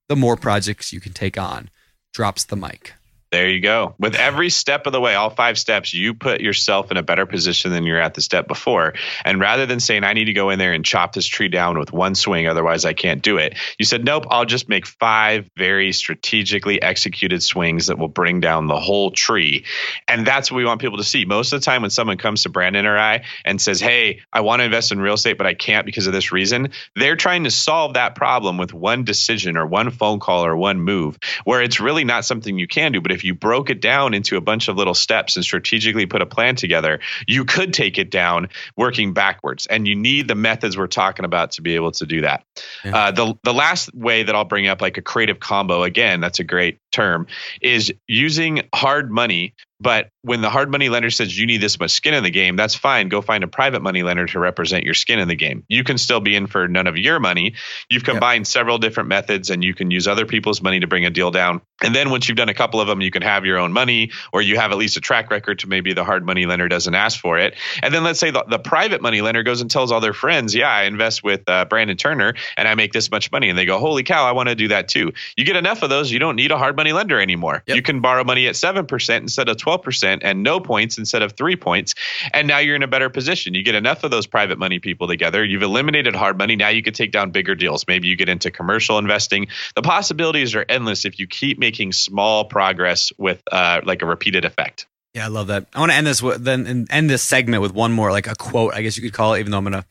the 0.08 0.16
more 0.16 0.36
projects 0.36 0.92
you 0.92 0.98
can 0.98 1.12
take 1.12 1.38
on. 1.38 1.70
Drops 2.12 2.42
the 2.42 2.56
mic. 2.56 2.94
There 3.32 3.48
you 3.48 3.60
go. 3.60 3.94
With 3.98 4.14
every 4.14 4.50
step 4.50 4.86
of 4.86 4.92
the 4.92 5.00
way, 5.00 5.14
all 5.14 5.30
five 5.30 5.58
steps, 5.58 5.94
you 5.94 6.12
put 6.12 6.42
yourself 6.42 6.90
in 6.90 6.98
a 6.98 7.02
better 7.02 7.24
position 7.24 7.70
than 7.70 7.84
you're 7.84 7.98
at 7.98 8.12
the 8.12 8.20
step 8.20 8.46
before. 8.46 8.92
And 9.24 9.40
rather 9.40 9.64
than 9.64 9.80
saying, 9.80 10.04
I 10.04 10.12
need 10.12 10.26
to 10.26 10.34
go 10.34 10.50
in 10.50 10.58
there 10.58 10.74
and 10.74 10.84
chop 10.84 11.14
this 11.14 11.26
tree 11.26 11.48
down 11.48 11.78
with 11.78 11.94
one 11.94 12.14
swing, 12.14 12.46
otherwise 12.46 12.84
I 12.84 12.92
can't 12.92 13.22
do 13.22 13.38
it, 13.38 13.56
you 13.78 13.86
said, 13.86 14.04
Nope, 14.04 14.26
I'll 14.28 14.44
just 14.44 14.68
make 14.68 14.86
five 14.86 15.48
very 15.56 15.92
strategically 15.92 16.82
executed 16.82 17.42
swings 17.42 17.86
that 17.86 17.98
will 17.98 18.08
bring 18.08 18.40
down 18.40 18.66
the 18.66 18.78
whole 18.78 19.10
tree. 19.10 19.64
And 20.06 20.26
that's 20.26 20.50
what 20.50 20.58
we 20.58 20.66
want 20.66 20.82
people 20.82 20.98
to 20.98 21.04
see. 21.04 21.24
Most 21.24 21.54
of 21.54 21.60
the 21.60 21.64
time, 21.64 21.80
when 21.80 21.90
someone 21.90 22.18
comes 22.18 22.42
to 22.42 22.50
Brandon 22.50 22.84
or 22.84 22.98
I 22.98 23.24
and 23.46 23.58
says, 23.58 23.80
Hey, 23.80 24.20
I 24.30 24.42
want 24.42 24.60
to 24.60 24.64
invest 24.64 24.92
in 24.92 25.00
real 25.00 25.14
estate, 25.14 25.38
but 25.38 25.46
I 25.46 25.54
can't 25.54 25.86
because 25.86 26.06
of 26.06 26.12
this 26.12 26.32
reason, 26.32 26.72
they're 26.96 27.16
trying 27.16 27.44
to 27.44 27.50
solve 27.50 27.94
that 27.94 28.14
problem 28.14 28.58
with 28.58 28.74
one 28.74 29.04
decision 29.04 29.56
or 29.56 29.64
one 29.64 29.90
phone 29.90 30.20
call 30.20 30.44
or 30.44 30.54
one 30.54 30.82
move, 30.82 31.18
where 31.46 31.62
it's 31.62 31.80
really 31.80 32.04
not 32.04 32.26
something 32.26 32.58
you 32.58 32.68
can 32.68 32.92
do. 32.92 33.00
But 33.00 33.10
if 33.10 33.21
you 33.24 33.34
broke 33.34 33.70
it 33.70 33.80
down 33.80 34.14
into 34.14 34.36
a 34.36 34.40
bunch 34.40 34.68
of 34.68 34.76
little 34.76 34.94
steps 34.94 35.36
and 35.36 35.44
strategically 35.44 36.06
put 36.06 36.22
a 36.22 36.26
plan 36.26 36.56
together, 36.56 37.00
you 37.26 37.44
could 37.44 37.72
take 37.72 37.98
it 37.98 38.10
down 38.10 38.48
working 38.76 39.12
backwards. 39.12 39.66
And 39.66 39.86
you 39.86 39.94
need 39.94 40.28
the 40.28 40.34
methods 40.34 40.76
we're 40.76 40.86
talking 40.86 41.24
about 41.24 41.52
to 41.52 41.62
be 41.62 41.74
able 41.74 41.92
to 41.92 42.06
do 42.06 42.22
that. 42.22 42.44
Yeah. 42.84 42.96
Uh, 42.96 43.10
the 43.10 43.34
the 43.42 43.54
last 43.54 43.94
way 43.94 44.22
that 44.22 44.34
I'll 44.34 44.44
bring 44.44 44.66
up, 44.66 44.80
like 44.80 44.98
a 44.98 45.02
creative 45.02 45.40
combo, 45.40 45.82
again, 45.82 46.20
that's 46.20 46.40
a 46.40 46.44
great 46.44 46.78
term, 46.90 47.26
is 47.60 47.92
using 48.06 48.68
hard 48.74 49.10
money 49.10 49.54
but 49.82 50.08
when 50.22 50.40
the 50.40 50.50
hard 50.50 50.70
money 50.70 50.88
lender 50.88 51.10
says 51.10 51.36
you 51.36 51.46
need 51.46 51.60
this 51.60 51.80
much 51.80 51.90
skin 51.90 52.14
in 52.14 52.22
the 52.22 52.30
game, 52.30 52.54
that's 52.54 52.76
fine. 52.76 53.08
Go 53.08 53.20
find 53.20 53.42
a 53.42 53.48
private 53.48 53.82
money 53.82 54.04
lender 54.04 54.26
to 54.26 54.38
represent 54.38 54.84
your 54.84 54.94
skin 54.94 55.18
in 55.18 55.26
the 55.26 55.34
game. 55.34 55.64
You 55.68 55.82
can 55.82 55.98
still 55.98 56.20
be 56.20 56.36
in 56.36 56.46
for 56.46 56.68
none 56.68 56.86
of 56.86 56.96
your 56.96 57.18
money. 57.18 57.54
You've 57.90 58.04
combined 58.04 58.42
yep. 58.42 58.46
several 58.46 58.78
different 58.78 59.08
methods 59.08 59.50
and 59.50 59.64
you 59.64 59.74
can 59.74 59.90
use 59.90 60.06
other 60.06 60.24
people's 60.24 60.62
money 60.62 60.78
to 60.80 60.86
bring 60.86 61.04
a 61.04 61.10
deal 61.10 61.32
down. 61.32 61.60
And 61.82 61.94
then 61.94 62.10
once 62.10 62.28
you've 62.28 62.36
done 62.36 62.48
a 62.48 62.54
couple 62.54 62.80
of 62.80 62.86
them, 62.86 63.00
you 63.00 63.10
can 63.10 63.22
have 63.22 63.44
your 63.44 63.58
own 63.58 63.72
money 63.72 64.12
or 64.32 64.40
you 64.40 64.56
have 64.58 64.70
at 64.70 64.78
least 64.78 64.96
a 64.96 65.00
track 65.00 65.30
record 65.32 65.58
to 65.60 65.68
maybe 65.68 65.92
the 65.92 66.04
hard 66.04 66.24
money 66.24 66.46
lender 66.46 66.68
doesn't 66.68 66.94
ask 66.94 67.18
for 67.18 67.38
it. 67.38 67.56
And 67.82 67.92
then 67.92 68.04
let's 68.04 68.20
say 68.20 68.30
the, 68.30 68.44
the 68.48 68.60
private 68.60 69.02
money 69.02 69.20
lender 69.20 69.42
goes 69.42 69.60
and 69.60 69.68
tells 69.68 69.90
all 69.90 70.00
their 70.00 70.12
friends, 70.12 70.54
yeah, 70.54 70.70
I 70.70 70.84
invest 70.84 71.24
with 71.24 71.42
uh, 71.48 71.64
Brandon 71.64 71.96
Turner 71.96 72.34
and 72.56 72.68
I 72.68 72.76
make 72.76 72.92
this 72.92 73.10
much 73.10 73.32
money. 73.32 73.48
And 73.48 73.58
they 73.58 73.64
go, 73.64 73.80
holy 73.80 74.04
cow, 74.04 74.24
I 74.24 74.32
want 74.32 74.48
to 74.48 74.54
do 74.54 74.68
that 74.68 74.86
too. 74.86 75.12
You 75.36 75.44
get 75.44 75.56
enough 75.56 75.82
of 75.82 75.90
those, 75.90 76.12
you 76.12 76.20
don't 76.20 76.36
need 76.36 76.52
a 76.52 76.58
hard 76.58 76.76
money 76.76 76.92
lender 76.92 77.20
anymore. 77.20 77.64
Yep. 77.66 77.76
You 77.76 77.82
can 77.82 78.00
borrow 78.00 78.22
money 78.22 78.46
at 78.46 78.54
7% 78.54 79.16
instead 79.16 79.48
of 79.48 79.56
12 79.56 79.71
12% 79.78 80.20
and 80.22 80.42
no 80.42 80.60
points 80.60 80.98
instead 80.98 81.22
of 81.22 81.32
three 81.32 81.56
points. 81.56 81.94
And 82.32 82.48
now 82.48 82.58
you're 82.58 82.76
in 82.76 82.82
a 82.82 82.88
better 82.88 83.10
position. 83.10 83.54
You 83.54 83.62
get 83.62 83.74
enough 83.74 84.04
of 84.04 84.10
those 84.10 84.26
private 84.26 84.58
money 84.58 84.78
people 84.78 85.08
together. 85.08 85.44
You've 85.44 85.62
eliminated 85.62 86.14
hard 86.14 86.38
money. 86.38 86.56
Now 86.56 86.68
you 86.68 86.82
can 86.82 86.94
take 86.94 87.12
down 87.12 87.30
bigger 87.30 87.54
deals. 87.54 87.86
Maybe 87.86 88.08
you 88.08 88.16
get 88.16 88.28
into 88.28 88.50
commercial 88.50 88.98
investing. 88.98 89.48
The 89.74 89.82
possibilities 89.82 90.54
are 90.54 90.64
endless 90.68 91.04
if 91.04 91.18
you 91.18 91.26
keep 91.26 91.58
making 91.58 91.92
small 91.92 92.44
progress 92.44 93.12
with 93.18 93.42
uh, 93.50 93.80
like 93.84 94.02
a 94.02 94.06
repeated 94.06 94.44
effect. 94.44 94.86
Yeah, 95.14 95.26
I 95.26 95.28
love 95.28 95.48
that. 95.48 95.66
I 95.74 95.80
want 95.80 95.92
to 95.92 95.96
end 95.96 96.06
this 96.06 96.22
with 96.22 96.42
then 96.42 96.86
end 96.90 97.10
this 97.10 97.22
segment 97.22 97.60
with 97.60 97.74
one 97.74 97.92
more 97.92 98.10
like 98.10 98.26
a 98.26 98.34
quote, 98.34 98.74
I 98.74 98.80
guess 98.80 98.96
you 98.96 99.02
could 99.02 99.12
call 99.12 99.34
it, 99.34 99.40
even 99.40 99.52
though 99.52 99.58
I'm 99.58 99.64
gonna 99.64 99.84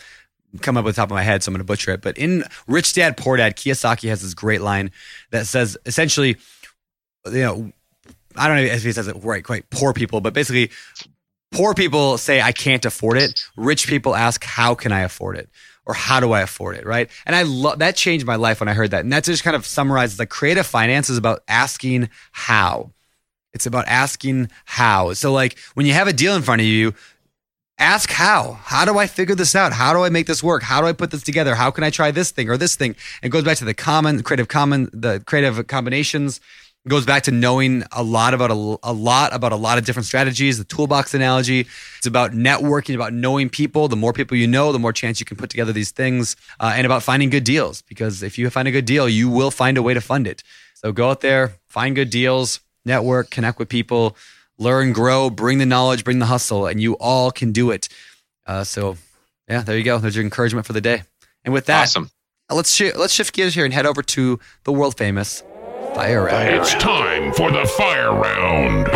come 0.61 0.77
up 0.77 0.85
with 0.85 0.95
the 0.95 1.01
top 1.01 1.09
of 1.09 1.13
my 1.13 1.21
head, 1.21 1.43
so 1.43 1.49
I'm 1.49 1.53
gonna 1.53 1.63
butcher 1.63 1.91
it. 1.91 2.01
But 2.01 2.17
in 2.17 2.43
Rich 2.67 2.93
Dad 2.93 3.17
Poor 3.17 3.37
Dad, 3.37 3.55
Kiyosaki 3.55 4.09
has 4.09 4.23
this 4.23 4.33
great 4.33 4.61
line 4.61 4.91
that 5.29 5.45
says 5.45 5.77
essentially, 5.85 6.37
you 7.27 7.31
know, 7.31 7.71
I 8.35 8.47
don't 8.47 8.57
know 8.57 8.63
if 8.63 8.83
he 8.83 8.91
says 8.91 9.07
it 9.07 9.15
right, 9.23 9.43
quite 9.43 9.69
poor 9.69 9.93
people, 9.93 10.21
but 10.21 10.33
basically, 10.33 10.71
poor 11.51 11.73
people 11.73 12.17
say, 12.17 12.41
I 12.41 12.51
can't 12.51 12.85
afford 12.85 13.17
it. 13.17 13.39
Rich 13.55 13.87
people 13.87 14.15
ask, 14.15 14.43
How 14.43 14.75
can 14.75 14.91
I 14.91 15.01
afford 15.01 15.37
it? 15.37 15.49
Or 15.85 15.93
how 15.93 16.19
do 16.19 16.31
I 16.31 16.41
afford 16.41 16.77
it? 16.77 16.85
Right. 16.85 17.09
And 17.25 17.35
I 17.35 17.41
love 17.43 17.79
that 17.79 17.95
changed 17.95 18.25
my 18.25 18.35
life 18.35 18.59
when 18.59 18.69
I 18.69 18.73
heard 18.73 18.91
that. 18.91 19.03
And 19.03 19.11
that 19.11 19.23
just 19.23 19.43
kind 19.43 19.55
of 19.55 19.65
summarizes 19.65 20.19
like 20.19 20.29
creative 20.29 20.65
finance 20.65 21.09
is 21.09 21.17
about 21.17 21.43
asking 21.47 22.09
how. 22.31 22.91
It's 23.53 23.65
about 23.65 23.87
asking 23.87 24.49
how. 24.65 25.13
So, 25.13 25.33
like, 25.33 25.57
when 25.73 25.85
you 25.85 25.93
have 25.93 26.07
a 26.07 26.13
deal 26.13 26.35
in 26.35 26.43
front 26.43 26.61
of 26.61 26.67
you, 26.67 26.93
ask 27.77 28.11
how. 28.11 28.59
How 28.63 28.85
do 28.85 28.97
I 28.97 29.07
figure 29.07 29.35
this 29.35 29.55
out? 29.55 29.73
How 29.73 29.93
do 29.93 30.03
I 30.03 30.09
make 30.09 30.27
this 30.27 30.43
work? 30.43 30.63
How 30.63 30.81
do 30.81 30.87
I 30.87 30.93
put 30.93 31.11
this 31.11 31.23
together? 31.23 31.55
How 31.55 31.71
can 31.71 31.83
I 31.83 31.89
try 31.89 32.11
this 32.11 32.31
thing 32.31 32.49
or 32.49 32.57
this 32.57 32.75
thing? 32.75 32.95
It 33.23 33.29
goes 33.29 33.43
back 33.43 33.57
to 33.57 33.65
the 33.65 33.73
common, 33.73 34.23
creative 34.23 34.47
common, 34.47 34.89
the 34.93 35.21
creative 35.25 35.65
combinations 35.67 36.39
goes 36.87 37.05
back 37.05 37.23
to 37.23 37.31
knowing 37.31 37.83
a 37.91 38.01
lot 38.01 38.33
about 38.33 38.49
a, 38.49 38.77
a, 38.83 38.93
lot 38.93 39.33
about 39.33 39.51
a 39.51 39.55
lot 39.55 39.77
of 39.77 39.85
different 39.85 40.05
strategies 40.05 40.57
the 40.57 40.63
toolbox 40.63 41.13
analogy. 41.13 41.67
It's 41.97 42.07
about 42.07 42.31
networking 42.31 42.95
about 42.95 43.13
knowing 43.13 43.49
people. 43.49 43.87
The 43.87 43.95
more 43.95 44.13
people 44.13 44.37
you 44.37 44.47
know 44.47 44.71
the 44.71 44.79
more 44.79 44.93
chance 44.93 45.19
you 45.19 45.25
can 45.25 45.37
put 45.37 45.49
together 45.49 45.71
these 45.71 45.91
things 45.91 46.35
uh, 46.59 46.73
and 46.75 46.85
about 46.85 47.03
finding 47.03 47.29
good 47.29 47.43
deals 47.43 47.81
because 47.83 48.23
if 48.23 48.37
you 48.37 48.49
find 48.49 48.67
a 48.67 48.71
good 48.71 48.85
deal 48.85 49.07
you 49.07 49.29
will 49.29 49.51
find 49.51 49.77
a 49.77 49.81
way 49.83 49.93
to 49.93 50.01
fund 50.01 50.27
it. 50.27 50.43
So 50.73 50.91
go 50.91 51.09
out 51.09 51.21
there 51.21 51.53
find 51.67 51.95
good 51.95 52.09
deals 52.09 52.59
network 52.83 53.29
connect 53.29 53.59
with 53.59 53.69
people 53.69 54.17
learn 54.57 54.91
grow 54.91 55.29
bring 55.29 55.59
the 55.59 55.65
knowledge 55.65 56.03
bring 56.03 56.19
the 56.19 56.25
hustle 56.25 56.65
and 56.65 56.81
you 56.81 56.93
all 56.93 57.31
can 57.31 57.51
do 57.51 57.69
it. 57.69 57.89
Uh, 58.47 58.63
so 58.63 58.97
yeah 59.47 59.61
there 59.61 59.77
you 59.77 59.83
go. 59.83 59.99
There's 59.99 60.15
your 60.15 60.25
encouragement 60.25 60.65
for 60.65 60.73
the 60.73 60.81
day. 60.81 61.03
And 61.45 61.53
with 61.53 61.67
that 61.67 61.83
awesome. 61.83 62.09
let's 62.49 62.73
sh- 62.73 62.95
let's 62.95 63.13
shift 63.13 63.33
gears 63.33 63.53
here 63.53 63.65
and 63.65 63.73
head 63.73 63.85
over 63.85 64.01
to 64.01 64.39
the 64.63 64.71
world 64.71 64.97
famous 64.97 65.43
Fire 65.95 66.23
round. 66.23 66.49
It's 66.49 66.73
time 66.75 67.33
for 67.33 67.51
the 67.51 67.65
fire 67.65 68.13
round. 68.13 68.87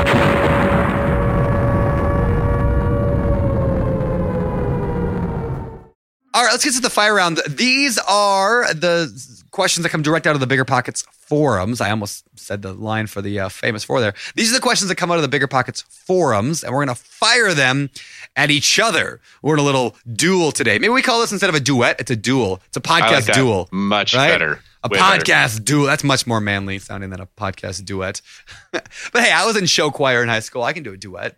All 6.33 6.43
right, 6.43 6.51
let's 6.51 6.63
get 6.63 6.73
to 6.75 6.81
the 6.81 6.89
fire 6.89 7.13
round. 7.13 7.41
These 7.49 7.97
are 8.07 8.73
the 8.73 9.11
questions 9.51 9.83
that 9.83 9.89
come 9.89 10.03
direct 10.03 10.25
out 10.25 10.35
of 10.35 10.39
the 10.39 10.47
BiggerPockets 10.47 11.05
forums. 11.11 11.81
I 11.81 11.89
almost 11.89 12.23
said 12.37 12.61
the 12.61 12.73
line 12.73 13.07
for 13.07 13.21
the 13.21 13.41
uh, 13.41 13.49
famous 13.49 13.83
four 13.83 13.99
there. 13.99 14.13
These 14.35 14.51
are 14.51 14.55
the 14.55 14.61
questions 14.61 14.87
that 14.87 14.95
come 14.95 15.11
out 15.11 15.21
of 15.21 15.29
the 15.29 15.39
BiggerPockets 15.39 15.83
forums, 15.83 16.63
and 16.63 16.73
we're 16.73 16.85
going 16.85 16.95
to 16.95 17.01
fire 17.01 17.53
them 17.53 17.89
at 18.37 18.51
each 18.51 18.79
other. 18.79 19.19
We're 19.41 19.55
in 19.55 19.59
a 19.59 19.63
little 19.63 19.97
duel 20.13 20.53
today. 20.53 20.79
Maybe 20.79 20.93
we 20.93 21.01
call 21.01 21.19
this 21.19 21.33
instead 21.33 21.49
of 21.49 21.55
a 21.55 21.59
duet, 21.59 21.99
it's 21.99 22.11
a 22.11 22.15
duel. 22.15 22.61
It's 22.67 22.77
a 22.77 22.81
podcast 22.81 23.27
like 23.27 23.33
duel. 23.33 23.67
Much 23.71 24.13
right? 24.13 24.29
better. 24.29 24.61
A 24.85 24.89
podcast 24.89 25.65
duet. 25.65 25.87
That's 25.87 26.03
much 26.03 26.27
more 26.27 26.39
manly 26.39 26.79
sounding 26.79 27.09
than 27.09 27.21
a 27.21 27.25
podcast 27.25 27.83
duet. 27.85 28.21
but 28.71 28.83
hey, 29.13 29.31
I 29.31 29.45
was 29.45 29.57
in 29.57 29.65
show 29.65 29.91
choir 29.91 30.21
in 30.23 30.29
high 30.29 30.39
school. 30.39 30.63
I 30.63 30.73
can 30.73 30.83
do 30.83 30.93
a 30.93 30.97
duet. 30.97 31.37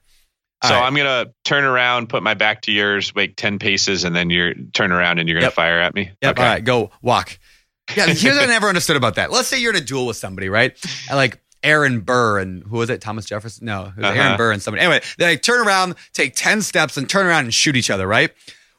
so 0.64 0.72
right. 0.72 0.84
I'm 0.84 0.96
gonna 0.96 1.28
turn 1.44 1.64
around, 1.64 2.10
put 2.10 2.24
my 2.24 2.34
back 2.34 2.62
to 2.64 2.72
yours, 2.72 3.14
wait 3.16 3.38
ten 3.38 3.60
paces, 3.60 4.04
and 4.04 4.16
then 4.16 4.30
you're 4.30 4.54
turn 4.74 4.92
around 4.92 5.20
and 5.20 5.30
you're 5.30 5.38
gonna 5.38 5.48
yep. 5.48 5.54
fire 5.54 5.80
at 5.80 5.96
me. 5.96 6.12
Yep. 6.22 6.32
Okay. 6.32 6.44
All 6.44 6.54
right, 6.54 6.64
go 6.64 6.92
walk. 7.02 7.40
Yeah, 7.96 8.06
here's 8.08 8.36
what 8.36 8.44
I 8.44 8.46
never 8.48 8.68
understood 8.68 8.98
about 8.98 9.16
that. 9.16 9.32
Let's 9.32 9.48
say 9.48 9.60
you're 9.60 9.74
in 9.74 9.82
a 9.82 9.86
duel 9.86 10.06
with 10.06 10.18
somebody, 10.18 10.50
right? 10.50 10.78
Like 11.12 11.40
Aaron 11.64 12.02
Burr 12.02 12.40
and 12.40 12.64
who 12.64 12.78
was 12.78 12.90
it? 12.90 13.02
Thomas 13.02 13.26
Jefferson? 13.26 13.66
No, 13.66 13.86
it 13.86 13.98
was 13.98 14.06
uh-huh. 14.06 14.22
Aaron 14.22 14.38
Burr 14.38 14.52
and 14.52 14.62
somebody. 14.62 14.84
Anyway, 14.84 15.02
they 15.18 15.26
like 15.26 15.42
turn 15.42 15.66
around, 15.66 15.96
take 16.14 16.36
10 16.36 16.62
steps 16.62 16.98
and 16.98 17.10
turn 17.10 17.26
around 17.26 17.46
and 17.46 17.54
shoot 17.54 17.76
each 17.76 17.90
other, 17.90 18.08
right? 18.08 18.32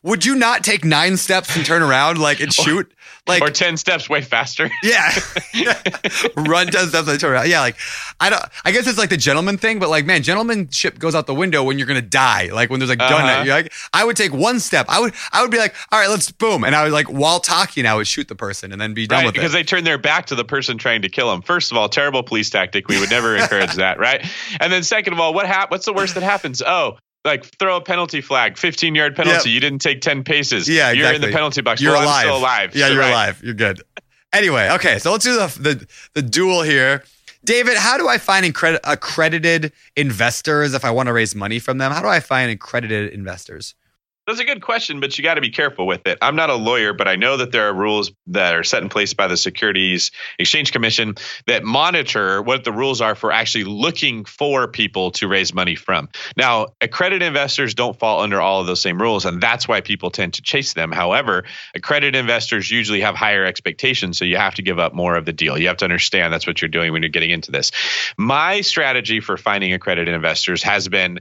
Would 0.02 0.24
you 0.24 0.36
not 0.36 0.62
take 0.62 0.84
nine 0.84 1.16
steps 1.16 1.56
and 1.56 1.66
turn 1.66 1.82
around 1.82 2.18
like 2.18 2.40
and 2.40 2.52
shoot? 2.52 2.92
Like 3.26 3.42
or 3.42 3.50
ten 3.50 3.76
steps 3.76 4.08
way 4.08 4.22
faster. 4.22 4.70
Yeah, 4.82 5.12
run 6.36 6.68
ten 6.68 6.88
steps 6.88 7.08
and 7.08 7.20
turn 7.20 7.32
around. 7.32 7.48
Yeah, 7.48 7.60
like 7.60 7.76
I 8.20 8.30
don't. 8.30 8.42
I 8.64 8.70
guess 8.70 8.86
it's 8.86 8.96
like 8.96 9.10
the 9.10 9.16
gentleman 9.16 9.58
thing, 9.58 9.80
but 9.80 9.90
like 9.90 10.06
man, 10.06 10.22
gentlemanship 10.22 10.98
goes 10.98 11.14
out 11.14 11.26
the 11.26 11.34
window 11.34 11.62
when 11.62 11.78
you're 11.78 11.86
gonna 11.86 12.00
die. 12.00 12.50
Like 12.52 12.70
when 12.70 12.80
there's 12.80 12.88
like 12.88 13.00
uh-huh. 13.02 13.42
You're 13.44 13.54
like 13.54 13.72
I 13.92 14.04
would 14.04 14.16
take 14.16 14.32
one 14.32 14.60
step. 14.60 14.86
I 14.88 15.00
would 15.00 15.14
I 15.32 15.42
would 15.42 15.50
be 15.50 15.58
like, 15.58 15.74
all 15.92 16.00
right, 16.00 16.08
let's 16.08 16.30
boom, 16.30 16.64
and 16.64 16.74
I 16.74 16.84
would 16.84 16.92
like 16.92 17.08
while 17.08 17.40
talking, 17.40 17.84
I 17.84 17.94
would 17.94 18.06
shoot 18.06 18.28
the 18.28 18.36
person 18.36 18.72
and 18.72 18.80
then 18.80 18.94
be 18.94 19.06
done 19.06 19.18
right, 19.18 19.26
with 19.26 19.34
because 19.34 19.52
it. 19.52 19.58
Because 19.58 19.72
they 19.72 19.76
turn 19.76 19.84
their 19.84 19.98
back 19.98 20.26
to 20.26 20.34
the 20.34 20.44
person 20.44 20.78
trying 20.78 21.02
to 21.02 21.08
kill 21.08 21.30
them. 21.30 21.42
First 21.42 21.70
of 21.70 21.76
all, 21.76 21.88
terrible 21.88 22.22
police 22.22 22.48
tactic. 22.50 22.88
We 22.88 22.98
would 23.00 23.10
never 23.10 23.36
encourage 23.42 23.74
that, 23.74 23.98
right? 23.98 24.24
And 24.60 24.72
then 24.72 24.84
second 24.84 25.12
of 25.12 25.20
all, 25.20 25.34
what 25.34 25.46
hap- 25.46 25.70
What's 25.70 25.84
the 25.84 25.92
worst 25.92 26.14
that 26.14 26.22
happens? 26.22 26.62
Oh, 26.62 26.96
like 27.24 27.44
throw 27.58 27.76
a 27.76 27.80
penalty 27.80 28.20
flag, 28.20 28.56
15 28.56 28.94
yard 28.94 29.16
penalty. 29.16 29.50
Yep. 29.50 29.54
You 29.54 29.60
didn't 29.60 29.80
take 29.80 30.00
10 30.00 30.24
paces. 30.24 30.68
Yeah, 30.68 30.90
exactly. 30.90 30.98
You're 30.98 31.14
in 31.14 31.20
the 31.20 31.32
penalty 31.32 31.60
box. 31.60 31.80
You're 31.80 31.92
well, 31.92 32.04
alive. 32.04 32.16
I'm 32.16 32.22
still 32.22 32.36
alive. 32.38 32.76
Yeah, 32.76 32.86
so 32.86 32.92
you're 32.92 33.00
right. 33.00 33.10
alive. 33.10 33.42
You're 33.42 33.54
good. 33.54 33.82
Anyway, 34.32 34.68
okay, 34.72 34.98
so 34.98 35.12
let's 35.12 35.24
do 35.24 35.34
the 35.34 35.46
the, 35.60 35.86
the 36.14 36.22
duel 36.22 36.62
here. 36.62 37.02
David, 37.44 37.76
how 37.76 37.96
do 37.96 38.08
I 38.08 38.18
find 38.18 38.44
accredited 38.44 39.72
investors 39.96 40.74
if 40.74 40.84
I 40.84 40.90
want 40.90 41.06
to 41.06 41.12
raise 41.12 41.34
money 41.34 41.58
from 41.58 41.78
them? 41.78 41.92
How 41.92 42.02
do 42.02 42.08
I 42.08 42.20
find 42.20 42.50
accredited 42.50 43.12
investors? 43.12 43.74
That's 44.28 44.40
a 44.40 44.44
good 44.44 44.60
question, 44.60 45.00
but 45.00 45.16
you 45.16 45.24
got 45.24 45.36
to 45.36 45.40
be 45.40 45.48
careful 45.48 45.86
with 45.86 46.06
it. 46.06 46.18
I'm 46.20 46.36
not 46.36 46.50
a 46.50 46.54
lawyer, 46.54 46.92
but 46.92 47.08
I 47.08 47.16
know 47.16 47.38
that 47.38 47.50
there 47.50 47.66
are 47.66 47.72
rules 47.72 48.12
that 48.26 48.54
are 48.54 48.62
set 48.62 48.82
in 48.82 48.90
place 48.90 49.14
by 49.14 49.26
the 49.26 49.38
Securities 49.38 50.10
Exchange 50.38 50.70
Commission 50.70 51.14
that 51.46 51.64
monitor 51.64 52.42
what 52.42 52.62
the 52.62 52.70
rules 52.70 53.00
are 53.00 53.14
for 53.14 53.32
actually 53.32 53.64
looking 53.64 54.26
for 54.26 54.68
people 54.68 55.12
to 55.12 55.28
raise 55.28 55.54
money 55.54 55.76
from. 55.76 56.10
Now, 56.36 56.66
accredited 56.82 57.26
investors 57.26 57.74
don't 57.74 57.98
fall 57.98 58.20
under 58.20 58.38
all 58.38 58.60
of 58.60 58.66
those 58.66 58.82
same 58.82 59.00
rules, 59.00 59.24
and 59.24 59.40
that's 59.40 59.66
why 59.66 59.80
people 59.80 60.10
tend 60.10 60.34
to 60.34 60.42
chase 60.42 60.74
them. 60.74 60.92
However, 60.92 61.44
accredited 61.74 62.14
investors 62.14 62.70
usually 62.70 63.00
have 63.00 63.14
higher 63.14 63.46
expectations, 63.46 64.18
so 64.18 64.26
you 64.26 64.36
have 64.36 64.56
to 64.56 64.62
give 64.62 64.78
up 64.78 64.92
more 64.92 65.16
of 65.16 65.24
the 65.24 65.32
deal. 65.32 65.56
You 65.56 65.68
have 65.68 65.78
to 65.78 65.86
understand 65.86 66.34
that's 66.34 66.46
what 66.46 66.60
you're 66.60 66.68
doing 66.68 66.92
when 66.92 67.02
you're 67.02 67.08
getting 67.08 67.30
into 67.30 67.50
this. 67.50 67.72
My 68.18 68.60
strategy 68.60 69.20
for 69.20 69.38
finding 69.38 69.72
accredited 69.72 70.12
investors 70.12 70.62
has 70.64 70.86
been 70.86 71.20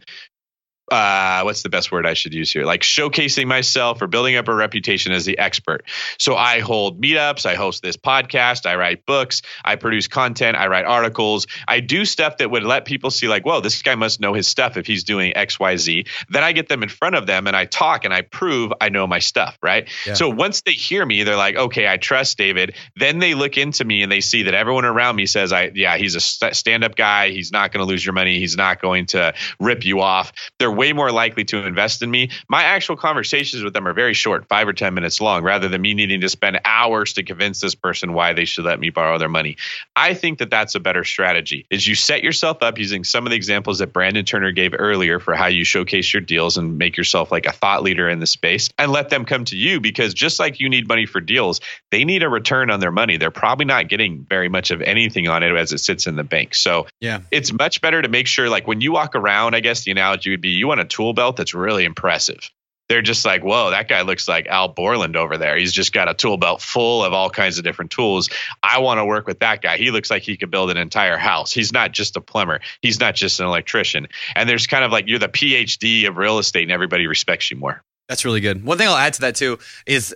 uh, 0.92 1.42
what's 1.42 1.64
the 1.64 1.70
best 1.70 1.92
word 1.92 2.06
I 2.06 2.14
should 2.14 2.34
use 2.34 2.52
here? 2.52 2.64
Like 2.64 2.82
showcasing 2.82 3.48
myself 3.48 4.02
or 4.02 4.08
building 4.08 4.36
up 4.36 4.48
a 4.48 4.56
reputation 4.56 5.12
as 5.12 5.26
the 5.26 5.38
expert. 5.38 5.84
So 6.18 6.36
I 6.36 6.60
hold 6.60 7.02
meetups, 7.02 7.46
I 7.46 7.56
host 7.56 7.84
this 7.84 7.98
podcast, 7.98 8.66
I 8.66 8.76
write 8.76 9.06
books, 9.06 9.42
I 9.66 9.76
produce 9.76 10.08
content, 10.08 10.58
I 10.58 10.68
write 10.68 10.86
articles, 10.86 11.48
I 11.68 11.80
do 11.80 12.06
stuff 12.06 12.38
that 12.38 12.50
would 12.50 12.64
let 12.64 12.86
people 12.86 13.12
see, 13.12 13.28
like, 13.28 13.46
whoa, 13.46 13.60
this 13.60 13.82
guy 13.82 13.96
must 13.96 14.20
know 14.20 14.34
his 14.34 14.48
stuff 14.48 14.78
if 14.78 14.88
he's 14.88 15.04
doing 15.04 15.36
X, 15.36 15.60
Y, 15.60 15.76
Z. 15.78 16.06
Then 16.30 16.44
I 16.44 16.52
get 16.52 16.70
them 16.70 16.84
in 16.84 16.90
front 16.90 17.16
of 17.16 17.28
them 17.28 17.48
and 17.48 17.56
I 17.56 17.66
talk 17.66 18.06
and 18.06 18.14
I 18.14 18.22
prove 18.22 18.72
I 18.80 18.90
know 18.90 19.08
my 19.08 19.20
stuff, 19.20 19.58
right? 19.62 19.90
Yeah. 20.06 20.14
So 20.14 20.30
once 20.30 20.62
they 20.62 20.72
hear 20.72 21.06
me, 21.06 21.24
they're 21.24 21.36
like, 21.36 21.56
okay, 21.56 21.88
I 21.88 21.98
trust 21.98 22.38
David. 22.38 22.76
Then 22.96 23.20
they 23.20 23.34
look 23.34 23.58
into 23.58 23.84
me 23.84 24.04
and 24.04 24.12
they 24.12 24.22
see 24.22 24.44
that 24.44 24.54
everyone 24.54 24.86
around 24.86 25.16
me 25.16 25.26
says, 25.26 25.52
I, 25.52 25.72
yeah, 25.74 25.98
he's 25.98 26.16
a 26.16 26.22
st- 26.22 26.56
stand 26.56 26.84
up 26.84 26.96
guy. 26.96 27.30
He's 27.30 27.52
not 27.52 27.72
going 27.72 27.86
to 27.86 27.90
lose 27.90 28.06
your 28.06 28.14
money. 28.14 28.40
He's 28.40 28.56
not 28.56 28.82
going 28.82 29.08
to 29.08 29.34
rip 29.60 29.86
you 29.86 30.02
off. 30.02 30.32
They're 30.60 30.77
way 30.78 30.94
more 30.94 31.12
likely 31.12 31.44
to 31.46 31.66
invest 31.66 32.02
in 32.02 32.10
me. 32.12 32.30
My 32.48 32.64
actual 32.64 32.96
conversations 32.96 33.64
with 33.64 33.74
them 33.74 33.88
are 33.88 33.94
very 33.94 34.14
short, 34.14 34.48
five 34.48 34.68
or 34.68 34.74
10 34.74 34.94
minutes 34.94 35.20
long, 35.20 35.44
rather 35.44 35.68
than 35.68 35.82
me 35.82 35.94
needing 35.94 36.22
to 36.22 36.30
spend 36.30 36.60
hours 36.64 37.14
to 37.14 37.24
convince 37.24 37.60
this 37.60 37.76
person 37.76 38.14
why 38.14 38.34
they 38.34 38.46
should 38.46 38.66
let 38.66 38.80
me 38.80 38.90
borrow 38.90 39.18
their 39.18 39.28
money. 39.30 39.58
I 39.96 40.14
think 40.14 40.40
that 40.40 40.50
that's 40.50 40.76
a 40.76 40.80
better 40.80 41.04
strategy 41.04 41.66
is 41.70 41.88
you 41.88 41.96
set 41.96 42.24
yourself 42.24 42.62
up 42.62 42.78
using 42.78 43.04
some 43.04 43.26
of 43.26 43.32
the 43.32 43.36
examples 43.36 43.80
that 43.80 43.92
Brandon 43.94 44.24
Turner 44.24 44.52
gave 44.52 44.74
earlier 44.78 45.20
for 45.20 45.34
how 45.36 45.48
you 45.48 45.64
showcase 45.64 46.14
your 46.14 46.22
deals 46.22 46.58
and 46.58 46.78
make 46.78 46.96
yourself 46.98 47.32
like 47.32 47.46
a 47.46 47.52
thought 47.52 47.84
leader 47.84 48.08
in 48.08 48.20
the 48.20 48.28
space 48.28 48.70
and 48.78 48.92
let 48.92 49.10
them 49.10 49.26
come 49.26 49.44
to 49.46 49.58
you 49.58 49.80
because 49.80 50.14
just 50.14 50.40
like 50.40 50.60
you 50.60 50.70
need 50.70 50.88
money 50.88 51.06
for 51.06 51.20
deals, 51.20 51.60
they 51.92 52.04
need 52.04 52.22
a 52.24 52.30
return 52.30 52.70
on 52.70 52.80
their 52.80 52.92
money. 52.92 53.18
They're 53.18 53.32
probably 53.32 53.66
not 53.66 53.90
getting 53.90 54.26
very 54.30 54.50
much 54.50 54.70
of 54.72 54.82
anything 54.82 55.28
on 55.28 55.42
it 55.44 55.56
as 55.56 55.74
it 55.74 55.80
sits 55.80 56.06
in 56.06 56.16
the 56.16 56.24
bank. 56.24 56.54
So 56.56 56.86
Yeah. 57.02 57.22
it's 57.32 57.52
much 57.52 57.82
better 57.82 58.02
to 58.02 58.08
make 58.10 58.28
sure 58.28 58.50
like 58.50 58.68
when 58.68 58.82
you 58.82 58.92
walk 58.92 59.16
around, 59.16 59.56
I 59.56 59.60
guess 59.62 59.84
the 59.84 59.92
analogy 59.92 60.30
would 60.32 60.42
be 60.42 60.50
you 60.50 60.67
want 60.68 60.82
a 60.82 60.86
tool 60.86 61.14
belt 61.14 61.38
that's 61.38 61.54
really 61.54 61.86
impressive. 61.86 62.50
They're 62.90 63.02
just 63.02 63.26
like, 63.26 63.44
whoa, 63.44 63.72
that 63.72 63.90
guy 63.90 64.02
looks 64.04 64.30
like 64.30 64.48
Al 64.48 64.70
Borland 64.70 65.18
over 65.18 65.38
there. 65.38 65.58
He's 65.58 65.74
just 65.74 65.92
got 65.92 66.08
a 66.08 66.14
tool 66.14 66.38
belt 66.38 66.62
full 66.62 67.04
of 67.04 67.12
all 67.12 67.30
kinds 67.30 67.58
of 67.58 67.66
different 67.66 67.92
tools. 67.92 68.30
I 68.64 68.80
want 68.80 69.00
to 69.00 69.06
work 69.06 69.28
with 69.28 69.40
that 69.40 69.62
guy. 69.62 69.76
He 69.76 69.92
looks 69.92 70.10
like 70.10 70.24
he 70.24 70.38
could 70.38 70.52
build 70.52 70.72
an 70.72 70.78
entire 70.78 71.18
house. 71.18 71.52
He's 71.52 71.74
not 71.74 71.92
just 71.92 72.16
a 72.16 72.22
plumber. 72.22 72.62
He's 72.82 73.00
not 73.00 73.16
just 73.16 73.42
an 73.42 73.46
electrician. 73.46 74.08
And 74.36 74.48
there's 74.48 74.68
kind 74.68 74.86
of 74.86 74.92
like 74.92 75.08
you're 75.08 75.20
the 75.20 75.28
PhD 75.28 76.08
of 76.08 76.16
real 76.16 76.40
estate 76.40 76.64
and 76.64 76.72
everybody 76.72 77.08
respects 77.08 77.52
you 77.52 77.58
more. 77.58 77.84
That's 78.08 78.24
really 78.24 78.40
good. 78.40 78.64
One 78.64 78.78
thing 78.78 78.88
I'll 78.88 78.96
add 78.96 79.14
to 79.16 79.22
that 79.22 79.36
too 79.36 79.60
is 79.86 80.16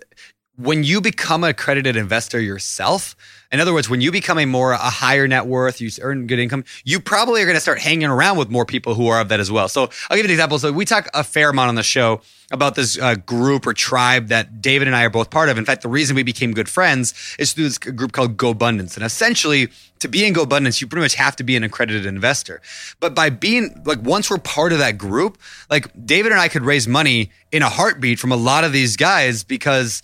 when 0.58 0.84
you 0.84 1.02
become 1.02 1.44
an 1.44 1.50
accredited 1.50 1.96
investor 1.96 2.40
yourself, 2.40 3.16
in 3.52 3.60
other 3.60 3.74
words, 3.74 3.90
when 3.90 4.00
you 4.00 4.12
become 4.12 4.38
a 4.38 4.46
more 4.46 4.72
a 4.72 4.78
higher 4.78 5.28
net 5.28 5.46
worth, 5.46 5.82
you 5.82 5.90
earn 6.02 6.28
good 6.28 6.40
income, 6.40 6.64
you 6.84 7.00
probably 7.00 7.42
are 7.42 7.46
going 7.46 7.56
to 7.56 7.62
start 7.62 7.80
hanging 7.80 8.08
around 8.08 8.38
with 8.38 8.50
more 8.50 8.66
people 8.66 8.94
who 8.94 9.08
are 9.08 9.20
of 9.20 9.30
that 9.30 9.40
as 9.40 9.52
well. 9.52 9.68
So 9.68 9.90
I'll 10.10 10.18
give 10.18 10.20
you 10.20 10.26
an 10.26 10.32
example. 10.32 10.60
So 10.60 10.72
we 10.72 10.86
talk 10.86 11.10
a 11.14 11.24
fair 11.24 11.50
amount 11.50 11.70
on 11.70 11.76
the 11.76 11.84
show 11.84 12.22
about 12.52 12.76
this 12.76 12.98
uh, 13.00 13.16
group 13.16 13.66
or 13.66 13.74
tribe 13.74 14.28
that 14.28 14.62
David 14.62 14.88
and 14.88 14.96
I 14.96 15.04
are 15.04 15.10
both 15.10 15.30
part 15.30 15.50
of. 15.50 15.58
In 15.58 15.66
fact, 15.66 15.82
the 15.82 15.90
reason 15.90 16.16
we 16.16 16.24
became 16.24 16.54
good 16.54 16.70
friends 16.70 17.14
is 17.40 17.54
through 17.54 17.66
this 17.66 17.78
group 17.78 18.12
called 18.12 18.38
GoBundance. 18.38 18.96
And 18.96 19.06
essentially, 19.06 19.70
to 20.00 20.08
be 20.08 20.26
in 20.26 20.34
GoBundance, 20.34 20.80
you 20.80 20.88
pretty 20.88 21.04
much 21.04 21.16
have 21.16 21.36
to 21.38 21.44
be 21.44 21.56
an 21.56 21.64
accredited 21.64 22.06
investor. 22.06 22.62
But 23.00 23.16
by 23.16 23.30
being 23.30 23.82
like 23.86 24.02
once 24.02 24.30
we're 24.30 24.38
part 24.38 24.74
of 24.74 24.80
that 24.80 24.98
group, 24.98 25.38
like 25.70 25.88
David 26.06 26.32
and 26.32 26.42
I 26.42 26.48
could 26.48 26.64
raise 26.64 26.88
money 26.88 27.32
in 27.52 27.64
a 27.64 27.70
heartbeat 27.70 28.20
from 28.20 28.32
a 28.32 28.38
lot 28.38 28.64
of 28.64 28.72
these 28.72 28.96
guys 28.96 29.44
because 29.44 30.02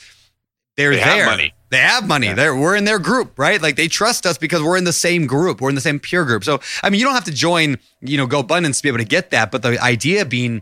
they're 0.77 0.91
They 0.91 0.99
have 0.99 1.17
there. 1.17 1.25
money. 1.25 1.53
They 1.69 1.79
have 1.79 2.07
money. 2.07 2.31
They're 2.31 2.55
we're 2.55 2.75
in 2.77 2.85
their 2.85 2.99
group, 2.99 3.37
right? 3.37 3.61
Like 3.61 3.75
they 3.75 3.89
trust 3.89 4.25
us 4.25 4.37
because 4.37 4.63
we're 4.63 4.77
in 4.77 4.85
the 4.85 4.93
same 4.93 5.27
group. 5.27 5.59
We're 5.59 5.69
in 5.69 5.75
the 5.75 5.81
same 5.81 5.99
peer 5.99 6.23
group. 6.23 6.45
So 6.45 6.61
I 6.81 6.89
mean, 6.89 6.99
you 6.99 7.05
don't 7.05 7.15
have 7.15 7.25
to 7.25 7.31
join, 7.33 7.77
you 7.99 8.15
know, 8.15 8.25
Go 8.25 8.41
GoBundance 8.43 8.77
to 8.77 8.83
be 8.83 8.89
able 8.89 8.99
to 8.99 9.03
get 9.05 9.31
that. 9.31 9.51
But 9.51 9.63
the 9.63 9.77
idea 9.81 10.23
being 10.23 10.61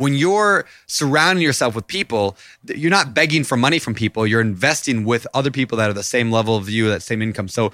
when 0.00 0.14
you're 0.14 0.64
surrounding 0.86 1.44
yourself 1.44 1.74
with 1.74 1.86
people, 1.86 2.36
you're 2.74 2.90
not 2.90 3.12
begging 3.12 3.44
for 3.44 3.58
money 3.58 3.78
from 3.78 3.94
people. 3.94 4.26
You're 4.26 4.40
investing 4.40 5.04
with 5.04 5.26
other 5.34 5.50
people 5.50 5.76
that 5.76 5.90
are 5.90 5.92
the 5.92 6.02
same 6.02 6.32
level 6.32 6.56
of 6.56 6.70
you, 6.70 6.88
that 6.88 7.02
same 7.02 7.20
income. 7.20 7.48
So 7.48 7.70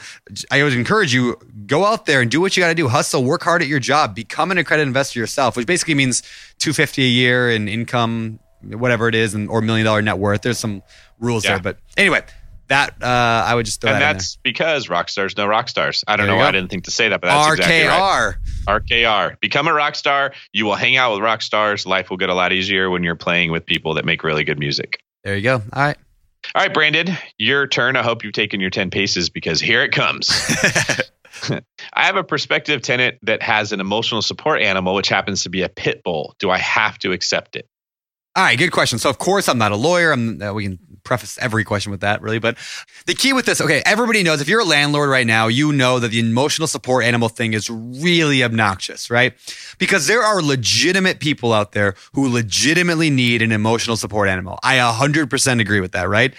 I 0.50 0.64
would 0.64 0.72
encourage 0.72 1.14
you 1.14 1.38
go 1.66 1.86
out 1.86 2.06
there 2.06 2.20
and 2.20 2.28
do 2.28 2.40
what 2.40 2.56
you 2.56 2.64
got 2.64 2.68
to 2.70 2.74
do. 2.74 2.88
Hustle, 2.88 3.22
work 3.22 3.44
hard 3.44 3.62
at 3.62 3.68
your 3.68 3.78
job, 3.78 4.16
become 4.16 4.50
an 4.50 4.58
accredited 4.58 4.88
investor 4.88 5.20
yourself, 5.20 5.56
which 5.56 5.68
basically 5.68 5.94
means 5.94 6.22
250 6.58 7.04
a 7.04 7.06
year 7.06 7.48
in 7.48 7.68
income, 7.68 8.40
whatever 8.74 9.09
it 9.09 9.14
is, 9.14 9.34
and 9.34 9.48
or 9.48 9.60
million 9.60 9.84
dollar 9.84 10.02
net 10.02 10.18
worth. 10.18 10.43
There's 10.43 10.59
some 10.59 10.82
rules 11.18 11.44
Yeah. 11.44 11.52
there, 11.52 11.60
but 11.60 11.78
anyway, 11.97 12.22
that 12.68 12.94
uh, 13.02 13.06
I 13.47 13.55
would 13.55 13.64
just 13.66 13.80
throw 13.80 13.93
and 13.93 14.02
that 14.02 14.14
that's 14.14 14.36
because 14.43 14.88
rock 14.88 15.09
stars 15.09 15.36
know 15.36 15.47
rock 15.47 15.68
stars. 15.68 16.02
I 16.09 16.16
don't 16.16 16.26
There 16.26 16.34
know 16.34 16.40
why 16.43 16.48
I 16.48 16.52
didn't 16.52 16.70
think 16.70 16.84
to 16.84 16.90
say 16.90 17.09
that, 17.09 17.20
but 17.20 17.28
that's 17.28 17.59
exactly 17.59 17.86
right. 17.86 18.34
RKR. 18.66 18.80
RKR. 18.80 19.40
Become 19.40 19.68
a 19.68 19.72
rock 19.72 19.94
star. 19.94 20.32
You 20.52 20.64
will 20.66 20.74
hang 20.74 20.97
out 20.97 21.12
with 21.12 21.22
rock 21.22 21.43
stars. 21.43 21.86
Life 21.86 22.10
will 22.10 22.16
get 22.16 22.28
a 22.28 22.34
lot 22.34 22.52
easier 22.52 22.90
when 22.90 23.02
you're 23.05 23.14
playing 23.14 23.52
with 23.52 23.64
people 23.66 23.94
that 23.94 24.05
make 24.05 24.24
really 24.24 24.43
good 24.44 24.59
music. 24.59 24.98
There 25.22 25.36
you 25.36 25.43
go. 25.43 25.55
All 25.72 25.82
right. 25.82 25.97
All 26.55 26.62
right, 26.62 26.72
Brandon, 26.72 27.16
your 27.38 27.66
turn. 27.66 27.97
I 27.97 28.02
hope 28.02 28.22
you've 28.22 28.32
taken 28.32 28.60
your 28.60 28.70
10 28.70 28.90
paces 28.90 29.30
because 29.30 29.60
here 29.60 29.82
it 29.82 29.90
comes. 29.90 30.30
I 31.93 32.05
have 32.05 32.16
a 32.16 32.24
prospective 32.24 32.82
tenant 32.82 33.18
that 33.22 33.43
has 33.43 33.72
an 33.72 33.80
emotional 33.80 34.22
support 34.22 34.60
animal, 34.62 34.94
which 34.94 35.09
happens 35.09 35.43
to 35.43 35.51
be 35.51 35.62
a 35.62 35.68
pit 35.68 36.02
bull. 36.05 36.34
Do 36.38 36.51
I 36.51 36.59
have 36.59 36.98
to 37.01 37.12
accept 37.12 37.56
it? 37.56 37.68
All 38.36 38.42
right, 38.42 38.58
good 38.58 38.70
question. 38.70 38.98
So, 38.98 39.08
of 39.08 39.16
course, 39.16 39.48
I'm 39.48 39.56
not 39.56 39.72
a 39.72 39.76
lawyer. 39.76 40.12
I'm, 40.12 40.42
uh, 40.42 40.52
we 40.52 40.64
can 40.64 40.78
preface 41.04 41.38
every 41.38 41.64
question 41.64 41.90
with 41.90 42.02
that, 42.02 42.20
really. 42.20 42.38
But 42.38 42.58
the 43.06 43.14
key 43.14 43.32
with 43.32 43.46
this, 43.46 43.62
okay, 43.62 43.82
everybody 43.86 44.22
knows 44.22 44.42
if 44.42 44.48
you're 44.48 44.60
a 44.60 44.64
landlord 44.64 45.08
right 45.08 45.26
now, 45.26 45.46
you 45.46 45.72
know 45.72 45.98
that 46.00 46.08
the 46.08 46.20
emotional 46.20 46.68
support 46.68 47.02
animal 47.02 47.30
thing 47.30 47.54
is 47.54 47.70
really 47.70 48.44
obnoxious, 48.44 49.08
right? 49.08 49.32
Because 49.78 50.06
there 50.06 50.22
are 50.22 50.42
legitimate 50.42 51.18
people 51.18 51.54
out 51.54 51.72
there 51.72 51.94
who 52.12 52.28
legitimately 52.28 53.08
need 53.08 53.40
an 53.40 53.52
emotional 53.52 53.96
support 53.96 54.28
animal. 54.28 54.58
I 54.62 54.76
100% 54.76 55.60
agree 55.60 55.80
with 55.80 55.92
that, 55.92 56.06
right? 56.06 56.34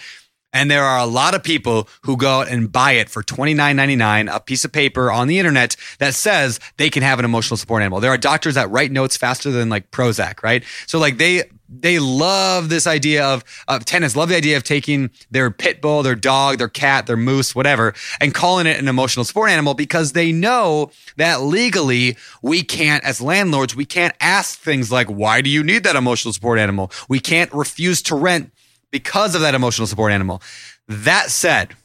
And 0.52 0.70
there 0.70 0.84
are 0.84 0.98
a 0.98 1.06
lot 1.06 1.34
of 1.34 1.42
people 1.42 1.88
who 2.02 2.16
go 2.16 2.40
out 2.40 2.48
and 2.48 2.70
buy 2.70 2.92
it 2.92 3.10
for 3.10 3.22
$29.99, 3.22 4.34
a 4.34 4.40
piece 4.40 4.64
of 4.64 4.72
paper 4.72 5.10
on 5.10 5.28
the 5.28 5.38
internet 5.38 5.76
that 5.98 6.14
says 6.14 6.58
they 6.78 6.90
can 6.90 7.02
have 7.02 7.18
an 7.18 7.24
emotional 7.24 7.56
support 7.56 7.82
animal. 7.82 8.00
There 8.00 8.12
are 8.12 8.16
doctors 8.16 8.54
that 8.54 8.70
write 8.70 8.90
notes 8.90 9.16
faster 9.16 9.50
than 9.50 9.68
like 9.68 9.90
Prozac, 9.90 10.42
right? 10.42 10.64
So 10.86 10.98
like 10.98 11.18
they 11.18 11.44
they 11.68 11.98
love 11.98 12.68
this 12.68 12.86
idea 12.86 13.24
of 13.24 13.44
of 13.68 13.84
tenants 13.84 14.16
love 14.16 14.28
the 14.28 14.36
idea 14.36 14.56
of 14.56 14.64
taking 14.64 15.10
their 15.30 15.50
pit 15.50 15.80
bull, 15.80 16.02
their 16.02 16.14
dog, 16.14 16.58
their 16.58 16.68
cat, 16.68 17.06
their 17.06 17.16
moose, 17.16 17.54
whatever, 17.54 17.94
and 18.20 18.34
calling 18.34 18.66
it 18.66 18.78
an 18.78 18.88
emotional 18.88 19.24
support 19.24 19.50
animal 19.50 19.74
because 19.74 20.12
they 20.12 20.32
know 20.32 20.90
that 21.16 21.42
legally 21.42 22.16
we 22.42 22.62
can't, 22.62 23.04
as 23.04 23.20
landlords, 23.20 23.76
we 23.76 23.84
can't 23.84 24.14
ask 24.20 24.58
things 24.58 24.90
like, 24.90 25.08
"Why 25.08 25.40
do 25.40 25.50
you 25.50 25.62
need 25.62 25.84
that 25.84 25.96
emotional 25.96 26.32
support 26.32 26.58
animal?" 26.58 26.90
We 27.08 27.20
can't 27.20 27.52
refuse 27.52 28.00
to 28.02 28.14
rent 28.14 28.52
because 28.90 29.34
of 29.34 29.42
that 29.42 29.54
emotional 29.54 29.86
support 29.86 30.12
animal. 30.12 30.42
That 30.86 31.30
said, 31.30 31.76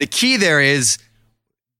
the 0.00 0.06
key 0.06 0.36
there 0.36 0.60
is 0.60 0.98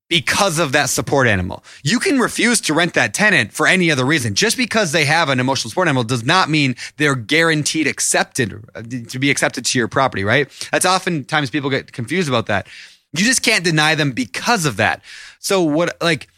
because 0.08 0.58
of 0.58 0.72
that 0.72 0.90
support 0.90 1.26
animal. 1.26 1.64
You 1.82 1.98
can 1.98 2.18
refuse 2.18 2.60
to 2.62 2.74
rent 2.74 2.94
that 2.94 3.14
tenant 3.14 3.52
for 3.52 3.66
any 3.66 3.90
other 3.90 4.04
reason. 4.04 4.34
Just 4.34 4.56
because 4.56 4.92
they 4.92 5.04
have 5.06 5.28
an 5.28 5.40
emotional 5.40 5.70
support 5.70 5.88
animal 5.88 6.04
does 6.04 6.24
not 6.24 6.50
mean 6.50 6.76
they're 6.98 7.14
guaranteed 7.14 7.86
accepted 7.86 8.64
uh, 8.74 8.82
to 8.82 9.18
be 9.18 9.30
accepted 9.30 9.64
to 9.66 9.78
your 9.78 9.88
property, 9.88 10.24
right? 10.24 10.48
That's 10.70 10.86
oftentimes 10.86 11.50
people 11.50 11.70
get 11.70 11.92
confused 11.92 12.28
about 12.28 12.46
that. 12.46 12.66
You 13.12 13.24
just 13.24 13.42
can't 13.42 13.64
deny 13.64 13.94
them 13.94 14.12
because 14.12 14.66
of 14.66 14.76
that. 14.76 15.02
So 15.38 15.62
what 15.62 15.96
like 16.02 16.28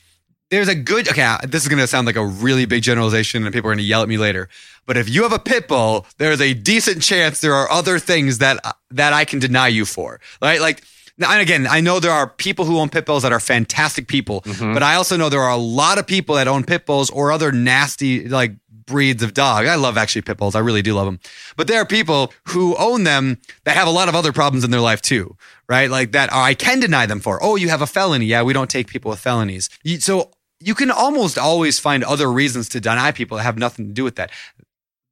there's 0.50 0.68
a 0.68 0.74
good 0.74 1.08
okay 1.08 1.36
this 1.44 1.62
is 1.62 1.68
going 1.68 1.80
to 1.80 1.86
sound 1.86 2.06
like 2.06 2.16
a 2.16 2.24
really 2.24 2.66
big 2.66 2.82
generalization 2.82 3.44
and 3.44 3.52
people 3.52 3.68
are 3.68 3.74
going 3.74 3.78
to 3.78 3.84
yell 3.84 4.02
at 4.02 4.08
me 4.08 4.16
later 4.16 4.48
but 4.86 4.96
if 4.96 5.08
you 5.08 5.22
have 5.22 5.32
a 5.32 5.38
pit 5.38 5.66
bull 5.66 6.06
there's 6.18 6.40
a 6.40 6.54
decent 6.54 7.02
chance 7.02 7.40
there 7.40 7.54
are 7.54 7.70
other 7.70 7.98
things 7.98 8.38
that 8.38 8.58
that 8.90 9.12
i 9.12 9.24
can 9.24 9.38
deny 9.38 9.66
you 9.66 9.84
for 9.84 10.20
right 10.40 10.60
like 10.60 10.82
and 11.18 11.40
again 11.40 11.66
i 11.68 11.80
know 11.80 12.00
there 12.00 12.12
are 12.12 12.28
people 12.28 12.64
who 12.64 12.78
own 12.78 12.88
pit 12.88 13.06
bulls 13.06 13.22
that 13.22 13.32
are 13.32 13.40
fantastic 13.40 14.08
people 14.08 14.42
mm-hmm. 14.42 14.74
but 14.74 14.82
i 14.82 14.94
also 14.94 15.16
know 15.16 15.28
there 15.28 15.42
are 15.42 15.52
a 15.52 15.56
lot 15.56 15.98
of 15.98 16.06
people 16.06 16.34
that 16.34 16.48
own 16.48 16.64
pit 16.64 16.86
bulls 16.86 17.10
or 17.10 17.32
other 17.32 17.52
nasty 17.52 18.28
like 18.28 18.52
breeds 18.86 19.20
of 19.20 19.34
dog. 19.34 19.66
I 19.66 19.74
love 19.74 19.98
actually 19.98 20.22
pit 20.22 20.36
bulls. 20.36 20.54
I 20.54 20.60
really 20.60 20.80
do 20.80 20.94
love 20.94 21.06
them 21.06 21.18
but 21.56 21.66
there 21.66 21.80
are 21.80 21.86
people 21.86 22.32
who 22.48 22.76
own 22.76 23.04
them 23.04 23.38
that 23.64 23.76
have 23.76 23.88
a 23.88 23.90
lot 23.90 24.08
of 24.08 24.14
other 24.14 24.32
problems 24.32 24.64
in 24.64 24.70
their 24.70 24.80
life 24.80 25.02
too 25.02 25.36
right? 25.68 25.90
Like 25.90 26.12
that 26.12 26.32
i 26.32 26.54
can 26.54 26.78
deny 26.78 27.06
them 27.06 27.20
for. 27.20 27.42
Oh 27.42 27.56
you 27.56 27.68
have 27.68 27.82
a 27.82 27.86
felony. 27.86 28.26
Yeah 28.26 28.42
we 28.42 28.52
don't 28.52 28.70
take 28.70 28.86
people 28.86 29.10
with 29.10 29.18
felonies. 29.18 29.68
So 29.98 30.30
you 30.60 30.74
can 30.74 30.90
almost 30.90 31.36
always 31.36 31.78
find 31.78 32.02
other 32.02 32.32
reasons 32.32 32.68
to 32.70 32.80
deny 32.80 33.12
people 33.12 33.36
that 33.36 33.42
have 33.42 33.58
nothing 33.58 33.88
to 33.88 33.92
do 33.92 34.04
with 34.04 34.16
that. 34.16 34.30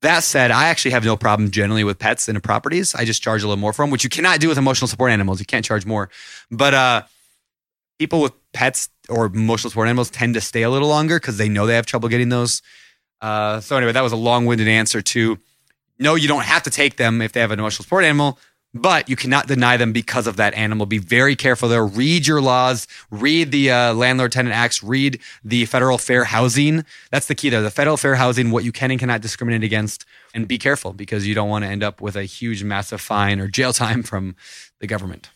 That 0.05 0.22
said, 0.22 0.51
I 0.51 0.68
actually 0.68 0.90
have 0.90 1.02
no 1.02 1.16
problem 1.16 1.51
generally 1.51 1.82
with 1.82 1.98
pets 1.98 2.28
and 2.28 2.43
properties. 2.43 2.94
I 2.94 3.06
just 3.06 3.22
charge 3.22 3.43
a 3.43 3.47
little 3.47 3.60
more 3.60 3.72
for 3.72 3.82
them, 3.82 3.90
which 3.90 4.05
you 4.05 4.10
cannot 4.10 4.39
do 4.39 4.48
with 4.48 4.59
emotional 4.59 4.86
support 4.86 5.10
animals. 5.10 5.40
You 5.40 5.47
can't 5.47 5.64
charge 5.64 5.86
more. 5.86 6.10
But 6.51 6.74
uh, 6.74 7.02
people 7.98 8.20
with 8.20 8.35
pets 8.52 8.90
or 9.09 9.24
emotional 9.24 9.70
support 9.70 9.89
animals 9.89 10.10
tend 10.10 10.35
to 10.35 10.43
stay 10.43 10.62
a 10.62 10.68
little 10.68 10.89
longer 10.89 11.18
because 11.18 11.39
they 11.39 11.48
know 11.48 11.64
they 11.64 11.74
have 11.74 11.86
trouble 11.86 12.10
getting 12.10 12.28
those. 12.28 12.60
Uh, 13.22 13.60
so 13.60 13.78
anyway, 13.78 13.93
that 13.93 14.02
was 14.02 14.12
a 14.12 14.16
long-winded 14.16 14.68
answer 14.68 15.01
to 15.01 15.39
no, 15.98 16.16
you 16.16 16.28
don't 16.28 16.44
have 16.44 16.64
to 16.64 16.70
take 16.70 16.97
them 16.97 17.22
if 17.22 17.32
they 17.32 17.40
have 17.40 17.51
an 17.51 17.59
emotional 17.59 17.85
support 17.85 18.05
animal, 18.05 18.39
but 18.74 19.09
you 19.09 19.14
cannot 19.14 19.46
deny 19.46 19.76
them 19.76 19.92
because 19.92 20.26
of 20.26 20.36
that 20.36 20.52
animal. 20.55 20.84
Be 20.84 20.98
very 20.98 21.36
careful 21.36 21.68
there. 21.68 21.86
Read 21.86 22.26
your 22.26 22.40
laws, 22.40 22.88
read 23.10 23.52
the 23.52 23.70
uh, 23.70 23.94
Landlord 23.94 24.32
Tenant 24.32 24.55
Acts, 24.55 24.82
read 24.82 25.20
the 25.44 25.64
Federal 25.66 25.96
Fair 25.96 26.24
Housing. 26.24 26.84
That's 27.10 27.26
the 27.26 27.36
key 27.36 27.51
there. 27.51 27.62
The 27.62 27.70
Federal 27.70 27.96
Fair 27.96 28.16
Housing, 28.16 28.51
what 28.51 28.64
you 28.64 28.72
can 28.72 28.90
and 28.90 28.98
cannot 28.98 29.20
discriminate 29.20 29.62
against, 29.62 30.05
and 30.34 30.48
be 30.48 30.59
careful 30.59 30.92
because 30.92 31.26
you 31.26 31.34
don't 31.34 31.48
want 31.48 31.64
to 31.64 31.70
end 31.70 31.84
up 31.84 32.01
with 32.01 32.16
a 32.16 32.24
huge, 32.24 32.64
massive 32.64 33.01
fine 33.01 33.38
or 33.38 33.46
jail 33.46 33.72
time 33.72 34.02
from 34.02 34.34
the 34.80 34.86
government. 34.86 35.30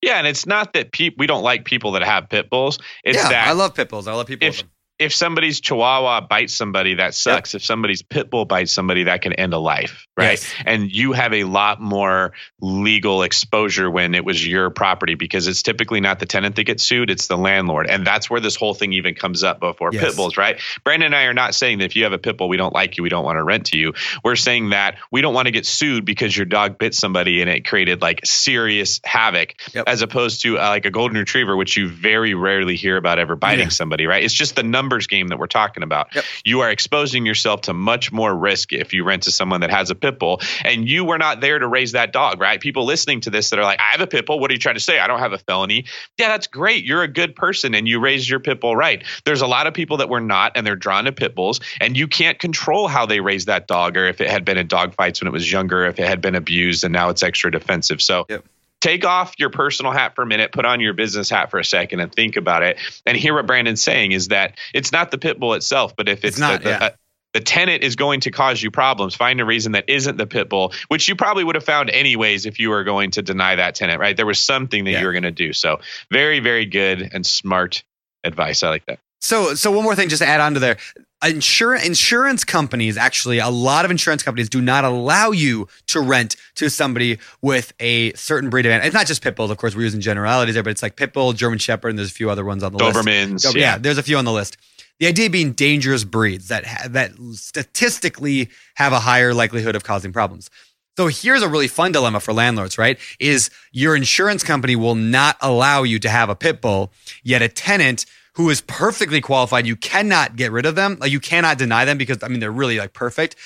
Yeah, 0.00 0.18
and 0.18 0.26
it's 0.26 0.46
not 0.46 0.72
that 0.72 0.92
pe- 0.92 1.14
we 1.16 1.26
don't 1.26 1.44
like 1.44 1.64
people 1.64 1.92
that 1.92 2.02
have 2.02 2.28
pit 2.28 2.50
bulls. 2.50 2.78
It's 3.04 3.16
yeah, 3.16 3.28
that 3.28 3.48
I 3.48 3.52
love 3.52 3.74
pit 3.74 3.88
bulls. 3.88 4.08
I 4.08 4.14
love 4.14 4.26
people. 4.26 4.48
if. 4.48 4.64
If 4.98 5.14
somebody's 5.14 5.60
chihuahua 5.60 6.20
bites 6.20 6.54
somebody, 6.54 6.94
that 6.94 7.14
sucks. 7.14 7.54
If 7.54 7.64
somebody's 7.64 8.02
pit 8.02 8.30
bull 8.30 8.44
bites 8.44 8.70
somebody, 8.72 9.04
that 9.04 9.22
can 9.22 9.32
end 9.32 9.52
a 9.52 9.58
life, 9.58 10.06
right? 10.16 10.32
Yes. 10.38 10.54
And 10.64 10.94
you 10.94 11.12
have 11.12 11.32
a 11.32 11.44
lot 11.44 11.80
more 11.80 12.32
legal 12.60 13.22
exposure 13.22 13.90
when 13.90 14.14
it 14.14 14.24
was 14.24 14.46
your 14.46 14.70
property 14.70 15.14
because 15.16 15.48
it's 15.48 15.62
typically 15.62 16.00
not 16.00 16.20
the 16.20 16.26
tenant 16.26 16.54
that 16.56 16.64
gets 16.64 16.84
sued, 16.84 17.10
it's 17.10 17.26
the 17.26 17.36
landlord. 17.36 17.88
And 17.88 18.06
that's 18.06 18.30
where 18.30 18.40
this 18.40 18.54
whole 18.54 18.74
thing 18.74 18.92
even 18.92 19.14
comes 19.14 19.42
up 19.42 19.58
before 19.60 19.90
Yes. 19.92 20.04
pit 20.04 20.16
bulls, 20.16 20.36
right? 20.36 20.60
Brandon 20.84 21.06
and 21.06 21.14
I 21.16 21.24
are 21.24 21.34
not 21.34 21.54
saying 21.54 21.78
that 21.78 21.86
if 21.86 21.96
you 21.96 22.04
have 22.04 22.12
a 22.12 22.18
pit 22.18 22.36
bull, 22.36 22.48
we 22.48 22.56
don't 22.56 22.72
like 22.74 22.96
you, 22.96 23.02
we 23.02 23.08
don't 23.08 23.24
want 23.24 23.38
to 23.38 23.42
rent 23.42 23.66
to 23.66 23.78
you. 23.78 23.94
We're 24.22 24.36
saying 24.36 24.70
that 24.70 24.98
we 25.10 25.20
don't 25.20 25.34
want 25.34 25.46
to 25.46 25.52
get 25.52 25.66
sued 25.66 26.04
because 26.04 26.36
your 26.36 26.46
dog 26.46 26.78
bit 26.78 26.94
somebody 26.94 27.40
and 27.40 27.50
it 27.50 27.66
created 27.66 28.00
like 28.02 28.20
serious 28.24 29.00
havoc 29.04 29.54
Yep. 29.74 29.84
as 29.88 30.02
opposed 30.02 30.42
to 30.42 30.58
uh, 30.58 30.68
like 30.68 30.84
a 30.86 30.90
golden 30.90 31.16
retriever, 31.18 31.56
which 31.56 31.76
you 31.76 31.88
very 31.88 32.34
rarely 32.34 32.76
hear 32.76 32.96
about 32.96 33.18
ever 33.18 33.34
biting 33.36 33.64
Yeah. 33.66 33.70
somebody, 33.70 34.06
right? 34.06 34.22
It's 34.22 34.34
just 34.34 34.54
the 34.54 34.62
numbers 34.92 35.06
game 35.06 35.28
that 35.28 35.38
we're 35.38 35.46
talking 35.46 35.82
about. 35.82 36.14
Yep. 36.14 36.24
You 36.44 36.60
are 36.60 36.70
exposing 36.70 37.24
yourself 37.26 37.62
to 37.62 37.72
much 37.72 38.12
more 38.12 38.34
risk 38.34 38.72
if 38.72 38.92
you 38.92 39.04
rent 39.04 39.24
to 39.24 39.30
someone 39.30 39.62
that 39.62 39.70
has 39.70 39.90
a 39.90 39.94
pit 39.94 40.18
bull, 40.18 40.40
and 40.64 40.88
you 40.88 41.04
were 41.04 41.18
not 41.18 41.40
there 41.40 41.58
to 41.58 41.66
raise 41.66 41.92
that 41.92 42.12
dog, 42.12 42.40
right? 42.40 42.60
People 42.60 42.84
listening 42.84 43.20
to 43.22 43.30
this 43.30 43.50
that 43.50 43.58
are 43.58 43.62
like, 43.62 43.80
I 43.80 43.92
have 43.92 44.00
a 44.00 44.06
pit 44.06 44.26
bull. 44.26 44.38
What 44.38 44.50
are 44.50 44.54
you 44.54 44.60
trying 44.60 44.76
to 44.76 44.80
say? 44.80 44.98
I 44.98 45.06
don't 45.06 45.20
have 45.20 45.32
a 45.32 45.38
felony. 45.38 45.86
Yeah, 46.18 46.28
that's 46.28 46.46
great. 46.46 46.84
You're 46.84 47.02
a 47.02 47.08
good 47.08 47.34
person 47.34 47.74
and 47.74 47.88
you 47.88 48.00
raised 48.00 48.28
your 48.28 48.40
pit 48.40 48.60
bull 48.60 48.76
right. 48.76 49.02
There's 49.24 49.40
a 49.40 49.46
lot 49.46 49.66
of 49.66 49.74
people 49.74 49.98
that 49.98 50.08
were 50.08 50.20
not, 50.20 50.52
and 50.56 50.66
they're 50.66 50.76
drawn 50.76 51.04
to 51.04 51.12
pit 51.12 51.34
bulls, 51.34 51.60
and 51.80 51.96
you 51.96 52.08
can't 52.08 52.38
control 52.38 52.88
how 52.88 53.06
they 53.06 53.20
raise 53.20 53.46
that 53.46 53.66
dog 53.66 53.96
or 53.96 54.06
if 54.06 54.20
it 54.20 54.30
had 54.30 54.44
been 54.44 54.58
in 54.58 54.66
dog 54.66 54.94
fights 54.94 55.20
when 55.20 55.28
it 55.28 55.32
was 55.32 55.50
younger, 55.50 55.86
if 55.86 55.98
it 55.98 56.06
had 56.06 56.20
been 56.20 56.34
abused 56.34 56.84
and 56.84 56.92
now 56.92 57.08
it's 57.08 57.22
extra 57.22 57.50
defensive. 57.50 58.02
So 58.02 58.26
Yep. 58.28 58.44
Take 58.82 59.06
off 59.06 59.32
your 59.38 59.48
personal 59.48 59.92
hat 59.92 60.14
for 60.14 60.22
a 60.22 60.26
minute, 60.26 60.52
put 60.52 60.66
on 60.66 60.80
your 60.80 60.92
business 60.92 61.30
hat 61.30 61.50
for 61.50 61.58
a 61.58 61.64
second, 61.64 62.00
and 62.00 62.12
think 62.12 62.36
about 62.36 62.62
it. 62.62 62.76
And 63.06 63.16
hear 63.16 63.32
what 63.32 63.46
Brandon's 63.46 63.80
saying 63.80 64.12
is 64.12 64.28
that 64.28 64.58
it's 64.74 64.92
not 64.92 65.10
the 65.10 65.18
pit 65.18 65.38
bull 65.40 65.54
itself, 65.54 65.94
but 65.96 66.08
if 66.08 66.18
it's, 66.24 66.36
It's 66.36 66.38
not, 66.38 66.62
the, 66.62 66.64
the, 66.64 66.70
yeah. 66.70 66.84
uh, 66.86 66.90
the 67.32 67.40
tenant 67.40 67.82
is 67.84 67.96
going 67.96 68.20
to 68.20 68.30
cause 68.30 68.62
you 68.62 68.70
problems, 68.70 69.14
find 69.14 69.40
a 69.40 69.44
reason 69.44 69.72
that 69.72 69.84
isn't 69.88 70.18
the 70.18 70.26
pit 70.26 70.48
bull, 70.50 70.72
which 70.88 71.08
you 71.08 71.14
probably 71.16 71.44
would 71.44 71.54
have 71.54 71.64
found 71.64 71.88
anyways 71.88 72.44
if 72.44 72.58
you 72.58 72.68
were 72.70 72.84
going 72.84 73.12
to 73.12 73.22
deny 73.22 73.54
that 73.54 73.74
tenant, 73.76 74.00
right? 74.00 74.16
There 74.16 74.26
was 74.26 74.38
something 74.40 74.84
that 74.84 74.90
Yeah. 74.90 75.00
you 75.00 75.06
were 75.06 75.12
going 75.12 75.22
to 75.22 75.30
do. 75.30 75.52
So 75.54 75.80
very, 76.10 76.40
very 76.40 76.66
good 76.66 77.08
and 77.14 77.24
smart 77.24 77.84
advice. 78.24 78.62
I 78.62 78.68
like 78.68 78.84
that. 78.86 78.98
So, 79.20 79.54
so 79.54 79.70
one 79.70 79.84
more 79.84 79.94
thing, 79.94 80.08
just 80.08 80.20
to 80.20 80.28
add 80.28 80.40
on 80.40 80.54
to 80.54 80.60
there. 80.60 80.76
Insurance 81.22 81.86
insurance 81.86 82.44
companies 82.44 82.96
actually, 82.96 83.38
a 83.38 83.48
lot 83.48 83.84
of 83.84 83.90
insurance 83.90 84.22
companies 84.22 84.48
do 84.48 84.60
not 84.60 84.84
allow 84.84 85.30
you 85.30 85.68
to 85.86 86.00
rent 86.00 86.36
to 86.56 86.68
somebody 86.68 87.18
with 87.40 87.72
a 87.78 88.12
certain 88.14 88.50
breed 88.50 88.66
of 88.66 88.72
animal. 88.72 88.86
It's 88.86 88.94
not 88.94 89.06
just 89.06 89.22
pit 89.22 89.36
bulls, 89.36 89.50
of 89.50 89.56
course. 89.56 89.76
We're 89.76 89.82
using 89.82 90.00
generalities 90.00 90.54
there, 90.54 90.62
but 90.62 90.70
it's 90.70 90.82
like 90.82 90.96
pit 90.96 91.12
bull, 91.12 91.32
German 91.32 91.58
Shepherd, 91.58 91.90
and 91.90 91.98
there's 91.98 92.10
a 92.10 92.14
few 92.14 92.30
other 92.30 92.44
ones 92.44 92.62
on 92.62 92.72
the 92.72 92.78
list. 92.78 92.98
Dobermans. 92.98 93.40
So, 93.40 93.50
yeah. 93.54 93.78
there's 93.78 93.98
a 93.98 94.02
few 94.02 94.16
on 94.16 94.24
the 94.24 94.32
list. 94.32 94.56
The 94.98 95.06
idea 95.06 95.30
being 95.30 95.52
dangerous 95.52 96.04
breeds 96.04 96.48
that 96.48 96.66
ha- 96.66 96.88
that 96.90 97.12
statistically 97.32 98.50
have 98.74 98.92
a 98.92 99.00
higher 99.00 99.34
likelihood 99.34 99.74
of 99.74 99.84
causing 99.84 100.12
problems. 100.12 100.50
So 100.96 101.06
here's 101.06 101.42
a 101.42 101.48
really 101.48 101.68
fun 101.68 101.92
dilemma 101.92 102.20
for 102.20 102.34
landlords, 102.34 102.76
right? 102.76 102.98
Is 103.18 103.50
your 103.72 103.96
insurance 103.96 104.44
company 104.44 104.76
will 104.76 104.94
not 104.94 105.36
allow 105.40 105.84
you 105.84 105.98
to 106.00 106.08
have 106.10 106.28
a 106.28 106.34
pit 106.34 106.60
bull, 106.60 106.92
yet 107.22 107.40
a 107.40 107.48
tenant 107.48 108.04
who 108.34 108.48
is 108.50 108.60
perfectly 108.62 109.20
qualified, 109.20 109.66
you 109.66 109.76
cannot 109.76 110.36
get 110.36 110.52
rid 110.52 110.66
of 110.66 110.74
them. 110.74 110.96
Like 111.00 111.12
you 111.12 111.20
cannot 111.20 111.58
deny 111.58 111.84
them 111.84 111.98
because 111.98 112.18
I 112.22 112.28
mean 112.28 112.40
they're 112.40 112.50
really 112.50 112.78
like 112.78 112.92
perfect. 112.92 113.36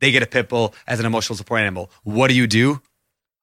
They 0.00 0.10
get 0.10 0.22
a 0.22 0.26
pit 0.26 0.48
bull 0.48 0.74
as 0.86 0.98
an 1.00 1.06
emotional 1.06 1.36
support 1.36 1.60
animal. 1.60 1.90
What 2.02 2.28
do 2.28 2.34
you 2.34 2.46
do? 2.46 2.80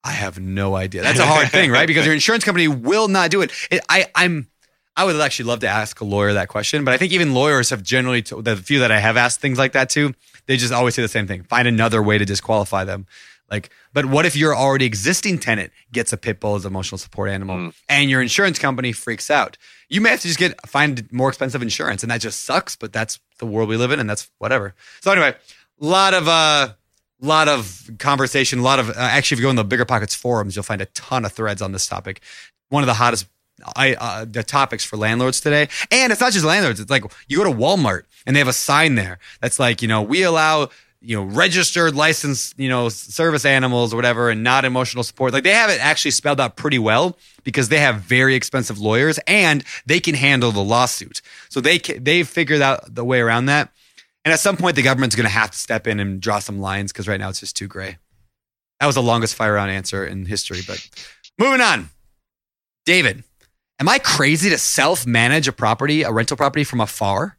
I 0.03 0.11
have 0.11 0.39
no 0.39 0.75
idea. 0.75 1.01
That's 1.01 1.19
a 1.19 1.25
hard 1.25 1.49
thing, 1.51 1.71
right? 1.71 1.87
Because 1.87 2.05
your 2.05 2.13
insurance 2.13 2.43
company 2.43 2.67
will 2.67 3.07
not 3.07 3.31
do 3.31 3.41
it. 3.41 3.51
it 3.69 3.81
I, 3.89 4.07
I'm, 4.15 4.47
I 4.95 5.05
would 5.05 5.19
actually 5.19 5.45
love 5.45 5.59
to 5.61 5.67
ask 5.67 5.99
a 6.01 6.05
lawyer 6.05 6.33
that 6.33 6.47
question, 6.49 6.83
but 6.83 6.93
I 6.93 6.97
think 6.97 7.13
even 7.13 7.33
lawyers 7.33 7.69
have 7.69 7.83
generally, 7.83 8.21
the 8.21 8.55
few 8.57 8.79
that 8.79 8.91
I 8.91 8.99
have 8.99 9.17
asked 9.17 9.39
things 9.39 9.57
like 9.57 9.73
that 9.73 9.89
to, 9.91 10.13
they 10.45 10.57
just 10.57 10.73
always 10.73 10.95
say 10.95 11.01
the 11.01 11.07
same 11.07 11.27
thing: 11.27 11.43
find 11.43 11.67
another 11.67 12.01
way 12.01 12.17
to 12.17 12.25
disqualify 12.25 12.83
them. 12.83 13.07
Like, 13.51 13.69
but 13.93 14.05
what 14.05 14.25
if 14.25 14.35
your 14.35 14.55
already 14.55 14.85
existing 14.85 15.39
tenant 15.39 15.71
gets 15.91 16.13
a 16.13 16.17
pit 16.17 16.39
bull 16.39 16.55
as 16.55 16.65
an 16.65 16.71
emotional 16.71 16.97
support 16.97 17.29
animal, 17.29 17.57
Mm. 17.57 17.73
and 17.87 18.09
your 18.09 18.21
insurance 18.21 18.59
company 18.59 18.91
freaks 18.91 19.29
out? 19.31 19.57
You 19.89 20.01
may 20.01 20.09
have 20.11 20.21
to 20.21 20.27
just 20.27 20.39
get 20.39 20.59
find 20.67 21.07
more 21.11 21.29
expensive 21.29 21.61
insurance, 21.61 22.03
and 22.03 22.11
that 22.11 22.21
just 22.21 22.45
sucks. 22.45 22.75
But 22.75 22.93
that's 22.93 23.19
the 23.39 23.45
world 23.45 23.69
we 23.69 23.77
live 23.77 23.91
in, 23.91 23.99
and 23.99 24.09
that's 24.09 24.29
whatever. 24.37 24.75
So 25.01 25.11
anyway, 25.11 25.35
a 25.81 25.85
lot 25.85 26.13
of 26.13 26.27
uh 26.27 26.69
lot 27.21 27.47
of 27.49 27.89
conversation, 27.99 28.59
a 28.59 28.61
lot 28.61 28.79
of 28.79 28.89
uh, 28.89 28.93
actually, 28.97 29.35
if 29.35 29.39
you 29.39 29.45
go 29.45 29.49
in 29.49 29.55
the 29.55 29.65
BiggerPockets 29.65 30.15
forums, 30.15 30.55
you'll 30.55 30.63
find 30.63 30.81
a 30.81 30.85
ton 30.87 31.25
of 31.25 31.31
threads 31.33 31.61
on 31.61 31.71
this 31.71 31.85
topic. 31.87 32.21
One 32.69 32.83
of 32.83 32.87
the 32.87 32.93
hottest 32.93 33.25
I 33.75 33.95
uh, 33.95 34.25
the 34.29 34.41
topics 34.43 34.85
for 34.85 34.95
landlords 34.95 35.41
today, 35.41 35.67
and 35.91 36.11
it's 36.13 36.21
not 36.21 36.31
just 36.31 36.45
landlords. 36.45 36.79
It's 36.79 36.89
like 36.91 37.03
you 37.27 37.37
go 37.37 37.43
to 37.43 37.49
Walmart 37.49 38.03
and 38.25 38.35
they 38.35 38.39
have 38.39 38.47
a 38.47 38.53
sign 38.53 38.95
there 38.95 39.19
that's 39.41 39.59
like 39.59 39.81
you 39.81 39.87
know 39.87 40.01
we 40.01 40.23
allow 40.23 40.69
you 41.01 41.15
know 41.15 41.23
registered 41.23 41.95
licensed 41.95 42.59
you 42.59 42.67
know 42.67 42.89
service 42.89 43.45
animals 43.45 43.93
or 43.93 43.95
whatever 43.95 44.29
and 44.29 44.43
not 44.43 44.65
emotional 44.65 45.03
support 45.03 45.31
like 45.31 45.43
they 45.43 45.53
have 45.53 45.69
it 45.69 45.79
actually 45.79 46.11
spelled 46.11 46.41
out 46.41 46.57
pretty 46.57 46.79
well 46.79 47.17
because 47.43 47.69
they 47.69 47.79
have 47.79 48.01
very 48.01 48.35
expensive 48.35 48.79
lawyers 48.79 49.19
and 49.25 49.63
they 49.85 49.99
can 49.99 50.15
handle 50.15 50.51
the 50.51 50.63
lawsuit. 50.63 51.21
So 51.49 51.61
they 51.61 51.79
they 51.79 52.23
figured 52.23 52.61
out 52.61 52.93
the 52.93 53.05
way 53.05 53.19
around 53.19 53.45
that. 53.45 53.71
And 54.25 54.33
at 54.33 54.39
some 54.39 54.57
point 54.57 54.75
the 54.75 54.81
government's 54.81 55.15
going 55.15 55.25
to 55.25 55.31
have 55.31 55.51
to 55.51 55.57
step 55.57 55.87
in 55.87 55.99
and 55.99 56.21
draw 56.21 56.39
some 56.39 56.59
lines 56.59 56.91
because 56.91 57.07
right 57.07 57.19
now 57.19 57.29
it's 57.29 57.39
just 57.39 57.55
too 57.55 57.67
gray. 57.67 57.97
That 58.79 58.85
was 58.85 58.95
the 58.95 59.01
longest 59.01 59.35
fire 59.35 59.53
round 59.53 59.71
answer 59.71 60.05
in 60.05 60.25
history 60.25 60.59
but 60.67 60.87
moving 61.37 61.61
on. 61.61 61.89
David 62.85 63.23
am 63.79 63.87
i 63.87 63.99
crazy 63.99 64.49
to 64.49 64.57
self-manage 64.57 65.47
a 65.47 65.51
property 65.51 66.03
a 66.03 66.11
rental 66.11 66.35
property 66.35 66.63
from 66.63 66.81
afar 66.81 67.37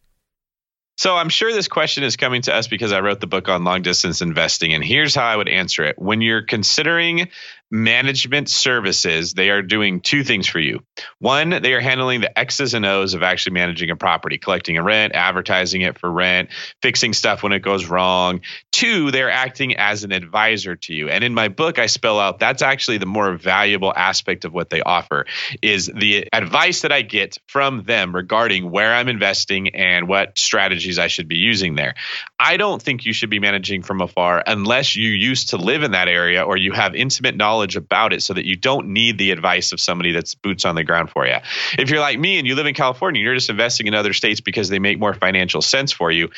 So 1.00 1.16
I'm 1.16 1.30
sure 1.30 1.50
this 1.50 1.66
question 1.66 2.04
is 2.04 2.16
coming 2.16 2.42
to 2.42 2.54
us 2.54 2.68
because 2.68 2.92
I 2.92 3.00
wrote 3.00 3.20
the 3.20 3.26
book 3.26 3.48
on 3.48 3.64
long 3.64 3.80
distance 3.80 4.20
investing. 4.20 4.74
And 4.74 4.84
here's 4.84 5.14
how 5.14 5.24
I 5.24 5.34
would 5.34 5.48
answer 5.48 5.82
it. 5.82 5.98
When 5.98 6.20
you're 6.20 6.42
considering 6.42 7.30
management 7.70 8.48
services, 8.48 9.32
they 9.32 9.50
are 9.50 9.62
doing 9.62 10.00
two 10.00 10.24
things 10.24 10.48
for 10.48 10.58
you. 10.58 10.80
One, 11.18 11.50
they 11.50 11.72
are 11.74 11.80
handling 11.80 12.20
the 12.20 12.36
X's 12.36 12.74
and 12.74 12.84
O's 12.84 13.14
of 13.14 13.22
actually 13.22 13.52
managing 13.52 13.90
a 13.90 13.96
property, 13.96 14.38
collecting 14.38 14.76
a 14.76 14.82
rent, 14.82 15.14
advertising 15.14 15.82
it 15.82 15.98
for 15.98 16.10
rent, 16.10 16.50
fixing 16.82 17.12
stuff 17.12 17.42
when 17.42 17.52
it 17.52 17.60
goes 17.60 17.86
wrong. 17.86 18.40
Two, 18.72 19.10
they're 19.10 19.30
acting 19.30 19.76
as 19.76 20.02
an 20.02 20.12
advisor 20.12 20.76
to 20.76 20.94
you. 20.94 21.08
And 21.08 21.22
in 21.22 21.32
my 21.32 21.48
book, 21.48 21.78
I 21.78 21.86
spell 21.86 22.18
out 22.18 22.40
that's 22.40 22.62
actually 22.62 22.98
the 22.98 23.06
more 23.06 23.34
valuable 23.34 23.92
aspect 23.94 24.44
of 24.44 24.52
what 24.52 24.70
they 24.70 24.82
offer 24.82 25.26
is 25.62 25.86
the 25.94 26.28
advice 26.32 26.82
that 26.82 26.92
I 26.92 27.02
get 27.02 27.38
from 27.46 27.84
them 27.84 28.14
regarding 28.14 28.70
where 28.70 28.92
I'm 28.94 29.08
investing 29.08 29.74
and 29.74 30.08
what 30.08 30.38
strategies 30.38 30.98
I 30.98 31.06
should 31.06 31.28
be 31.28 31.36
using 31.36 31.76
there. 31.76 31.94
I 32.38 32.56
don't 32.56 32.82
think 32.82 33.04
you 33.04 33.12
should 33.12 33.30
be 33.30 33.38
managing 33.38 33.82
from 33.82 34.00
afar 34.00 34.42
unless 34.46 34.96
you 34.96 35.10
used 35.10 35.50
to 35.50 35.56
live 35.56 35.82
in 35.82 35.92
that 35.92 36.08
area 36.08 36.42
or 36.42 36.56
you 36.56 36.72
have 36.72 36.94
intimate 36.94 37.36
knowledge 37.36 37.59
about 37.76 38.12
it 38.12 38.22
so 38.22 38.34
that 38.34 38.44
you 38.44 38.56
don't 38.56 38.88
need 38.88 39.18
the 39.18 39.30
advice 39.30 39.72
of 39.72 39.80
somebody 39.80 40.12
that's 40.12 40.34
boots 40.34 40.64
on 40.64 40.74
the 40.74 40.84
ground 40.84 41.10
for 41.10 41.26
you. 41.26 41.36
If 41.78 41.90
you're 41.90 42.00
like 42.00 42.18
me 42.18 42.38
and 42.38 42.46
you 42.46 42.54
live 42.54 42.66
in 42.66 42.74
California, 42.74 43.22
you're 43.22 43.34
just 43.34 43.50
investing 43.50 43.86
in 43.86 43.94
other 43.94 44.12
states 44.12 44.40
because 44.40 44.68
they 44.68 44.78
make 44.78 44.98
more 44.98 45.14
financial 45.14 45.62
sense 45.62 45.92
for 45.92 46.10
you 46.10 46.30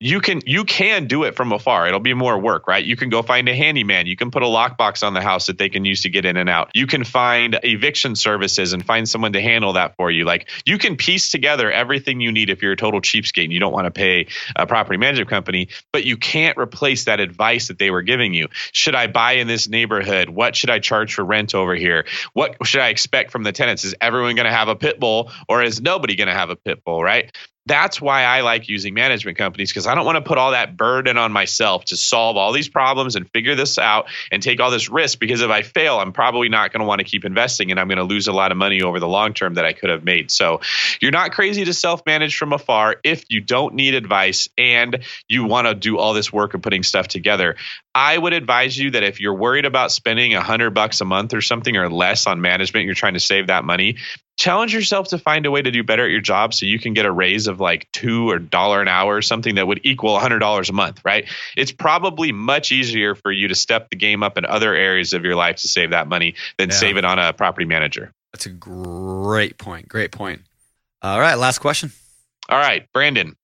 you 0.00 0.20
can 0.20 0.40
you 0.46 0.64
can 0.64 1.06
do 1.06 1.24
it 1.24 1.34
from 1.34 1.50
afar. 1.50 1.88
It'll 1.88 1.98
be 1.98 2.14
more 2.14 2.38
work, 2.38 2.68
right? 2.68 2.84
You 2.84 2.94
can 2.94 3.08
go 3.08 3.22
find 3.22 3.48
a 3.48 3.54
handyman. 3.54 4.06
You 4.06 4.14
can 4.14 4.30
put 4.30 4.44
a 4.44 4.46
lockbox 4.46 5.04
on 5.04 5.12
the 5.12 5.20
house 5.20 5.46
that 5.48 5.58
they 5.58 5.68
can 5.68 5.84
use 5.84 6.02
to 6.02 6.10
get 6.10 6.24
in 6.24 6.36
and 6.36 6.48
out. 6.48 6.70
You 6.74 6.86
can 6.86 7.02
find 7.02 7.58
eviction 7.64 8.14
services 8.14 8.72
and 8.72 8.84
find 8.84 9.08
someone 9.08 9.32
to 9.32 9.40
handle 9.40 9.72
that 9.72 9.96
for 9.96 10.08
you. 10.10 10.24
Like 10.24 10.48
you 10.64 10.78
can 10.78 10.96
piece 10.96 11.30
together 11.30 11.70
everything 11.70 12.20
you 12.20 12.30
need 12.30 12.48
if 12.48 12.62
you're 12.62 12.72
a 12.72 12.76
total 12.76 13.00
cheapskate 13.00 13.44
and 13.44 13.52
you 13.52 13.58
don't 13.58 13.72
want 13.72 13.86
to 13.86 13.90
pay 13.90 14.28
a 14.54 14.66
property 14.66 14.98
management 14.98 15.30
company, 15.30 15.68
but 15.92 16.04
you 16.04 16.16
can't 16.16 16.56
replace 16.58 17.06
that 17.06 17.18
advice 17.18 17.66
that 17.66 17.80
they 17.80 17.90
were 17.90 18.02
giving 18.02 18.34
you. 18.34 18.46
Should 18.70 18.94
I 18.94 19.08
buy 19.08 19.32
in 19.32 19.48
this 19.48 19.68
neighborhood? 19.68 20.28
What 20.28 20.54
should 20.54 20.70
I 20.70 20.78
charge 20.78 21.14
for 21.14 21.24
rent 21.24 21.56
over 21.56 21.74
here? 21.74 22.06
What 22.34 22.64
should 22.64 22.82
I 22.82 22.90
expect 22.90 23.32
from 23.32 23.42
the 23.42 23.52
tenants? 23.52 23.84
Is 23.84 23.96
everyone 24.00 24.36
going 24.36 24.46
to 24.46 24.52
have 24.52 24.68
a 24.68 24.76
pit 24.76 25.00
bull 25.00 25.32
or 25.48 25.60
is 25.64 25.80
nobody 25.80 26.14
going 26.14 26.28
to 26.28 26.34
have 26.34 26.50
a 26.50 26.56
pit 26.56 26.84
bull, 26.84 27.02
right? 27.02 27.32
That's 27.68 28.00
why 28.00 28.24
I 28.24 28.40
like 28.40 28.68
using 28.68 28.94
management 28.94 29.38
companies 29.38 29.70
because 29.70 29.86
I 29.86 29.94
don't 29.94 30.04
want 30.04 30.16
to 30.16 30.22
put 30.22 30.38
all 30.38 30.52
that 30.52 30.76
burden 30.76 31.18
on 31.18 31.32
myself 31.32 31.86
to 31.86 31.96
solve 31.96 32.36
all 32.36 32.52
these 32.52 32.68
problems 32.68 33.16
and 33.16 33.30
figure 33.30 33.54
this 33.54 33.78
out 33.78 34.06
and 34.32 34.42
take 34.42 34.60
all 34.60 34.70
this 34.70 34.88
risk 34.88 35.18
because 35.18 35.40
if 35.40 35.50
I 35.50 35.62
fail, 35.62 35.98
I'm 35.98 36.12
probably 36.12 36.48
not 36.48 36.72
going 36.72 36.80
to 36.80 36.86
want 36.86 37.00
to 37.00 37.04
keep 37.04 37.24
investing 37.24 37.70
and 37.70 37.78
I'm 37.78 37.88
going 37.88 37.98
to 37.98 38.04
lose 38.04 38.28
a 38.28 38.32
lot 38.32 38.52
of 38.52 38.58
money 38.58 38.82
over 38.82 38.98
the 38.98 39.08
long 39.08 39.34
term 39.34 39.54
that 39.54 39.64
I 39.64 39.72
could 39.72 39.90
have 39.90 40.04
made. 40.04 40.30
So 40.30 40.60
you're 41.00 41.12
not 41.12 41.32
crazy 41.32 41.64
to 41.64 41.74
self 41.74 42.04
manage 42.06 42.36
from 42.36 42.52
afar 42.52 42.96
if 43.04 43.24
you 43.28 43.40
don't 43.40 43.74
need 43.74 43.94
advice 43.94 44.48
and 44.56 45.04
you 45.28 45.44
want 45.44 45.66
to 45.66 45.74
do 45.74 45.98
all 45.98 46.14
this 46.14 46.32
work 46.32 46.54
of 46.54 46.62
putting 46.62 46.82
stuff 46.82 47.08
together. 47.08 47.56
I 47.94 48.16
would 48.16 48.32
advise 48.32 48.78
you 48.78 48.92
that 48.92 49.02
if 49.02 49.20
you're 49.20 49.34
worried 49.34 49.64
about 49.64 49.90
spending 49.90 50.34
a 50.34 50.40
hundred 50.40 50.70
bucks 50.70 51.00
a 51.00 51.04
month 51.04 51.34
or 51.34 51.40
something 51.40 51.76
or 51.76 51.90
less 51.90 52.26
on 52.26 52.40
management, 52.40 52.86
you're 52.86 52.94
trying 52.94 53.14
to 53.14 53.20
save 53.20 53.48
that 53.48 53.64
money, 53.64 53.96
challenge 54.38 54.72
yourself 54.72 55.08
to 55.08 55.18
find 55.18 55.44
a 55.46 55.50
way 55.50 55.60
to 55.60 55.70
do 55.70 55.82
better 55.82 56.04
at 56.04 56.10
your 56.10 56.20
job 56.20 56.54
so 56.54 56.64
you 56.64 56.78
can 56.78 56.94
get 56.94 57.04
a 57.04 57.10
raise 57.12 57.48
of 57.48 57.58
like 57.60 57.88
two 57.92 58.30
or 58.30 58.38
dollar 58.38 58.80
an 58.80 58.88
hour 58.88 59.16
or 59.16 59.20
something 59.22 59.56
that 59.56 59.66
would 59.66 59.80
equal 59.82 60.16
a 60.16 60.20
hundred 60.20 60.38
dollars 60.38 60.70
a 60.70 60.72
month 60.72 61.00
right 61.04 61.28
it's 61.56 61.72
probably 61.72 62.30
much 62.32 62.70
easier 62.72 63.14
for 63.14 63.30
you 63.32 63.48
to 63.48 63.54
step 63.54 63.90
the 63.90 63.96
game 63.96 64.22
up 64.22 64.38
in 64.38 64.44
other 64.46 64.74
areas 64.74 65.12
of 65.12 65.24
your 65.24 65.34
life 65.34 65.56
to 65.56 65.68
save 65.68 65.90
that 65.90 66.06
money 66.08 66.34
than 66.56 66.68
Yeah. 66.70 66.74
save 66.76 66.96
it 66.96 67.04
on 67.04 67.18
a 67.18 67.32
property 67.32 67.66
manager 67.66 68.12
That's 68.32 68.46
a 68.46 68.50
great 68.50 69.58
point. 69.58 69.88
Great 69.88 70.12
point. 70.12 70.42
All 71.02 71.18
right, 71.20 71.34
last 71.36 71.58
question. 71.58 71.92
all 72.48 72.58
right 72.58 72.86
brandon 72.92 73.34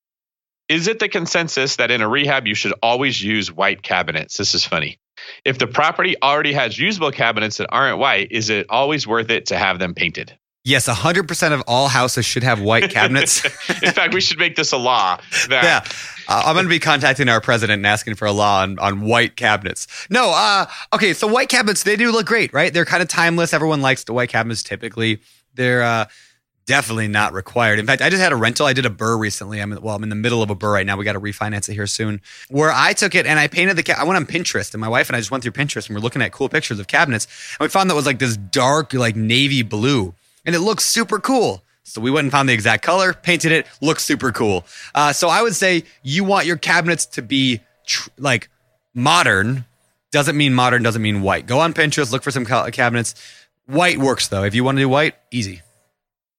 is 0.69 0.87
it 0.89 0.99
the 0.99 1.09
consensus 1.09 1.77
that 1.77 1.91
in 1.91 2.01
a 2.03 2.09
rehab 2.09 2.47
you 2.47 2.55
should 2.55 2.73
always 2.83 3.21
use 3.23 3.51
white 3.53 3.83
cabinets 3.83 4.37
this 4.37 4.55
is 4.55 4.65
funny 4.65 4.99
if 5.45 5.59
the 5.59 5.67
property 5.67 6.15
already 6.23 6.53
has 6.53 6.79
usable 6.79 7.11
cabinets 7.11 7.57
that 7.59 7.67
aren't 7.71 7.99
white 7.99 8.29
is 8.31 8.49
it 8.49 8.67
always 8.71 9.07
worth 9.07 9.31
it 9.31 9.47
to 9.47 9.57
have 9.59 9.79
them 9.79 9.95
painted 9.95 10.37
Yes, 10.65 10.89
100% 10.89 11.53
of 11.53 11.63
all 11.67 11.89
houses 11.89 12.25
should 12.25 12.43
have 12.43 12.61
white 12.61 12.91
cabinets. 12.91 13.45
in 13.83 13.93
fact 13.93 14.15
we 14.15 14.21
should 14.23 14.39
make 14.39 14.57
this 14.57 14.73
a 14.73 14.79
law 14.79 15.19
that 15.49 15.63
yeah. 15.63 15.85
Uh, 16.27 16.43
I'm 16.47 16.55
going 16.55 16.65
to 16.65 16.71
be 16.71 16.79
contacting 16.79 17.29
our 17.29 17.43
president 17.43 17.81
and 17.81 17.87
asking 17.87 18.15
for 18.15 18.25
a 18.25 18.33
law 18.33 18.63
on, 18.63 18.79
on 18.79 19.03
white 19.03 19.37
cabinets. 19.37 19.87
No, 20.09 20.33
uh, 20.35 20.65
okay, 20.95 21.13
so 21.13 21.27
white 21.27 21.51
cabinets, 21.51 21.83
they 21.83 21.97
do 21.97 22.11
look 22.11 22.25
great, 22.27 22.55
right? 22.55 22.73
They're 22.73 22.87
kind 22.87 23.03
of 23.03 23.09
timeless. 23.09 23.53
Everyone 23.53 23.83
likes 23.83 24.05
the 24.05 24.15
white 24.15 24.31
cabinets 24.31 24.63
typically. 24.63 25.21
They're 25.55 25.83
uh, 25.83 26.07
definitely 26.65 27.09
not 27.09 27.35
required. 27.35 27.79
In 27.79 27.87
fact, 27.87 28.01
I 28.01 28.09
just 28.09 28.23
had 28.23 28.33
a 28.33 28.37
rental. 28.37 28.67
I 28.67 28.73
did 28.73 28.87
a 28.87 28.91
BRRRR 28.91 29.19
recently. 29.19 29.61
I'm 29.61 29.79
well, 29.83 29.95
I'm 29.95 30.03
in 30.03 30.09
the 30.09 30.15
middle 30.15 30.43
of 30.43 30.51
a 30.51 30.57
BRRRR 30.57 30.73
right 30.73 30.87
now. 30.87 30.97
We 30.97 31.05
got 31.05 31.13
to 31.13 31.21
refinance 31.21 31.69
it 31.69 31.75
here 31.75 31.87
soon. 31.87 32.21
Where 32.49 32.73
I 32.73 32.93
took 32.95 33.15
it 33.15 33.27
and 33.27 33.39
I 33.39 33.49
painted 33.49 33.77
the. 33.77 33.83
Ca- 33.83 33.97
I 33.99 34.05
went 34.05 34.17
on 34.17 34.27
Pinterest, 34.27 34.73
and 34.73 34.81
my 34.81 34.89
wife 34.89 35.09
and 35.09 35.17
I 35.17 35.21
just 35.21 35.31
went 35.31 35.43
through 35.43 35.53
Pinterest 35.53 35.87
and 35.89 35.95
we're 35.97 36.03
looking 36.03 36.23
at 36.23 36.33
cool 36.33 36.49
pictures 36.49 36.79
of 36.79 36.87
cabinets, 36.87 37.27
and 37.61 37.67
we 37.67 37.69
found 37.69 37.91
that 37.91 37.95
was 37.95 38.07
like 38.07 38.19
this 38.19 38.37
dark, 38.37 38.95
like 38.95 39.15
navy 39.15 39.63
blue, 39.63 40.15
and 40.45 40.55
it 40.55 40.61
looks 40.61 40.85
super 40.85 41.19
cool. 41.19 41.63
So 41.83 42.01
we 42.01 42.11
went 42.11 42.25
and 42.25 42.33
found 42.33 42.49
the 42.49 42.55
exact 42.55 42.83
color, 42.83 43.13
painted 43.13 43.53
it, 43.53 43.67
looks 43.81 44.03
super 44.05 44.33
cool. 44.33 44.65
Uh, 44.95 45.13
so 45.13 45.29
I 45.29 45.43
would 45.43 45.55
say 45.55 45.85
you 46.03 46.25
want 46.25 46.47
your 46.47 46.57
cabinets 46.57 47.05
to 47.07 47.23
be 47.23 47.61
tr- 47.87 48.09
like 48.17 48.49
modern. 48.95 49.67
Doesn't 50.11 50.37
mean 50.37 50.55
modern, 50.55 50.83
doesn't 50.83 51.03
mean 51.03 51.21
white. 51.23 51.47
Go 51.47 51.61
on 51.61 51.75
Pinterest, 51.75 52.11
look 52.11 52.23
for 52.23 52.31
some 52.31 52.47
ca- 52.47 52.71
cabinets. 52.71 53.15
White 53.67 53.99
works 53.99 54.29
though. 54.29 54.45
If 54.45 54.55
you 54.55 54.65
want 54.65 54.77
to 54.79 54.83
do 54.83 54.89
white, 54.89 55.15
easy. 55.31 55.61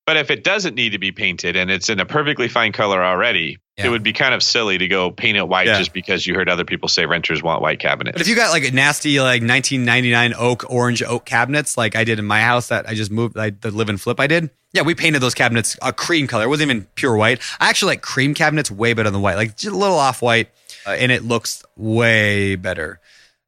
But 0.06 0.18
if 0.18 0.30
it 0.30 0.44
doesn't 0.44 0.76
need 0.76 0.92
to 0.92 1.00
be 1.00 1.12
painted 1.12 1.56
and 1.56 1.72
it's 1.72 1.90
in 1.90 2.00
a 2.00 2.06
perfectly 2.06 2.48
fine 2.48 2.72
color 2.72 3.04
already, 3.04 3.58
Yeah. 3.76 3.88
it 3.88 3.90
would 3.90 4.04
be 4.04 4.14
kind 4.14 4.36
of 4.36 4.44
silly 4.44 4.78
to 4.78 4.88
go 4.88 5.10
paint 5.10 5.36
it 5.36 5.48
white 5.48 5.66
Yeah. 5.66 5.80
just 5.80 5.94
because 5.94 6.28
you 6.28 6.36
heard 6.36 6.48
other 6.48 6.64
people 6.64 6.88
say 6.88 7.08
renters 7.08 7.42
want 7.42 7.62
white 7.64 7.80
cabinets. 7.80 8.14
But 8.14 8.22
if 8.22 8.28
you 8.28 8.36
got 8.36 8.52
like 8.52 8.64
a 8.68 8.72
nasty 8.72 9.20
like 9.20 9.42
1999 9.42 10.36
oak 10.38 10.64
orange 10.70 11.02
oak 11.02 11.26
cabinets 11.26 11.76
like 11.76 11.96
I 11.96 12.04
did 12.04 12.20
in 12.20 12.26
my 12.26 12.42
house 12.42 12.68
that 12.68 12.88
I 12.88 12.94
just 12.94 13.10
moved 13.10 13.36
I 13.38 13.50
the 13.50 13.72
live 13.72 13.90
and 13.90 14.00
flip 14.00 14.20
I 14.20 14.28
did. 14.28 14.52
Yeah, 14.74 14.84
we 14.84 14.94
painted 14.94 15.22
those 15.24 15.34
cabinets 15.34 15.76
a 15.82 15.92
cream 15.92 16.28
color. 16.28 16.44
It 16.44 16.50
wasn't 16.50 16.70
even 16.70 16.86
pure 16.96 17.16
white. 17.16 17.42
I 17.60 17.70
actually 17.70 17.94
like 17.94 18.02
cream 18.04 18.34
cabinets 18.36 18.70
way 18.70 18.94
better 18.94 19.10
than 19.10 19.22
white. 19.22 19.38
Like 19.38 19.58
just 19.58 19.74
a 19.74 19.78
little 19.78 19.98
off 19.98 20.22
white 20.22 20.50
uh, 20.86 20.92
and 20.92 21.12
it 21.12 21.24
looks 21.24 21.64
way 21.76 22.56
better. 22.58 23.00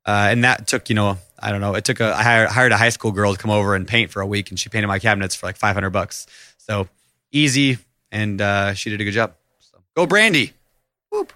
Uh, 0.05 0.29
and 0.31 0.43
that 0.43 0.67
took, 0.67 0.89
you 0.89 0.95
know, 0.95 1.17
I 1.39 1.51
don't 1.51 1.61
know, 1.61 1.75
it 1.75 1.83
took 1.85 1.99
a 1.99 2.15
I 2.15 2.23
hired, 2.23 2.49
hired 2.49 2.71
a 2.71 2.77
high 2.77 2.89
school 2.89 3.11
girl 3.11 3.33
to 3.33 3.37
come 3.39 3.51
over 3.51 3.75
and 3.75 3.87
paint 3.87 4.09
for 4.09 4.21
a 4.21 4.25
week 4.27 4.49
and 4.49 4.59
she 4.59 4.69
painted 4.69 4.87
my 4.87 4.99
cabinets 4.99 5.35
for 5.35 5.45
like 5.45 5.57
500 5.57 5.89
bucks. 5.91 6.25
So 6.69 6.89
easy 7.31 7.77
and 8.11 8.41
uh, 8.41 8.73
she 8.73 8.89
did 8.89 8.99
a 8.99 9.03
good 9.03 9.11
job. 9.11 9.33
So, 9.59 9.77
go 9.95 10.05
Brandy. 10.05 10.53
Whoop. 11.11 11.31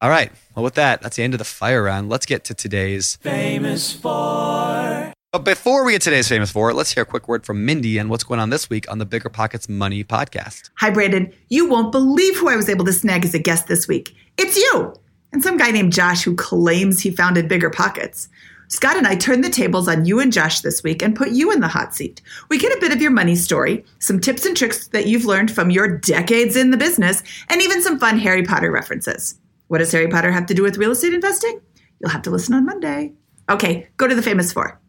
All 0.00 0.10
right. 0.10 0.32
Well, 0.54 0.64
with 0.64 0.74
that, 0.74 1.00
that's 1.00 1.16
the 1.16 1.22
end 1.22 1.34
of 1.34 1.38
the 1.38 1.44
fire 1.44 1.82
round. 1.82 2.08
Let's 2.08 2.26
get 2.26 2.44
to 2.44 2.54
today's 2.54 3.16
famous 3.16 3.92
four. 3.92 5.12
But 5.32 5.44
before 5.44 5.84
we 5.84 5.92
get 5.92 6.02
today's 6.02 6.28
famous 6.28 6.50
four, 6.50 6.72
let's 6.72 6.92
hear 6.92 7.04
a 7.04 7.06
quick 7.06 7.26
word 7.26 7.44
from 7.44 7.64
Mindy 7.64 7.98
and 7.98 8.10
what's 8.10 8.24
going 8.24 8.38
on 8.40 8.50
this 8.50 8.68
week 8.70 8.90
on 8.90 8.98
the 8.98 9.06
BiggerPockets 9.06 9.68
Money 9.68 10.04
podcast. 10.04 10.70
Hi, 10.78 10.90
Brandon. 10.90 11.32
You 11.48 11.68
won't 11.68 11.90
believe 11.90 12.36
who 12.36 12.48
I 12.48 12.56
was 12.56 12.68
able 12.68 12.84
to 12.84 12.92
snag 12.92 13.24
as 13.24 13.34
a 13.34 13.38
guest 13.38 13.66
this 13.66 13.88
week. 13.88 14.14
It's 14.38 14.56
you! 14.56 14.94
And 15.32 15.42
some 15.42 15.56
guy 15.56 15.70
named 15.72 15.92
Josh 15.92 16.22
who 16.22 16.36
claims 16.36 17.00
he 17.00 17.10
founded 17.10 17.48
BiggerPockets. 17.48 18.28
Scott 18.68 18.96
and 18.96 19.06
I 19.06 19.16
turned 19.16 19.44
the 19.44 19.50
tables 19.50 19.88
on 19.88 20.04
you 20.04 20.20
and 20.20 20.32
Josh 20.32 20.60
this 20.60 20.82
week 20.82 21.02
and 21.02 21.16
put 21.16 21.30
you 21.30 21.52
in 21.52 21.60
the 21.60 21.68
hot 21.68 21.94
seat. 21.94 22.20
We 22.48 22.58
get 22.58 22.76
a 22.76 22.80
bit 22.80 22.92
of 22.92 23.00
your 23.00 23.10
money 23.10 23.36
story, 23.36 23.84
some 23.98 24.20
tips 24.20 24.44
and 24.44 24.56
tricks 24.56 24.88
that 24.88 25.06
you've 25.06 25.24
learned 25.24 25.50
from 25.50 25.70
your 25.70 25.98
decades 25.98 26.56
in 26.56 26.70
the 26.70 26.76
business, 26.76 27.22
and 27.48 27.60
even 27.62 27.82
some 27.82 27.98
fun 27.98 28.18
Harry 28.18 28.42
Potter 28.42 28.70
references. 28.70 29.38
What 29.68 29.78
does 29.78 29.92
Harry 29.92 30.08
Potter 30.08 30.32
have 30.32 30.46
to 30.46 30.54
do 30.54 30.62
with 30.62 30.78
real 30.78 30.92
estate 30.92 31.14
investing? 31.14 31.60
You'll 32.00 32.10
have 32.10 32.22
to 32.22 32.30
listen 32.30 32.54
on 32.54 32.66
Monday. 32.66 33.12
Okay, 33.50 33.88
go 33.96 34.06
to 34.06 34.14
the 34.14 34.22
famous 34.22 34.52
four. 34.52 34.80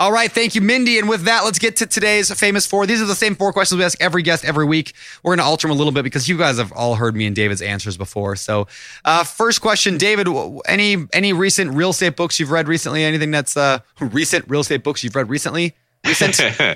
All 0.00 0.10
right, 0.10 0.30
thank 0.30 0.56
you, 0.56 0.60
Mindy. 0.60 0.98
And 0.98 1.08
with 1.08 1.22
that, 1.22 1.44
let's 1.44 1.60
get 1.60 1.76
to 1.76 1.86
today's 1.86 2.28
famous 2.32 2.66
four. 2.66 2.84
These 2.84 3.00
are 3.00 3.06
the 3.06 3.14
same 3.14 3.36
four 3.36 3.52
questions 3.52 3.78
we 3.78 3.84
ask 3.84 3.96
every 4.00 4.22
guest 4.22 4.44
every 4.44 4.64
week. 4.64 4.92
We're 5.22 5.30
going 5.36 5.38
to 5.38 5.44
alter 5.44 5.68
them 5.68 5.74
a 5.76 5.78
little 5.78 5.92
bit 5.92 6.02
because 6.02 6.28
you 6.28 6.36
guys 6.36 6.58
have 6.58 6.72
all 6.72 6.96
heard 6.96 7.14
me 7.14 7.26
and 7.26 7.36
David's 7.36 7.62
answers 7.62 7.96
before. 7.96 8.34
So, 8.34 8.66
uh, 9.04 9.22
first 9.22 9.60
question, 9.60 9.96
David, 9.96 10.26
any 10.66 11.06
any 11.12 11.32
recent 11.32 11.74
real 11.74 11.90
estate 11.90 12.16
books 12.16 12.40
you've 12.40 12.50
read 12.50 12.66
recently? 12.66 13.04
Anything 13.04 13.30
that's 13.30 13.56
uh, 13.56 13.78
recent 14.00 14.44
real 14.48 14.62
estate 14.62 14.82
books 14.82 15.04
you've 15.04 15.14
read 15.14 15.28
recently? 15.28 15.76
Recent? 16.04 16.40
yeah, 16.60 16.74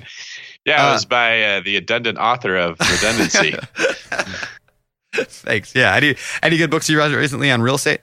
Uh, 0.87 0.91
it 0.91 0.93
was 0.93 1.05
by 1.05 1.43
uh, 1.43 1.61
the 1.61 1.75
redundant 1.75 2.19
author 2.19 2.57
of 2.57 2.79
Redundancy. 2.79 3.57
Thanks. 5.15 5.75
Yeah. 5.75 5.95
Any 5.97 6.15
any 6.43 6.57
good 6.57 6.71
books 6.71 6.89
you 6.89 6.99
read 6.99 7.11
recently 7.13 7.51
on 7.51 7.63
real 7.63 7.75
estate? 7.75 8.01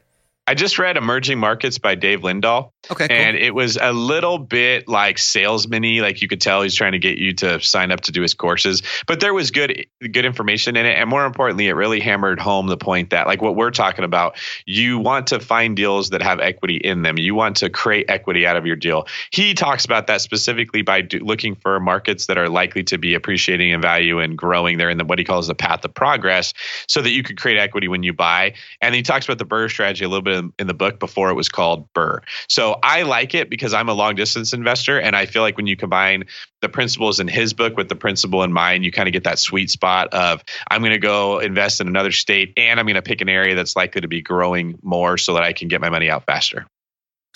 I 0.48 0.54
just 0.54 0.78
read 0.78 0.98
Emerging 0.98 1.40
Markets 1.40 1.78
by 1.80 1.96
Dave 1.96 2.20
Lindahl. 2.20 2.72
Okay. 2.92 3.08
Cool. 3.08 3.18
And 3.18 3.38
it 3.38 3.54
was 3.54 3.78
a 3.82 3.92
little 3.92 4.38
bit 4.38 4.88
like 4.88 5.18
salesman-y, 5.18 6.02
like 6.02 6.22
you 6.22 6.28
could 6.28 6.42
tell 6.42 6.62
he's 6.62 6.76
trying 6.76 6.92
to 6.92 7.00
get 7.00 7.18
you 7.18 7.34
to 7.34 7.60
sign 7.62 7.92
up 7.92 8.02
to 8.02 8.12
do 8.12 8.22
his 8.22 8.34
courses. 8.34 8.84
But 9.08 9.20
there 9.20 9.34
was 9.34 9.52
good 9.52 9.88
good 10.00 10.26
information 10.26 10.76
in 10.76 10.86
it. 10.86 10.98
And 10.98 11.10
more 11.10 11.26
importantly, 11.26 11.68
it 11.68 11.74
really 11.74 12.00
hammered 12.00 12.40
home 12.40 12.68
the 12.68 12.78
point 12.78 13.10
that 13.10 13.28
like 13.28 13.42
what 13.42 13.56
we're 13.56 13.72
talking 13.72 14.06
about, 14.06 14.38
you 14.66 15.00
want 15.00 15.28
to 15.28 15.40
find 15.40 15.76
deals 15.76 16.12
that 16.12 16.22
have 16.22 16.40
equity 16.40 16.78
in 16.78 17.02
them. 17.02 17.18
You 17.18 17.34
want 17.36 17.58
to 17.58 17.70
create 17.70 18.06
equity 18.10 18.46
out 18.46 18.58
of 18.58 18.66
your 18.66 18.76
deal. 18.76 19.08
He 19.32 19.54
talks 19.54 19.86
about 19.86 20.08
that 20.08 20.22
specifically 20.22 20.82
by 20.82 21.02
do, 21.02 21.20
looking 21.20 21.56
for 21.56 21.80
markets 21.80 22.28
that 22.28 22.38
are 22.38 22.50
likely 22.50 22.84
to 22.86 22.98
be 22.98 23.16
appreciating 23.16 23.72
in 23.72 23.82
value 23.82 24.20
and 24.20 24.38
growing. 24.38 24.78
They're 24.78 24.90
in 24.90 24.98
the 24.98 25.06
what 25.06 25.20
he 25.20 25.26
calls 25.26 25.48
the 25.48 25.56
path 25.56 25.86
of 25.86 25.94
progress 25.94 26.54
so 26.88 27.02
that 27.02 27.12
you 27.12 27.24
could 27.24 27.40
create 27.40 27.58
equity 27.58 27.88
when 27.88 28.04
you 28.04 28.14
buy. 28.14 28.54
And 28.82 28.94
he 28.94 29.02
talks 29.02 29.26
about 29.26 29.38
the 29.38 29.46
BRRRR 29.46 29.70
strategy 29.70 30.06
a 30.06 30.10
little 30.10 30.24
bit 30.24 30.36
in, 30.36 30.54
in 30.60 30.68
the 30.68 30.74
book 30.74 31.00
before 31.00 31.30
it 31.30 31.36
was 31.36 31.50
called 31.50 31.92
BRRRR. 31.94 32.20
So 32.50 32.75
I 32.82 33.04
like 33.04 33.34
it 33.34 33.50
because 33.50 33.74
I'm 33.74 33.90
a 33.90 33.94
long 33.94 34.16
distance 34.16 34.54
investor. 34.54 35.00
And 35.00 35.16
I 35.16 35.26
feel 35.26 35.42
like 35.42 35.58
when 35.58 35.68
you 35.68 35.76
combine 35.76 36.26
the 36.62 36.70
principles 36.70 37.20
in 37.20 37.28
his 37.28 37.54
book 37.54 37.78
with 37.78 37.90
the 37.90 37.96
principle 37.96 38.44
in 38.44 38.52
mine, 38.52 38.84
you 38.84 38.92
kind 38.92 39.08
of 39.08 39.14
get 39.14 39.24
that 39.24 39.40
sweet 39.40 39.70
spot 39.70 40.14
of 40.14 40.44
I'm 40.70 40.82
going 40.82 40.92
to 40.92 41.00
go 41.00 41.40
invest 41.40 41.82
in 41.82 41.88
another 41.88 42.12
state 42.12 42.54
and 42.58 42.80
I'm 42.80 42.86
going 42.86 42.96
to 42.96 43.02
pick 43.02 43.22
an 43.22 43.30
area 43.30 43.56
that's 43.56 43.76
likely 43.76 44.02
to 44.02 44.08
be 44.08 44.22
growing 44.22 44.80
more 44.82 45.18
so 45.18 45.34
that 45.34 45.44
I 45.44 45.54
can 45.54 45.68
get 45.68 45.82
my 45.82 45.90
money 45.90 46.10
out 46.10 46.26
faster. 46.26 46.66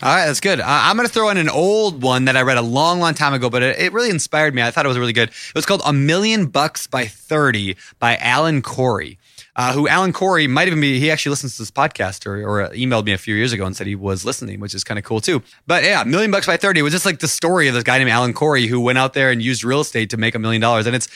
All 0.02 0.16
right, 0.16 0.28
that's 0.28 0.40
good. 0.40 0.62
Uh, 0.62 0.66
I'm 0.66 0.96
going 0.96 1.08
to 1.08 1.14
throw 1.14 1.28
in 1.28 1.36
an 1.36 1.50
old 1.50 2.02
one 2.02 2.26
that 2.26 2.38
I 2.38 2.44
read 2.44 2.58
a 2.58 2.62
long, 2.62 3.02
long 3.02 3.14
time 3.16 3.34
ago, 3.34 3.50
but 3.50 3.62
it, 3.62 3.80
it 3.80 3.92
really 3.92 4.10
inspired 4.10 4.56
me. 4.56 4.62
I 4.62 4.72
thought 4.72 4.86
it 4.86 4.88
was 4.88 4.98
really 4.98 5.12
good. 5.12 5.28
It 5.28 5.56
was 5.56 5.66
called 5.66 5.82
A 5.84 5.92
Million 5.92 6.46
Bucks 6.46 6.88
by 6.88 7.06
30 7.06 7.76
by 8.00 8.16
Alan 8.16 8.62
Corey, 8.62 9.20
uh, 9.60 9.74
who 9.74 9.90
Alan 9.90 10.14
Corey 10.14 10.48
might 10.48 10.70
even 10.70 10.80
be, 10.80 11.02
he 11.02 11.12
actually 11.12 11.32
listens 11.32 11.58
to 11.58 11.64
this 11.64 11.70
podcast 11.70 12.26
or, 12.26 12.48
or 12.48 12.70
emailed 12.70 13.04
me 13.04 13.12
a 13.12 13.18
few 13.18 13.36
years 13.36 13.52
ago 13.52 13.66
and 13.66 13.76
said 13.76 13.88
he 13.88 13.94
was 13.94 14.24
listening, 14.24 14.62
which 14.62 14.74
is 14.74 14.86
kind 14.86 14.98
of 14.98 15.04
cool 15.04 15.20
too. 15.20 15.44
But 15.68 15.84
yeah, 15.84 16.06
Million 16.06 16.32
Bucks 16.32 16.46
by 16.46 16.56
30 16.56 16.82
was 16.82 16.94
just 16.94 17.06
like 17.06 17.20
the 17.20 17.28
story 17.28 17.68
of 17.68 17.74
this 17.74 17.84
guy 17.84 17.98
named 17.98 18.10
Alan 18.10 18.32
Corey 18.32 18.68
who 18.68 18.80
went 18.80 18.98
out 18.98 19.14
there 19.14 19.32
and 19.32 19.42
used 19.42 19.66
real 19.66 19.82
estate 19.82 20.12
to 20.12 20.18
make 20.18 20.34
a 20.34 20.40
million 20.40 20.62
dollars. 20.62 20.88
And 20.88 20.96
it's, 20.96 21.10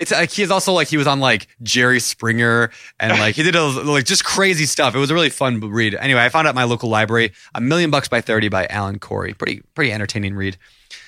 it's 0.00 0.10
like 0.10 0.32
he's 0.32 0.50
also 0.50 0.72
like 0.72 0.88
he 0.88 0.96
was 0.96 1.06
on 1.06 1.20
like 1.20 1.46
Jerry 1.62 2.00
Springer 2.00 2.72
and 2.98 3.20
like 3.20 3.36
he 3.36 3.44
did 3.44 3.54
a, 3.54 3.64
like 3.64 4.04
just 4.04 4.24
crazy 4.24 4.66
stuff. 4.66 4.96
It 4.96 4.98
was 4.98 5.12
a 5.12 5.14
really 5.14 5.30
fun 5.30 5.60
read. 5.60 5.94
Anyway, 5.94 6.20
I 6.20 6.28
found 6.28 6.48
out 6.48 6.56
my 6.56 6.64
local 6.64 6.90
library, 6.90 7.34
A 7.54 7.60
Million 7.60 7.92
Bucks 7.92 8.08
by 8.08 8.20
30 8.20 8.48
by 8.48 8.66
Alan 8.66 8.98
Corey. 8.98 9.32
Pretty 9.32 9.62
pretty 9.76 9.92
entertaining 9.92 10.34
read. 10.34 10.56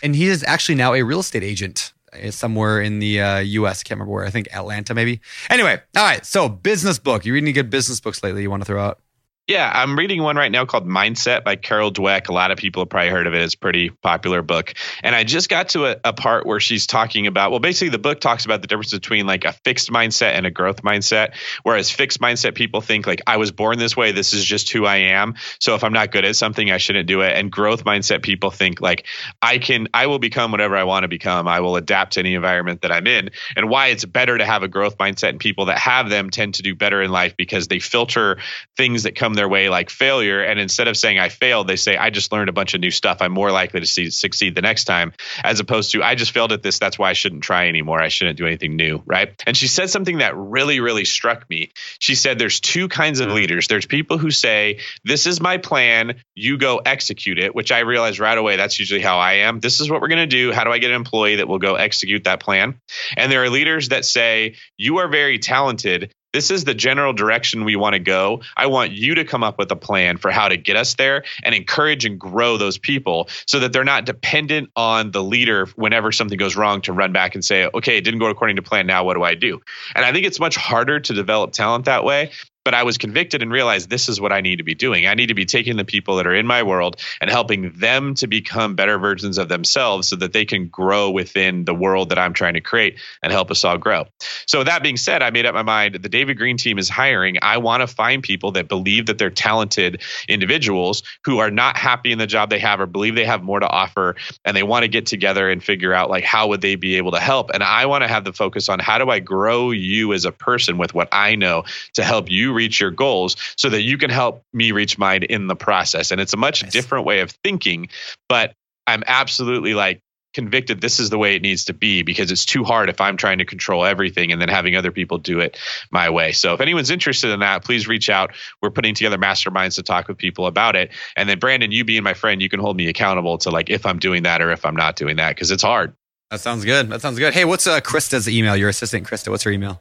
And 0.01 0.15
he 0.15 0.29
is 0.29 0.45
actually 0.45 0.77
now 0.77 0.95
a 0.95 1.03
real 1.03 1.19
estate 1.19 1.43
agent 1.43 1.93
uh, 1.93 1.98
somewhere 2.31 2.81
in 2.81 2.99
the 2.99 3.21
uh, 3.21 3.39
US. 3.39 3.81
I 3.81 3.83
can't 3.83 3.99
remember 3.99 4.13
where. 4.13 4.25
I 4.25 4.31
think 4.31 4.49
Atlanta 4.53 4.95
maybe. 4.95 5.21
Anyway, 5.51 5.81
all 5.97 6.05
right. 6.05 6.25
So 6.25 6.49
business 6.49 6.99
book. 6.99 7.25
You 7.25 7.33
reading 7.33 7.49
any 7.49 7.53
good 7.53 7.71
business 7.71 8.01
books 8.01 8.23
lately 8.23 8.43
you 8.43 8.51
want 8.51 8.63
to 8.63 8.67
throw 8.67 8.83
out? 8.83 9.01
Yeah, 9.49 9.73
I'm 9.75 9.97
reading 9.97 10.23
one 10.23 10.37
right 10.37 10.53
now 10.53 10.67
called 10.67 10.87
Mindset 10.87 11.43
by 11.43 11.57
Carol 11.57 11.91
Dweck. 11.91 12.29
A 12.29 12.35
lot 12.35 12.51
of 12.51 12.59
people 12.59 12.83
have 12.83 12.91
probably 12.91 13.09
heard 13.09 13.27
of 13.27 13.33
it. 13.33 13.41
It's 13.41 13.55
a 13.55 13.59
pretty 13.59 13.89
popular 13.89 14.43
book. 14.43 14.75
And 15.03 15.15
I 15.17 15.25
just 15.25 15.49
got 15.49 15.71
to 15.71 15.87
a, 15.87 15.97
a, 16.05 16.13
part 16.13 16.45
where 16.45 16.61
she's 16.61 16.87
talking 16.87 17.27
about, 17.27 17.51
well, 17.51 17.59
basically, 17.59 17.89
the 17.89 17.99
book 17.99 18.21
talks 18.21 18.45
about 18.45 18.61
the 18.61 18.69
difference 18.69 18.91
between 18.91 19.27
like 19.27 19.47
a 19.47 19.53
fixed 19.65 19.89
mindset 19.89 20.33
and 20.33 20.45
a 20.45 20.51
growth 20.51 20.83
mindset. 20.83 21.35
Whereas 21.63 21.91
fixed 21.91 22.21
mindset 22.21 22.57
people 22.57 22.83
think, 22.83 23.07
like, 23.07 23.23
I 23.27 23.39
was 23.39 23.51
born 23.51 23.79
this 23.79 23.97
way. 23.97 24.13
This 24.13 24.35
is 24.35 24.45
just 24.45 24.71
who 24.71 24.85
I 24.85 24.97
am. 24.97 25.35
So 25.61 25.75
if 25.75 25.83
I'm 25.83 25.95
not 25.95 26.13
good 26.13 26.27
at 26.27 26.37
something, 26.37 26.71
I 26.71 26.77
shouldn't 26.77 27.09
do 27.09 27.23
it. 27.23 27.35
And 27.35 27.51
growth 27.51 27.85
mindset 27.85 28.23
people 28.23 28.51
think, 28.51 28.83
like, 28.83 29.07
I 29.41 29.57
can, 29.57 29.89
I 29.95 30.09
will 30.09 30.19
become 30.19 30.51
whatever 30.51 30.77
I 30.77 30.85
want 30.85 31.05
to 31.05 31.09
become. 31.09 31.49
I 31.49 31.61
will 31.61 31.77
adapt 31.77 32.13
to 32.15 32.21
any 32.21 32.35
environment 32.35 32.83
that 32.83 32.93
I'm 32.93 33.07
in. 33.07 33.31
And 33.57 33.71
why 33.71 33.87
it's 33.87 34.05
better 34.05 34.37
to 34.37 34.45
have 34.45 34.63
a 34.63 34.69
growth 34.69 34.99
mindset 34.99 35.31
and 35.31 35.41
people 35.41 35.67
that 35.67 35.79
have 35.79 36.11
them 36.11 36.29
tend 36.29 36.57
to 36.57 36.63
do 36.63 36.75
better 36.75 37.01
in 37.01 37.11
life 37.11 37.35
because 37.35 37.69
they 37.69 37.79
filter 37.79 38.37
things 38.77 39.05
that 39.05 39.17
come 39.17 39.38
their 39.39 39.49
way 39.49 39.69
like 39.69 39.89
failure. 39.91 40.43
And 40.43 40.61
instead 40.61 40.89
of 40.89 40.97
saying 40.97 41.19
i 41.19 41.29
failed 41.29 41.69
they 41.69 41.77
say 41.77 41.97
i 41.97 42.11
just 42.11 42.33
learned 42.33 42.49
a 42.49 42.53
bunch 42.53 42.75
of 42.75 42.81
new 42.81 42.91
stuff. 42.91 43.19
I'm 43.21 43.33
more 43.33 43.51
likely 43.51 43.81
to 43.81 43.87
see, 43.87 44.11
succeed 44.11 44.55
the 44.55 44.63
next 44.63 44.85
time 44.85 45.13
as 45.43 45.61
opposed 45.61 45.93
to 45.93 46.03
i 46.03 46.15
just 46.15 46.33
failed 46.33 46.53
at 46.53 46.63
this. 46.63 46.79
That's 46.79 46.99
why 46.99 47.11
i 47.11 47.13
shouldn't 47.15 47.43
try 47.43 47.69
anymore. 47.69 48.01
I 48.03 48.09
shouldn't 48.09 48.37
do 48.37 48.47
anything 48.47 48.77
new 48.77 49.03
right? 49.07 49.31
And 49.47 49.57
she 49.57 49.69
said 49.69 49.91
something 49.91 50.19
that 50.19 50.37
really 50.37 50.81
really 50.81 51.05
struck 51.05 51.49
me. 51.49 51.71
She 51.99 52.15
said 52.15 52.39
there's 52.39 52.61
two 52.61 52.89
kinds 52.89 53.21
of 53.21 53.29
hmm. 53.29 53.35
leaders. 53.35 53.69
There's 53.69 53.87
people 53.87 54.19
who 54.19 54.31
say 54.31 54.81
this 55.05 55.27
is 55.27 55.41
my 55.41 55.57
plan. 55.57 56.17
You 56.35 56.59
go 56.59 56.79
execute 56.79 57.39
it 57.39 57.55
which 57.55 57.73
i 57.73 57.81
realized 57.81 58.19
right 58.19 58.37
away 58.37 58.57
that's 58.57 58.79
usually 58.79 59.01
how 59.01 59.19
i 59.19 59.35
am. 59.35 59.61
This 59.61 59.81
is 59.81 59.91
what 59.91 60.01
we're 60.01 60.09
going 60.09 60.29
to 60.29 60.37
do. 60.37 60.53
How 60.53 60.65
do 60.65 60.73
i 60.73 60.79
get 60.79 60.91
an 60.91 60.97
employee 60.97 61.37
that 61.37 61.49
will 61.49 61.59
go 61.59 61.77
execute 61.77 62.25
that 62.25 62.41
plan? 62.41 62.81
And 63.17 63.31
there 63.31 63.43
are 63.43 63.51
leaders 63.51 63.91
that 63.91 64.05
say 64.05 64.57
you 64.77 64.99
are 64.99 65.09
very 65.09 65.39
talented 65.39 66.13
this 66.39 66.53
is 66.53 66.63
the 66.63 66.73
general 66.73 67.13
direction 67.13 67.65
we 67.65 67.75
want 67.75 67.95
to 67.95 67.99
go. 67.99 68.43
I 68.57 68.67
want 68.67 68.93
you 68.93 69.17
to 69.17 69.25
come 69.25 69.43
up 69.43 69.59
with 69.59 69.73
a 69.73 69.77
plan 69.77 70.19
for 70.19 70.31
how 70.31 70.47
to 70.47 70.57
get 70.57 70.77
us 70.77 70.95
there 70.95 71.25
and 71.43 71.53
encourage 71.53 72.05
and 72.05 72.17
grow 72.17 72.57
those 72.57 72.79
people 72.79 73.29
so 73.45 73.59
that 73.59 73.73
they're 73.73 73.83
not 73.83 74.05
dependent 74.05 74.71
on 74.77 75.11
the 75.11 75.21
leader 75.21 75.67
whenever 75.75 76.13
something 76.13 76.39
goes 76.39 76.55
wrong 76.55 76.81
to 76.83 76.93
run 76.93 77.13
back 77.13 77.35
and 77.35 77.45
say, 77.45 77.69
okay, 77.75 77.97
it 77.97 78.03
didn't 78.03 78.21
go 78.21 78.27
according 78.27 78.55
to 78.55 78.63
plan. 78.63 78.87
Now 78.87 79.03
what 79.03 79.15
do 79.15 79.25
I 79.25 79.35
do? 79.35 79.61
And 79.97 80.05
I 80.05 80.13
think 80.13 80.27
it's 80.27 80.39
much 80.39 80.55
harder 80.55 81.01
to 81.01 81.13
develop 81.13 81.51
talent 81.51 81.87
that 81.87 82.05
way 82.05 82.31
but 82.65 82.75
I 82.75 82.83
was 82.83 82.99
convicted 82.99 83.43
and 83.43 83.51
realized 83.51 83.89
this 83.89 84.09
is 84.09 84.21
what 84.21 84.33
I 84.33 84.41
need 84.41 84.57
to 84.57 84.63
be 84.63 84.75
doing. 84.75 85.07
I 85.07 85.15
need 85.15 85.29
to 85.29 85.35
be 85.35 85.47
taking 85.47 85.77
the 85.77 85.85
people 85.85 86.17
that 86.17 86.27
are 86.27 86.35
in 86.35 86.47
my 86.47 86.63
world 86.63 87.01
and 87.21 87.31
helping 87.31 87.73
them 87.73 88.15
to 88.15 88.27
become 88.27 88.75
better 88.75 88.99
versions 88.99 89.39
of 89.39 89.49
themselves 89.49 90.09
so 90.09 90.17
that 90.17 90.33
they 90.33 90.45
can 90.45 90.69
grow 90.69 91.11
within 91.11 91.65
the 91.65 91.75
world 91.75 92.11
that 92.11 92.19
I'm 92.19 92.35
trying 92.35 92.55
to 92.55 92.61
create 92.61 92.99
and 93.23 93.33
help 93.33 93.51
us 93.51 93.65
all 93.65 93.79
grow. 93.79 94.05
So, 94.47 94.65
that 94.65 94.83
being 94.83 94.97
said, 94.97 95.23
I 95.23 95.31
made 95.31 95.47
up 95.47 95.55
my 95.55 95.63
mind 95.63 95.95
the 95.95 96.09
David 96.09 96.37
Greene 96.37 96.57
team 96.57 96.79
is 96.79 96.89
hiring. 96.89 97.39
I 97.43 97.59
want 97.59 97.81
to 97.81 97.87
find 97.87 98.23
people 98.23 98.53
that 98.53 98.69
believe 98.69 99.07
that 99.07 99.19
they're 99.19 99.31
talented 99.31 100.03
individuals 100.29 101.03
who 101.25 101.39
are 101.39 101.51
not 101.51 101.77
happy 101.77 102.13
in 102.13 102.19
the 102.19 102.27
job 102.27 102.51
they 102.51 102.59
have 102.59 102.81
or 102.81 102.87
believe 102.87 103.15
they 103.15 103.25
have 103.25 103.43
more 103.43 103.61
to 103.61 103.69
offer 103.69 104.17
and 104.45 104.57
they 104.57 104.63
want 104.63 104.83
to 104.83 104.89
get 104.89 105.07
together 105.07 105.51
and 105.51 105.63
figure 105.63 105.95
out 105.95 106.11
like 106.11 106.25
how 106.25 106.49
would 106.49 106.61
they 106.61 106.77
be 106.77 106.97
able 106.97 107.13
to 107.13 107.21
help. 107.21 107.51
And 107.55 107.63
I 107.63 107.87
want 107.87 108.05
to 108.05 108.09
have 108.09 108.25
the 108.25 108.33
focus 108.33 108.69
on 108.69 108.79
how 108.79 108.99
do 108.99 109.11
I 109.11 109.21
grow 109.21 109.71
you 109.71 110.13
as 110.13 110.25
a 110.25 110.33
person 110.33 110.79
with 110.79 110.95
what 110.95 111.09
I 111.13 111.35
know 111.35 111.65
to 111.95 112.05
help 112.05 112.31
you 112.31 112.48
reach 112.53 112.81
your 112.81 112.91
goals 112.91 113.37
so 113.57 113.69
that 113.71 113.83
you 113.83 113.99
can 113.99 114.11
help 114.11 114.43
me 114.53 114.73
reach 114.73 114.99
mine 114.99 115.23
in 115.23 115.47
the 115.47 115.57
process. 115.57 116.11
And 116.11 116.21
it's 116.21 116.33
a 116.33 116.37
much 116.37 116.63
nice. 116.63 116.73
different 116.73 117.07
way 117.07 117.21
of 117.21 117.31
thinking, 117.45 117.89
but 118.29 118.55
I'm 118.87 119.03
absolutely 119.07 119.75
like 119.75 120.01
convicted 120.35 120.81
this 120.81 121.01
is 121.01 121.11
the 121.11 121.19
way 121.19 121.35
it 121.35 121.43
needs 121.43 121.65
to 121.65 121.75
be 121.75 122.03
because 122.03 122.31
it's 122.31 122.45
too 122.45 122.63
hard 122.63 122.89
if 122.89 123.01
I'm 123.01 123.17
trying 123.17 123.39
to 123.39 123.45
control 123.45 123.85
everything 123.85 124.31
and 124.31 124.41
then 124.41 124.49
having 124.49 124.77
other 124.77 124.93
people 124.93 125.19
do 125.19 125.41
it 125.41 125.59
my 125.91 126.11
way. 126.11 126.33
So 126.33 126.55
if 126.55 126.61
anyone's 126.61 126.91
interested 126.91 127.31
in 127.31 127.41
that, 127.41 127.65
please 127.65 127.89
reach 127.89 128.11
out. 128.11 128.33
We're 128.63 128.71
putting 128.71 128.95
together 128.95 129.19
masterminds 129.19 129.77
to 129.77 129.83
talk 129.83 130.07
with 130.07 130.19
people 130.19 130.47
about 130.47 130.77
it. 130.77 130.93
And 131.17 131.29
then 131.29 131.39
Brandon, 131.39 131.73
you 131.73 131.85
being 131.85 132.03
my 132.03 132.15
friend, 132.15 132.43
you 132.43 132.49
can 132.49 132.61
hold 132.61 132.77
me 132.77 132.89
accountable 132.89 133.39
to 133.39 133.51
like 133.51 133.71
if 133.71 133.87
I'm 133.87 133.99
doing 133.99 134.25
that 134.25 134.43
or 134.43 134.51
if 134.53 134.65
I'm 134.65 134.77
not 134.77 134.97
doing 134.97 135.17
that 135.17 135.35
because 135.35 135.51
it's 135.51 135.63
hard. 135.63 135.95
That 136.31 136.41
sounds 136.41 136.65
good. 136.65 136.91
That 136.91 137.01
sounds 137.01 137.19
good. 137.19 137.33
Hey, 137.33 137.47
what's 137.47 137.67
uh, 137.67 137.81
Krista's 137.81 138.29
email? 138.29 138.55
Your 138.55 138.69
assistant, 138.69 139.07
Krista. 139.07 139.31
What's 139.31 139.45
her 139.45 139.51
email? 139.51 139.81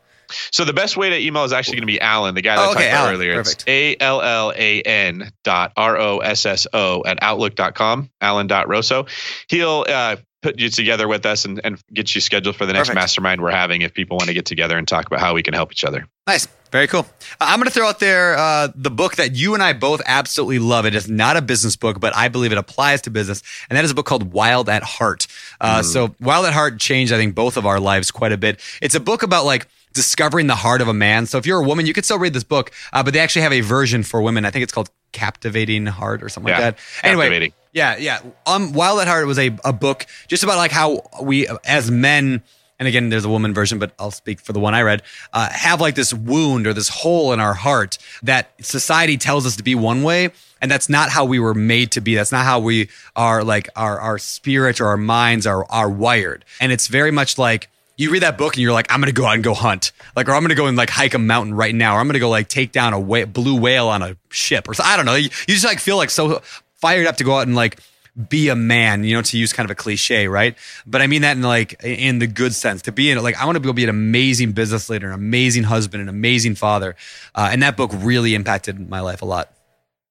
So 0.52 0.66
the 0.66 0.74
best 0.74 0.98
way 0.98 1.10
to 1.10 1.20
email 1.20 1.44
is 1.44 1.54
actually 1.54 1.76
going 1.76 1.88
to 1.88 1.94
be 1.94 2.02
Allan, 2.02 2.36
the 2.36 2.42
guy 2.42 2.56
that 2.56 2.68
oh, 2.68 2.72
okay, 2.72 2.90
I 2.90 2.92
talked 2.92 3.04
about 3.04 3.14
earlier. 3.14 3.36
Perfect. 3.36 3.62
It's 3.62 3.68
A 3.68 3.96
L 4.00 4.22
L 4.22 4.54
A 4.56 4.82
N 4.82 5.32
dot 5.44 5.74
R 5.78 5.98
O 5.98 6.20
S 6.20 6.46
S 6.46 6.68
O 6.74 7.04
at 7.06 7.20
outlook.com, 7.22 8.10
Allan 8.22 8.48
dot 8.48 8.68
Rosso. 8.68 9.06
He'll 9.50 9.86
uh, 9.88 10.18
put 10.42 10.60
you 10.60 10.70
together 10.70 11.08
with 11.08 11.26
us 11.26 11.46
and, 11.46 11.60
and 11.64 11.82
get 11.94 12.14
you 12.14 12.22
scheduled 12.22 12.56
for 12.56 12.66
the 12.66 12.74
next 12.74 12.90
perfect. 12.90 13.02
mastermind 13.02 13.42
we're 13.42 13.52
having 13.52 13.82
if 13.82 13.94
people 13.94 14.18
want 14.18 14.28
to 14.28 14.34
get 14.34 14.46
together 14.46 14.78
and 14.78 14.88
talk 14.88 15.08
about 15.08 15.20
how 15.20 15.34
we 15.34 15.44
can 15.44 15.54
help 15.54 15.72
each 15.72 15.84
other. 15.84 16.08
Nice. 16.28 16.48
Very 16.72 16.88
cool. 16.88 17.08
Uh, 17.40 17.48
I'm 17.48 17.60
going 17.60 17.68
to 17.68 17.74
throw 17.74 17.88
out 17.88 18.00
there 18.00 18.38
uh, 18.38 18.68
the 18.76 18.92
book 18.92 19.16
that 19.16 19.36
you 19.36 19.54
and 19.54 19.64
I 19.64 19.74
both 19.74 20.02
absolutely 20.06 20.60
love. 20.60 20.86
It 20.86 20.96
is 20.96 21.10
not 21.10 21.38
a 21.38 21.42
business 21.42 21.76
book, 21.76 22.00
but 22.00 22.16
I 22.16 22.28
believe 22.28 22.52
it 22.52 22.58
applies 22.58 23.02
to 23.04 23.10
business. 23.10 23.42
And 23.70 23.78
that 23.78 23.86
is 23.86 23.92
a 23.92 23.96
book 23.96 24.06
called 24.06 24.34
Wild 24.34 24.68
at 24.68 24.84
Heart. 24.84 25.28
Uh, 25.62 25.80
mm. 25.80 25.84
So, 25.86 26.14
Wild 26.20 26.46
at 26.46 26.54
Heart 26.54 26.80
changed, 26.80 27.14
I 27.14 27.18
think, 27.18 27.36
both 27.36 27.56
of 27.56 27.66
our 27.66 27.80
lives 27.80 28.12
quite 28.12 28.34
a 28.34 28.38
bit. 28.38 28.60
It's 28.82 28.96
a 28.96 29.00
book 29.00 29.24
about 29.24 29.46
like 29.46 29.68
discovering 29.98 30.48
the 30.48 30.56
heart 30.56 30.82
of 30.82 30.88
a 30.88 30.94
man. 30.94 31.26
So 31.26 31.38
if 31.38 31.46
you're 31.46 31.60
a 31.60 31.66
woman, 31.66 31.86
you 31.86 31.94
could 31.94 32.06
still 32.06 32.20
read 32.20 32.34
this 32.34 32.46
book, 32.46 32.72
uh, 32.94 33.04
but 33.04 33.14
they 33.14 33.20
actually 33.20 33.42
have 33.42 33.52
a 33.52 33.62
version 33.62 34.04
for 34.04 34.22
women. 34.22 34.46
I 34.46 34.52
think 34.52 34.64
it's 34.64 34.72
called 34.72 34.90
Captivating 35.12 35.86
Heart 35.88 36.24
or 36.24 36.30
something 36.30 36.50
yeah, 36.50 36.60
like 36.60 36.78
that. 36.78 37.06
Anyway, 37.06 37.52
yeah, 37.74 37.98
yeah. 37.98 38.20
Um, 38.46 38.72
Wild 38.72 39.02
at 39.02 39.08
Heart 39.08 39.28
was 39.28 39.40
a, 39.40 39.58
a 39.66 39.74
book 39.74 40.06
just 40.28 40.44
about 40.44 40.58
like 40.58 40.72
how 40.72 41.02
we 41.22 41.48
as 41.66 41.92
men 41.92 42.44
and 42.80 42.88
again, 42.88 43.10
there's 43.10 43.26
a 43.26 43.30
woman 43.30 43.54
version, 43.54 43.80
but 43.80 43.92
I'll 43.98 44.12
speak 44.12 44.40
for 44.40 44.54
the 44.54 44.60
one 44.60 44.76
I 44.76 44.84
read, 44.84 45.02
uh, 45.34 45.50
have 45.52 45.82
like 45.82 45.96
this 45.96 46.14
wound 46.14 46.68
or 46.68 46.74
this 46.74 46.90
hole 46.90 47.34
in 47.34 47.40
our 47.40 47.56
heart 47.56 47.98
that 48.22 48.52
society 48.62 49.18
tells 49.18 49.46
us 49.48 49.56
to 49.56 49.64
be 49.64 49.74
one 49.74 50.04
way. 50.04 50.30
And 50.62 50.70
that's 50.70 50.88
not 50.90 51.10
how 51.10 51.26
we 51.26 51.40
were 51.40 51.54
made 51.54 51.92
to 51.94 52.02
be. 52.02 52.16
That's 52.16 52.32
not 52.32 52.46
how 52.46 52.60
we 52.60 52.90
are 53.16 53.44
like 53.44 53.70
our, 53.76 54.00
our 54.00 54.20
spirit 54.20 54.80
or 54.80 54.88
our 54.88 54.98
minds 54.98 55.48
are, 55.48 55.66
are 55.72 55.90
wired. 55.90 56.46
And 56.60 56.72
it's 56.72 56.88
very 56.88 57.12
much 57.12 57.38
like, 57.38 57.70
you 57.98 58.12
read 58.12 58.22
that 58.22 58.38
book 58.38 58.56
and 58.56 58.62
you're 58.62 58.74
like, 58.74 58.92
I'm 58.92 59.02
gonna 59.02 59.12
go 59.12 59.26
out 59.26 59.34
and 59.34 59.44
go 59.44 59.56
hunt, 59.56 59.92
like, 60.16 60.30
or 60.30 60.34
I'm 60.34 60.44
gonna 60.44 60.56
go 60.56 60.68
and 60.68 60.78
like 60.78 60.90
hike 60.90 61.16
a 61.16 61.20
mountain 61.20 61.54
right 61.54 61.74
now, 61.74 61.96
or 61.96 62.00
I'm 62.00 62.08
gonna 62.08 62.20
go 62.20 62.30
like 62.30 62.48
take 62.48 62.72
down 62.72 62.94
a 62.94 63.02
wh- 63.02 63.28
blue 63.28 63.60
whale 63.60 63.90
on 63.90 64.04
a 64.04 64.16
ship, 64.30 64.70
or 64.70 64.74
I 64.82 64.96
don't 64.96 65.06
know. 65.06 65.16
You, 65.16 65.30
you 65.48 65.54
just 65.54 65.66
like 65.66 65.80
feel 65.80 65.98
like 65.98 66.12
so 66.12 66.42
fired 66.76 67.08
up 67.08 67.18
to 67.18 67.24
go 67.24 67.38
out 67.38 67.48
and 67.48 67.56
like 67.56 67.80
be 68.30 68.50
a 68.50 68.56
man, 68.56 69.04
you 69.04 69.16
know, 69.16 69.22
to 69.22 69.38
use 69.38 69.54
kind 69.54 69.66
of 69.66 69.72
a 69.72 69.76
cliche, 69.76 70.28
right? 70.28 70.56
But 70.86 71.02
I 71.02 71.08
mean 71.08 71.24
that 71.24 71.38
in 71.38 71.44
like 71.44 71.84
in 71.84 72.20
the 72.20 72.28
good 72.28 72.54
sense. 72.54 72.84
To 72.84 72.92
be 72.92 73.10
in 73.10 73.22
like 73.22 73.36
I 73.36 73.46
want 73.46 73.58
to 73.58 73.60
go 73.64 73.74
be 73.74 73.84
an 73.84 73.90
amazing 73.90 74.52
business 74.52 74.90
leader, 74.90 75.08
an 75.08 75.14
amazing 75.14 75.64
husband, 75.64 76.04
an 76.04 76.10
amazing 76.10 76.56
father, 76.56 76.96
uh, 77.34 77.50
and 77.52 77.64
that 77.64 77.78
book 77.78 77.92
really 77.96 78.36
impacted 78.36 78.90
my 78.90 79.00
life 79.00 79.24
a 79.24 79.26
lot. 79.26 79.52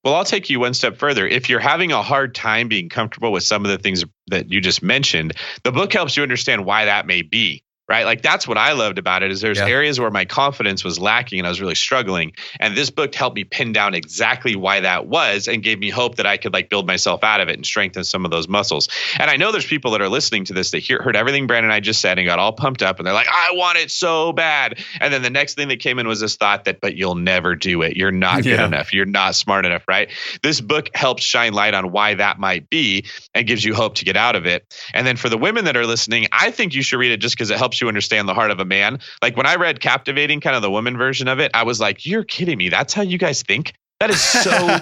Well, 0.04 0.14
I'll 0.14 0.24
take 0.24 0.50
you 0.50 0.60
one 0.60 0.74
step 0.74 0.98
further. 0.98 1.26
If 1.26 1.48
you're 1.48 1.58
having 1.58 1.90
a 1.90 2.00
hard 2.00 2.32
time 2.32 2.68
being 2.68 2.88
comfortable 2.88 3.32
with 3.32 3.42
some 3.42 3.64
of 3.64 3.72
the 3.72 3.78
things 3.78 4.04
that 4.28 4.48
you 4.48 4.60
just 4.60 4.80
mentioned, 4.80 5.32
the 5.64 5.72
book 5.72 5.92
helps 5.92 6.16
you 6.16 6.22
understand 6.22 6.64
why 6.64 6.84
that 6.84 7.06
may 7.06 7.22
be 7.22 7.64
right? 7.88 8.04
Like 8.04 8.22
that's 8.22 8.48
what 8.48 8.58
i 8.58 8.72
loved 8.72 8.98
about 8.98 9.22
it 9.22 9.30
is 9.30 9.40
there's 9.40 9.58
yeah. 9.58 9.66
areas 9.66 10.00
where 10.00 10.10
my 10.10 10.24
confidence 10.24 10.82
was 10.82 10.98
lacking 10.98 11.38
and 11.38 11.46
i 11.46 11.50
was 11.50 11.60
really 11.60 11.74
struggling. 11.74 12.32
And 12.58 12.76
this 12.76 12.90
book 12.90 13.14
helped 13.14 13.36
me 13.36 13.44
pin 13.44 13.72
down 13.72 13.94
exactly 13.94 14.56
why 14.56 14.80
that 14.80 15.06
was 15.06 15.48
and 15.48 15.62
gave 15.62 15.78
me 15.78 15.90
hope 15.90 16.16
that 16.16 16.26
i 16.26 16.36
could 16.36 16.52
like 16.52 16.68
build 16.68 16.86
myself 16.86 17.22
out 17.22 17.40
of 17.40 17.48
it 17.48 17.56
and 17.56 17.64
strengthen 17.64 18.04
some 18.04 18.24
of 18.24 18.30
those 18.30 18.48
muscles. 18.48 18.88
And 19.18 19.30
i 19.30 19.36
know 19.36 19.52
there's 19.52 19.66
people 19.66 19.92
that 19.92 20.00
are 20.00 20.08
listening 20.08 20.44
to 20.46 20.52
this 20.52 20.72
that 20.72 20.78
hear, 20.78 21.00
heard 21.00 21.16
everything 21.16 21.46
brandon 21.46 21.70
and 21.70 21.74
i 21.74 21.80
just 21.80 22.00
said 22.00 22.18
and 22.18 22.26
got 22.26 22.38
all 22.38 22.52
pumped 22.52 22.82
up 22.82 22.98
and 22.98 23.06
they're 23.06 23.14
like 23.14 23.28
i 23.30 23.50
want 23.52 23.78
it 23.78 23.90
so 23.90 24.32
bad. 24.32 24.78
And 25.00 25.12
then 25.12 25.22
the 25.22 25.30
next 25.30 25.54
thing 25.54 25.68
that 25.68 25.80
came 25.80 25.98
in 25.98 26.08
was 26.08 26.20
this 26.20 26.36
thought 26.36 26.64
that 26.64 26.80
but 26.80 26.96
you'll 26.96 27.14
never 27.14 27.54
do 27.54 27.82
it. 27.82 27.96
You're 27.96 28.12
not 28.12 28.42
good 28.42 28.58
yeah. 28.58 28.66
enough. 28.66 28.92
You're 28.92 29.06
not 29.06 29.34
smart 29.34 29.64
enough 29.64 29.84
right? 29.88 30.10
This 30.42 30.60
book 30.60 30.90
helps 30.94 31.22
shine 31.22 31.52
light 31.52 31.74
on 31.74 31.92
why 31.92 32.14
that 32.14 32.38
might 32.38 32.68
be 32.68 33.06
and 33.34 33.46
gives 33.46 33.64
you 33.64 33.74
hope 33.74 33.96
to 33.96 34.04
get 34.04 34.16
out 34.16 34.36
of 34.36 34.46
it. 34.46 34.74
And 34.94 35.06
then 35.06 35.16
for 35.16 35.28
the 35.28 35.38
women 35.38 35.64
that 35.66 35.76
are 35.76 35.86
listening 35.86 36.26
i 36.32 36.50
think 36.50 36.74
you 36.74 36.82
should 36.82 36.98
read 36.98 37.12
it 37.12 37.18
just 37.18 37.34
because 37.34 37.50
it 37.50 37.58
helps 37.58 37.75
helps 37.76 37.80
you 37.82 37.88
understand 37.88 38.28
the 38.28 38.34
heart 38.34 38.50
of 38.50 38.60
a 38.60 38.64
man. 38.64 39.00
Like 39.22 39.36
when 39.36 39.46
I 39.46 39.56
read 39.56 39.80
Captivating, 39.80 40.40
kind 40.40 40.56
of 40.56 40.62
the 40.62 40.70
woman 40.70 40.96
version 40.96 41.28
of 41.28 41.40
it, 41.40 41.50
I 41.52 41.64
was 41.64 41.78
like, 41.78 42.06
you're 42.06 42.24
kidding 42.24 42.56
me. 42.56 42.70
That's 42.70 42.94
how 42.94 43.02
you 43.02 43.18
guys 43.18 43.42
think? 43.42 43.74
That 44.00 44.10
is 44.10 44.22
so 44.22 44.78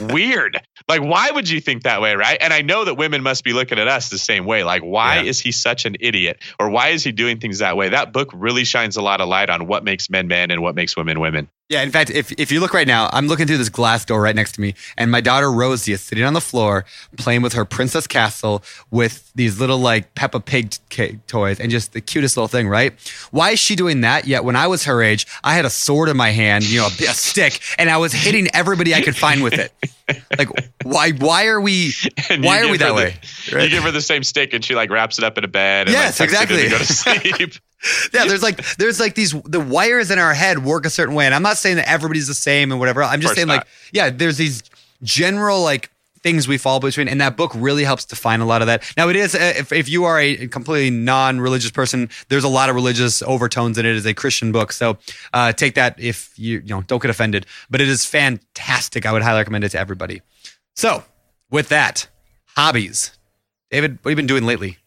weird. 0.12 0.60
Like, 0.88 1.02
why 1.02 1.30
would 1.30 1.48
you 1.48 1.60
think 1.60 1.84
that 1.84 2.00
way, 2.00 2.14
right? 2.14 2.38
And 2.40 2.52
I 2.52 2.62
know 2.62 2.84
that 2.84 2.94
women 2.94 3.22
must 3.22 3.42
be 3.42 3.52
looking 3.52 3.78
at 3.78 3.88
us 3.88 4.10
the 4.10 4.18
same 4.18 4.46
way. 4.46 4.62
Like, 4.62 4.82
why 4.82 5.16
yeah. 5.16 5.30
is 5.30 5.40
he 5.40 5.50
such 5.50 5.86
an 5.86 5.96
idiot? 6.00 6.40
Or 6.60 6.70
why 6.70 6.88
is 6.88 7.02
he 7.02 7.10
doing 7.10 7.40
things 7.40 7.58
that 7.58 7.76
way? 7.76 7.88
That 7.88 8.12
book 8.12 8.30
really 8.32 8.64
shines 8.64 8.96
a 8.96 9.02
lot 9.02 9.20
of 9.20 9.28
light 9.28 9.50
on 9.50 9.66
what 9.66 9.82
makes 9.82 10.08
men 10.08 10.28
men 10.28 10.50
and 10.50 10.62
what 10.62 10.74
makes 10.74 10.96
women 10.96 11.20
women. 11.20 11.48
Yeah, 11.70 11.82
in 11.82 11.90
fact, 11.90 12.10
if, 12.10 12.30
if 12.32 12.52
you 12.52 12.60
look 12.60 12.74
right 12.74 12.86
now, 12.86 13.08
I'm 13.10 13.26
looking 13.26 13.46
through 13.46 13.56
this 13.56 13.70
glass 13.70 14.04
door 14.04 14.20
right 14.20 14.36
next 14.36 14.52
to 14.56 14.60
me, 14.60 14.74
and 14.98 15.10
my 15.10 15.22
daughter 15.22 15.50
Rosie 15.50 15.92
is 15.92 16.02
sitting 16.02 16.22
on 16.22 16.34
the 16.34 16.40
floor 16.40 16.84
playing 17.16 17.40
with 17.40 17.54
her 17.54 17.64
Princess 17.64 18.06
Castle 18.06 18.62
with 18.90 19.32
these 19.34 19.58
little 19.58 19.78
like 19.78 20.14
Peppa 20.14 20.40
Pig 20.40 20.74
t- 20.90 21.20
toys 21.26 21.58
and 21.58 21.70
just 21.70 21.94
the 21.94 22.02
cutest 22.02 22.36
little 22.36 22.48
thing, 22.48 22.68
right? 22.68 22.92
Why 23.30 23.52
is 23.52 23.60
she 23.60 23.76
doing 23.76 24.02
that? 24.02 24.26
Yet 24.26 24.44
when 24.44 24.56
I 24.56 24.66
was 24.66 24.84
her 24.84 25.02
age, 25.02 25.26
I 25.42 25.54
had 25.54 25.64
a 25.64 25.70
sword 25.70 26.10
in 26.10 26.18
my 26.18 26.32
hand, 26.32 26.68
you 26.68 26.80
know, 26.80 26.86
a, 26.86 27.04
a 27.04 27.14
stick, 27.14 27.58
and 27.78 27.88
I 27.88 27.96
was 27.96 28.12
hitting 28.12 28.48
everybody 28.52 28.94
I 28.94 29.00
could 29.00 29.16
find 29.16 29.42
with 29.42 29.54
it. 29.54 29.72
Like, 30.36 30.50
why? 30.82 31.12
Why 31.12 31.46
are 31.46 31.62
we? 31.62 31.94
Why 32.40 32.60
are 32.60 32.70
we 32.70 32.76
that 32.76 32.88
the, 32.88 32.94
way? 32.94 33.16
Right? 33.50 33.64
You 33.64 33.70
give 33.70 33.84
her 33.84 33.90
the 33.90 34.02
same 34.02 34.22
stick, 34.22 34.52
and 34.52 34.62
she 34.62 34.74
like 34.74 34.90
wraps 34.90 35.16
it 35.16 35.24
up 35.24 35.38
in 35.38 35.44
a 35.44 35.48
bed. 35.48 35.86
And, 35.86 35.94
yes, 35.94 36.20
like, 36.20 36.28
exactly. 36.28 36.68
go 36.68 36.76
to 36.76 36.84
sleep. 36.84 37.54
Yeah, 38.12 38.26
there's 38.26 38.42
like 38.42 38.64
there's 38.76 39.00
like 39.00 39.14
these 39.14 39.32
the 39.44 39.60
wires 39.60 40.10
in 40.10 40.18
our 40.18 40.34
head 40.34 40.64
work 40.64 40.86
a 40.86 40.90
certain 40.90 41.14
way, 41.14 41.26
and 41.26 41.34
I'm 41.34 41.42
not 41.42 41.58
saying 41.58 41.76
that 41.76 41.88
everybody's 41.88 42.26
the 42.26 42.34
same 42.34 42.70
and 42.70 42.80
whatever. 42.80 43.02
I'm 43.02 43.20
just 43.20 43.34
saying 43.34 43.48
not. 43.48 43.58
like 43.58 43.66
yeah, 43.92 44.10
there's 44.10 44.36
these 44.36 44.62
general 45.02 45.62
like 45.62 45.90
things 46.24 46.48
we 46.48 46.56
fall 46.56 46.80
between, 46.80 47.06
and 47.06 47.20
that 47.20 47.36
book 47.36 47.52
really 47.54 47.84
helps 47.84 48.04
define 48.04 48.40
a 48.40 48.46
lot 48.46 48.62
of 48.62 48.66
that. 48.66 48.82
Now 48.96 49.08
it 49.08 49.16
is 49.16 49.34
uh, 49.34 49.52
if 49.56 49.72
if 49.72 49.88
you 49.88 50.04
are 50.04 50.18
a 50.18 50.48
completely 50.48 50.90
non-religious 50.90 51.70
person, 51.70 52.08
there's 52.28 52.44
a 52.44 52.48
lot 52.48 52.68
of 52.68 52.74
religious 52.74 53.22
overtones 53.22 53.78
in 53.78 53.86
it. 53.86 53.94
Is 53.94 54.06
a 54.06 54.14
Christian 54.14 54.50
book, 54.50 54.72
so 54.72 54.96
uh, 55.32 55.52
take 55.52 55.74
that 55.76 56.00
if 56.00 56.36
you 56.36 56.58
you 56.60 56.74
know 56.74 56.82
don't 56.82 57.00
get 57.00 57.10
offended, 57.10 57.46
but 57.70 57.80
it 57.80 57.88
is 57.88 58.04
fantastic. 58.04 59.06
I 59.06 59.12
would 59.12 59.22
highly 59.22 59.38
recommend 59.38 59.64
it 59.64 59.68
to 59.70 59.78
everybody. 59.78 60.22
So 60.74 61.04
with 61.50 61.68
that, 61.68 62.08
hobbies, 62.56 63.16
David, 63.70 63.98
what 64.02 64.10
have 64.10 64.12
you 64.12 64.16
been 64.16 64.26
doing 64.26 64.44
lately? 64.44 64.78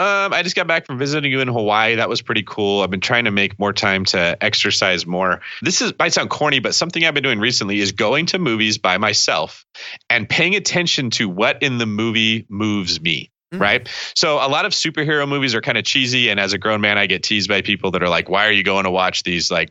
Um, 0.00 0.32
I 0.32 0.42
just 0.42 0.56
got 0.56 0.66
back 0.66 0.86
from 0.86 0.96
visiting 0.96 1.30
you 1.30 1.40
in 1.42 1.48
Hawaii. 1.48 1.96
That 1.96 2.08
was 2.08 2.22
pretty 2.22 2.42
cool. 2.42 2.80
I've 2.80 2.90
been 2.90 3.02
trying 3.02 3.26
to 3.26 3.30
make 3.30 3.58
more 3.58 3.74
time 3.74 4.06
to 4.06 4.42
exercise 4.42 5.04
more. 5.06 5.42
This 5.60 5.82
is 5.82 5.92
might 5.98 6.14
sound 6.14 6.30
corny, 6.30 6.58
but 6.58 6.74
something 6.74 7.04
I've 7.04 7.12
been 7.12 7.22
doing 7.22 7.38
recently 7.38 7.80
is 7.80 7.92
going 7.92 8.24
to 8.26 8.38
movies 8.38 8.78
by 8.78 8.96
myself 8.96 9.66
and 10.08 10.26
paying 10.26 10.54
attention 10.54 11.10
to 11.10 11.28
what 11.28 11.62
in 11.62 11.76
the 11.76 11.84
movie 11.84 12.46
moves 12.48 12.98
me. 12.98 13.30
Mm. 13.52 13.60
Right. 13.60 13.88
So 14.14 14.36
a 14.36 14.48
lot 14.48 14.64
of 14.64 14.72
superhero 14.72 15.28
movies 15.28 15.54
are 15.54 15.60
kind 15.60 15.76
of 15.76 15.84
cheesy. 15.84 16.30
And 16.30 16.40
as 16.40 16.54
a 16.54 16.58
grown 16.58 16.80
man, 16.80 16.96
I 16.96 17.06
get 17.06 17.22
teased 17.22 17.50
by 17.50 17.60
people 17.60 17.90
that 17.90 18.02
are 18.02 18.08
like, 18.08 18.30
why 18.30 18.46
are 18.46 18.52
you 18.52 18.62
going 18.62 18.84
to 18.84 18.90
watch 18.90 19.22
these 19.22 19.50
like 19.50 19.70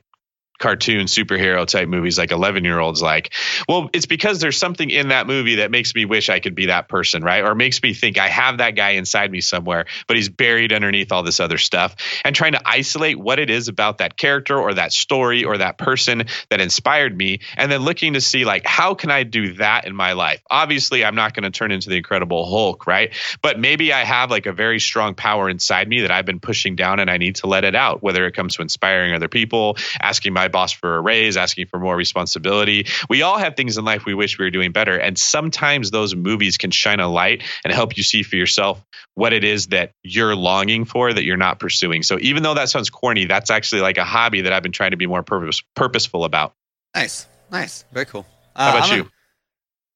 cartoon 0.59 1.05
superhero 1.05 1.65
type 1.65 1.87
movies 1.87 2.17
like 2.17 2.31
11 2.31 2.63
year 2.63 2.79
olds 2.79 3.01
like 3.01 3.33
well 3.67 3.89
it's 3.93 4.05
because 4.05 4.39
there's 4.39 4.57
something 4.57 4.89
in 4.89 5.09
that 5.09 5.27
movie 5.27 5.55
that 5.55 5.71
makes 5.71 5.95
me 5.95 6.05
wish 6.05 6.29
i 6.29 6.39
could 6.39 6.55
be 6.55 6.67
that 6.67 6.87
person 6.87 7.23
right? 7.23 7.43
Or 7.43 7.55
makes 7.55 7.81
me 7.81 7.93
think 7.93 8.17
i 8.17 8.27
have 8.27 8.57
that 8.57 8.75
guy 8.75 8.91
inside 8.91 9.31
me 9.31 9.41
somewhere 9.41 9.85
but 10.07 10.17
he's 10.17 10.29
buried 10.29 10.73
underneath 10.73 11.11
all 11.11 11.23
this 11.23 11.39
other 11.39 11.57
stuff. 11.57 11.95
And 12.25 12.35
trying 12.35 12.53
to 12.53 12.61
isolate 12.65 13.17
what 13.17 13.39
it 13.39 13.49
is 13.49 13.67
about 13.67 13.99
that 13.99 14.17
character 14.17 14.57
or 14.57 14.73
that 14.73 14.91
story 14.91 15.43
or 15.43 15.57
that 15.57 15.77
person 15.77 16.25
that 16.49 16.61
inspired 16.61 17.15
me 17.15 17.39
and 17.55 17.71
then 17.71 17.81
looking 17.81 18.13
to 18.13 18.21
see 18.21 18.45
like 18.45 18.65
how 18.65 18.93
can 18.93 19.11
i 19.11 19.23
do 19.23 19.53
that 19.53 19.85
in 19.85 19.95
my 19.95 20.13
life? 20.13 20.41
Obviously 20.49 21.05
i'm 21.05 21.15
not 21.15 21.33
going 21.33 21.43
to 21.43 21.51
turn 21.51 21.71
into 21.71 21.89
the 21.89 21.97
incredible 21.97 22.45
hulk 22.45 22.87
right? 22.87 23.13
But 23.41 23.59
maybe 23.59 23.93
i 23.93 24.03
have 24.03 24.29
like 24.29 24.45
a 24.45 24.53
very 24.53 24.79
strong 24.79 25.15
power 25.15 25.49
inside 25.49 25.87
me 25.87 26.01
that 26.01 26.11
i've 26.11 26.25
been 26.25 26.39
pushing 26.39 26.75
down 26.75 26.99
and 26.99 27.09
i 27.09 27.17
need 27.17 27.35
to 27.35 27.47
let 27.47 27.63
it 27.63 27.75
out 27.75 28.03
whether 28.03 28.25
it 28.25 28.33
comes 28.33 28.55
to 28.55 28.61
inspiring 28.61 29.13
other 29.13 29.27
people 29.27 29.77
asking 30.01 30.33
my 30.33 30.47
boss 30.51 30.71
for 30.71 30.97
a 30.97 31.01
raise, 31.01 31.37
asking 31.37 31.67
for 31.67 31.79
more 31.79 31.95
responsibility. 31.95 32.87
We 33.09 33.21
all 33.21 33.37
have 33.37 33.55
things 33.55 33.77
in 33.77 33.85
life 33.85 34.05
we 34.05 34.13
wish 34.13 34.37
we 34.37 34.45
were 34.45 34.51
doing 34.51 34.71
better. 34.71 34.97
And 34.97 35.17
sometimes 35.17 35.91
those 35.91 36.15
movies 36.15 36.57
can 36.57 36.71
shine 36.71 36.99
a 36.99 37.07
light 37.07 37.43
and 37.63 37.73
help 37.73 37.95
you 37.97 38.03
see 38.03 38.23
for 38.23 38.35
yourself 38.35 38.83
what 39.15 39.33
it 39.33 39.43
is 39.43 39.67
that 39.67 39.91
you're 40.03 40.35
longing 40.35 40.85
for 40.85 41.11
that 41.13 41.23
you're 41.23 41.37
not 41.37 41.59
pursuing. 41.59 42.03
So 42.03 42.17
even 42.21 42.43
though 42.43 42.53
that 42.53 42.69
sounds 42.69 42.89
corny, 42.89 43.25
that's 43.25 43.49
actually 43.49 43.81
like 43.81 43.97
a 43.97 44.03
hobby 44.05 44.41
that 44.41 44.53
I've 44.53 44.63
been 44.63 44.71
trying 44.71 44.91
to 44.91 44.97
be 44.97 45.07
more 45.07 45.23
purpose, 45.23 45.61
purposeful 45.75 46.23
about. 46.25 46.53
Nice, 46.95 47.27
nice, 47.51 47.85
very 47.91 48.05
cool. 48.05 48.25
How 48.55 48.67
Uh, 48.67 48.77
about 48.77 48.89
I'm 48.91 48.97
you? 48.97 49.03
a- 49.03 49.09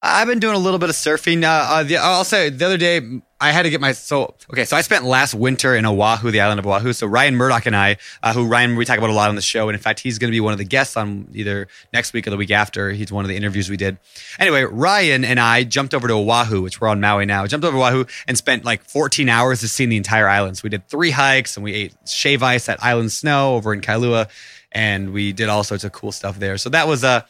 I've 0.06 0.26
been 0.28 0.38
doing 0.38 0.54
a 0.54 0.58
little 0.58 0.78
bit 0.78 0.90
of 0.90 0.94
surfing. 0.96 1.44
Uh, 1.44 1.48
uh, 1.76 1.82
the, 1.82 1.96
I'll 1.96 2.24
say 2.24 2.50
the 2.50 2.66
other 2.66 2.76
day 2.76 3.00
I 3.44 3.52
had 3.52 3.64
to 3.64 3.70
get 3.70 3.78
my 3.78 3.92
so 3.92 4.34
okay. 4.50 4.64
So 4.64 4.74
I 4.74 4.80
spent 4.80 5.04
last 5.04 5.34
winter 5.34 5.76
in 5.76 5.84
Oahu, 5.84 6.30
the 6.30 6.40
island 6.40 6.60
of 6.60 6.66
Oahu. 6.66 6.94
So 6.94 7.06
Ryan 7.06 7.36
Murdoch 7.36 7.66
and 7.66 7.76
I, 7.76 7.98
uh, 8.22 8.32
who 8.32 8.46
Ryan 8.46 8.74
we 8.74 8.86
talk 8.86 8.96
about 8.96 9.10
a 9.10 9.12
lot 9.12 9.28
on 9.28 9.36
the 9.36 9.42
show, 9.42 9.68
and 9.68 9.76
in 9.76 9.82
fact 9.82 10.00
he's 10.00 10.18
going 10.18 10.30
to 10.30 10.34
be 10.34 10.40
one 10.40 10.52
of 10.52 10.58
the 10.58 10.64
guests 10.64 10.96
on 10.96 11.28
either 11.34 11.68
next 11.92 12.14
week 12.14 12.26
or 12.26 12.30
the 12.30 12.38
week 12.38 12.50
after. 12.50 12.90
He's 12.90 13.12
one 13.12 13.22
of 13.22 13.28
the 13.28 13.36
interviews 13.36 13.68
we 13.68 13.76
did. 13.76 13.98
Anyway, 14.38 14.62
Ryan 14.62 15.26
and 15.26 15.38
I 15.38 15.64
jumped 15.64 15.92
over 15.92 16.08
to 16.08 16.14
Oahu, 16.14 16.62
which 16.62 16.80
we're 16.80 16.88
on 16.88 17.02
Maui 17.02 17.26
now. 17.26 17.46
Jumped 17.46 17.66
over 17.66 17.76
to 17.76 17.82
Oahu 17.82 18.04
and 18.26 18.38
spent 18.38 18.64
like 18.64 18.82
14 18.84 19.28
hours 19.28 19.60
to 19.60 19.68
see 19.68 19.84
the 19.84 19.98
entire 19.98 20.26
island. 20.26 20.56
So 20.56 20.62
we 20.64 20.70
did 20.70 20.88
three 20.88 21.10
hikes 21.10 21.58
and 21.58 21.64
we 21.64 21.74
ate 21.74 21.94
shave 22.08 22.42
ice 22.42 22.70
at 22.70 22.82
Island 22.82 23.12
Snow 23.12 23.56
over 23.56 23.74
in 23.74 23.82
Kailua, 23.82 24.30
and 24.72 25.12
we 25.12 25.34
did 25.34 25.50
all 25.50 25.64
sorts 25.64 25.84
of 25.84 25.92
cool 25.92 26.12
stuff 26.12 26.38
there. 26.38 26.56
So 26.56 26.70
that 26.70 26.88
was 26.88 27.04
a 27.04 27.26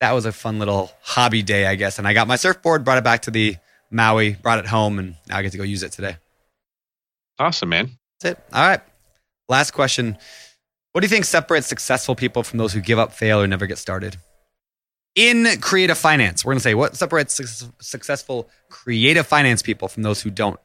that 0.00 0.12
was 0.12 0.24
a 0.24 0.32
fun 0.32 0.58
little 0.58 0.90
hobby 1.02 1.42
day, 1.42 1.66
I 1.66 1.74
guess. 1.74 1.98
And 1.98 2.08
I 2.08 2.14
got 2.14 2.28
my 2.28 2.36
surfboard, 2.36 2.82
brought 2.82 2.98
it 2.98 3.04
back 3.04 3.22
to 3.22 3.30
the 3.30 3.56
Maui, 3.94 4.32
brought 4.34 4.58
it 4.58 4.66
home, 4.66 4.98
and 4.98 5.14
now 5.28 5.38
I 5.38 5.42
get 5.42 5.52
to 5.52 5.58
go 5.58 5.64
use 5.64 5.82
it 5.82 5.92
today. 5.92 6.16
Awesome, 7.38 7.68
man. 7.68 7.92
That's 8.20 8.36
it. 8.38 8.44
All 8.52 8.68
right. 8.68 8.80
Last 9.48 9.70
question. 9.70 10.18
What 10.92 11.00
do 11.00 11.04
you 11.06 11.08
think 11.08 11.24
separates 11.24 11.66
successful 11.66 12.14
people 12.14 12.42
from 12.42 12.58
those 12.58 12.72
who 12.72 12.80
give 12.80 12.98
up, 12.98 13.12
fail, 13.12 13.40
or 13.40 13.46
never 13.46 13.66
get 13.66 13.78
started? 13.78 14.16
In 15.14 15.46
creative 15.60 15.96
finance, 15.96 16.44
we're 16.44 16.52
going 16.52 16.58
to 16.58 16.62
say 16.62 16.74
what 16.74 16.96
separates 16.96 17.34
suc- 17.34 17.72
successful 17.80 18.48
creative 18.68 19.26
finance 19.26 19.62
people 19.62 19.86
from 19.86 20.02
those 20.02 20.22
who 20.22 20.30
don't? 20.30 20.58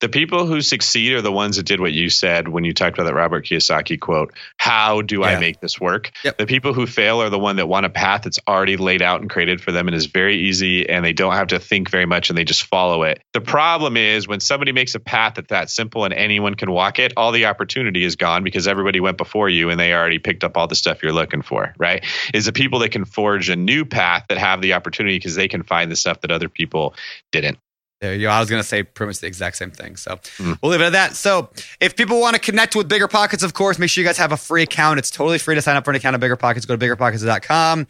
The 0.00 0.08
people 0.08 0.46
who 0.46 0.60
succeed 0.60 1.12
are 1.14 1.22
the 1.22 1.32
ones 1.32 1.56
that 1.56 1.64
did 1.64 1.80
what 1.80 1.92
you 1.92 2.08
said 2.08 2.46
when 2.46 2.62
you 2.62 2.72
talked 2.72 2.96
about 2.96 3.08
that 3.08 3.14
Robert 3.14 3.46
Kiyosaki 3.46 3.98
quote. 3.98 4.32
How 4.56 5.02
do 5.02 5.20
Yeah. 5.20 5.26
I 5.26 5.40
make 5.40 5.60
this 5.60 5.80
work? 5.80 6.12
Yep. 6.22 6.38
The 6.38 6.46
people 6.46 6.72
who 6.72 6.86
fail 6.86 7.20
are 7.20 7.30
the 7.30 7.38
one 7.38 7.56
that 7.56 7.66
want 7.66 7.84
a 7.84 7.90
path 7.90 8.22
that's 8.22 8.38
already 8.46 8.76
laid 8.76 9.02
out 9.02 9.20
and 9.20 9.28
created 9.28 9.60
for 9.60 9.72
them 9.72 9.88
and 9.88 9.96
is 9.96 10.06
very 10.06 10.36
easy 10.36 10.88
and 10.88 11.04
they 11.04 11.12
don't 11.12 11.34
have 11.34 11.48
to 11.48 11.58
think 11.58 11.90
very 11.90 12.06
much 12.06 12.30
and 12.30 12.38
they 12.38 12.44
just 12.44 12.62
follow 12.64 13.02
it. 13.02 13.20
The 13.32 13.40
problem 13.40 13.96
is 13.96 14.28
when 14.28 14.40
somebody 14.40 14.70
makes 14.70 14.94
a 14.94 15.00
path 15.00 15.34
that's 15.34 15.48
that 15.48 15.70
simple 15.70 16.04
and 16.04 16.14
anyone 16.14 16.54
can 16.54 16.70
walk 16.70 17.00
it, 17.00 17.12
all 17.16 17.32
the 17.32 17.46
opportunity 17.46 18.04
is 18.04 18.14
gone 18.14 18.44
because 18.44 18.68
everybody 18.68 19.00
went 19.00 19.16
before 19.16 19.48
you 19.48 19.70
and 19.70 19.80
they 19.80 19.92
already 19.92 20.20
picked 20.20 20.44
up 20.44 20.56
all 20.56 20.68
the 20.68 20.76
stuff 20.76 21.02
you're 21.02 21.12
looking 21.12 21.42
for, 21.42 21.74
right? 21.76 22.04
Is 22.32 22.46
the 22.46 22.52
people 22.52 22.78
that 22.80 22.90
can 22.90 23.04
forge 23.04 23.48
a 23.48 23.56
new 23.56 23.84
path 23.84 24.26
that 24.28 24.38
have 24.38 24.62
the 24.62 24.74
opportunity 24.74 25.18
because 25.18 25.34
they 25.34 25.48
can 25.48 25.64
find 25.64 25.90
the 25.90 25.96
stuff 25.96 26.20
that 26.20 26.30
other 26.30 26.48
people 26.48 26.94
didn't. 27.32 27.58
There 28.00 28.14
you 28.14 28.22
go. 28.22 28.28
I 28.30 28.38
was 28.38 28.48
going 28.48 28.62
to 28.62 28.66
say 28.68 28.84
pretty 28.84 29.08
much 29.08 29.18
the 29.18 29.26
exact 29.26 29.56
same 29.56 29.72
thing. 29.72 29.96
So 29.96 30.20
Mm. 30.38 30.56
we'll 30.62 30.70
leave 30.70 30.80
it 30.80 30.84
at 30.84 30.92
that. 30.92 31.16
So 31.16 31.50
if 31.80 31.96
people 31.96 32.20
want 32.20 32.34
to 32.34 32.40
connect 32.40 32.76
with 32.76 32.88
BiggerPockets, 32.88 33.42
of 33.42 33.54
course, 33.54 33.76
make 33.78 33.90
sure 33.90 34.02
you 34.02 34.08
guys 34.08 34.18
have 34.18 34.30
a 34.30 34.36
free 34.36 34.62
account. 34.62 35.00
It's 35.00 35.10
totally 35.10 35.38
free 35.38 35.56
to 35.56 35.62
sign 35.62 35.76
up 35.76 35.84
for 35.84 35.90
an 35.90 35.96
account 35.96 36.14
at 36.14 36.20
BiggerPockets. 36.20 36.66
Go 36.66 36.76
to 36.76 36.86
biggerpockets.com 36.86 37.88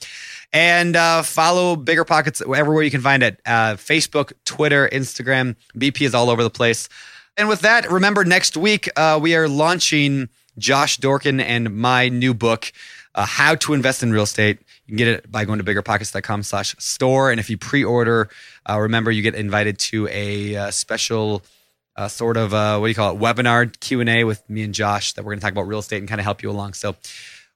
and 0.55 0.97
uh, 0.97 1.23
follow 1.23 1.77
BiggerPockets 1.77 2.41
everywhere 2.57 2.83
you 2.83 2.91
can 2.91 3.03
find 3.03 3.23
it 3.23 3.39
uh, 3.45 3.75
Facebook, 3.75 4.33
Twitter, 4.47 4.89
Instagram. 4.91 5.57
BP 5.77 6.03
is 6.07 6.15
all 6.15 6.31
over 6.31 6.43
the 6.43 6.49
place. 6.51 6.89
And 7.37 7.47
with 7.47 7.61
that, 7.61 7.91
remember 7.91 8.25
next 8.25 8.57
week, 8.57 8.89
uh, 8.97 9.19
we 9.21 9.37
are 9.37 9.47
launching 9.47 10.31
Josh 10.57 10.99
Dorkin 10.99 11.41
and 11.41 11.77
my 11.77 12.09
new 12.09 12.33
book, 12.35 12.73
uh, 13.15 13.27
How 13.27 13.55
to 13.57 13.75
Invest 13.75 14.03
in 14.03 14.11
Real 14.11 14.23
Estate. 14.25 14.59
You 14.89 14.93
can 14.93 14.97
get 14.97 15.09
it 15.09 15.31
by 15.31 15.45
going 15.45 15.59
to 15.59 15.65
biggerpockets.com 15.65 16.45
slash 16.45 16.75
store. 16.79 17.31
And 17.31 17.39
if 17.39 17.51
you 17.51 17.59
pre-order, 17.59 18.31
uh, 18.69 18.81
remember 18.81 19.11
you 19.11 19.21
get 19.21 19.35
invited 19.35 19.79
to 19.81 20.09
a 20.09 20.57
uh, 20.57 20.71
special 20.71 21.43
uh, 21.95 22.09
sort 22.09 22.39
of, 22.39 22.55
uh, 22.55 22.79
what 22.79 22.87
do 22.87 22.89
you 22.89 22.95
call 22.95 23.15
it, 23.15 23.21
webinar 23.21 23.79
Q&A 23.81 24.25
with 24.25 24.49
me 24.49 24.63
and 24.63 24.73
Josh 24.73 25.13
that 25.13 25.25
we're 25.25 25.33
going 25.33 25.41
to 25.41 25.43
talk 25.43 25.53
about 25.53 25.69
real 25.69 25.81
estate 25.81 25.99
and 25.99 26.09
kind 26.09 26.23
of 26.23 26.25
help 26.25 26.43
you 26.43 26.51
along. 26.51 26.73
So 26.73 26.97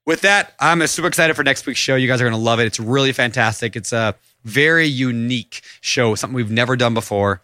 with 0.05 0.21
that, 0.23 0.53
I'm 0.61 0.87
super 0.89 1.09
excited 1.09 1.35
for 1.35 1.43
next 1.43 1.65
week's 1.65 1.79
show. 1.79 1.97
You 1.97 2.07
guys 2.07 2.21
are 2.21 2.25
going 2.25 2.39
to 2.39 2.45
love 2.45 2.61
it. 2.61 2.67
It's 2.67 2.79
really 2.79 3.13
fantastic. 3.13 3.77
It's 3.77 3.95
a 3.95 4.15
very 4.45 4.87
unique 4.87 5.63
show, 5.81 6.15
something 6.15 6.35
we've 6.35 6.51
never 6.51 6.77
done 6.77 6.93
before. 6.93 7.41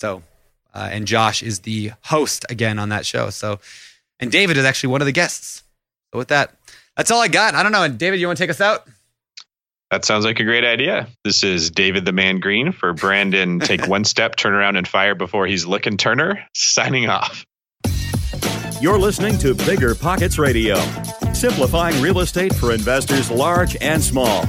So, 0.00 0.22
uh, 0.72 0.88
and 0.90 1.06
Josh 1.06 1.42
is 1.42 1.60
the 1.60 1.92
host 2.04 2.46
again 2.48 2.78
on 2.78 2.88
that 2.90 3.04
show. 3.04 3.28
So, 3.28 3.60
and 4.20 4.32
David 4.32 4.56
is 4.56 4.64
actually 4.64 4.92
one 4.92 5.02
of 5.02 5.06
the 5.06 5.12
guests. 5.12 5.64
So 6.12 6.18
with 6.18 6.28
that, 6.28 6.54
that's 6.96 7.10
all 7.10 7.20
I 7.20 7.28
got. 7.28 7.54
I 7.54 7.62
don't 7.62 7.72
know. 7.72 7.82
And 7.82 7.98
David, 7.98 8.20
you 8.20 8.26
want 8.26 8.38
to 8.38 8.42
take 8.42 8.50
us 8.50 8.60
out? 8.60 8.88
That 9.90 10.04
sounds 10.04 10.26
like 10.26 10.38
a 10.38 10.44
great 10.44 10.64
idea. 10.64 11.08
This 11.24 11.42
is 11.42 11.70
David 11.70 12.04
the 12.04 12.12
Man 12.12 12.40
Greene 12.40 12.72
for 12.72 12.92
Brandon. 12.92 13.58
Take 13.60 13.86
one 13.86 14.04
step, 14.04 14.36
turn 14.36 14.52
around, 14.52 14.76
and 14.76 14.86
fire 14.86 15.14
before 15.14 15.46
he's 15.46 15.64
looking 15.64 15.96
Turner. 15.96 16.44
Signing 16.54 17.08
off. 17.08 17.46
You're 18.82 18.98
listening 18.98 19.38
to 19.38 19.54
BiggerPockets 19.54 20.38
Radio, 20.38 20.76
simplifying 21.32 22.00
real 22.02 22.20
estate 22.20 22.54
for 22.54 22.72
investors 22.72 23.30
large 23.30 23.76
and 23.80 24.02
small. 24.02 24.44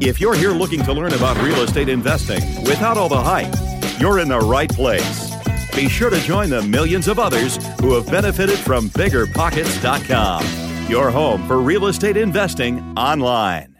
If 0.00 0.20
you're 0.20 0.34
here 0.34 0.50
looking 0.50 0.82
to 0.84 0.92
learn 0.92 1.12
about 1.12 1.36
real 1.44 1.60
estate 1.60 1.88
investing 1.88 2.64
without 2.64 2.96
all 2.96 3.08
the 3.08 3.20
hype, 3.20 3.54
you're 4.00 4.18
in 4.18 4.28
the 4.28 4.40
right 4.40 4.70
place. 4.70 5.30
Be 5.76 5.88
sure 5.88 6.10
to 6.10 6.18
join 6.20 6.50
the 6.50 6.62
millions 6.62 7.06
of 7.06 7.18
others 7.18 7.58
who 7.80 7.94
have 7.94 8.06
benefited 8.10 8.58
from 8.58 8.88
biggerpockets.com, 8.90 10.88
your 10.90 11.10
home 11.10 11.46
for 11.46 11.58
real 11.58 11.86
estate 11.86 12.16
investing 12.16 12.80
online. 12.96 13.79